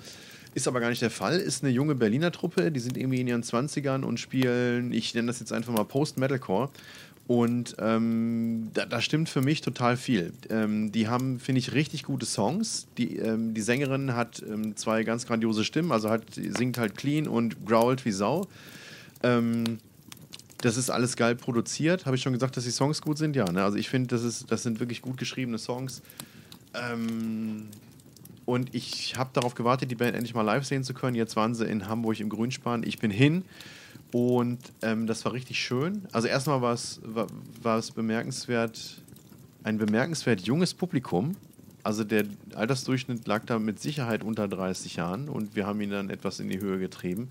Ist 0.55 0.67
aber 0.67 0.81
gar 0.81 0.89
nicht 0.89 1.01
der 1.01 1.09
Fall. 1.09 1.39
Ist 1.39 1.63
eine 1.63 1.71
junge 1.71 1.95
Berliner 1.95 2.33
Truppe, 2.33 2.69
die 2.69 2.81
sind 2.81 2.97
irgendwie 2.97 3.21
in 3.21 3.27
ihren 3.27 3.43
20ern 3.43 4.03
und 4.03 4.19
spielen, 4.19 4.91
ich 4.91 5.13
nenne 5.13 5.27
das 5.27 5.39
jetzt 5.39 5.53
einfach 5.53 5.71
mal 5.71 5.85
Post-Metalcore. 5.85 6.67
Und 7.27 7.77
ähm, 7.79 8.71
da, 8.73 8.85
da, 8.85 8.99
stimmt 8.99 9.29
für 9.29 9.41
mich 9.41 9.61
total 9.61 9.95
viel. 9.95 10.33
Ähm, 10.49 10.91
die 10.91 11.07
haben, 11.07 11.39
finde 11.39 11.59
ich, 11.59 11.71
richtig 11.71 12.03
gute 12.03 12.25
Songs. 12.25 12.87
Die, 12.97 13.15
ähm, 13.15 13.53
die 13.53 13.61
Sängerin 13.61 14.17
hat 14.17 14.43
ähm, 14.45 14.75
zwei 14.75 15.05
ganz 15.05 15.25
grandiose 15.25 15.63
Stimmen, 15.63 15.93
also 15.93 16.09
hat, 16.09 16.23
singt 16.33 16.77
halt 16.77 16.97
clean 16.97 17.25
und 17.25 17.65
growlt 17.65 18.03
wie 18.03 18.11
Sau. 18.11 18.49
Ähm, 19.23 19.79
das 20.61 20.77
ist 20.77 20.89
alles 20.89 21.15
geil 21.15 21.35
produziert. 21.35 22.05
Habe 22.05 22.15
ich 22.15 22.21
schon 22.21 22.33
gesagt, 22.33 22.55
dass 22.55 22.63
die 22.63 22.71
Songs 22.71 23.01
gut 23.01 23.17
sind? 23.17 23.35
Ja, 23.35 23.51
ne? 23.51 23.63
also 23.63 23.77
ich 23.77 23.89
finde, 23.89 24.15
das, 24.15 24.45
das 24.45 24.63
sind 24.63 24.79
wirklich 24.79 25.01
gut 25.01 25.17
geschriebene 25.17 25.57
Songs. 25.57 26.01
Ähm, 26.73 27.67
und 28.45 28.73
ich 28.73 29.17
habe 29.17 29.29
darauf 29.33 29.55
gewartet, 29.55 29.91
die 29.91 29.95
Band 29.95 30.15
endlich 30.15 30.33
mal 30.33 30.41
live 30.41 30.65
sehen 30.65 30.83
zu 30.83 30.93
können. 30.93 31.15
Jetzt 31.15 31.35
waren 31.35 31.55
sie 31.55 31.65
in 31.65 31.87
Hamburg 31.87 32.19
im 32.19 32.29
Grünspan. 32.29 32.83
Ich 32.83 32.99
bin 32.99 33.11
hin. 33.11 33.43
Und 34.11 34.59
ähm, 34.81 35.07
das 35.07 35.23
war 35.25 35.33
richtig 35.33 35.59
schön. 35.59 36.05
Also 36.11 36.27
erstmal 36.27 36.61
war 36.61 36.73
es, 36.73 36.99
war, 37.03 37.27
war 37.61 37.77
es 37.77 37.91
bemerkenswert, 37.91 39.01
ein 39.63 39.77
bemerkenswert 39.77 40.41
junges 40.41 40.73
Publikum. 40.73 41.35
Also 41.83 42.03
der 42.03 42.25
Altersdurchschnitt 42.53 43.25
lag 43.27 43.45
da 43.45 43.57
mit 43.57 43.79
Sicherheit 43.79 44.23
unter 44.23 44.47
30 44.47 44.97
Jahren 44.97 45.29
und 45.29 45.55
wir 45.55 45.65
haben 45.65 45.81
ihn 45.81 45.89
dann 45.89 46.09
etwas 46.09 46.39
in 46.39 46.49
die 46.49 46.59
Höhe 46.59 46.77
getrieben. 46.77 47.29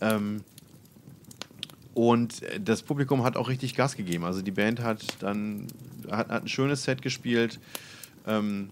Ähm, 0.00 0.42
und 1.94 2.42
das 2.60 2.82
Publikum 2.82 3.24
hat 3.24 3.36
auch 3.36 3.48
richtig 3.48 3.74
Gas 3.74 3.96
gegeben. 3.96 4.24
Also 4.24 4.42
die 4.42 4.50
Band 4.50 4.80
hat 4.80 5.02
dann 5.20 5.66
hat, 6.10 6.28
hat 6.28 6.42
ein 6.42 6.48
schönes 6.48 6.84
Set 6.84 7.02
gespielt. 7.02 7.58
Ähm, 8.26 8.70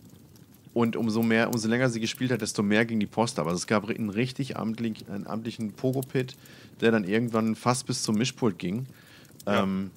und 0.75 0.95
umso 0.95 1.23
mehr, 1.23 1.49
umso 1.49 1.69
länger 1.69 1.89
sie 1.89 2.01
gespielt 2.01 2.31
hat, 2.31 2.43
desto 2.43 2.63
mehr 2.63 2.85
ging 2.85 3.01
die 3.01 3.07
Post 3.07 3.39
ab. 3.39 3.47
Also 3.47 3.57
es 3.57 3.67
gab 3.67 3.89
einen 3.89 4.11
richtig 4.11 4.59
amtlich, 4.59 5.09
einen 5.09 5.27
amtlichen 5.27 5.73
Pogo-Pit, 5.73 6.37
der 6.83 6.91
dann 6.91 7.05
irgendwann 7.05 7.57
fast 7.57 7.87
bis 7.87 8.03
zum 8.03 8.17
Mischpult 8.17 8.59
ging. 8.59 8.87
Ja. 9.47 9.63
Ähm, 9.63 9.91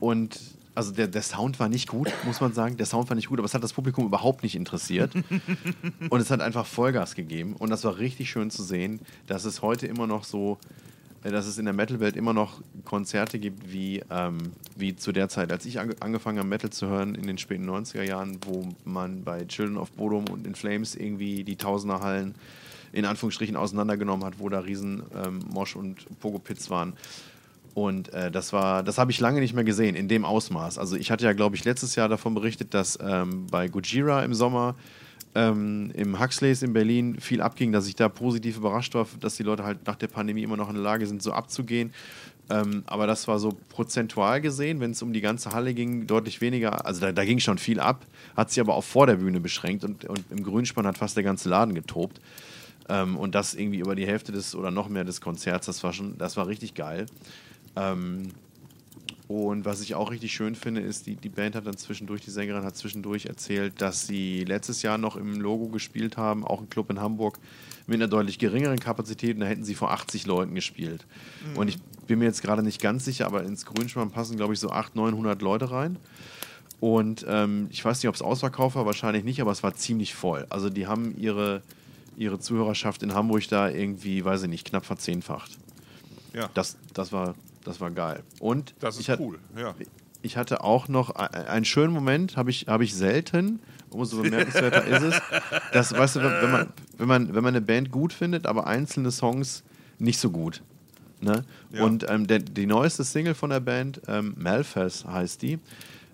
und 0.00 0.40
also 0.74 0.92
der, 0.92 1.08
der 1.08 1.22
Sound 1.22 1.60
war 1.60 1.68
nicht 1.68 1.88
gut, 1.88 2.10
muss 2.24 2.40
man 2.40 2.54
sagen. 2.54 2.78
Der 2.78 2.86
Sound 2.86 3.10
war 3.10 3.16
nicht 3.16 3.28
gut, 3.28 3.38
aber 3.38 3.44
es 3.44 3.52
hat 3.52 3.62
das 3.62 3.74
Publikum 3.74 4.06
überhaupt 4.06 4.42
nicht 4.42 4.54
interessiert. 4.54 5.12
und 6.08 6.20
es 6.20 6.30
hat 6.30 6.40
einfach 6.40 6.64
Vollgas 6.64 7.14
gegeben. 7.14 7.54
Und 7.54 7.68
das 7.68 7.84
war 7.84 7.98
richtig 7.98 8.30
schön 8.30 8.50
zu 8.50 8.62
sehen, 8.62 9.00
dass 9.26 9.44
es 9.44 9.60
heute 9.60 9.86
immer 9.86 10.06
noch 10.06 10.24
so 10.24 10.56
äh, 10.62 10.88
dass 11.30 11.46
es 11.46 11.58
in 11.58 11.64
der 11.64 11.74
Metal-Welt 11.74 12.16
immer 12.16 12.32
noch 12.32 12.60
Konzerte 12.84 13.38
gibt, 13.38 13.72
wie, 13.72 14.02
ähm, 14.10 14.52
wie 14.76 14.96
zu 14.96 15.12
der 15.12 15.28
Zeit, 15.28 15.52
als 15.52 15.66
ich 15.66 15.80
angefangen 15.80 16.38
habe, 16.38 16.48
Metal 16.48 16.70
zu 16.70 16.86
hören, 16.86 17.14
in 17.14 17.26
den 17.26 17.38
späten 17.38 17.68
90er 17.68 18.02
Jahren, 18.02 18.38
wo 18.46 18.68
man 18.84 19.24
bei 19.24 19.44
Children 19.44 19.78
of 19.78 19.90
Bodom 19.92 20.24
und 20.28 20.46
In 20.46 20.54
Flames 20.54 20.94
irgendwie 20.94 21.44
die 21.44 21.56
Tausenderhallen 21.56 22.34
in 22.92 23.04
Anführungsstrichen 23.04 23.56
auseinandergenommen 23.56 24.24
hat, 24.24 24.38
wo 24.38 24.48
da 24.48 24.60
riesen 24.60 25.02
ähm, 25.14 25.40
Mosh- 25.50 25.76
und 25.76 26.06
Pogo-Pits 26.20 26.70
waren. 26.70 26.94
Und 27.74 28.12
äh, 28.12 28.30
das 28.30 28.52
war, 28.52 28.82
das 28.82 28.98
habe 28.98 29.10
ich 29.10 29.20
lange 29.20 29.40
nicht 29.40 29.54
mehr 29.54 29.64
gesehen, 29.64 29.94
in 29.94 30.08
dem 30.08 30.24
Ausmaß. 30.24 30.78
Also 30.78 30.96
ich 30.96 31.10
hatte 31.10 31.24
ja, 31.24 31.32
glaube 31.32 31.54
ich, 31.54 31.64
letztes 31.64 31.94
Jahr 31.94 32.08
davon 32.08 32.34
berichtet, 32.34 32.74
dass 32.74 32.98
ähm, 33.00 33.46
bei 33.50 33.68
Gojira 33.68 34.24
im 34.24 34.34
Sommer 34.34 34.74
ähm, 35.38 35.92
im 35.94 36.18
Huxleys 36.18 36.62
in 36.62 36.72
Berlin 36.72 37.20
viel 37.20 37.40
abging, 37.40 37.70
dass 37.70 37.86
ich 37.86 37.94
da 37.94 38.08
positiv 38.08 38.56
überrascht 38.56 38.94
war, 38.94 39.06
dass 39.20 39.36
die 39.36 39.44
Leute 39.44 39.62
halt 39.62 39.86
nach 39.86 39.94
der 39.94 40.08
Pandemie 40.08 40.42
immer 40.42 40.56
noch 40.56 40.68
in 40.68 40.74
der 40.74 40.82
Lage 40.82 41.06
sind, 41.06 41.22
so 41.22 41.32
abzugehen. 41.32 41.92
Ähm, 42.50 42.82
aber 42.86 43.06
das 43.06 43.28
war 43.28 43.38
so 43.38 43.56
prozentual 43.68 44.40
gesehen, 44.40 44.80
wenn 44.80 44.90
es 44.90 45.02
um 45.02 45.12
die 45.12 45.20
ganze 45.20 45.52
Halle 45.52 45.74
ging, 45.74 46.08
deutlich 46.08 46.40
weniger. 46.40 46.84
Also 46.84 47.02
da, 47.02 47.12
da, 47.12 47.24
ging 47.24 47.38
schon 47.38 47.58
viel 47.58 47.78
ab, 47.78 48.04
hat 48.36 48.50
sich 48.50 48.60
aber 48.60 48.74
auch 48.74 48.82
vor 48.82 49.06
der 49.06 49.16
Bühne 49.16 49.38
beschränkt 49.38 49.84
und, 49.84 50.06
und 50.06 50.24
im 50.30 50.42
Grünspann 50.42 50.86
hat 50.86 50.98
fast 50.98 51.16
der 51.16 51.24
ganze 51.24 51.48
Laden 51.48 51.74
getobt. 51.74 52.20
Ähm, 52.88 53.16
und 53.16 53.36
das 53.36 53.54
irgendwie 53.54 53.78
über 53.78 53.94
die 53.94 54.06
Hälfte 54.06 54.32
des 54.32 54.56
oder 54.56 54.72
noch 54.72 54.88
mehr 54.88 55.04
des 55.04 55.20
Konzerts, 55.20 55.66
das 55.66 55.84
war 55.84 55.92
schon, 55.92 56.18
das 56.18 56.36
war 56.36 56.48
richtig 56.48 56.74
geil. 56.74 57.06
Ähm, 57.76 58.32
und 59.28 59.66
was 59.66 59.82
ich 59.82 59.94
auch 59.94 60.10
richtig 60.10 60.32
schön 60.32 60.54
finde, 60.54 60.80
ist, 60.80 61.06
die, 61.06 61.14
die 61.14 61.28
Band 61.28 61.54
hat 61.54 61.66
dann 61.66 61.76
zwischendurch, 61.76 62.22
die 62.22 62.30
Sängerin 62.30 62.64
hat 62.64 62.76
zwischendurch 62.78 63.26
erzählt, 63.26 63.74
dass 63.82 64.06
sie 64.06 64.42
letztes 64.44 64.80
Jahr 64.80 64.96
noch 64.96 65.16
im 65.16 65.38
Logo 65.38 65.68
gespielt 65.68 66.16
haben, 66.16 66.46
auch 66.46 66.62
ein 66.62 66.70
Club 66.70 66.88
in 66.88 66.98
Hamburg, 66.98 67.38
mit 67.86 67.96
einer 67.96 68.08
deutlich 68.08 68.38
geringeren 68.38 68.80
Kapazität. 68.80 69.34
Und 69.34 69.40
da 69.40 69.46
hätten 69.46 69.64
sie 69.64 69.74
vor 69.74 69.90
80 69.90 70.24
Leuten 70.24 70.54
gespielt. 70.54 71.04
Mhm. 71.46 71.58
Und 71.58 71.68
ich 71.68 71.78
bin 72.06 72.20
mir 72.20 72.24
jetzt 72.24 72.40
gerade 72.40 72.62
nicht 72.62 72.80
ganz 72.80 73.04
sicher, 73.04 73.26
aber 73.26 73.42
ins 73.42 73.66
Grünspann 73.66 74.10
passen, 74.10 74.38
glaube 74.38 74.54
ich, 74.54 74.60
so 74.60 74.70
800, 74.70 75.12
900 75.12 75.42
Leute 75.42 75.70
rein. 75.70 75.98
Und 76.80 77.26
ähm, 77.28 77.66
ich 77.70 77.84
weiß 77.84 78.02
nicht, 78.02 78.08
ob 78.08 78.14
es 78.14 78.22
ausverkauft 78.22 78.76
war, 78.76 78.86
wahrscheinlich 78.86 79.24
nicht, 79.24 79.42
aber 79.42 79.52
es 79.52 79.62
war 79.62 79.74
ziemlich 79.74 80.14
voll. 80.14 80.46
Also 80.48 80.70
die 80.70 80.86
haben 80.86 81.14
ihre, 81.18 81.60
ihre 82.16 82.38
Zuhörerschaft 82.38 83.02
in 83.02 83.12
Hamburg 83.12 83.46
da 83.48 83.68
irgendwie, 83.68 84.24
weiß 84.24 84.44
ich 84.44 84.48
nicht, 84.48 84.66
knapp 84.66 84.86
verzehnfacht. 84.86 85.58
Ja. 86.32 86.48
Das, 86.54 86.78
das 86.94 87.12
war 87.12 87.34
das 87.68 87.80
war 87.80 87.90
geil. 87.90 88.22
Und 88.40 88.74
das 88.80 88.98
ist 88.98 89.08
cool, 89.18 89.38
ja. 89.56 89.74
Ich 90.20 90.36
hatte 90.36 90.64
auch 90.64 90.88
noch 90.88 91.10
einen 91.10 91.64
schönen 91.64 91.92
Moment, 91.92 92.36
habe 92.36 92.50
ich, 92.50 92.66
hab 92.66 92.80
ich 92.80 92.94
selten. 92.94 93.60
Umso 93.90 94.20
bemerkenswerter 94.20 94.84
ist 94.84 95.02
es. 95.02 95.22
dass, 95.72 95.92
weißt 95.92 96.16
du, 96.16 96.20
wenn 96.20 96.50
man, 96.50 96.68
wenn, 96.98 97.08
man, 97.08 97.34
wenn 97.34 97.44
man 97.44 97.54
eine 97.54 97.60
Band 97.60 97.90
gut 97.90 98.12
findet, 98.12 98.46
aber 98.46 98.66
einzelne 98.66 99.10
Songs 99.10 99.62
nicht 99.98 100.18
so 100.18 100.30
gut. 100.30 100.62
Ne? 101.20 101.44
Ja. 101.72 101.84
Und 101.84 102.04
ähm, 102.08 102.26
der, 102.26 102.40
die 102.40 102.66
neueste 102.66 103.04
Single 103.04 103.34
von 103.34 103.50
der 103.50 103.60
Band, 103.60 104.00
ähm, 104.08 104.34
Malfas 104.36 105.04
heißt 105.04 105.42
die, 105.42 105.58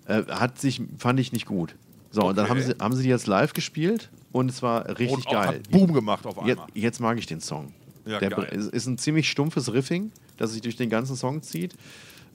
äh, 0.07 0.23
hat 0.29 0.59
sich, 0.59 0.81
fand 0.97 1.19
ich 1.19 1.31
nicht 1.31 1.45
gut. 1.45 1.75
So, 2.11 2.21
okay. 2.21 2.29
und 2.29 2.37
dann 2.37 2.49
haben 2.49 2.61
sie, 2.61 2.75
haben 2.79 2.95
sie 2.95 3.03
die 3.03 3.09
jetzt 3.09 3.27
live 3.27 3.53
gespielt 3.53 4.09
und 4.31 4.49
es 4.49 4.61
war 4.61 4.87
richtig 4.87 5.11
und 5.11 5.25
geil. 5.25 5.47
Hat 5.47 5.69
Boom 5.69 5.93
gemacht 5.93 6.25
auf 6.25 6.37
einmal. 6.37 6.55
Jetzt, 6.55 6.63
jetzt 6.73 6.99
mag 6.99 7.17
ich 7.17 7.25
den 7.25 7.41
Song. 7.41 7.73
Ja, 8.05 8.19
der 8.19 8.29
geil. 8.29 8.69
ist 8.71 8.85
ein 8.85 8.97
ziemlich 8.97 9.29
stumpfes 9.29 9.73
Riffing, 9.73 10.11
das 10.37 10.51
sich 10.53 10.61
durch 10.61 10.75
den 10.75 10.89
ganzen 10.89 11.15
Song 11.15 11.41
zieht. 11.41 11.75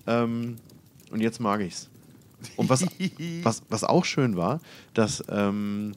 Ähm, 0.07 0.57
und 1.11 1.21
jetzt 1.21 1.41
mag 1.41 1.61
ich's. 1.61 1.89
Und 2.57 2.69
was, 2.69 2.87
was, 3.43 3.63
was 3.69 3.85
auch 3.85 4.05
schön 4.05 4.37
war, 4.37 4.61
dass 4.95 5.23
ähm, 5.29 5.93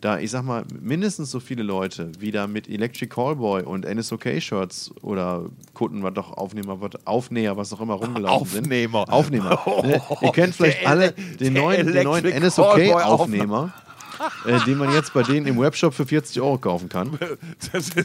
da, 0.00 0.18
ich 0.18 0.30
sag 0.30 0.42
mal, 0.42 0.64
mindestens 0.82 1.30
so 1.30 1.40
viele 1.40 1.62
Leute 1.62 2.10
wieder 2.20 2.46
mit 2.46 2.68
Electric 2.68 3.08
Callboy 3.08 3.62
und 3.62 3.86
NSOK-Shirts 3.86 4.92
oder 5.00 5.46
Kunden, 5.72 6.02
was 6.02 6.12
doch 6.12 6.36
Aufnehmer, 6.36 6.78
was, 6.80 6.90
Aufnäher, 7.06 7.56
was 7.56 7.72
auch 7.72 7.80
immer 7.80 7.94
rumgelaufen 7.94 8.60
Aufnehmer. 8.60 9.06
sind. 9.06 9.14
Aufnehmer. 9.14 9.62
Oh, 9.66 9.82
Ihr 10.20 10.32
kennt 10.32 10.54
vielleicht 10.54 10.86
alle 10.86 11.12
den 11.12 11.54
neuen, 11.54 11.90
den 11.90 12.04
neuen 12.04 12.26
NSOK-Aufnehmer 12.26 13.72
äh, 14.46 14.64
den 14.64 14.78
man 14.78 14.92
jetzt 14.92 15.12
bei 15.12 15.22
denen 15.22 15.46
im 15.46 15.58
Webshop 15.58 15.94
für 15.94 16.06
40 16.06 16.40
Euro 16.40 16.58
kaufen 16.58 16.88
kann. 16.88 17.18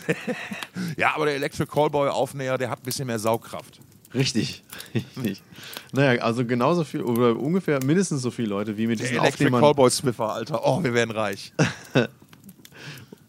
ja, 0.97 1.16
aber 1.16 1.26
der 1.26 1.36
Electric 1.36 1.70
Callboy 1.72 2.10
Aufnäher, 2.10 2.57
der 2.57 2.70
hat 2.70 2.80
ein 2.80 2.86
bisschen 2.86 3.07
mehr 3.07 3.20
Saugkraft. 3.20 3.80
Richtig, 4.14 4.64
richtig. 4.95 5.43
Naja, 5.91 6.22
also 6.22 6.45
genauso 6.45 6.84
viel 6.84 7.01
oder 7.01 7.38
ungefähr 7.38 7.84
mindestens 7.84 8.22
so 8.22 8.32
viele 8.32 8.49
Leute 8.49 8.78
wie 8.78 8.88
mit 8.88 8.99
der 8.99 9.07
diesen 9.07 9.20
Electric 9.20 9.45
Aufnehmern. 9.45 9.62
Callboy 9.62 9.89
Swiffer, 9.89 10.34
Alter. 10.34 10.62
Oh, 10.64 10.84
wir 10.84 10.93
werden 10.93 11.12
reich. 11.12 11.53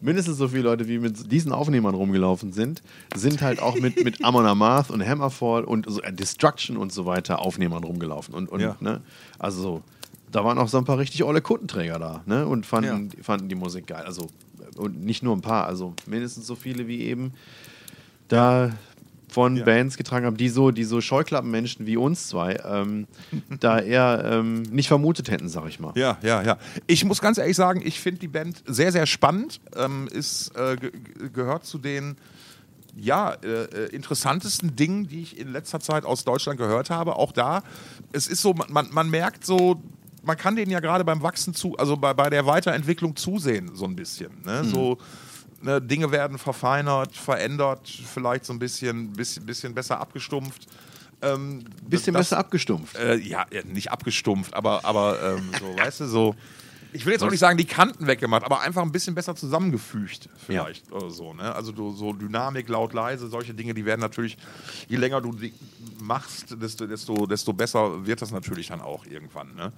mindestens 0.01 0.37
so 0.37 0.47
viele 0.47 0.63
Leute 0.63 0.87
wie 0.87 0.97
mit 0.97 1.31
diesen 1.31 1.51
Aufnehmern 1.51 1.93
rumgelaufen 1.93 2.51
sind, 2.51 2.81
sind 3.15 3.41
halt 3.41 3.61
auch 3.61 3.75
mit, 3.75 4.03
mit 4.03 4.23
Amon 4.25 4.45
Amarth 4.45 4.89
und 4.89 5.05
Hammerfall 5.07 5.63
und 5.63 5.85
so, 5.87 6.01
äh, 6.01 6.11
Destruction 6.11 6.77
und 6.77 6.91
so 6.91 7.05
weiter 7.05 7.39
Aufnehmern 7.39 7.83
rumgelaufen. 7.83 8.33
Und, 8.33 8.49
und 8.49 8.61
ja. 8.61 8.75
ne, 8.79 9.01
also 9.37 9.61
so 9.61 9.83
da 10.31 10.43
waren 10.45 10.57
auch 10.57 10.67
so 10.67 10.77
ein 10.77 10.85
paar 10.85 10.97
richtig 10.97 11.23
olle 11.23 11.41
Kundenträger 11.41 11.99
da 11.99 12.23
ne? 12.25 12.47
und 12.47 12.65
fanden, 12.65 13.11
ja. 13.15 13.23
fanden 13.23 13.49
die 13.49 13.55
Musik 13.55 13.87
geil. 13.87 14.03
Also, 14.05 14.27
und 14.77 15.03
nicht 15.03 15.23
nur 15.23 15.35
ein 15.35 15.41
paar, 15.41 15.65
also 15.65 15.93
mindestens 16.05 16.47
so 16.47 16.55
viele 16.55 16.87
wie 16.87 17.01
eben 17.01 17.33
da 18.27 18.71
von 19.27 19.55
ja. 19.55 19.63
Bands 19.63 19.97
getragen 19.97 20.25
haben, 20.25 20.37
die 20.37 20.49
so, 20.49 20.71
die 20.71 20.83
so 20.83 20.99
Scheuklappenmenschen 20.99 21.85
wie 21.85 21.97
uns 21.97 22.27
zwei 22.27 22.59
ähm, 22.65 23.07
da 23.59 23.79
eher 23.79 24.23
ähm, 24.25 24.63
nicht 24.63 24.87
vermutet 24.87 25.31
hätten, 25.31 25.49
sag 25.49 25.67
ich 25.67 25.79
mal. 25.79 25.93
Ja, 25.95 26.17
ja, 26.21 26.41
ja. 26.43 26.57
Ich 26.87 27.05
muss 27.05 27.21
ganz 27.21 27.37
ehrlich 27.37 27.55
sagen, 27.55 27.81
ich 27.83 27.99
finde 27.99 28.19
die 28.19 28.27
Band 28.27 28.61
sehr, 28.65 28.91
sehr 28.91 29.05
spannend. 29.05 29.61
Ähm, 29.75 30.07
ist, 30.11 30.55
äh, 30.55 30.75
ge 30.75 30.91
gehört 31.33 31.65
zu 31.65 31.77
den 31.77 32.17
ja, 32.95 33.31
äh, 33.31 33.63
äh, 33.63 33.95
interessantesten 33.95 34.75
Dingen, 34.75 35.07
die 35.07 35.21
ich 35.21 35.39
in 35.39 35.51
letzter 35.53 35.79
Zeit 35.79 36.03
aus 36.03 36.25
Deutschland 36.25 36.59
gehört 36.59 36.89
habe. 36.89 37.15
Auch 37.15 37.31
da, 37.31 37.63
es 38.11 38.27
ist 38.27 38.41
so, 38.41 38.53
man, 38.53 38.89
man 38.91 39.09
merkt 39.09 39.45
so, 39.45 39.81
man 40.23 40.37
kann 40.37 40.55
denen 40.55 40.71
ja 40.71 40.79
gerade 40.79 41.03
beim 41.03 41.21
Wachsen 41.21 41.53
zu, 41.53 41.77
also 41.77 41.97
bei, 41.97 42.13
bei 42.13 42.29
der 42.29 42.45
Weiterentwicklung 42.45 43.15
zusehen, 43.15 43.71
so 43.75 43.85
ein 43.85 43.95
bisschen. 43.95 44.31
Ne? 44.45 44.63
Mhm. 44.63 44.69
So, 44.69 44.97
ne, 45.61 45.81
Dinge 45.81 46.11
werden 46.11 46.37
verfeinert, 46.37 47.15
verändert, 47.15 47.87
vielleicht 47.87 48.45
so 48.45 48.53
ein 48.53 48.59
bisschen, 48.59 49.13
bisschen, 49.13 49.45
bisschen 49.45 49.73
besser 49.73 49.99
abgestumpft. 49.99 50.67
Ähm, 51.21 51.63
bisschen 51.87 52.13
das, 52.13 52.29
besser 52.29 52.39
abgestumpft. 52.39 52.95
Äh, 52.95 53.17
ja, 53.17 53.45
nicht 53.65 53.91
abgestumpft, 53.91 54.53
aber, 54.53 54.85
aber 54.85 55.37
ähm, 55.37 55.51
so, 55.59 55.77
weißt 55.77 56.01
du, 56.01 56.05
so. 56.05 56.35
Ich 56.93 57.05
will 57.05 57.13
jetzt 57.13 57.23
auch 57.23 57.29
nicht 57.29 57.39
sagen, 57.39 57.57
die 57.57 57.65
Kanten 57.65 58.05
weggemacht, 58.05 58.43
aber 58.43 58.59
einfach 58.59 58.81
ein 58.81 58.91
bisschen 58.91 59.15
besser 59.15 59.33
zusammengefügt, 59.33 60.27
vielleicht. 60.45 60.89
Ja. 60.89 60.97
Oder 60.97 61.09
so, 61.09 61.33
ne? 61.33 61.55
Also 61.55 61.71
du, 61.71 61.93
so 61.93 62.11
Dynamik, 62.11 62.67
laut, 62.67 62.91
leise, 62.91 63.29
solche 63.29 63.53
Dinge, 63.53 63.73
die 63.73 63.85
werden 63.85 64.01
natürlich, 64.01 64.37
je 64.89 64.97
länger 64.97 65.21
du 65.21 65.31
die 65.31 65.53
machst, 66.01 66.61
desto, 66.61 66.85
desto, 66.85 67.25
desto 67.27 67.53
besser 67.53 68.05
wird 68.05 68.21
das 68.21 68.31
natürlich 68.31 68.67
dann 68.67 68.81
auch 68.81 69.05
irgendwann. 69.05 69.55
Ne? 69.55 69.71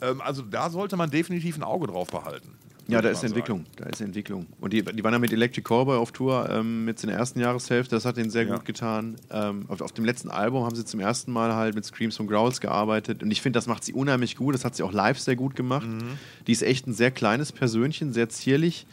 Ähm, 0.00 0.20
also 0.20 0.42
da 0.42 0.70
sollte 0.70 0.96
man 0.96 1.10
definitiv 1.10 1.56
ein 1.56 1.62
Auge 1.62 1.86
drauf 1.86 2.08
behalten. 2.08 2.50
Ja, 2.90 3.02
da 3.02 3.10
ist 3.10 3.22
Entwicklung. 3.22 3.66
Da 3.76 3.84
ist 3.84 4.00
Entwicklung. 4.00 4.46
Und 4.62 4.72
die, 4.72 4.82
die 4.82 5.04
waren 5.04 5.12
ja 5.12 5.18
mit 5.18 5.30
Electric 5.30 5.62
Callboy 5.62 5.98
auf 5.98 6.10
Tour 6.10 6.48
ähm, 6.48 6.88
jetzt 6.88 7.04
in 7.04 7.10
der 7.10 7.18
ersten 7.18 7.38
Jahreshälfte. 7.38 7.94
Das 7.94 8.06
hat 8.06 8.16
ihnen 8.16 8.30
sehr 8.30 8.44
ja. 8.44 8.54
gut 8.54 8.64
getan. 8.64 9.16
Ähm, 9.30 9.66
auf, 9.68 9.82
auf, 9.82 9.92
dem 9.92 10.06
letzten 10.06 10.30
Album 10.30 10.64
haben 10.64 10.74
sie 10.74 10.86
zum 10.86 10.98
ersten 10.98 11.30
Mal 11.30 11.54
halt 11.54 11.74
mit 11.74 11.84
Screams 11.84 12.18
und 12.18 12.28
Growls 12.28 12.62
gearbeitet. 12.62 13.22
Und 13.22 13.30
ich 13.30 13.42
finde, 13.42 13.58
das 13.58 13.66
macht 13.66 13.84
sie 13.84 13.92
unheimlich 13.92 14.36
gut. 14.36 14.54
Das 14.54 14.64
hat 14.64 14.74
sie 14.74 14.82
auch 14.82 14.92
live 14.92 15.18
sehr 15.18 15.36
gut 15.36 15.54
gemacht. 15.54 15.86
Mhm. 15.86 16.18
Die 16.46 16.52
ist 16.52 16.62
echt 16.62 16.86
ein 16.86 16.94
sehr 16.94 17.10
kleines 17.10 17.52
Persönchen, 17.52 18.14
sehr 18.14 18.30
zierlich. 18.30 18.86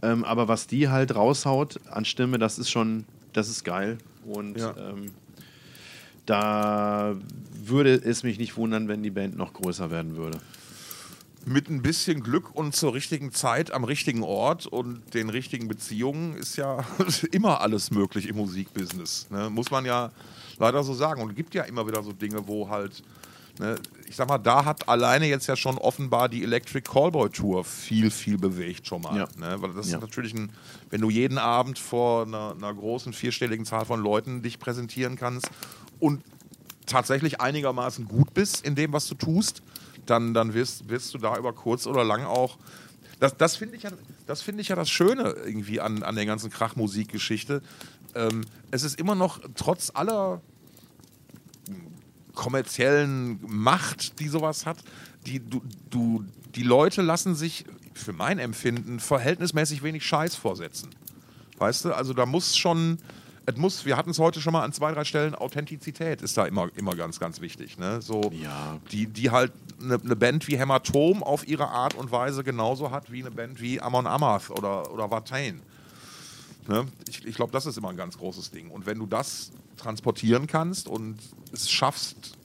Ähm, 0.00 0.22
aber 0.22 0.46
was 0.46 0.68
die 0.68 0.88
halt 0.88 1.16
raushaut 1.16 1.80
an 1.90 2.04
Stimme, 2.04 2.38
das 2.38 2.60
ist 2.60 2.70
schon, 2.70 3.04
das 3.32 3.48
ist 3.48 3.64
geil. 3.64 3.98
Und 4.26 4.58
ja. 4.58 4.76
Ähm, 4.78 5.10
da 6.26 7.16
würde 7.68 7.94
es 7.94 8.22
mich 8.22 8.38
nicht 8.38 8.56
wundern, 8.56 8.88
wenn 8.88 9.02
die 9.02 9.10
Band 9.10 9.36
noch 9.36 9.52
größer 9.52 9.90
werden 9.90 10.16
würde 10.16 10.38
mit 11.46 11.68
ein 11.68 11.82
bisschen 11.82 12.22
Glück 12.22 12.54
und 12.54 12.74
zur 12.74 12.94
richtigen 12.94 13.32
Zeit 13.32 13.70
am 13.72 13.84
richtigen 13.84 14.22
Ort 14.22 14.66
und 14.66 15.14
den 15.14 15.28
richtigen 15.28 15.68
Beziehungen 15.68 16.36
ist 16.36 16.56
ja 16.56 16.84
immer 17.32 17.60
alles 17.60 17.90
möglich 17.90 18.28
im 18.28 18.36
Musikbusiness. 18.36 19.28
Ne? 19.30 19.50
Muss 19.50 19.70
man 19.70 19.84
ja 19.84 20.10
leider 20.58 20.82
so 20.82 20.94
sagen. 20.94 21.22
Und 21.22 21.30
es 21.30 21.36
gibt 21.36 21.54
ja 21.54 21.64
immer 21.64 21.86
wieder 21.86 22.02
so 22.02 22.12
Dinge, 22.12 22.46
wo 22.46 22.68
halt, 22.68 23.02
ne, 23.58 23.76
ich 24.08 24.16
sag 24.16 24.28
mal, 24.28 24.38
da 24.38 24.64
hat 24.64 24.88
alleine 24.88 25.26
jetzt 25.26 25.46
ja 25.46 25.56
schon 25.56 25.76
offenbar 25.78 26.28
die 26.28 26.42
Electric 26.42 26.88
Callboy 26.90 27.28
Tour 27.30 27.64
viel, 27.64 28.10
viel 28.10 28.38
bewegt 28.38 28.86
schon 28.86 29.02
mal. 29.02 29.16
Ja. 29.16 29.28
Ne? 29.38 29.60
Weil 29.60 29.72
das 29.74 29.90
ja. 29.90 29.96
ist 29.96 30.02
natürlich 30.02 30.34
ein, 30.34 30.50
wenn 30.90 31.00
du 31.00 31.10
jeden 31.10 31.38
Abend 31.38 31.78
vor 31.78 32.26
einer, 32.26 32.54
einer 32.56 32.72
großen 32.72 33.12
vierstelligen 33.12 33.66
Zahl 33.66 33.84
von 33.84 34.00
Leuten 34.00 34.42
dich 34.42 34.58
präsentieren 34.58 35.16
kannst 35.16 35.50
und 36.00 36.22
tatsächlich 36.86 37.40
einigermaßen 37.40 38.06
gut 38.06 38.34
bist 38.34 38.64
in 38.66 38.74
dem, 38.74 38.92
was 38.92 39.06
du 39.06 39.14
tust, 39.14 39.62
dann, 40.06 40.34
dann 40.34 40.54
wirst, 40.54 40.88
wirst 40.88 41.14
du 41.14 41.18
da 41.18 41.36
über 41.36 41.52
kurz 41.52 41.86
oder 41.86 42.04
lang 42.04 42.24
auch. 42.24 42.58
Das, 43.20 43.36
das 43.36 43.56
finde 43.56 43.76
ich, 43.76 43.84
ja, 43.84 43.90
find 44.34 44.60
ich 44.60 44.68
ja 44.68 44.76
das 44.76 44.90
Schöne 44.90 45.34
irgendwie 45.44 45.80
an, 45.80 46.02
an 46.02 46.14
der 46.14 46.26
ganzen 46.26 46.50
Krachmusikgeschichte. 46.50 47.62
Ähm, 48.14 48.44
es 48.70 48.82
ist 48.82 48.98
immer 48.98 49.14
noch, 49.14 49.40
trotz 49.54 49.90
aller 49.94 50.40
kommerziellen 52.34 53.38
Macht, 53.46 54.18
die 54.20 54.28
sowas 54.28 54.66
hat, 54.66 54.78
die, 55.26 55.38
du, 55.40 55.62
du, 55.90 56.24
die 56.54 56.62
Leute 56.62 57.02
lassen 57.02 57.34
sich 57.34 57.64
für 57.94 58.12
mein 58.12 58.38
Empfinden 58.38 59.00
verhältnismäßig 59.00 59.82
wenig 59.82 60.04
Scheiß 60.04 60.34
vorsetzen. 60.34 60.90
Weißt 61.58 61.84
du, 61.84 61.92
also 61.94 62.12
da 62.12 62.26
muss 62.26 62.56
schon, 62.56 62.98
es 63.46 63.56
muss, 63.56 63.84
wir 63.84 63.96
hatten 63.96 64.10
es 64.10 64.18
heute 64.18 64.40
schon 64.40 64.52
mal 64.52 64.62
an 64.62 64.72
zwei, 64.72 64.92
drei 64.92 65.04
Stellen, 65.04 65.34
Authentizität 65.34 66.22
ist 66.22 66.36
da 66.36 66.46
immer, 66.46 66.68
immer 66.76 66.94
ganz, 66.94 67.20
ganz 67.20 67.40
wichtig. 67.40 67.78
Ne? 67.78 68.00
So, 68.00 68.30
ja. 68.32 68.78
die, 68.90 69.06
die 69.06 69.30
halt 69.30 69.52
eine, 69.82 69.94
eine 69.94 70.16
Band 70.16 70.48
wie 70.48 70.56
Hämatom 70.56 71.22
auf 71.22 71.46
ihre 71.46 71.68
Art 71.68 71.94
und 71.94 72.10
Weise 72.10 72.42
genauso 72.42 72.90
hat 72.90 73.12
wie 73.12 73.20
eine 73.20 73.30
Band 73.30 73.60
wie 73.60 73.80
Amon 73.80 74.06
Amarth 74.06 74.50
oder, 74.50 74.90
oder 74.92 75.10
Watain. 75.10 75.60
Ne? 76.68 76.86
Ich, 77.08 77.24
ich 77.26 77.36
glaube, 77.36 77.52
das 77.52 77.66
ist 77.66 77.76
immer 77.76 77.90
ein 77.90 77.96
ganz 77.96 78.16
großes 78.16 78.50
Ding. 78.50 78.70
Und 78.70 78.86
wenn 78.86 78.98
du 78.98 79.06
das 79.06 79.52
transportieren 79.76 80.46
kannst 80.46 80.88
und 80.88 81.18
es 81.52 81.70
schaffst, 81.70 82.38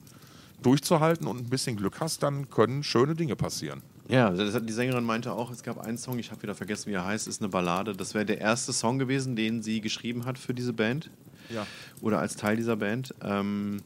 durchzuhalten 0.61 1.27
und 1.27 1.37
ein 1.37 1.49
bisschen 1.49 1.77
Glück 1.77 2.01
hast, 2.01 2.23
dann 2.23 2.49
können 2.49 2.83
schöne 2.83 3.15
Dinge 3.15 3.37
passieren. 3.37 3.81
Ja, 4.09 4.31
die 4.31 4.73
Sängerin 4.73 5.03
meinte 5.03 5.31
auch, 5.31 5.51
es 5.51 5.61
gab 5.61 5.77
einen 5.85 5.99
Song, 5.99 6.17
ich 6.17 6.31
habe 6.31 6.41
wieder 6.41 6.55
vergessen, 6.55 6.89
wie 6.89 6.95
er 6.95 7.05
heißt, 7.05 7.27
ist 7.27 7.41
eine 7.41 7.49
Ballade. 7.49 7.93
Das 7.93 8.15
wäre 8.15 8.25
der 8.25 8.41
erste 8.41 8.73
Song 8.73 8.97
gewesen, 8.97 9.35
den 9.35 9.61
sie 9.61 9.81
geschrieben 9.81 10.25
hat 10.25 10.39
für 10.39 10.55
diese 10.55 10.73
Band. 10.73 11.11
Ja. 11.53 11.67
Oder 12.01 12.19
als 12.19 12.35
Teil 12.35 12.55
dieser 12.57 12.75
Band. 12.75 13.13
Ähm, 13.23 13.83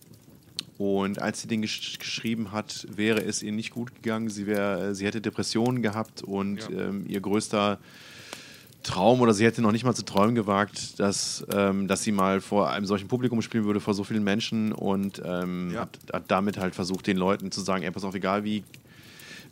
und 0.78 1.22
als 1.22 1.42
sie 1.42 1.50
den 1.50 1.62
gesch 1.62 2.00
geschrieben 2.00 2.54
hat, 2.54 2.88
wäre 2.96 3.22
es 3.22 3.44
ihr 3.44 3.52
nicht 3.52 3.72
gut 3.72 3.96
gegangen. 3.96 4.30
Sie, 4.30 4.48
wär, 4.48 4.96
sie 4.96 5.06
hätte 5.06 5.20
Depressionen 5.20 5.82
gehabt 5.82 6.24
und 6.24 6.70
ja. 6.70 6.88
ähm, 6.88 7.06
ihr 7.06 7.20
größter 7.20 7.80
Traum 8.82 9.20
oder 9.20 9.34
sie 9.34 9.46
hätte 9.46 9.62
noch 9.62 9.74
nicht 9.74 9.84
mal 9.84 9.94
zu 9.94 10.04
träumen 10.06 10.36
gewagt, 10.36 11.00
dass, 11.00 11.46
ähm, 11.54 11.88
dass 11.90 12.04
sie 12.04 12.14
mal 12.14 12.40
vor 12.40 12.70
einem 12.70 12.86
solchen 12.86 13.10
Publikum 13.10 13.42
spielen 13.42 13.66
würde, 13.66 13.82
vor 13.82 13.94
so 13.94 14.06
vielen 14.06 14.24
Menschen 14.24 14.72
und 14.72 15.22
ähm, 15.26 15.72
ja. 15.74 15.82
hat, 15.82 16.00
hat, 16.12 16.24
damit 16.30 16.58
halt 16.58 16.76
versucht, 16.76 17.08
den 17.08 17.18
Leuten 17.18 17.52
zu 17.52 17.62
sagen, 17.62 17.84
ey, 17.84 17.92
pass 17.92 18.04
auf, 18.04 18.16
egal 18.16 18.44
wie 18.44 18.64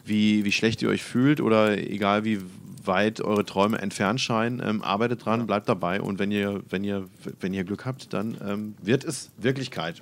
wie, 0.05 0.45
wie 0.45 0.51
schlecht 0.51 0.81
ihr 0.81 0.89
euch 0.89 1.03
fühlt 1.03 1.41
oder 1.41 1.77
egal 1.77 2.23
wie 2.23 2.39
weit 2.85 3.21
eure 3.21 3.45
Träume 3.45 3.77
entfernt 3.79 4.19
scheinen, 4.19 4.61
ähm, 4.63 4.81
arbeitet 4.81 5.25
dran, 5.25 5.45
bleibt 5.45 5.69
dabei 5.69 6.01
und 6.01 6.19
wenn 6.19 6.31
ihr, 6.31 6.63
wenn 6.69 6.83
ihr, 6.83 7.07
wenn 7.39 7.53
ihr 7.53 7.63
Glück 7.63 7.85
habt, 7.85 8.13
dann 8.13 8.37
ähm, 8.45 8.75
wird 8.81 9.03
es 9.03 9.29
Wirklichkeit. 9.37 10.01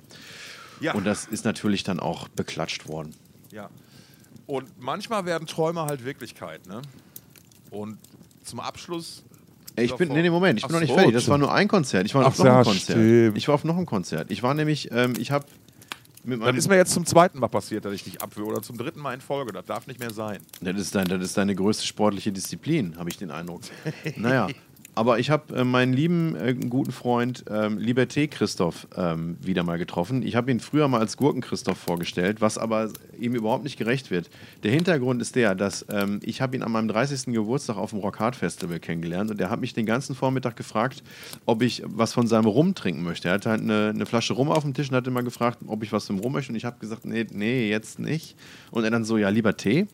Ja. 0.80 0.94
Und 0.94 1.06
das 1.06 1.26
ist 1.26 1.44
natürlich 1.44 1.82
dann 1.82 2.00
auch 2.00 2.28
beklatscht 2.28 2.88
worden. 2.88 3.14
Ja. 3.52 3.68
Und 4.46 4.66
manchmal 4.80 5.26
werden 5.26 5.46
Träume 5.46 5.82
halt 5.82 6.04
Wirklichkeit, 6.04 6.66
ne? 6.66 6.82
Und 7.70 7.98
zum 8.42 8.60
Abschluss. 8.60 9.22
Ich 9.76 9.94
bin, 9.94 10.08
nee, 10.08 10.22
nee, 10.22 10.30
Moment, 10.30 10.58
ich 10.58 10.66
bin 10.66 10.72
noch 10.72 10.80
nicht 10.80 10.92
fertig. 10.92 11.14
Das 11.14 11.28
war 11.28 11.38
nur 11.38 11.52
ein 11.54 11.68
Konzert. 11.68 12.04
Ich 12.06 12.14
war 12.14 12.26
auf 12.26 12.36
noch 12.38 12.44
ja, 12.44 12.58
ein 12.58 12.64
Konzert. 12.64 12.98
Stimmt. 12.98 13.38
Ich 13.38 13.46
war 13.46 13.54
auf 13.54 13.64
noch 13.64 13.76
ein 13.76 13.86
Konzert. 13.86 14.30
Ich 14.30 14.42
war 14.42 14.54
nämlich, 14.54 14.90
ähm, 14.90 15.14
ich 15.18 15.30
habe 15.30 15.46
das 16.24 16.56
ist 16.56 16.68
mir 16.68 16.76
jetzt 16.76 16.92
zum 16.92 17.06
zweiten 17.06 17.38
Mal 17.38 17.48
passiert, 17.48 17.84
dass 17.84 17.92
ich 17.92 18.04
dich 18.04 18.20
abwürge 18.20 18.52
oder 18.52 18.62
zum 18.62 18.76
dritten 18.76 19.00
Mal 19.00 19.14
in 19.14 19.20
Folge. 19.20 19.52
Das 19.52 19.64
darf 19.64 19.86
nicht 19.86 20.00
mehr 20.00 20.12
sein. 20.12 20.38
Das 20.60 20.76
ist, 20.76 20.94
dein, 20.94 21.06
das 21.06 21.22
ist 21.22 21.36
deine 21.36 21.54
größte 21.54 21.86
sportliche 21.86 22.32
Disziplin, 22.32 22.96
habe 22.98 23.08
ich 23.08 23.16
den 23.16 23.30
Eindruck. 23.30 23.62
naja, 24.16 24.48
aber 25.00 25.18
ich 25.18 25.30
habe 25.30 25.56
äh, 25.56 25.64
meinen 25.64 25.94
lieben 25.94 26.36
äh, 26.36 26.52
guten 26.52 26.92
Freund 26.92 27.46
ähm, 27.48 27.78
Liberté 27.78 28.28
Christoph 28.28 28.86
ähm, 28.94 29.38
wieder 29.40 29.62
mal 29.62 29.78
getroffen. 29.78 30.22
Ich 30.22 30.36
habe 30.36 30.50
ihn 30.50 30.60
früher 30.60 30.88
mal 30.88 31.00
als 31.00 31.16
Gurken 31.16 31.40
Christoph 31.40 31.78
vorgestellt, 31.78 32.42
was 32.42 32.58
aber 32.58 32.90
ihm 33.18 33.34
überhaupt 33.34 33.64
nicht 33.64 33.78
gerecht 33.78 34.10
wird. 34.10 34.28
Der 34.62 34.72
Hintergrund 34.72 35.22
ist 35.22 35.36
der, 35.36 35.54
dass 35.54 35.86
ähm, 35.90 36.20
ich 36.22 36.42
habe 36.42 36.54
ihn 36.54 36.62
an 36.62 36.70
meinem 36.70 36.88
30. 36.88 37.32
Geburtstag 37.32 37.78
auf 37.78 37.90
dem 37.92 38.00
Rockhard 38.00 38.36
Festival 38.36 38.78
kennengelernt 38.78 39.30
und 39.30 39.40
er 39.40 39.48
hat 39.48 39.62
mich 39.62 39.72
den 39.72 39.86
ganzen 39.86 40.14
Vormittag 40.14 40.54
gefragt, 40.54 41.02
ob 41.46 41.62
ich 41.62 41.82
was 41.86 42.12
von 42.12 42.26
seinem 42.26 42.44
Rum 42.44 42.74
trinken 42.74 43.02
möchte. 43.02 43.28
Er 43.28 43.34
hatte 43.36 43.48
halt 43.48 43.62
eine, 43.62 43.92
eine 43.94 44.04
Flasche 44.04 44.34
Rum 44.34 44.50
auf 44.50 44.64
dem 44.64 44.74
Tisch 44.74 44.90
und 44.90 44.96
hat 44.96 45.06
immer 45.06 45.22
gefragt, 45.22 45.60
ob 45.66 45.82
ich 45.82 45.94
was 45.94 46.08
vom 46.08 46.18
Rum 46.18 46.34
möchte 46.34 46.52
und 46.52 46.56
ich 46.56 46.66
habe 46.66 46.78
gesagt, 46.78 47.06
nee, 47.06 47.26
nee, 47.32 47.70
jetzt 47.70 48.00
nicht. 48.00 48.36
Und 48.70 48.84
er 48.84 48.90
dann 48.90 49.06
so, 49.06 49.16
ja, 49.16 49.30
lieber 49.30 49.56
Tee. 49.56 49.86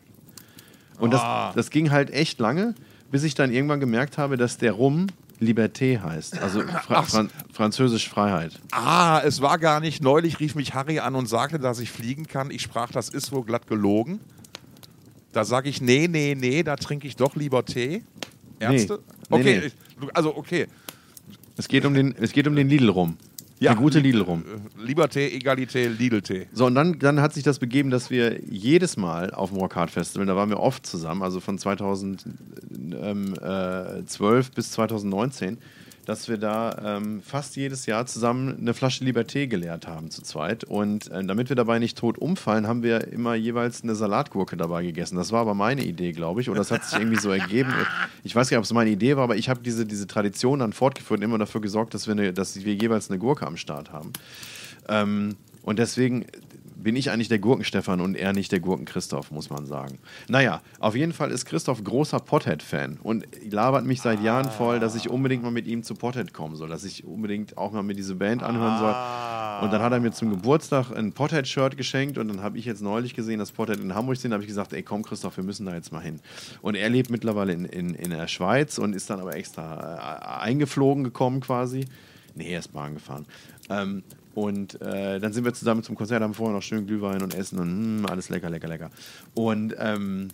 Und 0.99 1.13
das, 1.13 1.21
ah. 1.21 1.53
das 1.55 1.69
ging 1.69 1.91
halt 1.91 2.09
echt 2.09 2.41
lange 2.41 2.75
bis 3.11 3.23
ich 3.23 3.35
dann 3.35 3.51
irgendwann 3.51 3.79
gemerkt 3.79 4.17
habe, 4.17 4.37
dass 4.37 4.57
der 4.57 4.73
Rum 4.73 5.07
Liberté 5.39 6.01
heißt, 6.01 6.39
also 6.39 6.61
Fra 6.61 7.03
Fran 7.03 7.29
französisch 7.53 8.09
Freiheit. 8.09 8.59
Ah, 8.71 9.21
es 9.23 9.41
war 9.41 9.59
gar 9.59 9.79
nicht. 9.79 10.01
Neulich 10.01 10.39
rief 10.39 10.55
mich 10.55 10.73
Harry 10.73 10.99
an 10.99 11.13
und 11.13 11.27
sagte, 11.27 11.59
dass 11.59 11.79
ich 11.79 11.91
fliegen 11.91 12.25
kann. 12.25 12.49
Ich 12.49 12.63
sprach, 12.63 12.91
das 12.91 13.09
ist 13.09 13.31
wohl 13.31 13.43
glatt 13.43 13.67
gelogen. 13.67 14.19
Da 15.33 15.45
sage 15.45 15.69
ich, 15.69 15.79
nee, 15.79 16.07
nee, 16.07 16.35
nee, 16.35 16.63
da 16.63 16.75
trinke 16.75 17.07
ich 17.07 17.15
doch 17.15 17.35
lieber 17.35 17.63
Tee. 17.65 18.03
Ärzte? 18.59 18.99
Nee, 19.29 19.35
okay, 19.35 19.59
nee, 19.59 19.71
nee. 20.01 20.07
also 20.13 20.35
okay. 20.35 20.67
Es 21.55 21.67
geht 21.67 21.85
um 21.85 21.93
den, 21.93 22.15
es 22.19 22.31
geht 22.31 22.47
um 22.47 22.55
den 22.55 22.69
Lidl 22.69 22.89
rum. 22.89 23.17
Ja, 23.59 23.73
der 23.73 23.81
gute 23.81 23.97
Lidl 23.99 24.21
rum. 24.21 24.43
Liberté, 24.79 25.31
Egalité, 25.31 25.87
Lidl-Tee. 25.87 26.45
So, 26.53 26.67
und 26.67 26.75
dann, 26.75 26.99
dann 26.99 27.21
hat 27.21 27.33
sich 27.33 27.43
das 27.43 27.57
begeben, 27.57 27.89
dass 27.89 28.11
wir 28.11 28.39
jedes 28.45 28.97
Mal 28.97 29.31
auf 29.31 29.49
dem 29.49 29.57
Rockhard 29.59 29.89
Festival, 29.89 30.27
da 30.27 30.35
waren 30.35 30.49
wir 30.49 30.59
oft 30.59 30.85
zusammen, 30.85 31.23
also 31.23 31.39
von 31.39 31.57
2012 31.57 34.51
bis 34.51 34.71
2019, 34.71 35.57
dass 36.07 36.29
wir 36.29 36.37
da 36.37 36.97
ähm, 36.97 37.21
fast 37.21 37.57
jedes 37.57 37.85
Jahr 37.85 38.05
zusammen 38.05 38.57
eine 38.61 38.73
Flasche 38.73 39.03
Liberté 39.03 39.45
geleert 39.45 39.87
haben 39.87 40.09
zu 40.09 40.21
zweit. 40.21 40.63
Und 40.63 41.11
äh, 41.11 41.21
damit 41.25 41.49
wir 41.49 41.57
dabei 41.57 41.79
nicht 41.79 41.97
tot 41.97 42.17
umfallen, 42.17 42.65
haben 42.65 42.81
wir 42.81 43.11
immer 43.11 43.35
jeweils 43.35 43.83
eine 43.83 43.93
Salatgurke 43.93 44.55
dabei 44.55 44.83
gegessen. 44.83 45.17
Das 45.17 45.33
war 45.33 45.41
aber 45.41 45.53
meine 45.53 45.83
Idee, 45.83 46.13
glaube 46.13 46.39
ich. 46.39 46.49
Oder 46.49 46.59
das 46.59 46.71
hat 46.71 46.85
sich 46.85 46.97
irgendwie 46.97 47.19
so 47.19 47.29
ergeben. 47.29 47.73
Ich 48.23 48.33
weiß 48.33 48.49
nicht, 48.49 48.57
ob 48.57 48.63
es 48.63 48.71
meine 48.71 48.89
Idee 48.89 49.17
war, 49.17 49.25
aber 49.25 49.35
ich 49.35 49.49
habe 49.49 49.59
diese, 49.61 49.85
diese 49.85 50.07
Tradition 50.07 50.59
dann 50.59 50.71
fortgeführt 50.71 51.19
und 51.19 51.25
immer 51.25 51.39
dafür 51.39 51.59
gesorgt, 51.59 51.93
dass 51.93 52.07
wir, 52.07 52.13
eine, 52.13 52.31
dass 52.31 52.55
wir 52.55 52.73
jeweils 52.73 53.09
eine 53.09 53.19
Gurke 53.19 53.45
am 53.45 53.57
Start 53.57 53.91
haben. 53.91 54.13
Ähm, 54.87 55.35
und 55.63 55.77
deswegen 55.77 56.25
bin 56.81 56.95
ich 56.95 57.11
eigentlich 57.11 57.27
der 57.27 57.39
Gurken-Stefan 57.39 58.01
und 58.01 58.15
er 58.15 58.33
nicht 58.33 58.51
der 58.51 58.59
Gurken-Christoph, 58.59 59.31
muss 59.31 59.49
man 59.49 59.65
sagen. 59.65 59.99
Naja, 60.27 60.61
auf 60.79 60.95
jeden 60.95 61.13
Fall 61.13 61.31
ist 61.31 61.45
Christoph 61.45 61.83
großer 61.83 62.19
Pothead-Fan 62.19 62.99
und 63.01 63.27
labert 63.49 63.85
mich 63.85 64.01
seit 64.01 64.19
ah. 64.19 64.23
Jahren 64.23 64.51
voll, 64.51 64.79
dass 64.79 64.95
ich 64.95 65.09
unbedingt 65.09 65.43
mal 65.43 65.51
mit 65.51 65.67
ihm 65.67 65.83
zu 65.83 65.95
Pothead 65.95 66.33
kommen 66.33 66.55
soll, 66.55 66.69
dass 66.69 66.83
ich 66.83 67.03
unbedingt 67.03 67.57
auch 67.57 67.71
mal 67.71 67.83
mit 67.83 67.97
diese 67.97 68.15
Band 68.15 68.43
anhören 68.43 68.77
soll. 68.79 68.93
Ah. 68.93 69.61
Und 69.63 69.73
dann 69.73 69.81
hat 69.81 69.91
er 69.91 69.99
mir 69.99 70.11
zum 70.11 70.29
Geburtstag 70.29 70.91
ein 70.95 71.13
Pothead-Shirt 71.13 71.77
geschenkt 71.77 72.17
und 72.17 72.27
dann 72.27 72.41
habe 72.41 72.57
ich 72.57 72.65
jetzt 72.65 72.81
neulich 72.81 73.15
gesehen, 73.15 73.39
dass 73.39 73.51
Pothead 73.51 73.79
in 73.79 73.95
Hamburg 73.95 74.17
sind, 74.17 74.33
habe 74.33 74.43
ich 74.43 74.47
gesagt, 74.47 74.73
ey 74.73 74.83
komm 74.83 75.03
Christoph, 75.03 75.37
wir 75.37 75.43
müssen 75.43 75.65
da 75.65 75.73
jetzt 75.73 75.91
mal 75.91 76.01
hin. 76.01 76.19
Und 76.61 76.75
er 76.75 76.89
lebt 76.89 77.09
mittlerweile 77.09 77.53
in, 77.53 77.65
in, 77.65 77.95
in 77.95 78.11
der 78.11 78.27
Schweiz 78.27 78.77
und 78.77 78.93
ist 78.93 79.09
dann 79.09 79.19
aber 79.19 79.35
extra 79.35 80.41
äh, 80.41 80.43
eingeflogen 80.43 81.03
gekommen 81.03 81.41
quasi. 81.41 81.85
Nee, 82.35 82.51
er 82.51 82.59
ist 82.59 82.71
Bahn 82.71 82.93
gefahren. 82.93 83.25
Ähm, 83.69 84.03
und 84.37 84.79
äh, 84.83 85.19
dann 85.19 85.33
sind 85.33 85.45
wir 85.45 85.53
zusammen 85.55 85.81
zum 85.81 85.95
Konzert, 85.95 86.21
haben 86.21 86.35
vorher 86.35 86.55
noch 86.55 86.61
schön 86.61 86.85
Glühwein 86.85 87.23
und 87.23 87.33
Essen 87.33 87.57
und 87.57 87.69
mh, 87.69 87.97
hm, 87.97 88.05
alles 88.05 88.29
lecker, 88.29 88.51
lecker, 88.51 88.67
lecker. 88.67 88.91
Und 89.33 89.75
ähm, 89.79 90.27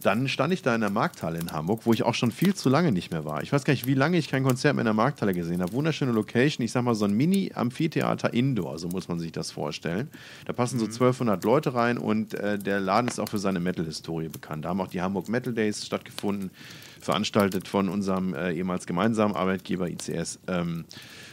dann 0.00 0.28
stand 0.28 0.54
ich 0.54 0.62
da 0.62 0.74
in 0.74 0.80
der 0.80 0.88
Markthalle 0.88 1.38
in 1.38 1.52
Hamburg, 1.52 1.82
wo 1.84 1.92
ich 1.92 2.02
auch 2.04 2.14
schon 2.14 2.30
viel 2.30 2.54
zu 2.54 2.70
lange 2.70 2.90
nicht 2.90 3.10
mehr 3.10 3.26
war. 3.26 3.42
Ich 3.42 3.52
weiß 3.52 3.64
gar 3.64 3.74
nicht, 3.74 3.86
wie 3.86 3.92
lange 3.92 4.16
ich 4.16 4.30
kein 4.30 4.44
Konzert 4.44 4.76
mehr 4.76 4.80
in 4.80 4.86
der 4.86 4.94
Markthalle 4.94 5.34
gesehen 5.34 5.60
habe. 5.60 5.74
Wunderschöne 5.74 6.10
Location, 6.10 6.64
ich 6.64 6.72
sag 6.72 6.84
mal 6.84 6.94
so 6.94 7.04
ein 7.04 7.12
Mini-Amphitheater 7.12 8.32
Indoor, 8.32 8.78
so 8.78 8.88
muss 8.88 9.08
man 9.08 9.18
sich 9.18 9.30
das 9.30 9.50
vorstellen. 9.50 10.08
Da 10.46 10.54
passen 10.54 10.78
so 10.78 10.86
1200 10.86 11.44
Leute 11.44 11.74
rein 11.74 11.98
und 11.98 12.32
äh, 12.32 12.58
der 12.58 12.80
Laden 12.80 13.08
ist 13.08 13.20
auch 13.20 13.28
für 13.28 13.38
seine 13.38 13.60
Metal-Historie 13.60 14.28
bekannt. 14.28 14.64
Da 14.64 14.70
haben 14.70 14.80
auch 14.80 14.88
die 14.88 15.02
Hamburg 15.02 15.28
Metal 15.28 15.52
Days 15.52 15.84
stattgefunden, 15.84 16.50
veranstaltet 16.98 17.68
von 17.68 17.90
unserem 17.90 18.32
äh, 18.32 18.52
ehemals 18.52 18.86
gemeinsamen 18.86 19.34
Arbeitgeber 19.34 19.86
ICS. 19.86 20.38
Ähm, 20.48 20.86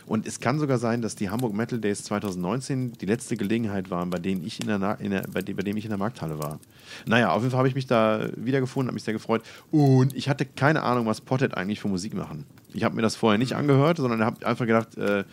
und 0.08 0.26
es 0.26 0.40
kann 0.40 0.58
sogar 0.58 0.78
sein, 0.78 1.02
dass 1.02 1.16
die 1.16 1.30
Hamburg 1.30 1.54
Metal 1.54 1.80
Days 1.80 2.04
2019 2.06 2.94
die 2.94 3.06
letzte 3.06 3.36
Gelegenheit 3.36 3.90
waren, 3.90 4.10
bei 4.10 4.20
denen 4.20 4.46
ich 4.46 4.60
in 4.62 4.68
der, 4.68 4.80
Na 4.80 4.94
in 4.94 5.12
der 5.12 5.24
bei, 5.24 5.42
de 5.42 5.54
bei 5.54 5.64
dem 5.64 5.76
ich 5.76 5.84
in 5.84 5.90
der 5.90 5.98
Markthalle 5.98 6.40
war. 6.40 6.60
Naja, 7.06 7.32
auf 7.32 7.42
jeden 7.42 7.52
Fall 7.52 7.60
habe 7.60 7.68
ich 7.68 7.76
mich 7.76 7.88
da 7.88 8.28
wiedergefunden, 8.38 8.88
habe 8.88 8.94
mich 8.94 9.04
sehr 9.04 9.14
gefreut. 9.14 9.44
Und 9.70 10.16
ich 10.16 10.30
hatte 10.30 10.46
keine 10.46 10.84
Ahnung, 10.84 11.06
was 11.06 11.20
Potted 11.20 11.56
eigentlich 11.56 11.82
für 11.82 11.90
Musik 11.90 12.14
machen. 12.14 12.46
Ich 12.74 12.86
habe 12.86 12.96
mir 12.96 13.02
das 13.02 13.18
vorher 13.18 13.38
nicht 13.38 13.54
angehört, 13.54 13.98
sondern 13.98 14.24
habe 14.24 14.46
einfach 14.46 14.66
gedacht, 14.66 14.98
äh, 14.98 15.26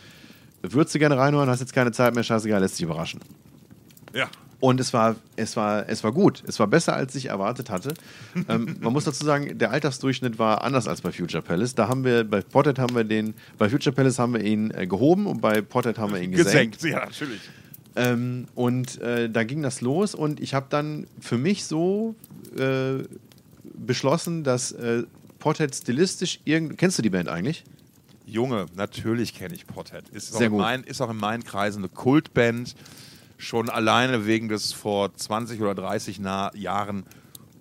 würdest 0.62 0.94
du 0.94 0.98
gerne 0.98 1.16
reinhören, 1.16 1.48
hast 1.48 1.60
jetzt 1.60 1.72
keine 1.72 1.92
Zeit 1.92 2.14
mehr, 2.14 2.24
scheißegal, 2.24 2.60
lässt 2.60 2.76
sich 2.76 2.84
überraschen. 2.84 3.20
Ja. 4.12 4.28
Und 4.60 4.80
es 4.80 4.92
war, 4.92 5.16
es, 5.36 5.56
war, 5.56 5.88
es 5.88 6.04
war 6.04 6.12
gut. 6.12 6.42
Es 6.46 6.58
war 6.58 6.66
besser, 6.66 6.94
als 6.94 7.14
ich 7.14 7.26
erwartet 7.26 7.70
hatte. 7.70 7.94
ähm, 8.48 8.76
man 8.80 8.92
muss 8.92 9.04
dazu 9.04 9.24
sagen, 9.24 9.58
der 9.58 9.70
Altersdurchschnitt 9.70 10.38
war 10.38 10.62
anders 10.62 10.88
als 10.88 11.00
bei 11.00 11.12
Future 11.12 11.42
Palace. 11.42 11.74
Da 11.74 11.88
haben 11.88 12.04
wir, 12.04 12.24
bei 12.24 12.40
Potted 12.40 12.78
haben 12.78 12.94
wir 12.94 13.04
den, 13.04 13.34
bei 13.58 13.68
Future 13.68 13.94
Palace 13.94 14.18
haben 14.18 14.34
wir 14.34 14.42
ihn 14.42 14.70
äh, 14.70 14.86
gehoben 14.86 15.26
und 15.26 15.40
bei 15.40 15.60
Potted 15.60 15.98
haben 15.98 16.12
wir 16.12 16.20
ihn 16.20 16.32
gesenkt. 16.32 16.76
Gesenkt, 16.76 16.82
ja, 16.84 17.04
natürlich. 17.04 17.40
Ähm, 17.96 18.46
und 18.54 19.00
äh, 19.00 19.30
da 19.30 19.44
ging 19.44 19.62
das 19.62 19.80
los 19.80 20.14
und 20.14 20.40
ich 20.40 20.54
habe 20.54 20.66
dann 20.68 21.06
für 21.20 21.38
mich 21.38 21.64
so 21.64 22.16
äh, 22.58 23.04
beschlossen, 23.74 24.42
dass 24.42 24.72
äh, 24.72 25.04
Potted 25.38 25.74
stilistisch 25.74 26.40
irgend. 26.44 26.78
Kennst 26.78 26.98
du 26.98 27.02
die 27.02 27.10
Band 27.10 27.28
eigentlich? 27.28 27.64
Junge, 28.26 28.66
natürlich 28.74 29.34
kenne 29.34 29.54
ich 29.54 29.66
Pothead. 29.66 30.08
Ist 30.08 30.34
auch, 30.34 30.38
Sehr 30.38 30.46
in 30.46 30.52
gut. 30.52 30.60
mein, 30.62 30.84
ist 30.84 31.00
auch 31.00 31.10
in 31.10 31.18
meinen 31.18 31.44
Kreisen 31.44 31.80
eine 31.80 31.88
Kultband. 31.88 32.74
Schon 33.36 33.68
alleine 33.68 34.26
wegen 34.26 34.48
des 34.48 34.72
vor 34.72 35.14
20 35.14 35.60
oder 35.60 35.74
30 35.74 36.18
Na 36.20 36.50
Jahren 36.54 37.04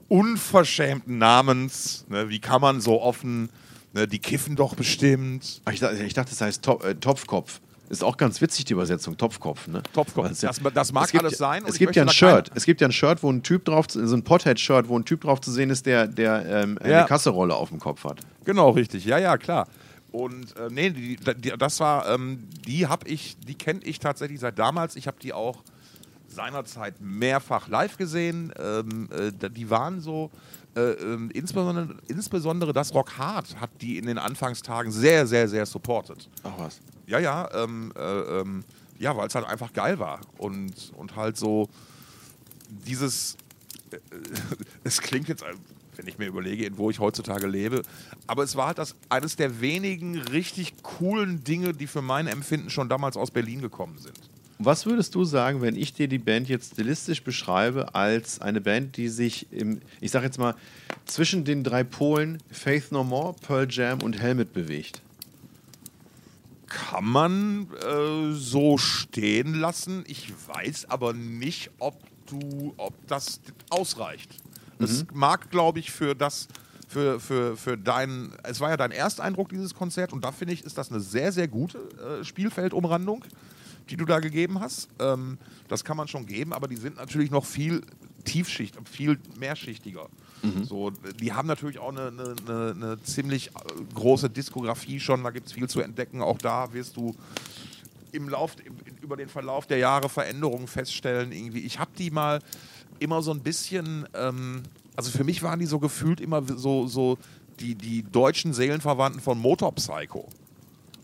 unverschämten 0.08 1.18
Namens. 1.18 2.06
Ne? 2.10 2.30
Wie 2.30 2.40
kann 2.40 2.62
man 2.62 2.82
so 2.82 3.02
offen, 3.02 3.50
ne? 3.94 4.08
die 4.08 4.20
kiffen 4.20 4.56
doch 4.56 4.76
bestimmt. 4.76 5.62
Ich, 5.72 5.80
dachte- 5.80 6.04
ich 6.04 6.14
dachte, 6.14 6.30
das 6.30 6.42
heißt 6.42 6.64
Top, 6.64 6.84
äh, 6.84 6.96
Topfkopf. 6.96 7.60
Ist 7.90 8.04
auch 8.04 8.18
ganz 8.18 8.40
witzig, 8.42 8.66
die 8.66 8.74
Übersetzung, 8.74 9.18
Topfkopf. 9.18 9.68
Ne? 9.68 9.84
Topfkopf. 9.94 10.28
Das- 10.30 10.40
das 10.74 10.94
mag 10.94 11.12
gibt, 11.12 11.24
alles 11.24 11.38
sein 11.38 11.64
Es 11.68 11.78
gibt 11.78 11.96
ja 11.96 12.04
ein 12.04 12.10
Shirt. 12.10 12.48
keine- 12.48 12.58
Es 12.58 12.66
gibt 12.66 12.82
ja 12.82 12.88
ein 12.88 12.92
Shirt, 12.92 13.22
wo 13.22 13.32
ein 13.32 13.44
Typ 13.44 13.66
drauf, 13.66 13.88
zu- 13.88 14.08
so 14.08 14.16
ein 14.16 14.24
Pothead-Shirt, 14.24 14.88
wo 14.88 14.98
ein 14.98 15.06
Typ 15.06 15.22
drauf 15.22 15.42
zu 15.42 15.52
sehen 15.52 15.70
ist, 15.70 15.86
der, 15.86 16.08
der 16.08 16.46
ähm, 16.46 16.80
Ja. 16.84 17.00
eine 17.00 17.08
Kasserolle 17.08 17.56
auf 17.56 17.70
dem 17.70 17.80
Kopf 17.80 18.04
hat. 18.06 18.20
Genau, 18.46 18.70
richtig. 18.72 19.06
Ja, 19.06 19.18
ja, 19.18 19.38
klar. 19.38 19.68
Und 20.14 20.56
äh, 20.58 20.70
nee, 20.70 20.92
die, 20.92 21.18
die, 21.18 21.58
das 21.58 21.80
war, 21.80 22.08
ähm, 22.08 22.48
die 22.68 22.88
habe 22.88 23.08
ich, 23.08 23.36
die 23.40 23.56
kenne 23.56 23.82
ich 23.84 24.00
tatsächlich 24.00 24.40
seit 24.40 24.60
damals. 24.60 24.96
Ich 24.96 25.08
habe 25.08 25.18
die 25.20 25.34
auch 25.34 25.64
seinerzeit 26.28 27.02
mehrfach 27.02 27.68
live 27.68 27.98
gesehen. 27.98 28.54
Ähm, 28.60 29.10
äh, 29.12 29.50
die 29.50 29.72
waren 29.72 30.02
so, 30.02 30.30
äh, 30.76 30.82
ähm, 30.82 31.32
insbesondere, 31.32 31.98
insbesondere 32.08 32.74
das 32.74 32.94
Rock 32.94 33.18
Hard 33.18 33.60
hat 33.60 33.72
die 33.82 33.98
in 33.98 34.06
den 34.06 34.20
Anfangstagen 34.20 34.92
sehr, 34.92 35.26
sehr, 35.26 35.48
sehr 35.48 35.66
supported. 35.66 36.30
Ach 36.44 36.54
was. 36.58 36.80
Ja, 37.08 37.18
ja, 37.18 37.50
ähm, 37.52 37.92
äh, 37.96 38.40
ähm, 38.40 38.64
ja, 39.00 39.18
weil 39.18 39.28
es 39.28 39.36
halt 39.36 39.48
einfach 39.48 39.74
geil 39.74 39.98
war 39.98 40.22
und, 40.38 40.94
und 40.96 41.16
halt 41.16 41.38
so 41.38 41.70
dieses, 42.70 43.36
äh, 43.92 43.98
es 44.84 45.02
klingt 45.02 45.28
jetzt, 45.28 45.42
äh, 45.42 45.54
wenn 45.98 46.08
ich 46.08 46.18
mir 46.18 46.28
überlege, 46.28 46.78
wo 46.78 46.90
ich 46.90 47.00
heutzutage 47.00 47.48
lebe, 47.48 47.82
aber 48.28 48.44
es 48.44 48.56
war 48.56 48.68
halt 48.68 48.78
das, 48.78 48.96
eines 49.10 49.36
der 49.36 49.62
wenigen 49.62 50.18
richtig 50.18 50.82
coolen 50.84 51.44
Dinge, 51.44 51.74
die 51.74 51.88
für 51.88 52.02
mein 52.02 52.28
Empfinden 52.28 52.70
schon 52.70 52.90
damals 52.90 53.18
aus 53.18 53.32
Berlin 53.32 53.62
gekommen 53.62 53.98
sind. 53.98 54.20
Was 54.60 54.86
würdest 54.86 55.16
du 55.16 55.26
sagen, 55.26 55.62
wenn 55.62 55.76
ich 55.76 55.94
dir 55.94 56.08
die 56.08 56.20
Band 56.20 56.48
jetzt 56.48 56.74
stilistisch 56.74 57.24
beschreibe 57.24 57.96
als 57.96 58.40
eine 58.40 58.62
Band, 58.62 58.98
die 58.98 59.10
sich 59.10 59.52
im, 59.52 59.82
ich 60.00 60.12
sag 60.12 60.24
jetzt 60.24 60.38
mal, 60.38 60.56
zwischen 61.06 61.44
den 61.44 61.64
drei 61.64 61.84
Polen 61.84 62.38
Faith 62.50 62.92
No 62.92 63.04
More, 63.04 63.36
Pearl 63.46 63.68
Jam 63.70 64.02
und 64.02 64.22
Helmet 64.22 64.54
bewegt? 64.54 65.02
Kann 66.68 67.06
man 67.06 67.68
äh, 67.82 68.32
so 68.32 68.78
stehen 68.78 69.56
lassen. 69.56 70.04
Ich 70.08 70.32
weiß 70.48 70.90
aber 70.90 71.14
nicht, 71.14 71.70
ob 71.80 72.02
du, 72.28 72.74
ob 72.78 72.94
das 73.08 73.42
ausreicht. 73.70 74.43
Es 74.84 75.06
mag, 75.14 75.52
glaube 75.52 75.80
ich, 75.80 75.92
für 75.92 76.16
das, 76.16 76.48
für, 76.88 77.20
für, 77.20 77.58
für 77.58 77.78
dein, 77.78 78.32
es 78.44 78.60
war 78.60 78.70
ja 78.70 78.78
dein 78.78 78.92
Ersteindruck, 78.92 79.50
dieses 79.50 79.74
Konzert, 79.74 80.14
und 80.14 80.24
da 80.24 80.32
finde 80.32 80.54
ich, 80.54 80.64
ist 80.64 80.78
das 80.78 80.92
eine 80.92 81.00
sehr, 81.00 81.32
sehr 81.32 81.48
gute 81.48 81.78
äh, 81.78 82.24
Spielfeldumrandung, 82.24 83.26
die 83.90 83.98
du 83.98 84.06
da 84.06 84.20
gegeben 84.20 84.60
hast. 84.60 84.90
Ähm, 85.00 85.38
das 85.68 85.84
kann 85.84 85.98
man 85.98 86.08
schon 86.08 86.26
geben, 86.26 86.54
aber 86.54 86.68
die 86.68 86.78
sind 86.78 86.98
natürlich 86.98 87.32
noch 87.32 87.46
viel 87.46 87.82
tiefschicht, 88.24 88.78
viel 88.90 89.20
mehrschichtiger. 89.38 90.08
So, 90.66 90.92
die 91.22 91.32
haben 91.32 91.48
natürlich 91.48 91.80
auch 91.80 91.92
eine, 91.92 92.08
eine, 92.08 92.36
eine, 92.46 92.72
eine 92.72 93.04
ziemlich 93.04 93.48
äh, 93.48 93.52
große 93.94 94.30
Diskografie 94.30 95.00
schon, 95.00 95.24
da 95.24 95.30
gibt 95.30 95.48
es 95.48 95.54
viel 95.54 95.70
zu 95.70 95.80
entdecken. 95.80 96.22
Auch 96.22 96.38
da 96.38 96.74
wirst 96.74 96.98
du 96.98 97.16
im 98.12 98.28
Lauf, 98.28 98.56
im, 98.66 98.76
über 99.02 99.16
den 99.16 99.30
Verlauf 99.30 99.68
der 99.68 99.78
Jahre 99.78 100.10
Veränderungen 100.10 100.68
feststellen. 100.68 101.32
Irgendwie. 101.32 101.62
Ich 101.62 101.80
habe 101.80 101.92
die 101.98 102.12
mal 102.12 102.42
immer 103.00 103.22
so 103.22 103.32
ein 103.32 103.42
bisschen, 103.42 104.08
ähm, 104.14 104.64
also 104.96 105.12
für 105.12 105.24
mich 105.24 105.44
waren 105.44 105.60
die 105.60 105.66
so 105.66 105.80
gefühlt 105.80 106.22
immer 106.22 106.44
so, 106.56 106.88
so 106.88 107.18
die, 107.60 107.76
die 107.76 108.04
deutschen 108.04 108.54
Seelenverwandten 108.54 109.22
von 109.22 109.40
Motorpsycho. 109.40 110.28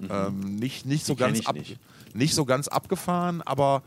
Ähm, 0.10 0.56
nicht, 0.56 0.86
nicht, 0.86 1.06
so 1.06 1.14
Die 1.14 1.20
ganz 1.20 1.45
ab, 1.45 1.56
nicht. 1.56 1.78
nicht 2.14 2.34
so 2.34 2.45
ganz 2.45 2.68
abgefahren, 2.68 3.41
aber 3.41 3.84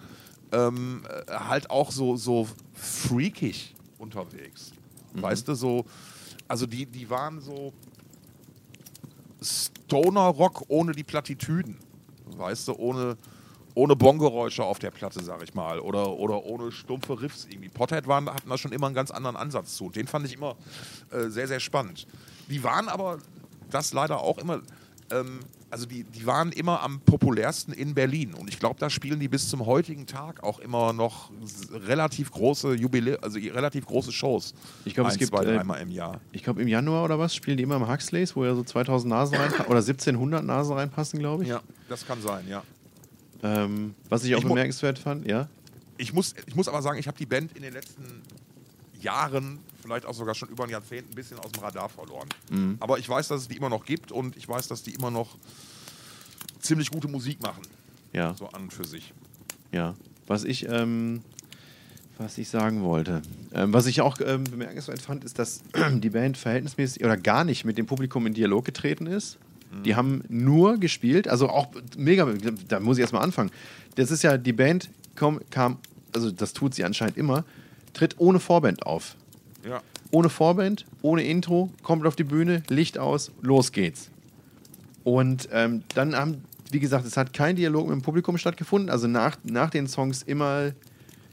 ähm, 0.53 1.03
äh, 1.09 1.33
halt 1.33 1.71
auch 1.71 1.91
so, 1.91 2.17
so 2.17 2.49
freakig 2.75 3.75
unterwegs. 3.99 4.73
Mhm. 5.15 5.23
Weißt 5.23 5.49
du, 5.49 5.55
so, 5.55 5.87
also 6.49 6.67
die, 6.67 6.87
die 6.87 7.09
waren 7.09 7.41
so 7.41 7.73
Stoner-Rock 9.43 10.65
ohne 10.69 10.93
die 10.93 11.05
Plattitüden. 11.05 11.79
Weißt 12.37 12.69
du, 12.69 12.75
ohne, 12.75 13.17
ohne 13.75 13.97
Bongeräusche 13.97 14.65
auf 14.65 14.79
der 14.79 14.91
Platte, 14.91 15.23
sag 15.23 15.43
ich 15.43 15.55
mal. 15.55 15.81
Oder, 15.81 16.11
oder 16.11 16.45
ohne 16.45 16.73
stumpfe 16.73 17.21
Riffs 17.21 17.47
irgendwie. 17.51 17.69
Pothead 17.69 18.07
waren, 18.07 18.29
hatten 18.29 18.49
da 18.49 18.59
schon 18.59 18.73
immer 18.73 18.87
einen 18.87 18.95
ganz 18.95 19.11
anderen 19.11 19.37
Ansatz 19.37 19.77
zu. 19.77 19.87
Und 19.87 19.97
den 19.97 20.07
fand 20.07 20.27
ich 20.27 20.35
immer 20.35 20.57
äh, 21.11 21.29
sehr, 21.29 21.49
sehr 21.49 21.61
spannend. 21.61 22.07
Die 22.49 22.63
waren 22.65 22.89
aber, 22.89 23.19
das 23.71 23.93
leider 23.93 24.21
auch 24.21 24.39
immer, 24.39 24.61
ähm, 25.11 25.41
also 25.71 25.87
die, 25.87 26.05
die 26.05 26.27
waren 26.27 26.53
immer 26.53 26.83
am 26.83 27.01
populärsten 27.01 27.73
in 27.73 27.95
Berlin. 27.95 28.35
Und 28.35 28.51
ich 28.51 28.59
glaube, 28.59 28.79
da 28.79 28.91
spielen 28.91 29.21
die 29.21 29.29
bis 29.29 29.49
zum 29.49 29.65
heutigen 29.65 30.07
Tag 30.07 30.43
auch 30.43 30.59
immer 30.59 30.93
noch 30.93 31.31
relativ 31.73 32.31
große 32.31 32.75
Jubilä 32.75 33.19
also 33.23 33.39
relativ 33.39 33.87
große 33.87 34.13
Shows. 34.13 34.53
Ich 34.85 34.93
glaube, 34.95 35.09
es 35.09 35.17
gibt, 35.17 35.31
zwei, 35.31 35.45
äh, 35.45 35.57
dreimal 35.57 35.81
im 35.81 35.91
Jahr. 35.91 36.21
Ich 36.33 36.43
glaube, 36.43 36.61
im 36.61 36.69
Januar 36.69 37.05
oder 37.05 37.19
was 37.19 37.35
spielen 37.35 37.57
die 37.57 37.63
immer 37.63 37.77
im 37.77 37.89
Huxleys, 37.89 38.37
wo 38.37 38.45
ja 38.45 38.55
so 38.55 38.63
2000 38.63 39.09
Nasen 39.09 39.37
reinpassen 39.39 39.67
oder 39.67 39.79
1700 39.79 40.45
Nasen 40.45 40.77
reinpassen, 40.77 41.19
glaube 41.19 41.45
ich. 41.45 41.49
Ja, 41.49 41.63
das 41.89 42.07
kann 42.07 42.21
sein, 42.21 42.47
ja. 42.49 42.63
Ähm, 43.43 43.95
was 44.09 44.25
ich 44.25 44.35
auch 44.35 44.39
Ich 44.41 44.47
bemerkenswert 44.47 44.99
fand, 44.99 45.27
ja. 45.27 45.49
Ich 45.99 46.13
muss, 46.13 46.35
ich 46.47 46.55
muss 46.55 46.69
aber 46.69 46.81
sagen, 46.83 46.99
ich 46.99 47.07
habe 47.07 47.19
die 47.19 47.27
Band 47.27 47.57
in 47.57 47.63
den 47.63 47.73
letzten 47.73 48.23
Jahren, 49.01 49.59
vielleicht 49.83 50.07
auch 50.07 50.15
sogar 50.15 50.35
schon 50.35 50.49
über 50.49 50.65
ein 50.65 50.71
Jahrzehnt, 50.71 51.11
ein 51.11 51.15
bisschen 51.15 51.39
aus 51.39 51.51
dem 51.53 51.63
Radar 51.63 51.89
verloren. 51.89 52.29
Mhm. 52.51 52.77
Aber 52.81 52.99
ich 52.99 53.09
weiß, 53.09 53.29
dass 53.29 53.43
es 53.43 53.49
die 53.49 53.57
immer 53.57 53.69
noch 53.69 53.85
gibt 53.85 54.13
und 54.13 54.37
ich 54.37 54.49
weiß, 54.49 54.69
dass 54.69 54.83
die 54.83 54.95
immer 54.95 55.11
noch 55.11 55.37
ziemlich 56.61 56.91
gute 56.91 57.09
Musik 57.09 57.43
machen, 57.43 57.63
Ja, 58.13 58.35
so 58.35 58.47
an 58.49 58.63
und 58.63 58.73
für 58.73 58.85
sich. 58.85 59.13
ja. 59.73 59.95
Was 60.29 60.45
ich, 60.45 60.69
ähm, 60.69 61.21
was 62.17 62.39
ich 62.39 62.49
sagen 62.49 62.83
wollte. 62.85 63.23
Ähm, 63.53 63.73
was 63.73 63.87
ich 63.87 64.01
auch 64.01 64.19
ähm, 64.25 64.45
bemerkenswert 64.45 65.03
fand, 65.03 65.25
ist, 65.25 65.37
dass 65.41 65.63
die 65.95 66.11
Band 66.11 66.39
verhältnismäßig 66.39 67.05
oder 67.05 67.17
gar 67.17 67.43
nicht 67.43 67.65
mit 67.65 67.77
dem 67.77 67.87
Publikum 67.87 68.25
in 68.29 68.33
Dialog 68.33 68.65
getreten 68.65 69.07
ist. 69.07 69.39
Die 69.85 69.97
haben 69.97 70.23
nur 70.29 70.79
gespielt, 70.79 71.29
also 71.29 71.49
auch 71.49 71.69
mega, 71.97 72.29
da 72.69 72.79
muss 72.79 72.99
ich 72.99 73.01
erstmal 73.01 73.23
anfangen. 73.23 73.51
Das 73.95 74.11
ist 74.11 74.23
ja, 74.23 74.37
die 74.37 74.53
Band 74.53 74.91
kam, 75.15 75.41
kam, 75.51 75.79
also 76.15 76.31
das 76.31 76.53
tut 76.53 76.75
sie 76.75 76.85
anscheinend 76.85 77.17
immer, 77.17 77.45
tritt 77.95 78.17
ohne 78.19 78.39
Vorband 78.39 78.85
auf. 78.87 79.17
Ja. 79.69 79.81
ohne 80.11 80.29
Vorband, 80.29 80.87
ohne 81.03 81.23
Intro, 81.25 81.71
kommt 81.83 82.05
auf 82.07 82.17
die 82.17 82.25
Bühne, 82.25 82.63
Licht 82.69 82.99
aus, 82.99 83.31
los 83.41 83.73
geht's. 83.73 84.11
Und 85.05 85.49
ähm, 85.53 85.83
dann 85.95 86.15
haben, 86.15 86.45
wie 86.71 86.81
gesagt, 86.81 87.07
es 87.07 87.17
hat 87.17 87.33
kein 87.33 87.57
Dialog 87.57 87.89
mit 87.89 87.95
dem 87.95 88.03
Publikum 88.03 88.39
stattgefunden. 88.39 88.91
Also 88.91 89.07
nach, 89.09 89.37
nach 89.45 89.71
den 89.71 89.87
Songs 89.87 90.23
immer, 90.23 90.73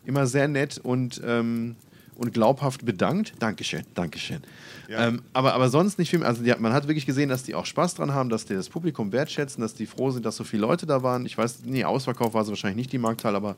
immer 0.06 0.28
sehr 0.28 0.48
nett 0.48 0.80
und, 0.82 1.22
ähm, 1.26 1.76
und 2.20 2.34
glaubhaft 2.34 2.86
bedankt. 2.86 3.34
Dankeschön, 3.40 3.84
Dankeschön. 3.96 4.42
Ja. 4.90 5.08
Ähm, 5.08 5.22
aber, 5.34 5.54
aber 5.54 5.70
sonst 5.70 5.98
nicht 5.98 6.10
viel 6.10 6.20
mehr. 6.20 6.28
Also 6.28 6.44
die, 6.44 6.54
man 6.60 6.74
hat 6.74 6.88
wirklich 6.88 7.06
gesehen, 7.06 7.30
dass 7.30 7.44
die 7.44 7.56
auch 7.56 7.66
Spaß 7.66 7.96
dran 7.96 8.14
haben, 8.14 8.30
dass 8.30 8.46
die 8.46 8.54
das 8.54 8.70
Publikum 8.70 9.12
wertschätzen, 9.12 9.62
dass 9.62 9.74
die 9.74 9.86
froh 9.86 10.12
sind, 10.12 10.26
dass 10.26 10.36
so 10.36 10.44
viele 10.44 10.62
Leute 10.62 10.86
da 10.86 11.02
waren. 11.02 11.26
Ich 11.26 11.38
weiß, 11.38 11.60
nee, 11.66 11.86
Ausverkauf 11.86 12.34
war 12.34 12.42
es 12.42 12.50
wahrscheinlich 12.50 12.78
nicht 12.78 12.92
die 12.92 12.98
Markthalle, 12.98 13.38
aber 13.38 13.56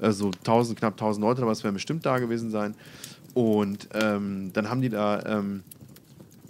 äh, 0.00 0.10
so 0.10 0.26
1000, 0.26 0.78
knapp 0.78 0.94
1000 0.94 1.22
Leute, 1.22 1.42
aber 1.42 1.52
es 1.52 1.62
werden 1.62 1.74
bestimmt 1.74 2.04
da 2.04 2.18
gewesen 2.18 2.50
sein. 2.50 2.74
Und 3.34 3.88
ähm, 3.94 4.50
dann 4.52 4.68
haben 4.68 4.82
die 4.82 4.88
da, 4.88 5.22
ähm, 5.24 5.62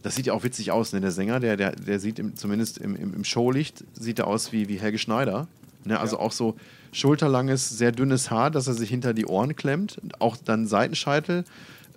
das 0.02 0.16
sieht 0.16 0.26
ja 0.26 0.32
auch 0.32 0.42
witzig 0.42 0.72
aus, 0.72 0.92
ne? 0.92 1.00
Der 1.00 1.12
Sänger, 1.12 1.38
der, 1.38 1.56
der, 1.56 1.72
der 1.72 2.00
sieht 2.00 2.18
im, 2.18 2.34
zumindest 2.34 2.78
im, 2.78 2.96
im, 2.96 3.14
im 3.14 3.24
Showlicht, 3.24 3.84
sieht 3.92 4.18
er 4.18 4.26
aus 4.26 4.52
wie, 4.52 4.68
wie 4.68 4.80
Helge 4.80 4.98
Schneider. 4.98 5.46
Ne? 5.84 5.98
Also 5.98 6.16
Ja. 6.16 6.22
auch 6.22 6.32
so 6.32 6.56
schulterlanges, 6.92 7.68
sehr 7.70 7.92
dünnes 7.92 8.30
Haar, 8.30 8.50
dass 8.50 8.66
er 8.66 8.74
sich 8.74 8.90
hinter 8.90 9.14
die 9.14 9.26
Ohren 9.26 9.56
klemmt. 9.56 10.00
Auch 10.18 10.36
dann 10.36 10.66
Seitenscheitel, 10.66 11.44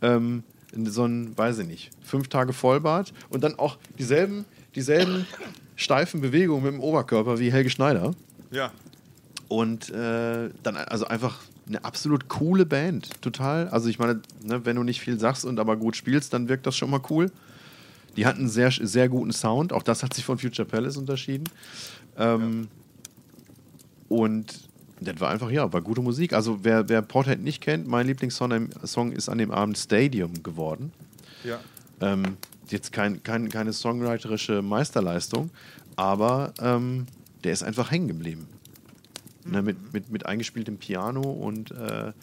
ähm, 0.02 0.44
so 0.86 1.06
ein, 1.06 1.38
weiß 1.38 1.60
ich 1.60 1.68
nicht, 1.68 1.92
fünf 2.04 2.28
Tage 2.28 2.54
Vollbart 2.54 3.14
und 3.30 3.44
dann 3.44 3.58
auch 3.60 3.78
dieselben, 3.98 4.46
dieselben 4.76 5.26
steifen 5.76 6.22
Bewegungen 6.22 6.64
mit 6.64 6.74
dem 6.74 6.80
Oberkörper 6.82 7.40
wie 7.40 7.52
Helge 7.52 7.70
Schneider. 7.70 8.12
Ja. 8.52 8.72
Und 9.48 9.90
äh, 9.92 10.50
dann 10.64 10.76
also 10.78 11.06
einfach 11.06 11.40
eine 11.68 11.84
absolut 11.84 12.28
coole 12.30 12.66
Band. 12.66 13.22
Total. 13.22 13.68
Also 13.70 13.90
ich 13.90 14.00
meine, 14.00 14.22
ne, 14.44 14.66
wenn 14.66 14.76
du 14.76 14.84
nicht 14.84 15.02
viel 15.02 15.20
sagst 15.20 15.46
und 15.46 15.60
aber 15.60 15.78
gut 15.78 15.96
spielst, 15.96 16.34
dann 16.34 16.48
wirkt 16.48 16.66
das 16.68 16.76
schon 16.78 16.90
mal 16.90 17.02
cool. 17.10 17.32
Die 18.18 18.26
hatten 18.26 18.42
einen 18.42 18.50
sehr, 18.50 18.72
sehr 18.72 19.10
guten 19.10 19.32
Sound. 19.32 19.74
Auch 19.74 19.84
das 19.84 20.04
hat 20.04 20.14
sich 20.14 20.24
von 20.24 20.38
Future 20.38 20.68
Palace 20.68 20.98
unterschieden. 20.98 21.46
Ähm, 22.18 22.68
Und 24.08 24.70
das 25.02 25.20
war 25.20 25.30
einfach, 25.30 25.50
ja, 25.50 25.72
war 25.72 25.82
gute 25.82 26.02
Musik. 26.02 26.34
Also 26.34 26.60
wer, 26.64 26.88
wer 26.90 27.02
Porthead 27.02 27.42
nicht 27.42 27.62
kennt, 27.62 27.88
mein 27.88 28.08
Lieblingssong 28.08 28.70
Song 28.86 29.12
ist 29.12 29.30
an 29.30 29.38
dem 29.38 29.52
Abend 29.52 29.78
Stadium 29.78 30.42
geworden. 30.44 30.92
Ja. 31.44 31.60
Ähm, 32.02 32.38
jetzt 32.70 32.92
kein, 32.92 33.22
kein, 33.24 33.50
keine 33.50 33.74
songwriterische 33.74 34.62
Meisterleistung, 34.62 35.50
aber 35.96 36.54
ähm, 36.60 37.08
der 37.44 37.54
ist 37.54 37.64
einfach 37.64 37.92
hängen 37.92 38.08
geblieben. 38.08 38.48
Ne, 39.48 39.62
mit, 39.62 39.94
mit, 39.94 40.10
mit 40.10 40.26
eingespieltem 40.26 40.78
Piano 40.78 41.22
und 41.22 41.70
äh, 41.70 42.14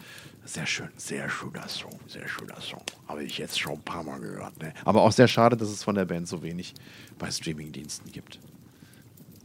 sehr 0.44 0.66
schön, 0.66 0.88
sehr 0.96 1.30
schöner 1.30 1.68
Song, 1.68 2.00
sehr 2.09 2.26
schöner 2.26 2.60
Song. 2.60 2.82
Habe 3.06 3.22
ich 3.22 3.38
jetzt 3.38 3.60
schon 3.60 3.74
ein 3.74 3.82
paar 3.82 4.02
Mal 4.02 4.18
gehört. 4.18 4.60
Ne? 4.60 4.74
Aber 4.84 5.02
auch 5.02 5.12
sehr 5.12 5.28
schade, 5.28 5.56
dass 5.56 5.68
es 5.68 5.84
von 5.84 5.94
der 5.94 6.04
Band 6.04 6.26
so 6.26 6.42
wenig 6.42 6.74
bei 7.20 7.30
Streamingdiensten 7.30 8.10
gibt. 8.10 8.40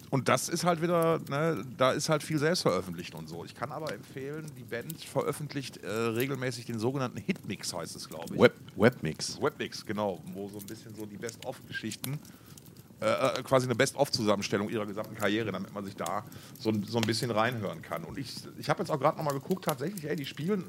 Und 0.09 0.29
das 0.29 0.47
ist 0.47 0.63
halt 0.63 0.81
wieder, 0.81 1.19
ne, 1.29 1.65
da 1.77 1.91
ist 1.91 2.07
halt 2.07 2.23
viel 2.23 2.39
selbst 2.39 2.61
veröffentlicht 2.61 3.13
und 3.13 3.27
so. 3.27 3.43
Ich 3.43 3.53
kann 3.55 3.71
aber 3.73 3.93
empfehlen, 3.93 4.45
die 4.57 4.63
Band 4.63 5.03
veröffentlicht 5.03 5.77
äh, 5.83 5.89
regelmäßig 5.89 6.65
den 6.65 6.79
sogenannten 6.79 7.17
Hitmix, 7.17 7.73
heißt 7.73 7.95
es, 7.95 8.07
glaube 8.07 8.33
ich. 8.35 8.39
Web, 8.39 8.53
Webmix. 8.77 9.41
Webmix, 9.41 9.85
genau, 9.85 10.21
wo 10.33 10.47
so 10.47 10.59
ein 10.59 10.65
bisschen 10.65 10.95
so 10.95 11.05
die 11.05 11.17
Best-of-Geschichten, 11.17 12.19
äh, 13.01 13.05
äh, 13.39 13.43
quasi 13.43 13.65
eine 13.65 13.75
Best-of-Zusammenstellung 13.75 14.69
ihrer 14.69 14.85
gesamten 14.85 15.15
Karriere, 15.15 15.51
damit 15.51 15.73
man 15.73 15.83
sich 15.83 15.95
da 15.97 16.23
so, 16.57 16.69
ein- 16.69 16.83
so 16.85 16.99
ein 16.99 17.05
bisschen 17.05 17.29
reinhören 17.29 17.81
kann. 17.81 18.05
Und 18.05 18.17
ich, 18.17 18.33
ich 18.57 18.69
habe 18.69 18.79
jetzt 18.81 18.89
auch 18.89 18.99
gerade 18.99 19.17
nochmal 19.17 19.33
geguckt, 19.33 19.65
tatsächlich, 19.65 20.05
ey, 20.05 20.15
die 20.15 20.25
spielen, 20.25 20.63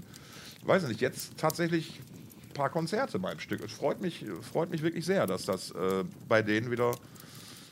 weiß 0.65 0.82
ich 0.82 0.89
nicht, 0.89 1.01
jetzt 1.01 1.39
tatsächlich 1.39 2.01
ein 2.48 2.55
paar 2.55 2.70
Konzerte 2.70 3.20
beim 3.20 3.39
Stück. 3.39 3.62
Es 3.65 3.70
freut 3.73 4.01
mich, 4.01 4.24
freut 4.43 4.70
mich 4.70 4.82
wirklich 4.82 5.06
sehr, 5.06 5.28
dass 5.28 5.44
das 5.44 5.70
äh, 5.70 6.02
bei 6.28 6.43
denen 6.43 6.73
wieder 6.73 6.90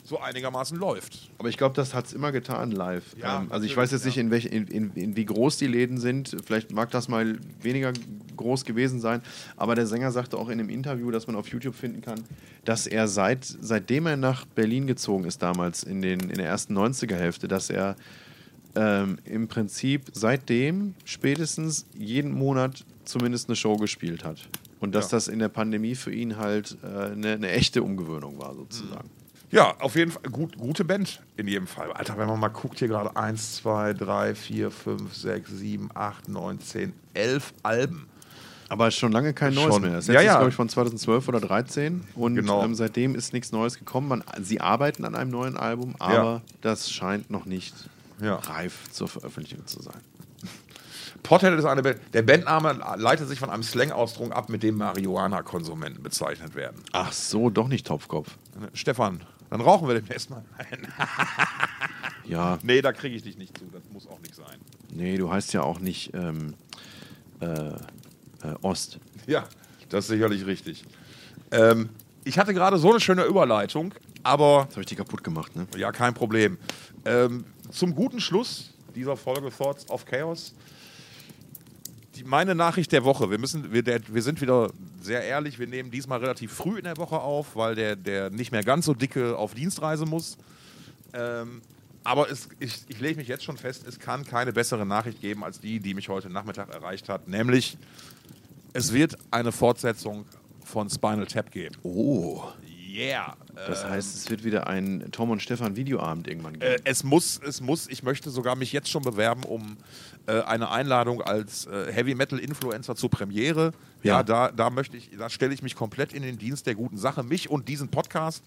so 0.07 0.20
einigermaßen 0.20 0.78
läuft. 0.78 1.31
Aber 1.39 1.49
ich 1.49 1.57
glaube, 1.57 1.74
das 1.74 1.93
hat 1.93 2.07
es 2.07 2.12
immer 2.12 2.31
getan 2.31 2.70
live. 2.70 3.16
Ja, 3.19 3.41
ähm, 3.41 3.51
also 3.51 3.66
ich 3.66 3.77
weiß 3.77 3.91
jetzt 3.91 4.03
ja. 4.03 4.07
nicht, 4.07 4.19
in, 4.19 4.31
welch, 4.31 4.47
in, 4.47 4.66
in, 4.69 4.91
in 4.95 5.16
wie 5.16 5.24
groß 5.24 5.59
die 5.59 5.66
Läden 5.66 5.99
sind. 5.99 6.37
Vielleicht 6.45 6.73
mag 6.73 6.91
das 6.93 7.09
mal 7.09 7.39
weniger 7.61 7.93
groß 8.37 8.65
gewesen 8.65 9.01
sein. 9.01 9.20
Aber 9.57 9.74
der 9.74 9.87
Sänger 9.87 10.12
sagte 10.12 10.37
auch 10.39 10.49
in 10.49 10.61
einem 10.61 10.69
Interview, 10.70 11.11
das 11.11 11.27
man 11.27 11.35
auf 11.35 11.49
YouTube 11.49 11.74
finden 11.74 12.03
kann, 12.03 12.23
dass 12.65 12.87
er 12.87 13.09
seit, 13.09 13.45
seitdem 13.45 14.07
er 14.07 14.16
nach 14.16 14.45
Berlin 14.47 14.87
gezogen 14.87 15.24
ist, 15.24 15.43
damals 15.43 15.83
in, 15.83 16.01
den, 16.03 16.20
in 16.20 16.37
der 16.37 16.47
ersten 16.47 16.77
90er 16.78 17.16
Hälfte, 17.16 17.49
dass 17.49 17.69
er 17.70 17.97
ähm, 18.77 19.19
im 19.24 19.49
Prinzip 19.49 20.03
seitdem 20.12 20.95
spätestens 21.05 21.87
jeden 21.99 22.31
Monat 22.33 22.85
zumindest 23.05 23.49
eine 23.49 23.57
Show 23.57 23.77
gespielt 23.77 24.24
hat. 24.24 24.49
Und 24.78 24.95
dass 24.95 25.11
Ja. 25.11 25.16
das 25.16 25.28
in 25.28 25.39
der 25.39 25.49
Pandemie 25.49 25.95
für 25.95 26.12
ihn 26.12 26.37
halt 26.37 26.77
äh, 26.85 26.87
eine, 27.12 27.33
eine 27.33 27.51
echte 27.51 27.83
Umgewöhnung 27.83 28.39
war, 28.39 28.55
sozusagen. 28.55 29.09
Ja, 29.57 29.74
auf 29.81 29.97
jeden 29.97 30.11
Fall. 30.11 30.23
Gut, 30.31 30.59
gute 30.59 30.85
Band 30.85 31.23
in 31.39 31.49
jedem 31.49 31.66
Fall. 31.66 31.91
Alter, 31.93 32.19
wenn 32.19 32.27
man 32.28 32.39
mal 32.39 32.49
guckt, 32.49 32.78
hier 32.78 32.89
gerade 32.89 33.16
1, 33.16 33.57
2, 33.57 33.95
3, 33.95 34.35
4, 34.35 34.70
5, 34.70 35.15
6, 35.15 35.51
7, 35.51 35.89
8, 35.95 36.28
9, 36.28 36.61
10, 36.61 36.93
11 37.15 37.55
Alben. 37.62 38.07
Aber 38.69 38.91
schon 38.91 39.12
lange 39.12 39.33
kein 39.33 39.55
Neues 39.55 39.73
Schon. 39.74 39.83
mehr. 39.83 39.93
Das 39.93 40.09
Ja, 40.09 40.15
ja. 40.20 40.20
ist, 40.20 40.37
glaube 40.37 40.49
ich, 40.51 40.55
von 40.57 40.69
2012 40.69 41.28
oder 41.28 41.39
2013. 41.39 42.05
Und 42.16 42.35
Genau. 42.35 42.65
ähm, 42.65 42.74
seitdem 42.74 43.15
ist 43.15 43.33
nichts 43.33 43.51
Neues 43.53 43.78
gekommen. 43.78 44.09
Man, 44.09 44.24
sie 44.43 44.61
arbeiten 44.61 45.05
an 45.07 45.15
einem 45.15 45.31
neuen 45.31 45.57
Album, 45.57 45.95
aber 46.01 46.43
das 46.61 46.91
scheint 46.91 47.31
noch 47.31 47.47
nicht 47.47 47.74
Ja. 48.20 48.35
reif 48.37 48.91
zur 48.91 49.09
Veröffentlichung 49.09 49.66
zu 49.66 49.81
sein. 49.83 50.01
Pothead 51.23 51.55
ist 51.59 51.65
eine 51.65 51.83
Band. 51.83 51.99
Der 52.12 52.23
Bandname 52.23 52.73
leitet 52.97 53.28
sich 53.28 53.39
von 53.39 53.49
einem 53.51 53.62
Slang-Ausdruck 53.62 54.33
ab, 54.33 54.49
mit 54.51 54.62
dem 54.62 54.77
Marihuana-Konsumenten 54.77 56.03
bezeichnet 56.03 56.55
werden. 56.55 56.83
Ach 56.93 57.12
so, 57.12 57.49
doch 57.51 57.69
nicht 57.69 57.87
Topfkopf. 57.87 58.37
Stefan, 58.74 59.20
dann 59.51 59.60
rauchen 59.60 59.86
wir 59.89 59.94
demnächst 59.94 60.31
mal. 60.31 60.44
Nein. 60.59 60.86
Ja, 62.28 62.59
nee, 62.64 62.82
da 62.82 62.93
kriege 62.93 63.14
ich 63.14 63.23
dich 63.23 63.39
nicht 63.39 63.56
zu. 63.56 63.66
Das 63.73 63.82
muss 63.93 64.09
auch 64.09 64.18
nicht 64.18 64.35
sein. 64.35 64.59
nee, 64.90 65.16
du 65.16 65.31
heißt 65.31 65.52
ja 65.52 65.62
auch 65.62 65.78
nicht 65.78 66.12
ähm, 66.12 66.55
äh, 67.40 67.47
äh, 67.68 67.74
Ost. 68.62 68.98
Ja, 69.28 69.44
das 69.90 70.06
ist 70.06 70.09
sicherlich 70.10 70.44
richtig. 70.44 70.85
Ähm, 71.52 71.90
ich 72.24 72.36
hatte 72.36 72.52
gerade 72.52 72.78
so 72.78 72.90
eine 72.90 72.98
schöne 72.98 73.23
Überleitung, 73.24 73.94
aber 74.24 74.64
Das 74.66 74.74
habe 74.74 74.81
ich 74.81 74.86
dir 74.89 74.97
kaputt 74.97 75.23
gemacht, 75.23 75.55
ne? 75.55 75.68
Ja, 75.77 75.93
kein 75.93 76.14
Problem. 76.14 76.59
Ähm, 77.05 77.44
zum 77.70 77.94
guten 77.94 78.18
Schluss 78.18 78.74
dieser 78.97 79.16
Folge 79.16 79.51
Thoughts 79.56 79.89
of 79.89 80.05
Chaos. 80.05 80.52
Meine 82.24 82.55
Nachricht 82.55 82.93
der 82.93 83.05
Woche. 83.05 83.30
Wir, 83.30 83.38
müssen, 83.38 83.72
wir, 83.72 83.82
der, 83.82 84.01
wir 84.09 84.22
sind 84.22 84.40
wieder 84.40 84.70
sehr 85.01 85.22
ehrlich. 85.22 85.59
Wir 85.59 85.66
nehmen 85.66 85.90
diesmal 85.90 86.20
relativ 86.20 86.52
früh 86.52 86.78
in 86.78 86.84
der 86.84 86.97
Woche 86.97 87.18
auf, 87.18 87.56
weil 87.56 87.74
der, 87.74 87.97
der 87.97 88.30
nicht 88.30 88.52
mehr 88.52 88.62
ganz 88.62 88.86
so 88.86 88.94
dicke 88.94 89.36
auf 89.36 89.55
Dienstreise 89.55 90.06
muss. 90.06 90.36
Ähm, 91.12 91.62
aber 92.05 92.30
es, 92.30 92.48
ich, 92.60 92.84
ich 92.88 93.01
lege 93.01 93.18
mich 93.18 93.28
jetzt 93.28 93.44
schon 93.44 93.56
fest, 93.56 93.84
es 93.86 93.98
kann 93.98 94.24
keine 94.24 94.52
bessere 94.52 94.86
Nachricht 94.86 95.20
geben 95.20 95.43
als 95.43 95.60
die, 95.60 95.80
die 95.80 95.94
mich 95.94 96.09
heute 96.09 96.30
Nachmittag 96.30 96.72
erreicht 96.72 97.09
hat. 97.09 97.26
Nämlich, 97.26 97.76
es 98.72 98.93
wird 98.93 99.16
eine 99.30 99.51
Fortsetzung 99.51 100.24
von 100.64 100.88
Spinal 100.88 101.26
Tap 101.26 101.51
geben. 101.51 101.76
Oh. 101.82 102.44
Yeah. 102.97 103.36
Das 103.55 103.85
heißt, 103.85 104.16
es 104.16 104.31
wird 104.31 104.43
wieder 104.44 104.66
ein 104.68 105.09
Tom 105.12 105.31
und 105.31 105.43
Stefan 105.43 105.77
Videoabend 105.77 106.28
irgendwann 106.28 106.55
Äh, 106.56 106.59
geben. 106.77 106.82
es 106.85 107.05
muss, 107.05 107.39
es 107.47 107.60
muss, 107.60 107.89
ich 107.89 108.02
möchte 108.02 108.31
sogar 108.31 108.56
mich 108.56 108.73
jetzt 108.73 108.89
schon 108.89 109.02
bewerben 109.02 109.43
um 109.43 109.77
äh, 110.27 110.40
eine 110.43 110.70
Einladung 110.70 111.20
als 111.20 111.66
äh, 111.66 111.93
Heavy 111.93 112.14
Metal 112.14 112.39
Influencer 112.39 112.97
zur 112.97 113.10
Premiere. 113.10 113.73
Ja, 114.02 114.16
Ja. 114.18 114.23
da, 114.23 114.51
da 114.51 114.70
möchte 114.70 114.97
ich, 114.97 115.10
da 115.18 115.28
stelle 115.28 115.52
ich 115.52 115.62
mich 115.62 115.74
komplett 115.74 116.12
in 116.14 116.23
den 116.23 116.39
Dienst 116.39 116.66
der 116.66 116.74
guten 116.74 116.97
Sache, 116.97 117.23
mich 117.23 117.51
und 117.51 117.68
diesen 117.68 117.89
Podcast. 117.89 118.43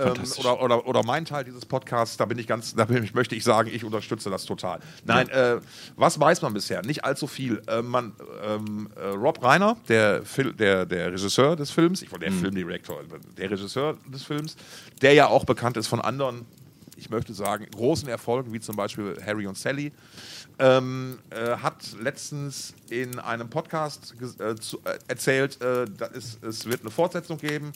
Ähm, 0.00 0.14
oder, 0.38 0.62
oder, 0.62 0.86
oder 0.86 1.02
mein 1.04 1.24
Teil 1.24 1.44
dieses 1.44 1.66
Podcasts, 1.66 2.16
da 2.16 2.24
bin 2.24 2.38
ich 2.38 2.46
ganz, 2.46 2.74
da 2.74 2.84
bin 2.84 3.04
ich, 3.04 3.14
möchte 3.14 3.34
ich 3.34 3.44
sagen, 3.44 3.70
ich 3.72 3.84
unterstütze 3.84 4.30
das 4.30 4.44
total. 4.44 4.80
Nein, 5.04 5.28
äh, 5.28 5.60
was 5.96 6.18
weiß 6.18 6.42
man 6.42 6.54
bisher? 6.54 6.82
Nicht 6.82 7.04
allzu 7.04 7.26
viel. 7.26 7.62
Äh, 7.66 7.82
man, 7.82 8.12
ähm, 8.42 8.88
äh, 8.96 9.08
Rob 9.08 9.42
Reiner, 9.42 9.76
der, 9.88 10.24
Fil 10.24 10.52
der, 10.52 10.86
der 10.86 11.12
Regisseur 11.12 11.56
des 11.56 11.70
Films, 11.70 12.02
ich 12.02 12.10
wollte 12.10 12.24
der 12.24 12.32
Filmdirektor, 12.32 13.00
der 13.36 13.50
Regisseur 13.50 13.96
des 14.06 14.22
Films, 14.22 14.56
der 15.02 15.12
ja 15.14 15.26
auch 15.26 15.44
bekannt 15.44 15.76
ist 15.76 15.86
von 15.86 16.00
anderen 16.00 16.46
ich 17.00 17.08
möchte 17.08 17.32
sagen, 17.32 17.66
großen 17.74 18.08
Erfolgen, 18.08 18.52
wie 18.52 18.60
zum 18.60 18.76
Beispiel 18.76 19.16
Harry 19.24 19.46
und 19.46 19.56
Sally, 19.56 19.90
ähm, 20.58 21.18
äh, 21.30 21.56
hat 21.56 21.96
letztens 22.00 22.74
in 22.90 23.18
einem 23.18 23.48
Podcast 23.48 24.14
äh, 24.38 24.54
zu, 24.56 24.78
äh, 24.84 24.98
erzählt, 25.08 25.60
äh, 25.62 25.86
da 25.86 26.06
ist, 26.06 26.44
es 26.44 26.66
wird 26.66 26.82
eine 26.82 26.90
Fortsetzung 26.90 27.38
geben. 27.38 27.72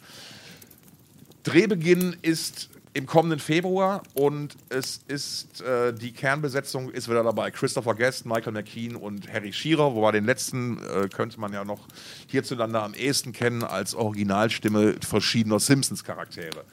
Drehbeginn 1.45 2.17
ist 2.23 2.71
im 2.95 3.07
kommenden 3.07 3.41
Februar 3.41 4.03
und 4.15 4.57
es 4.69 5.01
ist 5.09 5.61
äh, 5.61 5.93
die 5.93 6.13
Kernbesetzung 6.13 6.91
ist 6.91 7.09
wieder 7.09 7.25
dabei. 7.25 7.51
Christopher 7.51 7.95
Guest, 7.95 8.25
Michael 8.25 8.53
McKean 8.53 8.95
und 8.95 9.31
Harry 9.33 9.53
Shearer, 9.53 9.95
wobei 9.97 10.13
den 10.13 10.25
letzten 10.25 10.79
äh, 10.79 11.09
könnte 11.09 11.41
man 11.41 11.53
ja 11.53 11.65
noch 11.65 11.89
hierzulande 12.29 12.81
am 12.81 12.95
ehesten 12.95 13.33
kennen 13.33 13.65
als 13.65 13.97
Originalstimme 13.97 14.95
verschiedener 15.05 15.59
Simpsons-Charaktere. 15.59 16.65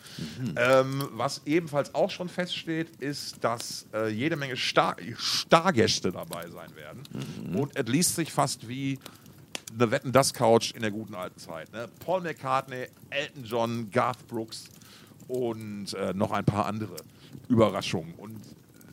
Ähm, 0.55 1.09
was 1.13 1.41
ebenfalls 1.45 1.95
auch 1.95 2.11
schon 2.11 2.29
feststeht, 2.29 3.01
ist, 3.01 3.43
dass 3.43 3.87
äh, 3.91 4.09
jede 4.09 4.35
Menge 4.35 4.55
Star 4.55 4.95
Stargäste 5.17 6.11
dabei 6.11 6.47
sein 6.49 6.69
werden. 6.75 7.57
Und 7.57 7.75
es 7.75 7.87
liest 7.87 8.15
sich 8.15 8.31
fast 8.31 8.69
wie 8.69 8.99
eine 9.73 9.91
Wetten 9.91 10.11
das 10.11 10.33
Couch 10.33 10.71
in 10.73 10.81
der 10.81 10.91
guten 10.91 11.15
alten 11.15 11.39
Zeit. 11.39 11.71
Ne? 11.71 11.87
Paul 12.03 12.21
McCartney, 12.21 12.87
Elton 13.09 13.43
John, 13.43 13.91
Garth 13.91 14.27
Brooks 14.27 14.65
und 15.27 15.93
äh, 15.93 16.13
noch 16.13 16.31
ein 16.31 16.45
paar 16.45 16.65
andere 16.65 16.95
Überraschungen. 17.47 18.13
Und 18.15 18.41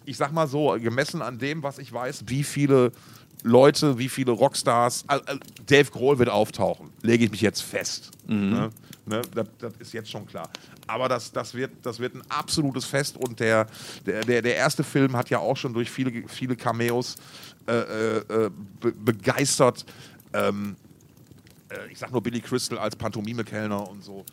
ich 0.05 0.17
sag 0.17 0.33
mal 0.33 0.47
so, 0.47 0.77
gemessen 0.81 1.23
an 1.23 1.39
dem, 1.39 1.63
was 1.63 1.79
ich 1.79 1.93
weiß, 1.93 2.25
wie 2.27 2.45
viele 2.45 2.93
Leute, 3.43 3.99
wie 3.99 4.09
viele 4.09 4.33
Rockstars, 4.33 5.05
äh, 5.09 5.39
Dave 5.67 5.91
Grohl 5.91 6.19
wird 6.19 6.29
auftauchen, 6.29 6.91
lege 7.03 7.25
ich 7.25 7.31
mich 7.31 7.41
jetzt 7.41 7.63
fest. 7.63 8.11
Ne? 8.27 8.71
Ne? 9.09 9.23
Das, 9.35 9.47
das 9.59 9.73
ist 9.79 9.93
jetzt 9.93 10.11
schon 10.11 10.27
klar. 10.27 10.49
Aber 10.87 11.09
das, 11.09 11.33
das, 11.33 11.55
wird, 11.55 11.71
das 11.83 11.99
wird 11.99 12.15
ein 12.15 12.23
absolutes 12.29 12.85
Fest 12.85 13.17
und 13.17 13.41
der, 13.41 13.67
der, 14.07 14.23
der, 14.23 14.43
der 14.43 14.57
erste 14.57 14.85
Film 14.85 15.17
hat 15.17 15.31
ja 15.31 15.39
auch 15.39 15.57
schon 15.57 15.73
durch 15.73 15.91
viele, 15.91 16.29
viele 16.29 16.57
Cameos 16.57 17.17
äh, 17.67 17.73
äh, 17.73 18.17
äh, 18.19 18.51
be 18.81 18.93
begeistert. 18.93 19.85
Ähm, 20.33 20.77
äh, 21.71 21.91
ich 21.91 21.99
sag 21.99 22.13
nur 22.13 22.23
Billy 22.23 22.41
Crystal 22.41 22.79
als 22.79 22.97
Pantomime-Kellner 22.97 23.89
und 23.89 24.03
so. 24.03 24.25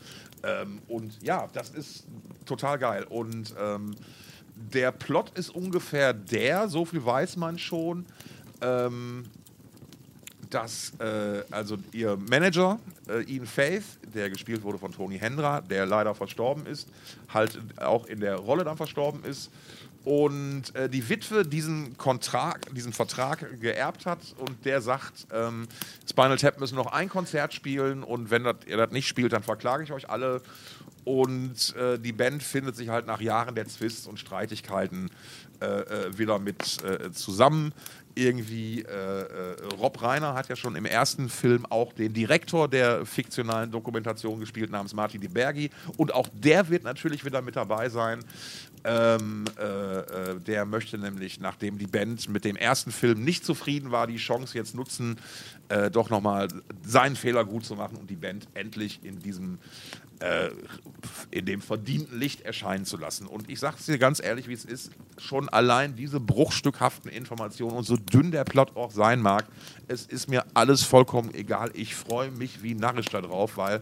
Ähm, 0.44 0.80
und 0.88 1.22
ja, 1.22 1.48
das 1.54 1.70
ist 1.70 2.06
total 2.46 2.78
geil. 2.78 3.06
Und 3.10 3.54
ähm, 3.60 3.96
der 4.56 4.92
Plot 4.92 5.38
ist 5.38 5.50
ungefähr 5.50 6.14
der, 6.14 6.70
so 6.70 6.86
viel 6.86 7.06
weiß 7.06 7.38
man 7.38 7.60
schon. 7.60 8.06
Ähm, 8.62 9.26
dass 10.50 10.94
äh, 11.00 11.44
also 11.52 11.78
ihr 11.92 12.18
Manager, 12.18 12.80
äh, 13.10 13.24
Ian 13.24 13.46
Faith, 13.46 13.84
der 14.14 14.30
gespielt 14.30 14.64
wurde 14.64 14.78
von 14.78 14.92
Tony 14.92 15.18
Hendra, 15.18 15.60
der 15.62 15.86
leider 15.86 16.16
verstorben 16.16 16.66
ist, 16.66 16.88
halt 17.34 17.60
auch 17.78 18.06
in 18.06 18.20
der 18.20 18.38
Rolle 18.38 18.64
dann 18.64 18.78
verstorben 18.78 19.24
ist. 19.26 19.52
Und 20.06 20.76
äh, 20.76 20.88
die 20.88 21.10
Witwe 21.10 21.44
diesen, 21.44 21.98
Kontrakt, 21.98 22.70
diesen 22.78 22.94
Vertrag 22.94 23.60
geerbt 23.60 24.06
hat 24.06 24.20
und 24.38 24.64
der 24.64 24.80
sagt, 24.80 25.26
ähm, 25.34 25.68
Spinal 26.08 26.38
Tap 26.38 26.60
müssen 26.60 26.76
noch 26.76 26.92
ein 26.94 27.10
Konzert 27.10 27.56
spielen 27.56 28.04
und 28.04 28.30
wenn 28.30 28.44
dat, 28.44 28.68
ihr 28.68 28.78
das 28.78 28.92
nicht 28.92 29.08
spielt, 29.08 29.34
dann 29.34 29.42
verklage 29.42 29.84
ich 29.84 29.92
euch 29.92 30.08
alle. 30.08 30.42
Und 31.06 31.76
äh, 31.76 31.98
die 31.98 32.12
Band 32.12 32.44
findet 32.44 32.76
sich 32.76 32.90
halt 32.90 33.08
nach 33.08 33.20
Jahren 33.20 33.56
der 33.56 33.68
Zwists 33.68 34.06
und 34.06 34.20
Streitigkeiten 34.20 35.10
äh, 35.60 35.66
äh 35.66 36.18
wieder 36.18 36.38
mit 36.38 36.84
äh, 36.84 37.12
zusammen 37.12 37.74
irgendwie, 38.16 38.82
äh, 38.82 38.86
äh, 38.88 39.56
Rob 39.78 40.02
Reiner 40.02 40.34
hat 40.34 40.48
ja 40.48 40.56
schon 40.56 40.76
im 40.76 40.86
ersten 40.86 41.30
Film 41.30 41.66
auch 41.66 41.94
den 41.94 42.14
Direktor 42.14 42.68
der 42.68 43.06
fiktionalen 43.06 43.72
Dokumentation 43.72 44.40
gespielt, 44.40 44.72
namens 44.72 44.94
Martin 44.94 45.22
Di 45.22 45.28
Bergi. 45.28 45.70
Und 45.98 46.14
auch 46.14 46.30
der 46.34 46.70
wird 46.70 46.84
natürlich 46.84 47.26
wieder 47.26 47.42
mit 47.42 47.56
dabei 47.56 47.90
sein. 47.90 48.24
Ähm, 48.86 49.46
äh, 49.60 49.64
äh, 49.64 50.40
der 50.40 50.66
möchte 50.66 50.98
nämlich, 50.98 51.40
nachdem 51.40 51.78
die 51.78 51.88
Band 51.88 52.30
mit 52.30 52.46
dem 52.46 52.56
ersten 52.56 52.92
Film 52.92 53.24
nicht 53.24 53.44
zufrieden 53.44 53.92
war, 53.92 54.08
die 54.08 54.18
Chance 54.18 54.58
jetzt 54.58 54.76
nutzen, 54.76 55.18
äh, 55.70 55.90
doch 55.90 56.10
nochmal 56.10 56.48
seinen 56.86 57.16
Fehler 57.16 57.46
gut 57.46 57.66
zu 57.66 57.76
machen 57.76 57.98
und 57.98 58.10
die 58.10 58.16
Band 58.16 58.48
endlich 58.54 59.00
in 59.04 59.20
diesem 59.20 59.60
äh, 60.20 60.50
in 61.32 61.46
dem 61.46 61.62
verdienten 61.62 62.18
Licht 62.18 62.42
erscheinen 62.42 62.86
zu 62.86 62.98
lassen. 62.98 63.28
Und 63.28 63.50
ich 63.50 63.60
sage 63.60 63.76
es 63.80 63.86
dir 63.86 63.98
ganz 63.98 64.24
ehrlich, 64.24 64.48
wie 64.48 64.54
es 64.54 64.64
ist, 64.64 64.92
schon 65.18 65.50
allein 65.50 65.96
diese 65.96 66.20
bruchstückhaften 66.20 67.12
Informationen 67.12 67.76
und 67.76 67.84
so 67.86 67.98
dünn 67.98 68.32
der 68.32 68.46
Plot 68.46 68.76
auch 68.76 68.92
sein 68.92 69.22
mag, 69.22 69.46
es 69.88 70.06
ist 70.06 70.30
mir 70.30 70.46
alles 70.54 70.84
vollkommen 70.84 71.34
egal. 71.34 71.72
Ich 71.74 71.96
freue 71.96 72.32
mich 72.32 72.64
wie 72.64 72.76
narrisch 72.76 73.08
darauf, 73.08 73.58
weil 73.58 73.82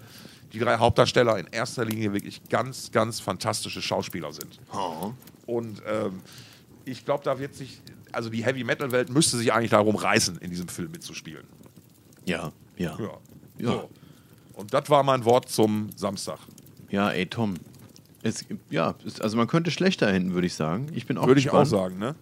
die 0.54 0.60
drei 0.60 0.78
Hauptdarsteller 0.78 1.38
in 1.38 1.48
erster 1.48 1.86
Linie 1.86 2.14
wirklich 2.14 2.42
ganz, 2.50 2.92
ganz 2.92 3.20
fantastische 3.20 3.82
Schauspieler 3.82 4.32
sind. 4.34 4.60
Oh. 4.74 5.14
Und 5.46 5.82
ähm, 5.88 6.22
ich 6.86 7.06
glaube, 7.06 7.24
da 7.24 7.40
wird 7.40 7.56
sich, 7.56 7.82
also 8.12 8.30
die 8.30 8.44
Heavy-Metal-Welt 8.44 9.10
müsste 9.10 9.38
sich 9.38 9.52
eigentlich 9.54 9.72
darum 9.72 9.96
reißen, 9.96 10.38
in 10.38 10.50
diesem 10.50 10.68
Film 10.68 10.92
mitzuspielen. 10.92 11.46
Ja, 12.26 12.52
ja. 12.78 12.98
Ja. 13.00 13.10
ja. 13.58 13.72
So. 13.72 13.90
Und 14.54 14.74
das 14.74 14.90
war 14.90 15.04
mein 15.04 15.26
Wort 15.26 15.50
zum 15.50 15.90
Samstag. 15.96 16.40
Ja, 16.90 17.10
ey, 17.10 17.26
Tom. 17.26 17.56
Es, 18.22 18.46
ja, 18.70 18.96
es, 19.06 19.20
also 19.20 19.36
man 19.36 19.48
könnte 19.48 19.72
schlechter 19.72 20.08
enden, 20.08 20.34
würde 20.34 20.48
ich 20.48 20.54
sagen. 20.54 20.88
Ich 20.94 21.06
bin 21.06 21.18
auch 21.18 21.28
Würde 21.28 21.40
ich 21.40 21.50
auch 21.50 21.66
sagen, 21.66 21.98
ne? 21.98 22.16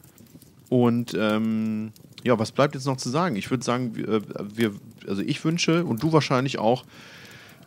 Und 0.69 1.13
ähm, 1.19 1.91
ja, 2.23 2.39
was 2.39 2.51
bleibt 2.51 2.75
jetzt 2.75 2.85
noch 2.85 2.97
zu 2.97 3.09
sagen? 3.09 3.35
Ich 3.35 3.49
würde 3.51 3.63
sagen, 3.63 3.95
wir, 3.95 4.21
wir, 4.55 4.73
also 5.07 5.21
ich 5.21 5.43
wünsche 5.43 5.83
und 5.83 6.01
du 6.01 6.13
wahrscheinlich 6.13 6.57
auch 6.57 6.85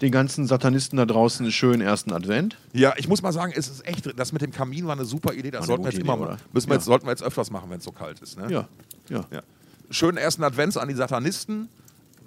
den 0.00 0.10
ganzen 0.10 0.46
Satanisten 0.46 0.96
da 0.96 1.06
draußen 1.06 1.44
einen 1.44 1.52
schönen 1.52 1.82
ersten 1.82 2.12
Advent. 2.12 2.56
Ja, 2.72 2.94
ich 2.96 3.08
muss 3.08 3.22
mal 3.22 3.32
sagen, 3.32 3.52
es 3.54 3.68
ist 3.68 3.86
echt, 3.86 4.18
das 4.18 4.32
mit 4.32 4.42
dem 4.42 4.50
Kamin 4.50 4.86
war 4.86 4.94
eine 4.94 5.04
super 5.04 5.34
Idee. 5.34 5.50
Das 5.50 5.66
sollten 5.66 5.84
wir 5.84 5.90
jetzt 5.90 6.00
Idee, 6.00 6.10
immer, 6.10 6.38
müssen 6.52 6.68
wir 6.68 6.74
ja. 6.74 6.78
jetzt, 6.78 6.86
sollten 6.86 7.06
wir 7.06 7.10
jetzt 7.10 7.22
öfters 7.22 7.50
machen, 7.50 7.70
wenn 7.70 7.78
es 7.78 7.84
so 7.84 7.92
kalt 7.92 8.20
ist. 8.20 8.38
Ne? 8.38 8.50
Ja. 8.50 8.68
ja. 9.08 9.24
ja. 9.30 9.42
Schönen 9.90 10.16
ersten 10.16 10.42
Advents 10.42 10.76
an 10.76 10.88
die 10.88 10.94
Satanisten. 10.94 11.68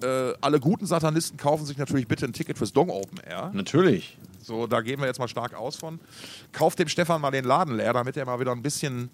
Äh, 0.01 0.33
alle 0.41 0.59
guten 0.59 0.85
Satanisten 0.85 1.37
kaufen 1.37 1.65
sich 1.65 1.77
natürlich 1.77 2.07
bitte 2.07 2.25
ein 2.25 2.33
Ticket 2.33 2.57
fürs 2.57 2.71
Dong 2.71 2.89
Open 2.89 3.19
Air. 3.19 3.51
Natürlich. 3.53 4.17
So, 4.43 4.67
da 4.67 4.81
gehen 4.81 4.99
wir 4.99 5.07
jetzt 5.07 5.19
mal 5.19 5.27
stark 5.27 5.55
aus 5.55 5.75
von. 5.75 5.99
Kauft 6.51 6.79
dem 6.79 6.87
Stefan 6.87 7.19
mal 7.19 7.31
den 7.31 7.45
Laden 7.45 7.75
leer, 7.75 7.93
damit 7.93 8.15
er 8.15 8.25
mal 8.25 8.39
wieder 8.39 8.51
ein 8.51 8.61
bisschen 8.61 9.09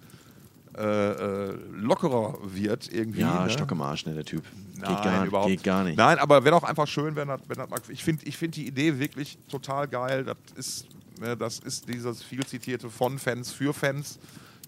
äh, 0.77 1.11
äh, 1.11 1.53
lockerer 1.72 2.38
wird 2.43 2.91
irgendwie. 2.91 3.22
Ja, 3.22 3.43
ne? 3.43 3.49
Stock 3.49 3.72
im 3.72 3.81
Arsch, 3.81 4.05
ne, 4.05 4.14
der 4.14 4.26
Typ. 4.26 4.43
Nein, 4.76 4.95
geht 4.95 5.03
gar, 5.03 5.26
überhaupt. 5.26 5.49
Geht 5.49 5.64
gar 5.64 5.84
nicht. 5.84 5.97
Nein, 5.97 6.19
aber 6.19 6.43
wäre 6.43 6.60
doch 6.60 6.68
einfach 6.68 6.88
schön, 6.88 7.15
wenn 7.15 7.27
das, 7.27 7.41
wenn 7.47 7.57
das 7.57 7.89
Ich 7.89 8.03
finde 8.03 8.26
ich 8.26 8.38
find 8.38 8.55
die 8.55 8.68
Idee 8.68 8.99
wirklich 8.99 9.38
total 9.49 9.88
geil. 9.88 10.23
Das 10.23 10.38
ist, 10.55 10.88
ne, 11.19 11.38
das 11.38 11.60
ist 11.60 11.88
dieses 11.88 12.23
viel 12.23 12.45
zitierte 12.45 12.89
von 12.89 13.19
Fans 13.19 13.51
für 13.51 13.73
Fans. 13.73 14.19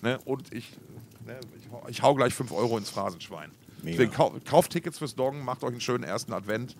Ne? 0.01 0.19
Und 0.25 0.53
ich, 0.53 0.77
ne, 1.25 1.39
ich, 1.57 1.89
ich 1.89 2.01
hau 2.03 2.13
gleich 2.13 2.33
5 2.33 2.51
Euro 2.51 2.77
ins 2.77 2.89
Phrasenschwein. 2.89 3.51
Deswegen 3.83 4.11
kau 4.11 4.35
kauft 4.45 4.71
Tickets 4.71 4.97
fürs 4.97 5.15
Doggen, 5.15 5.43
macht 5.43 5.63
euch 5.63 5.71
einen 5.71 5.81
schönen 5.81 6.03
ersten 6.03 6.33
Advent. 6.33 6.75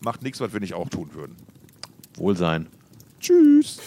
Macht 0.00 0.22
nichts, 0.22 0.40
was 0.40 0.52
wir 0.52 0.60
nicht 0.60 0.74
auch 0.74 0.88
tun 0.88 1.12
würden. 1.14 1.36
Wohlsein. 2.16 2.68
Tschüss. 3.20 3.78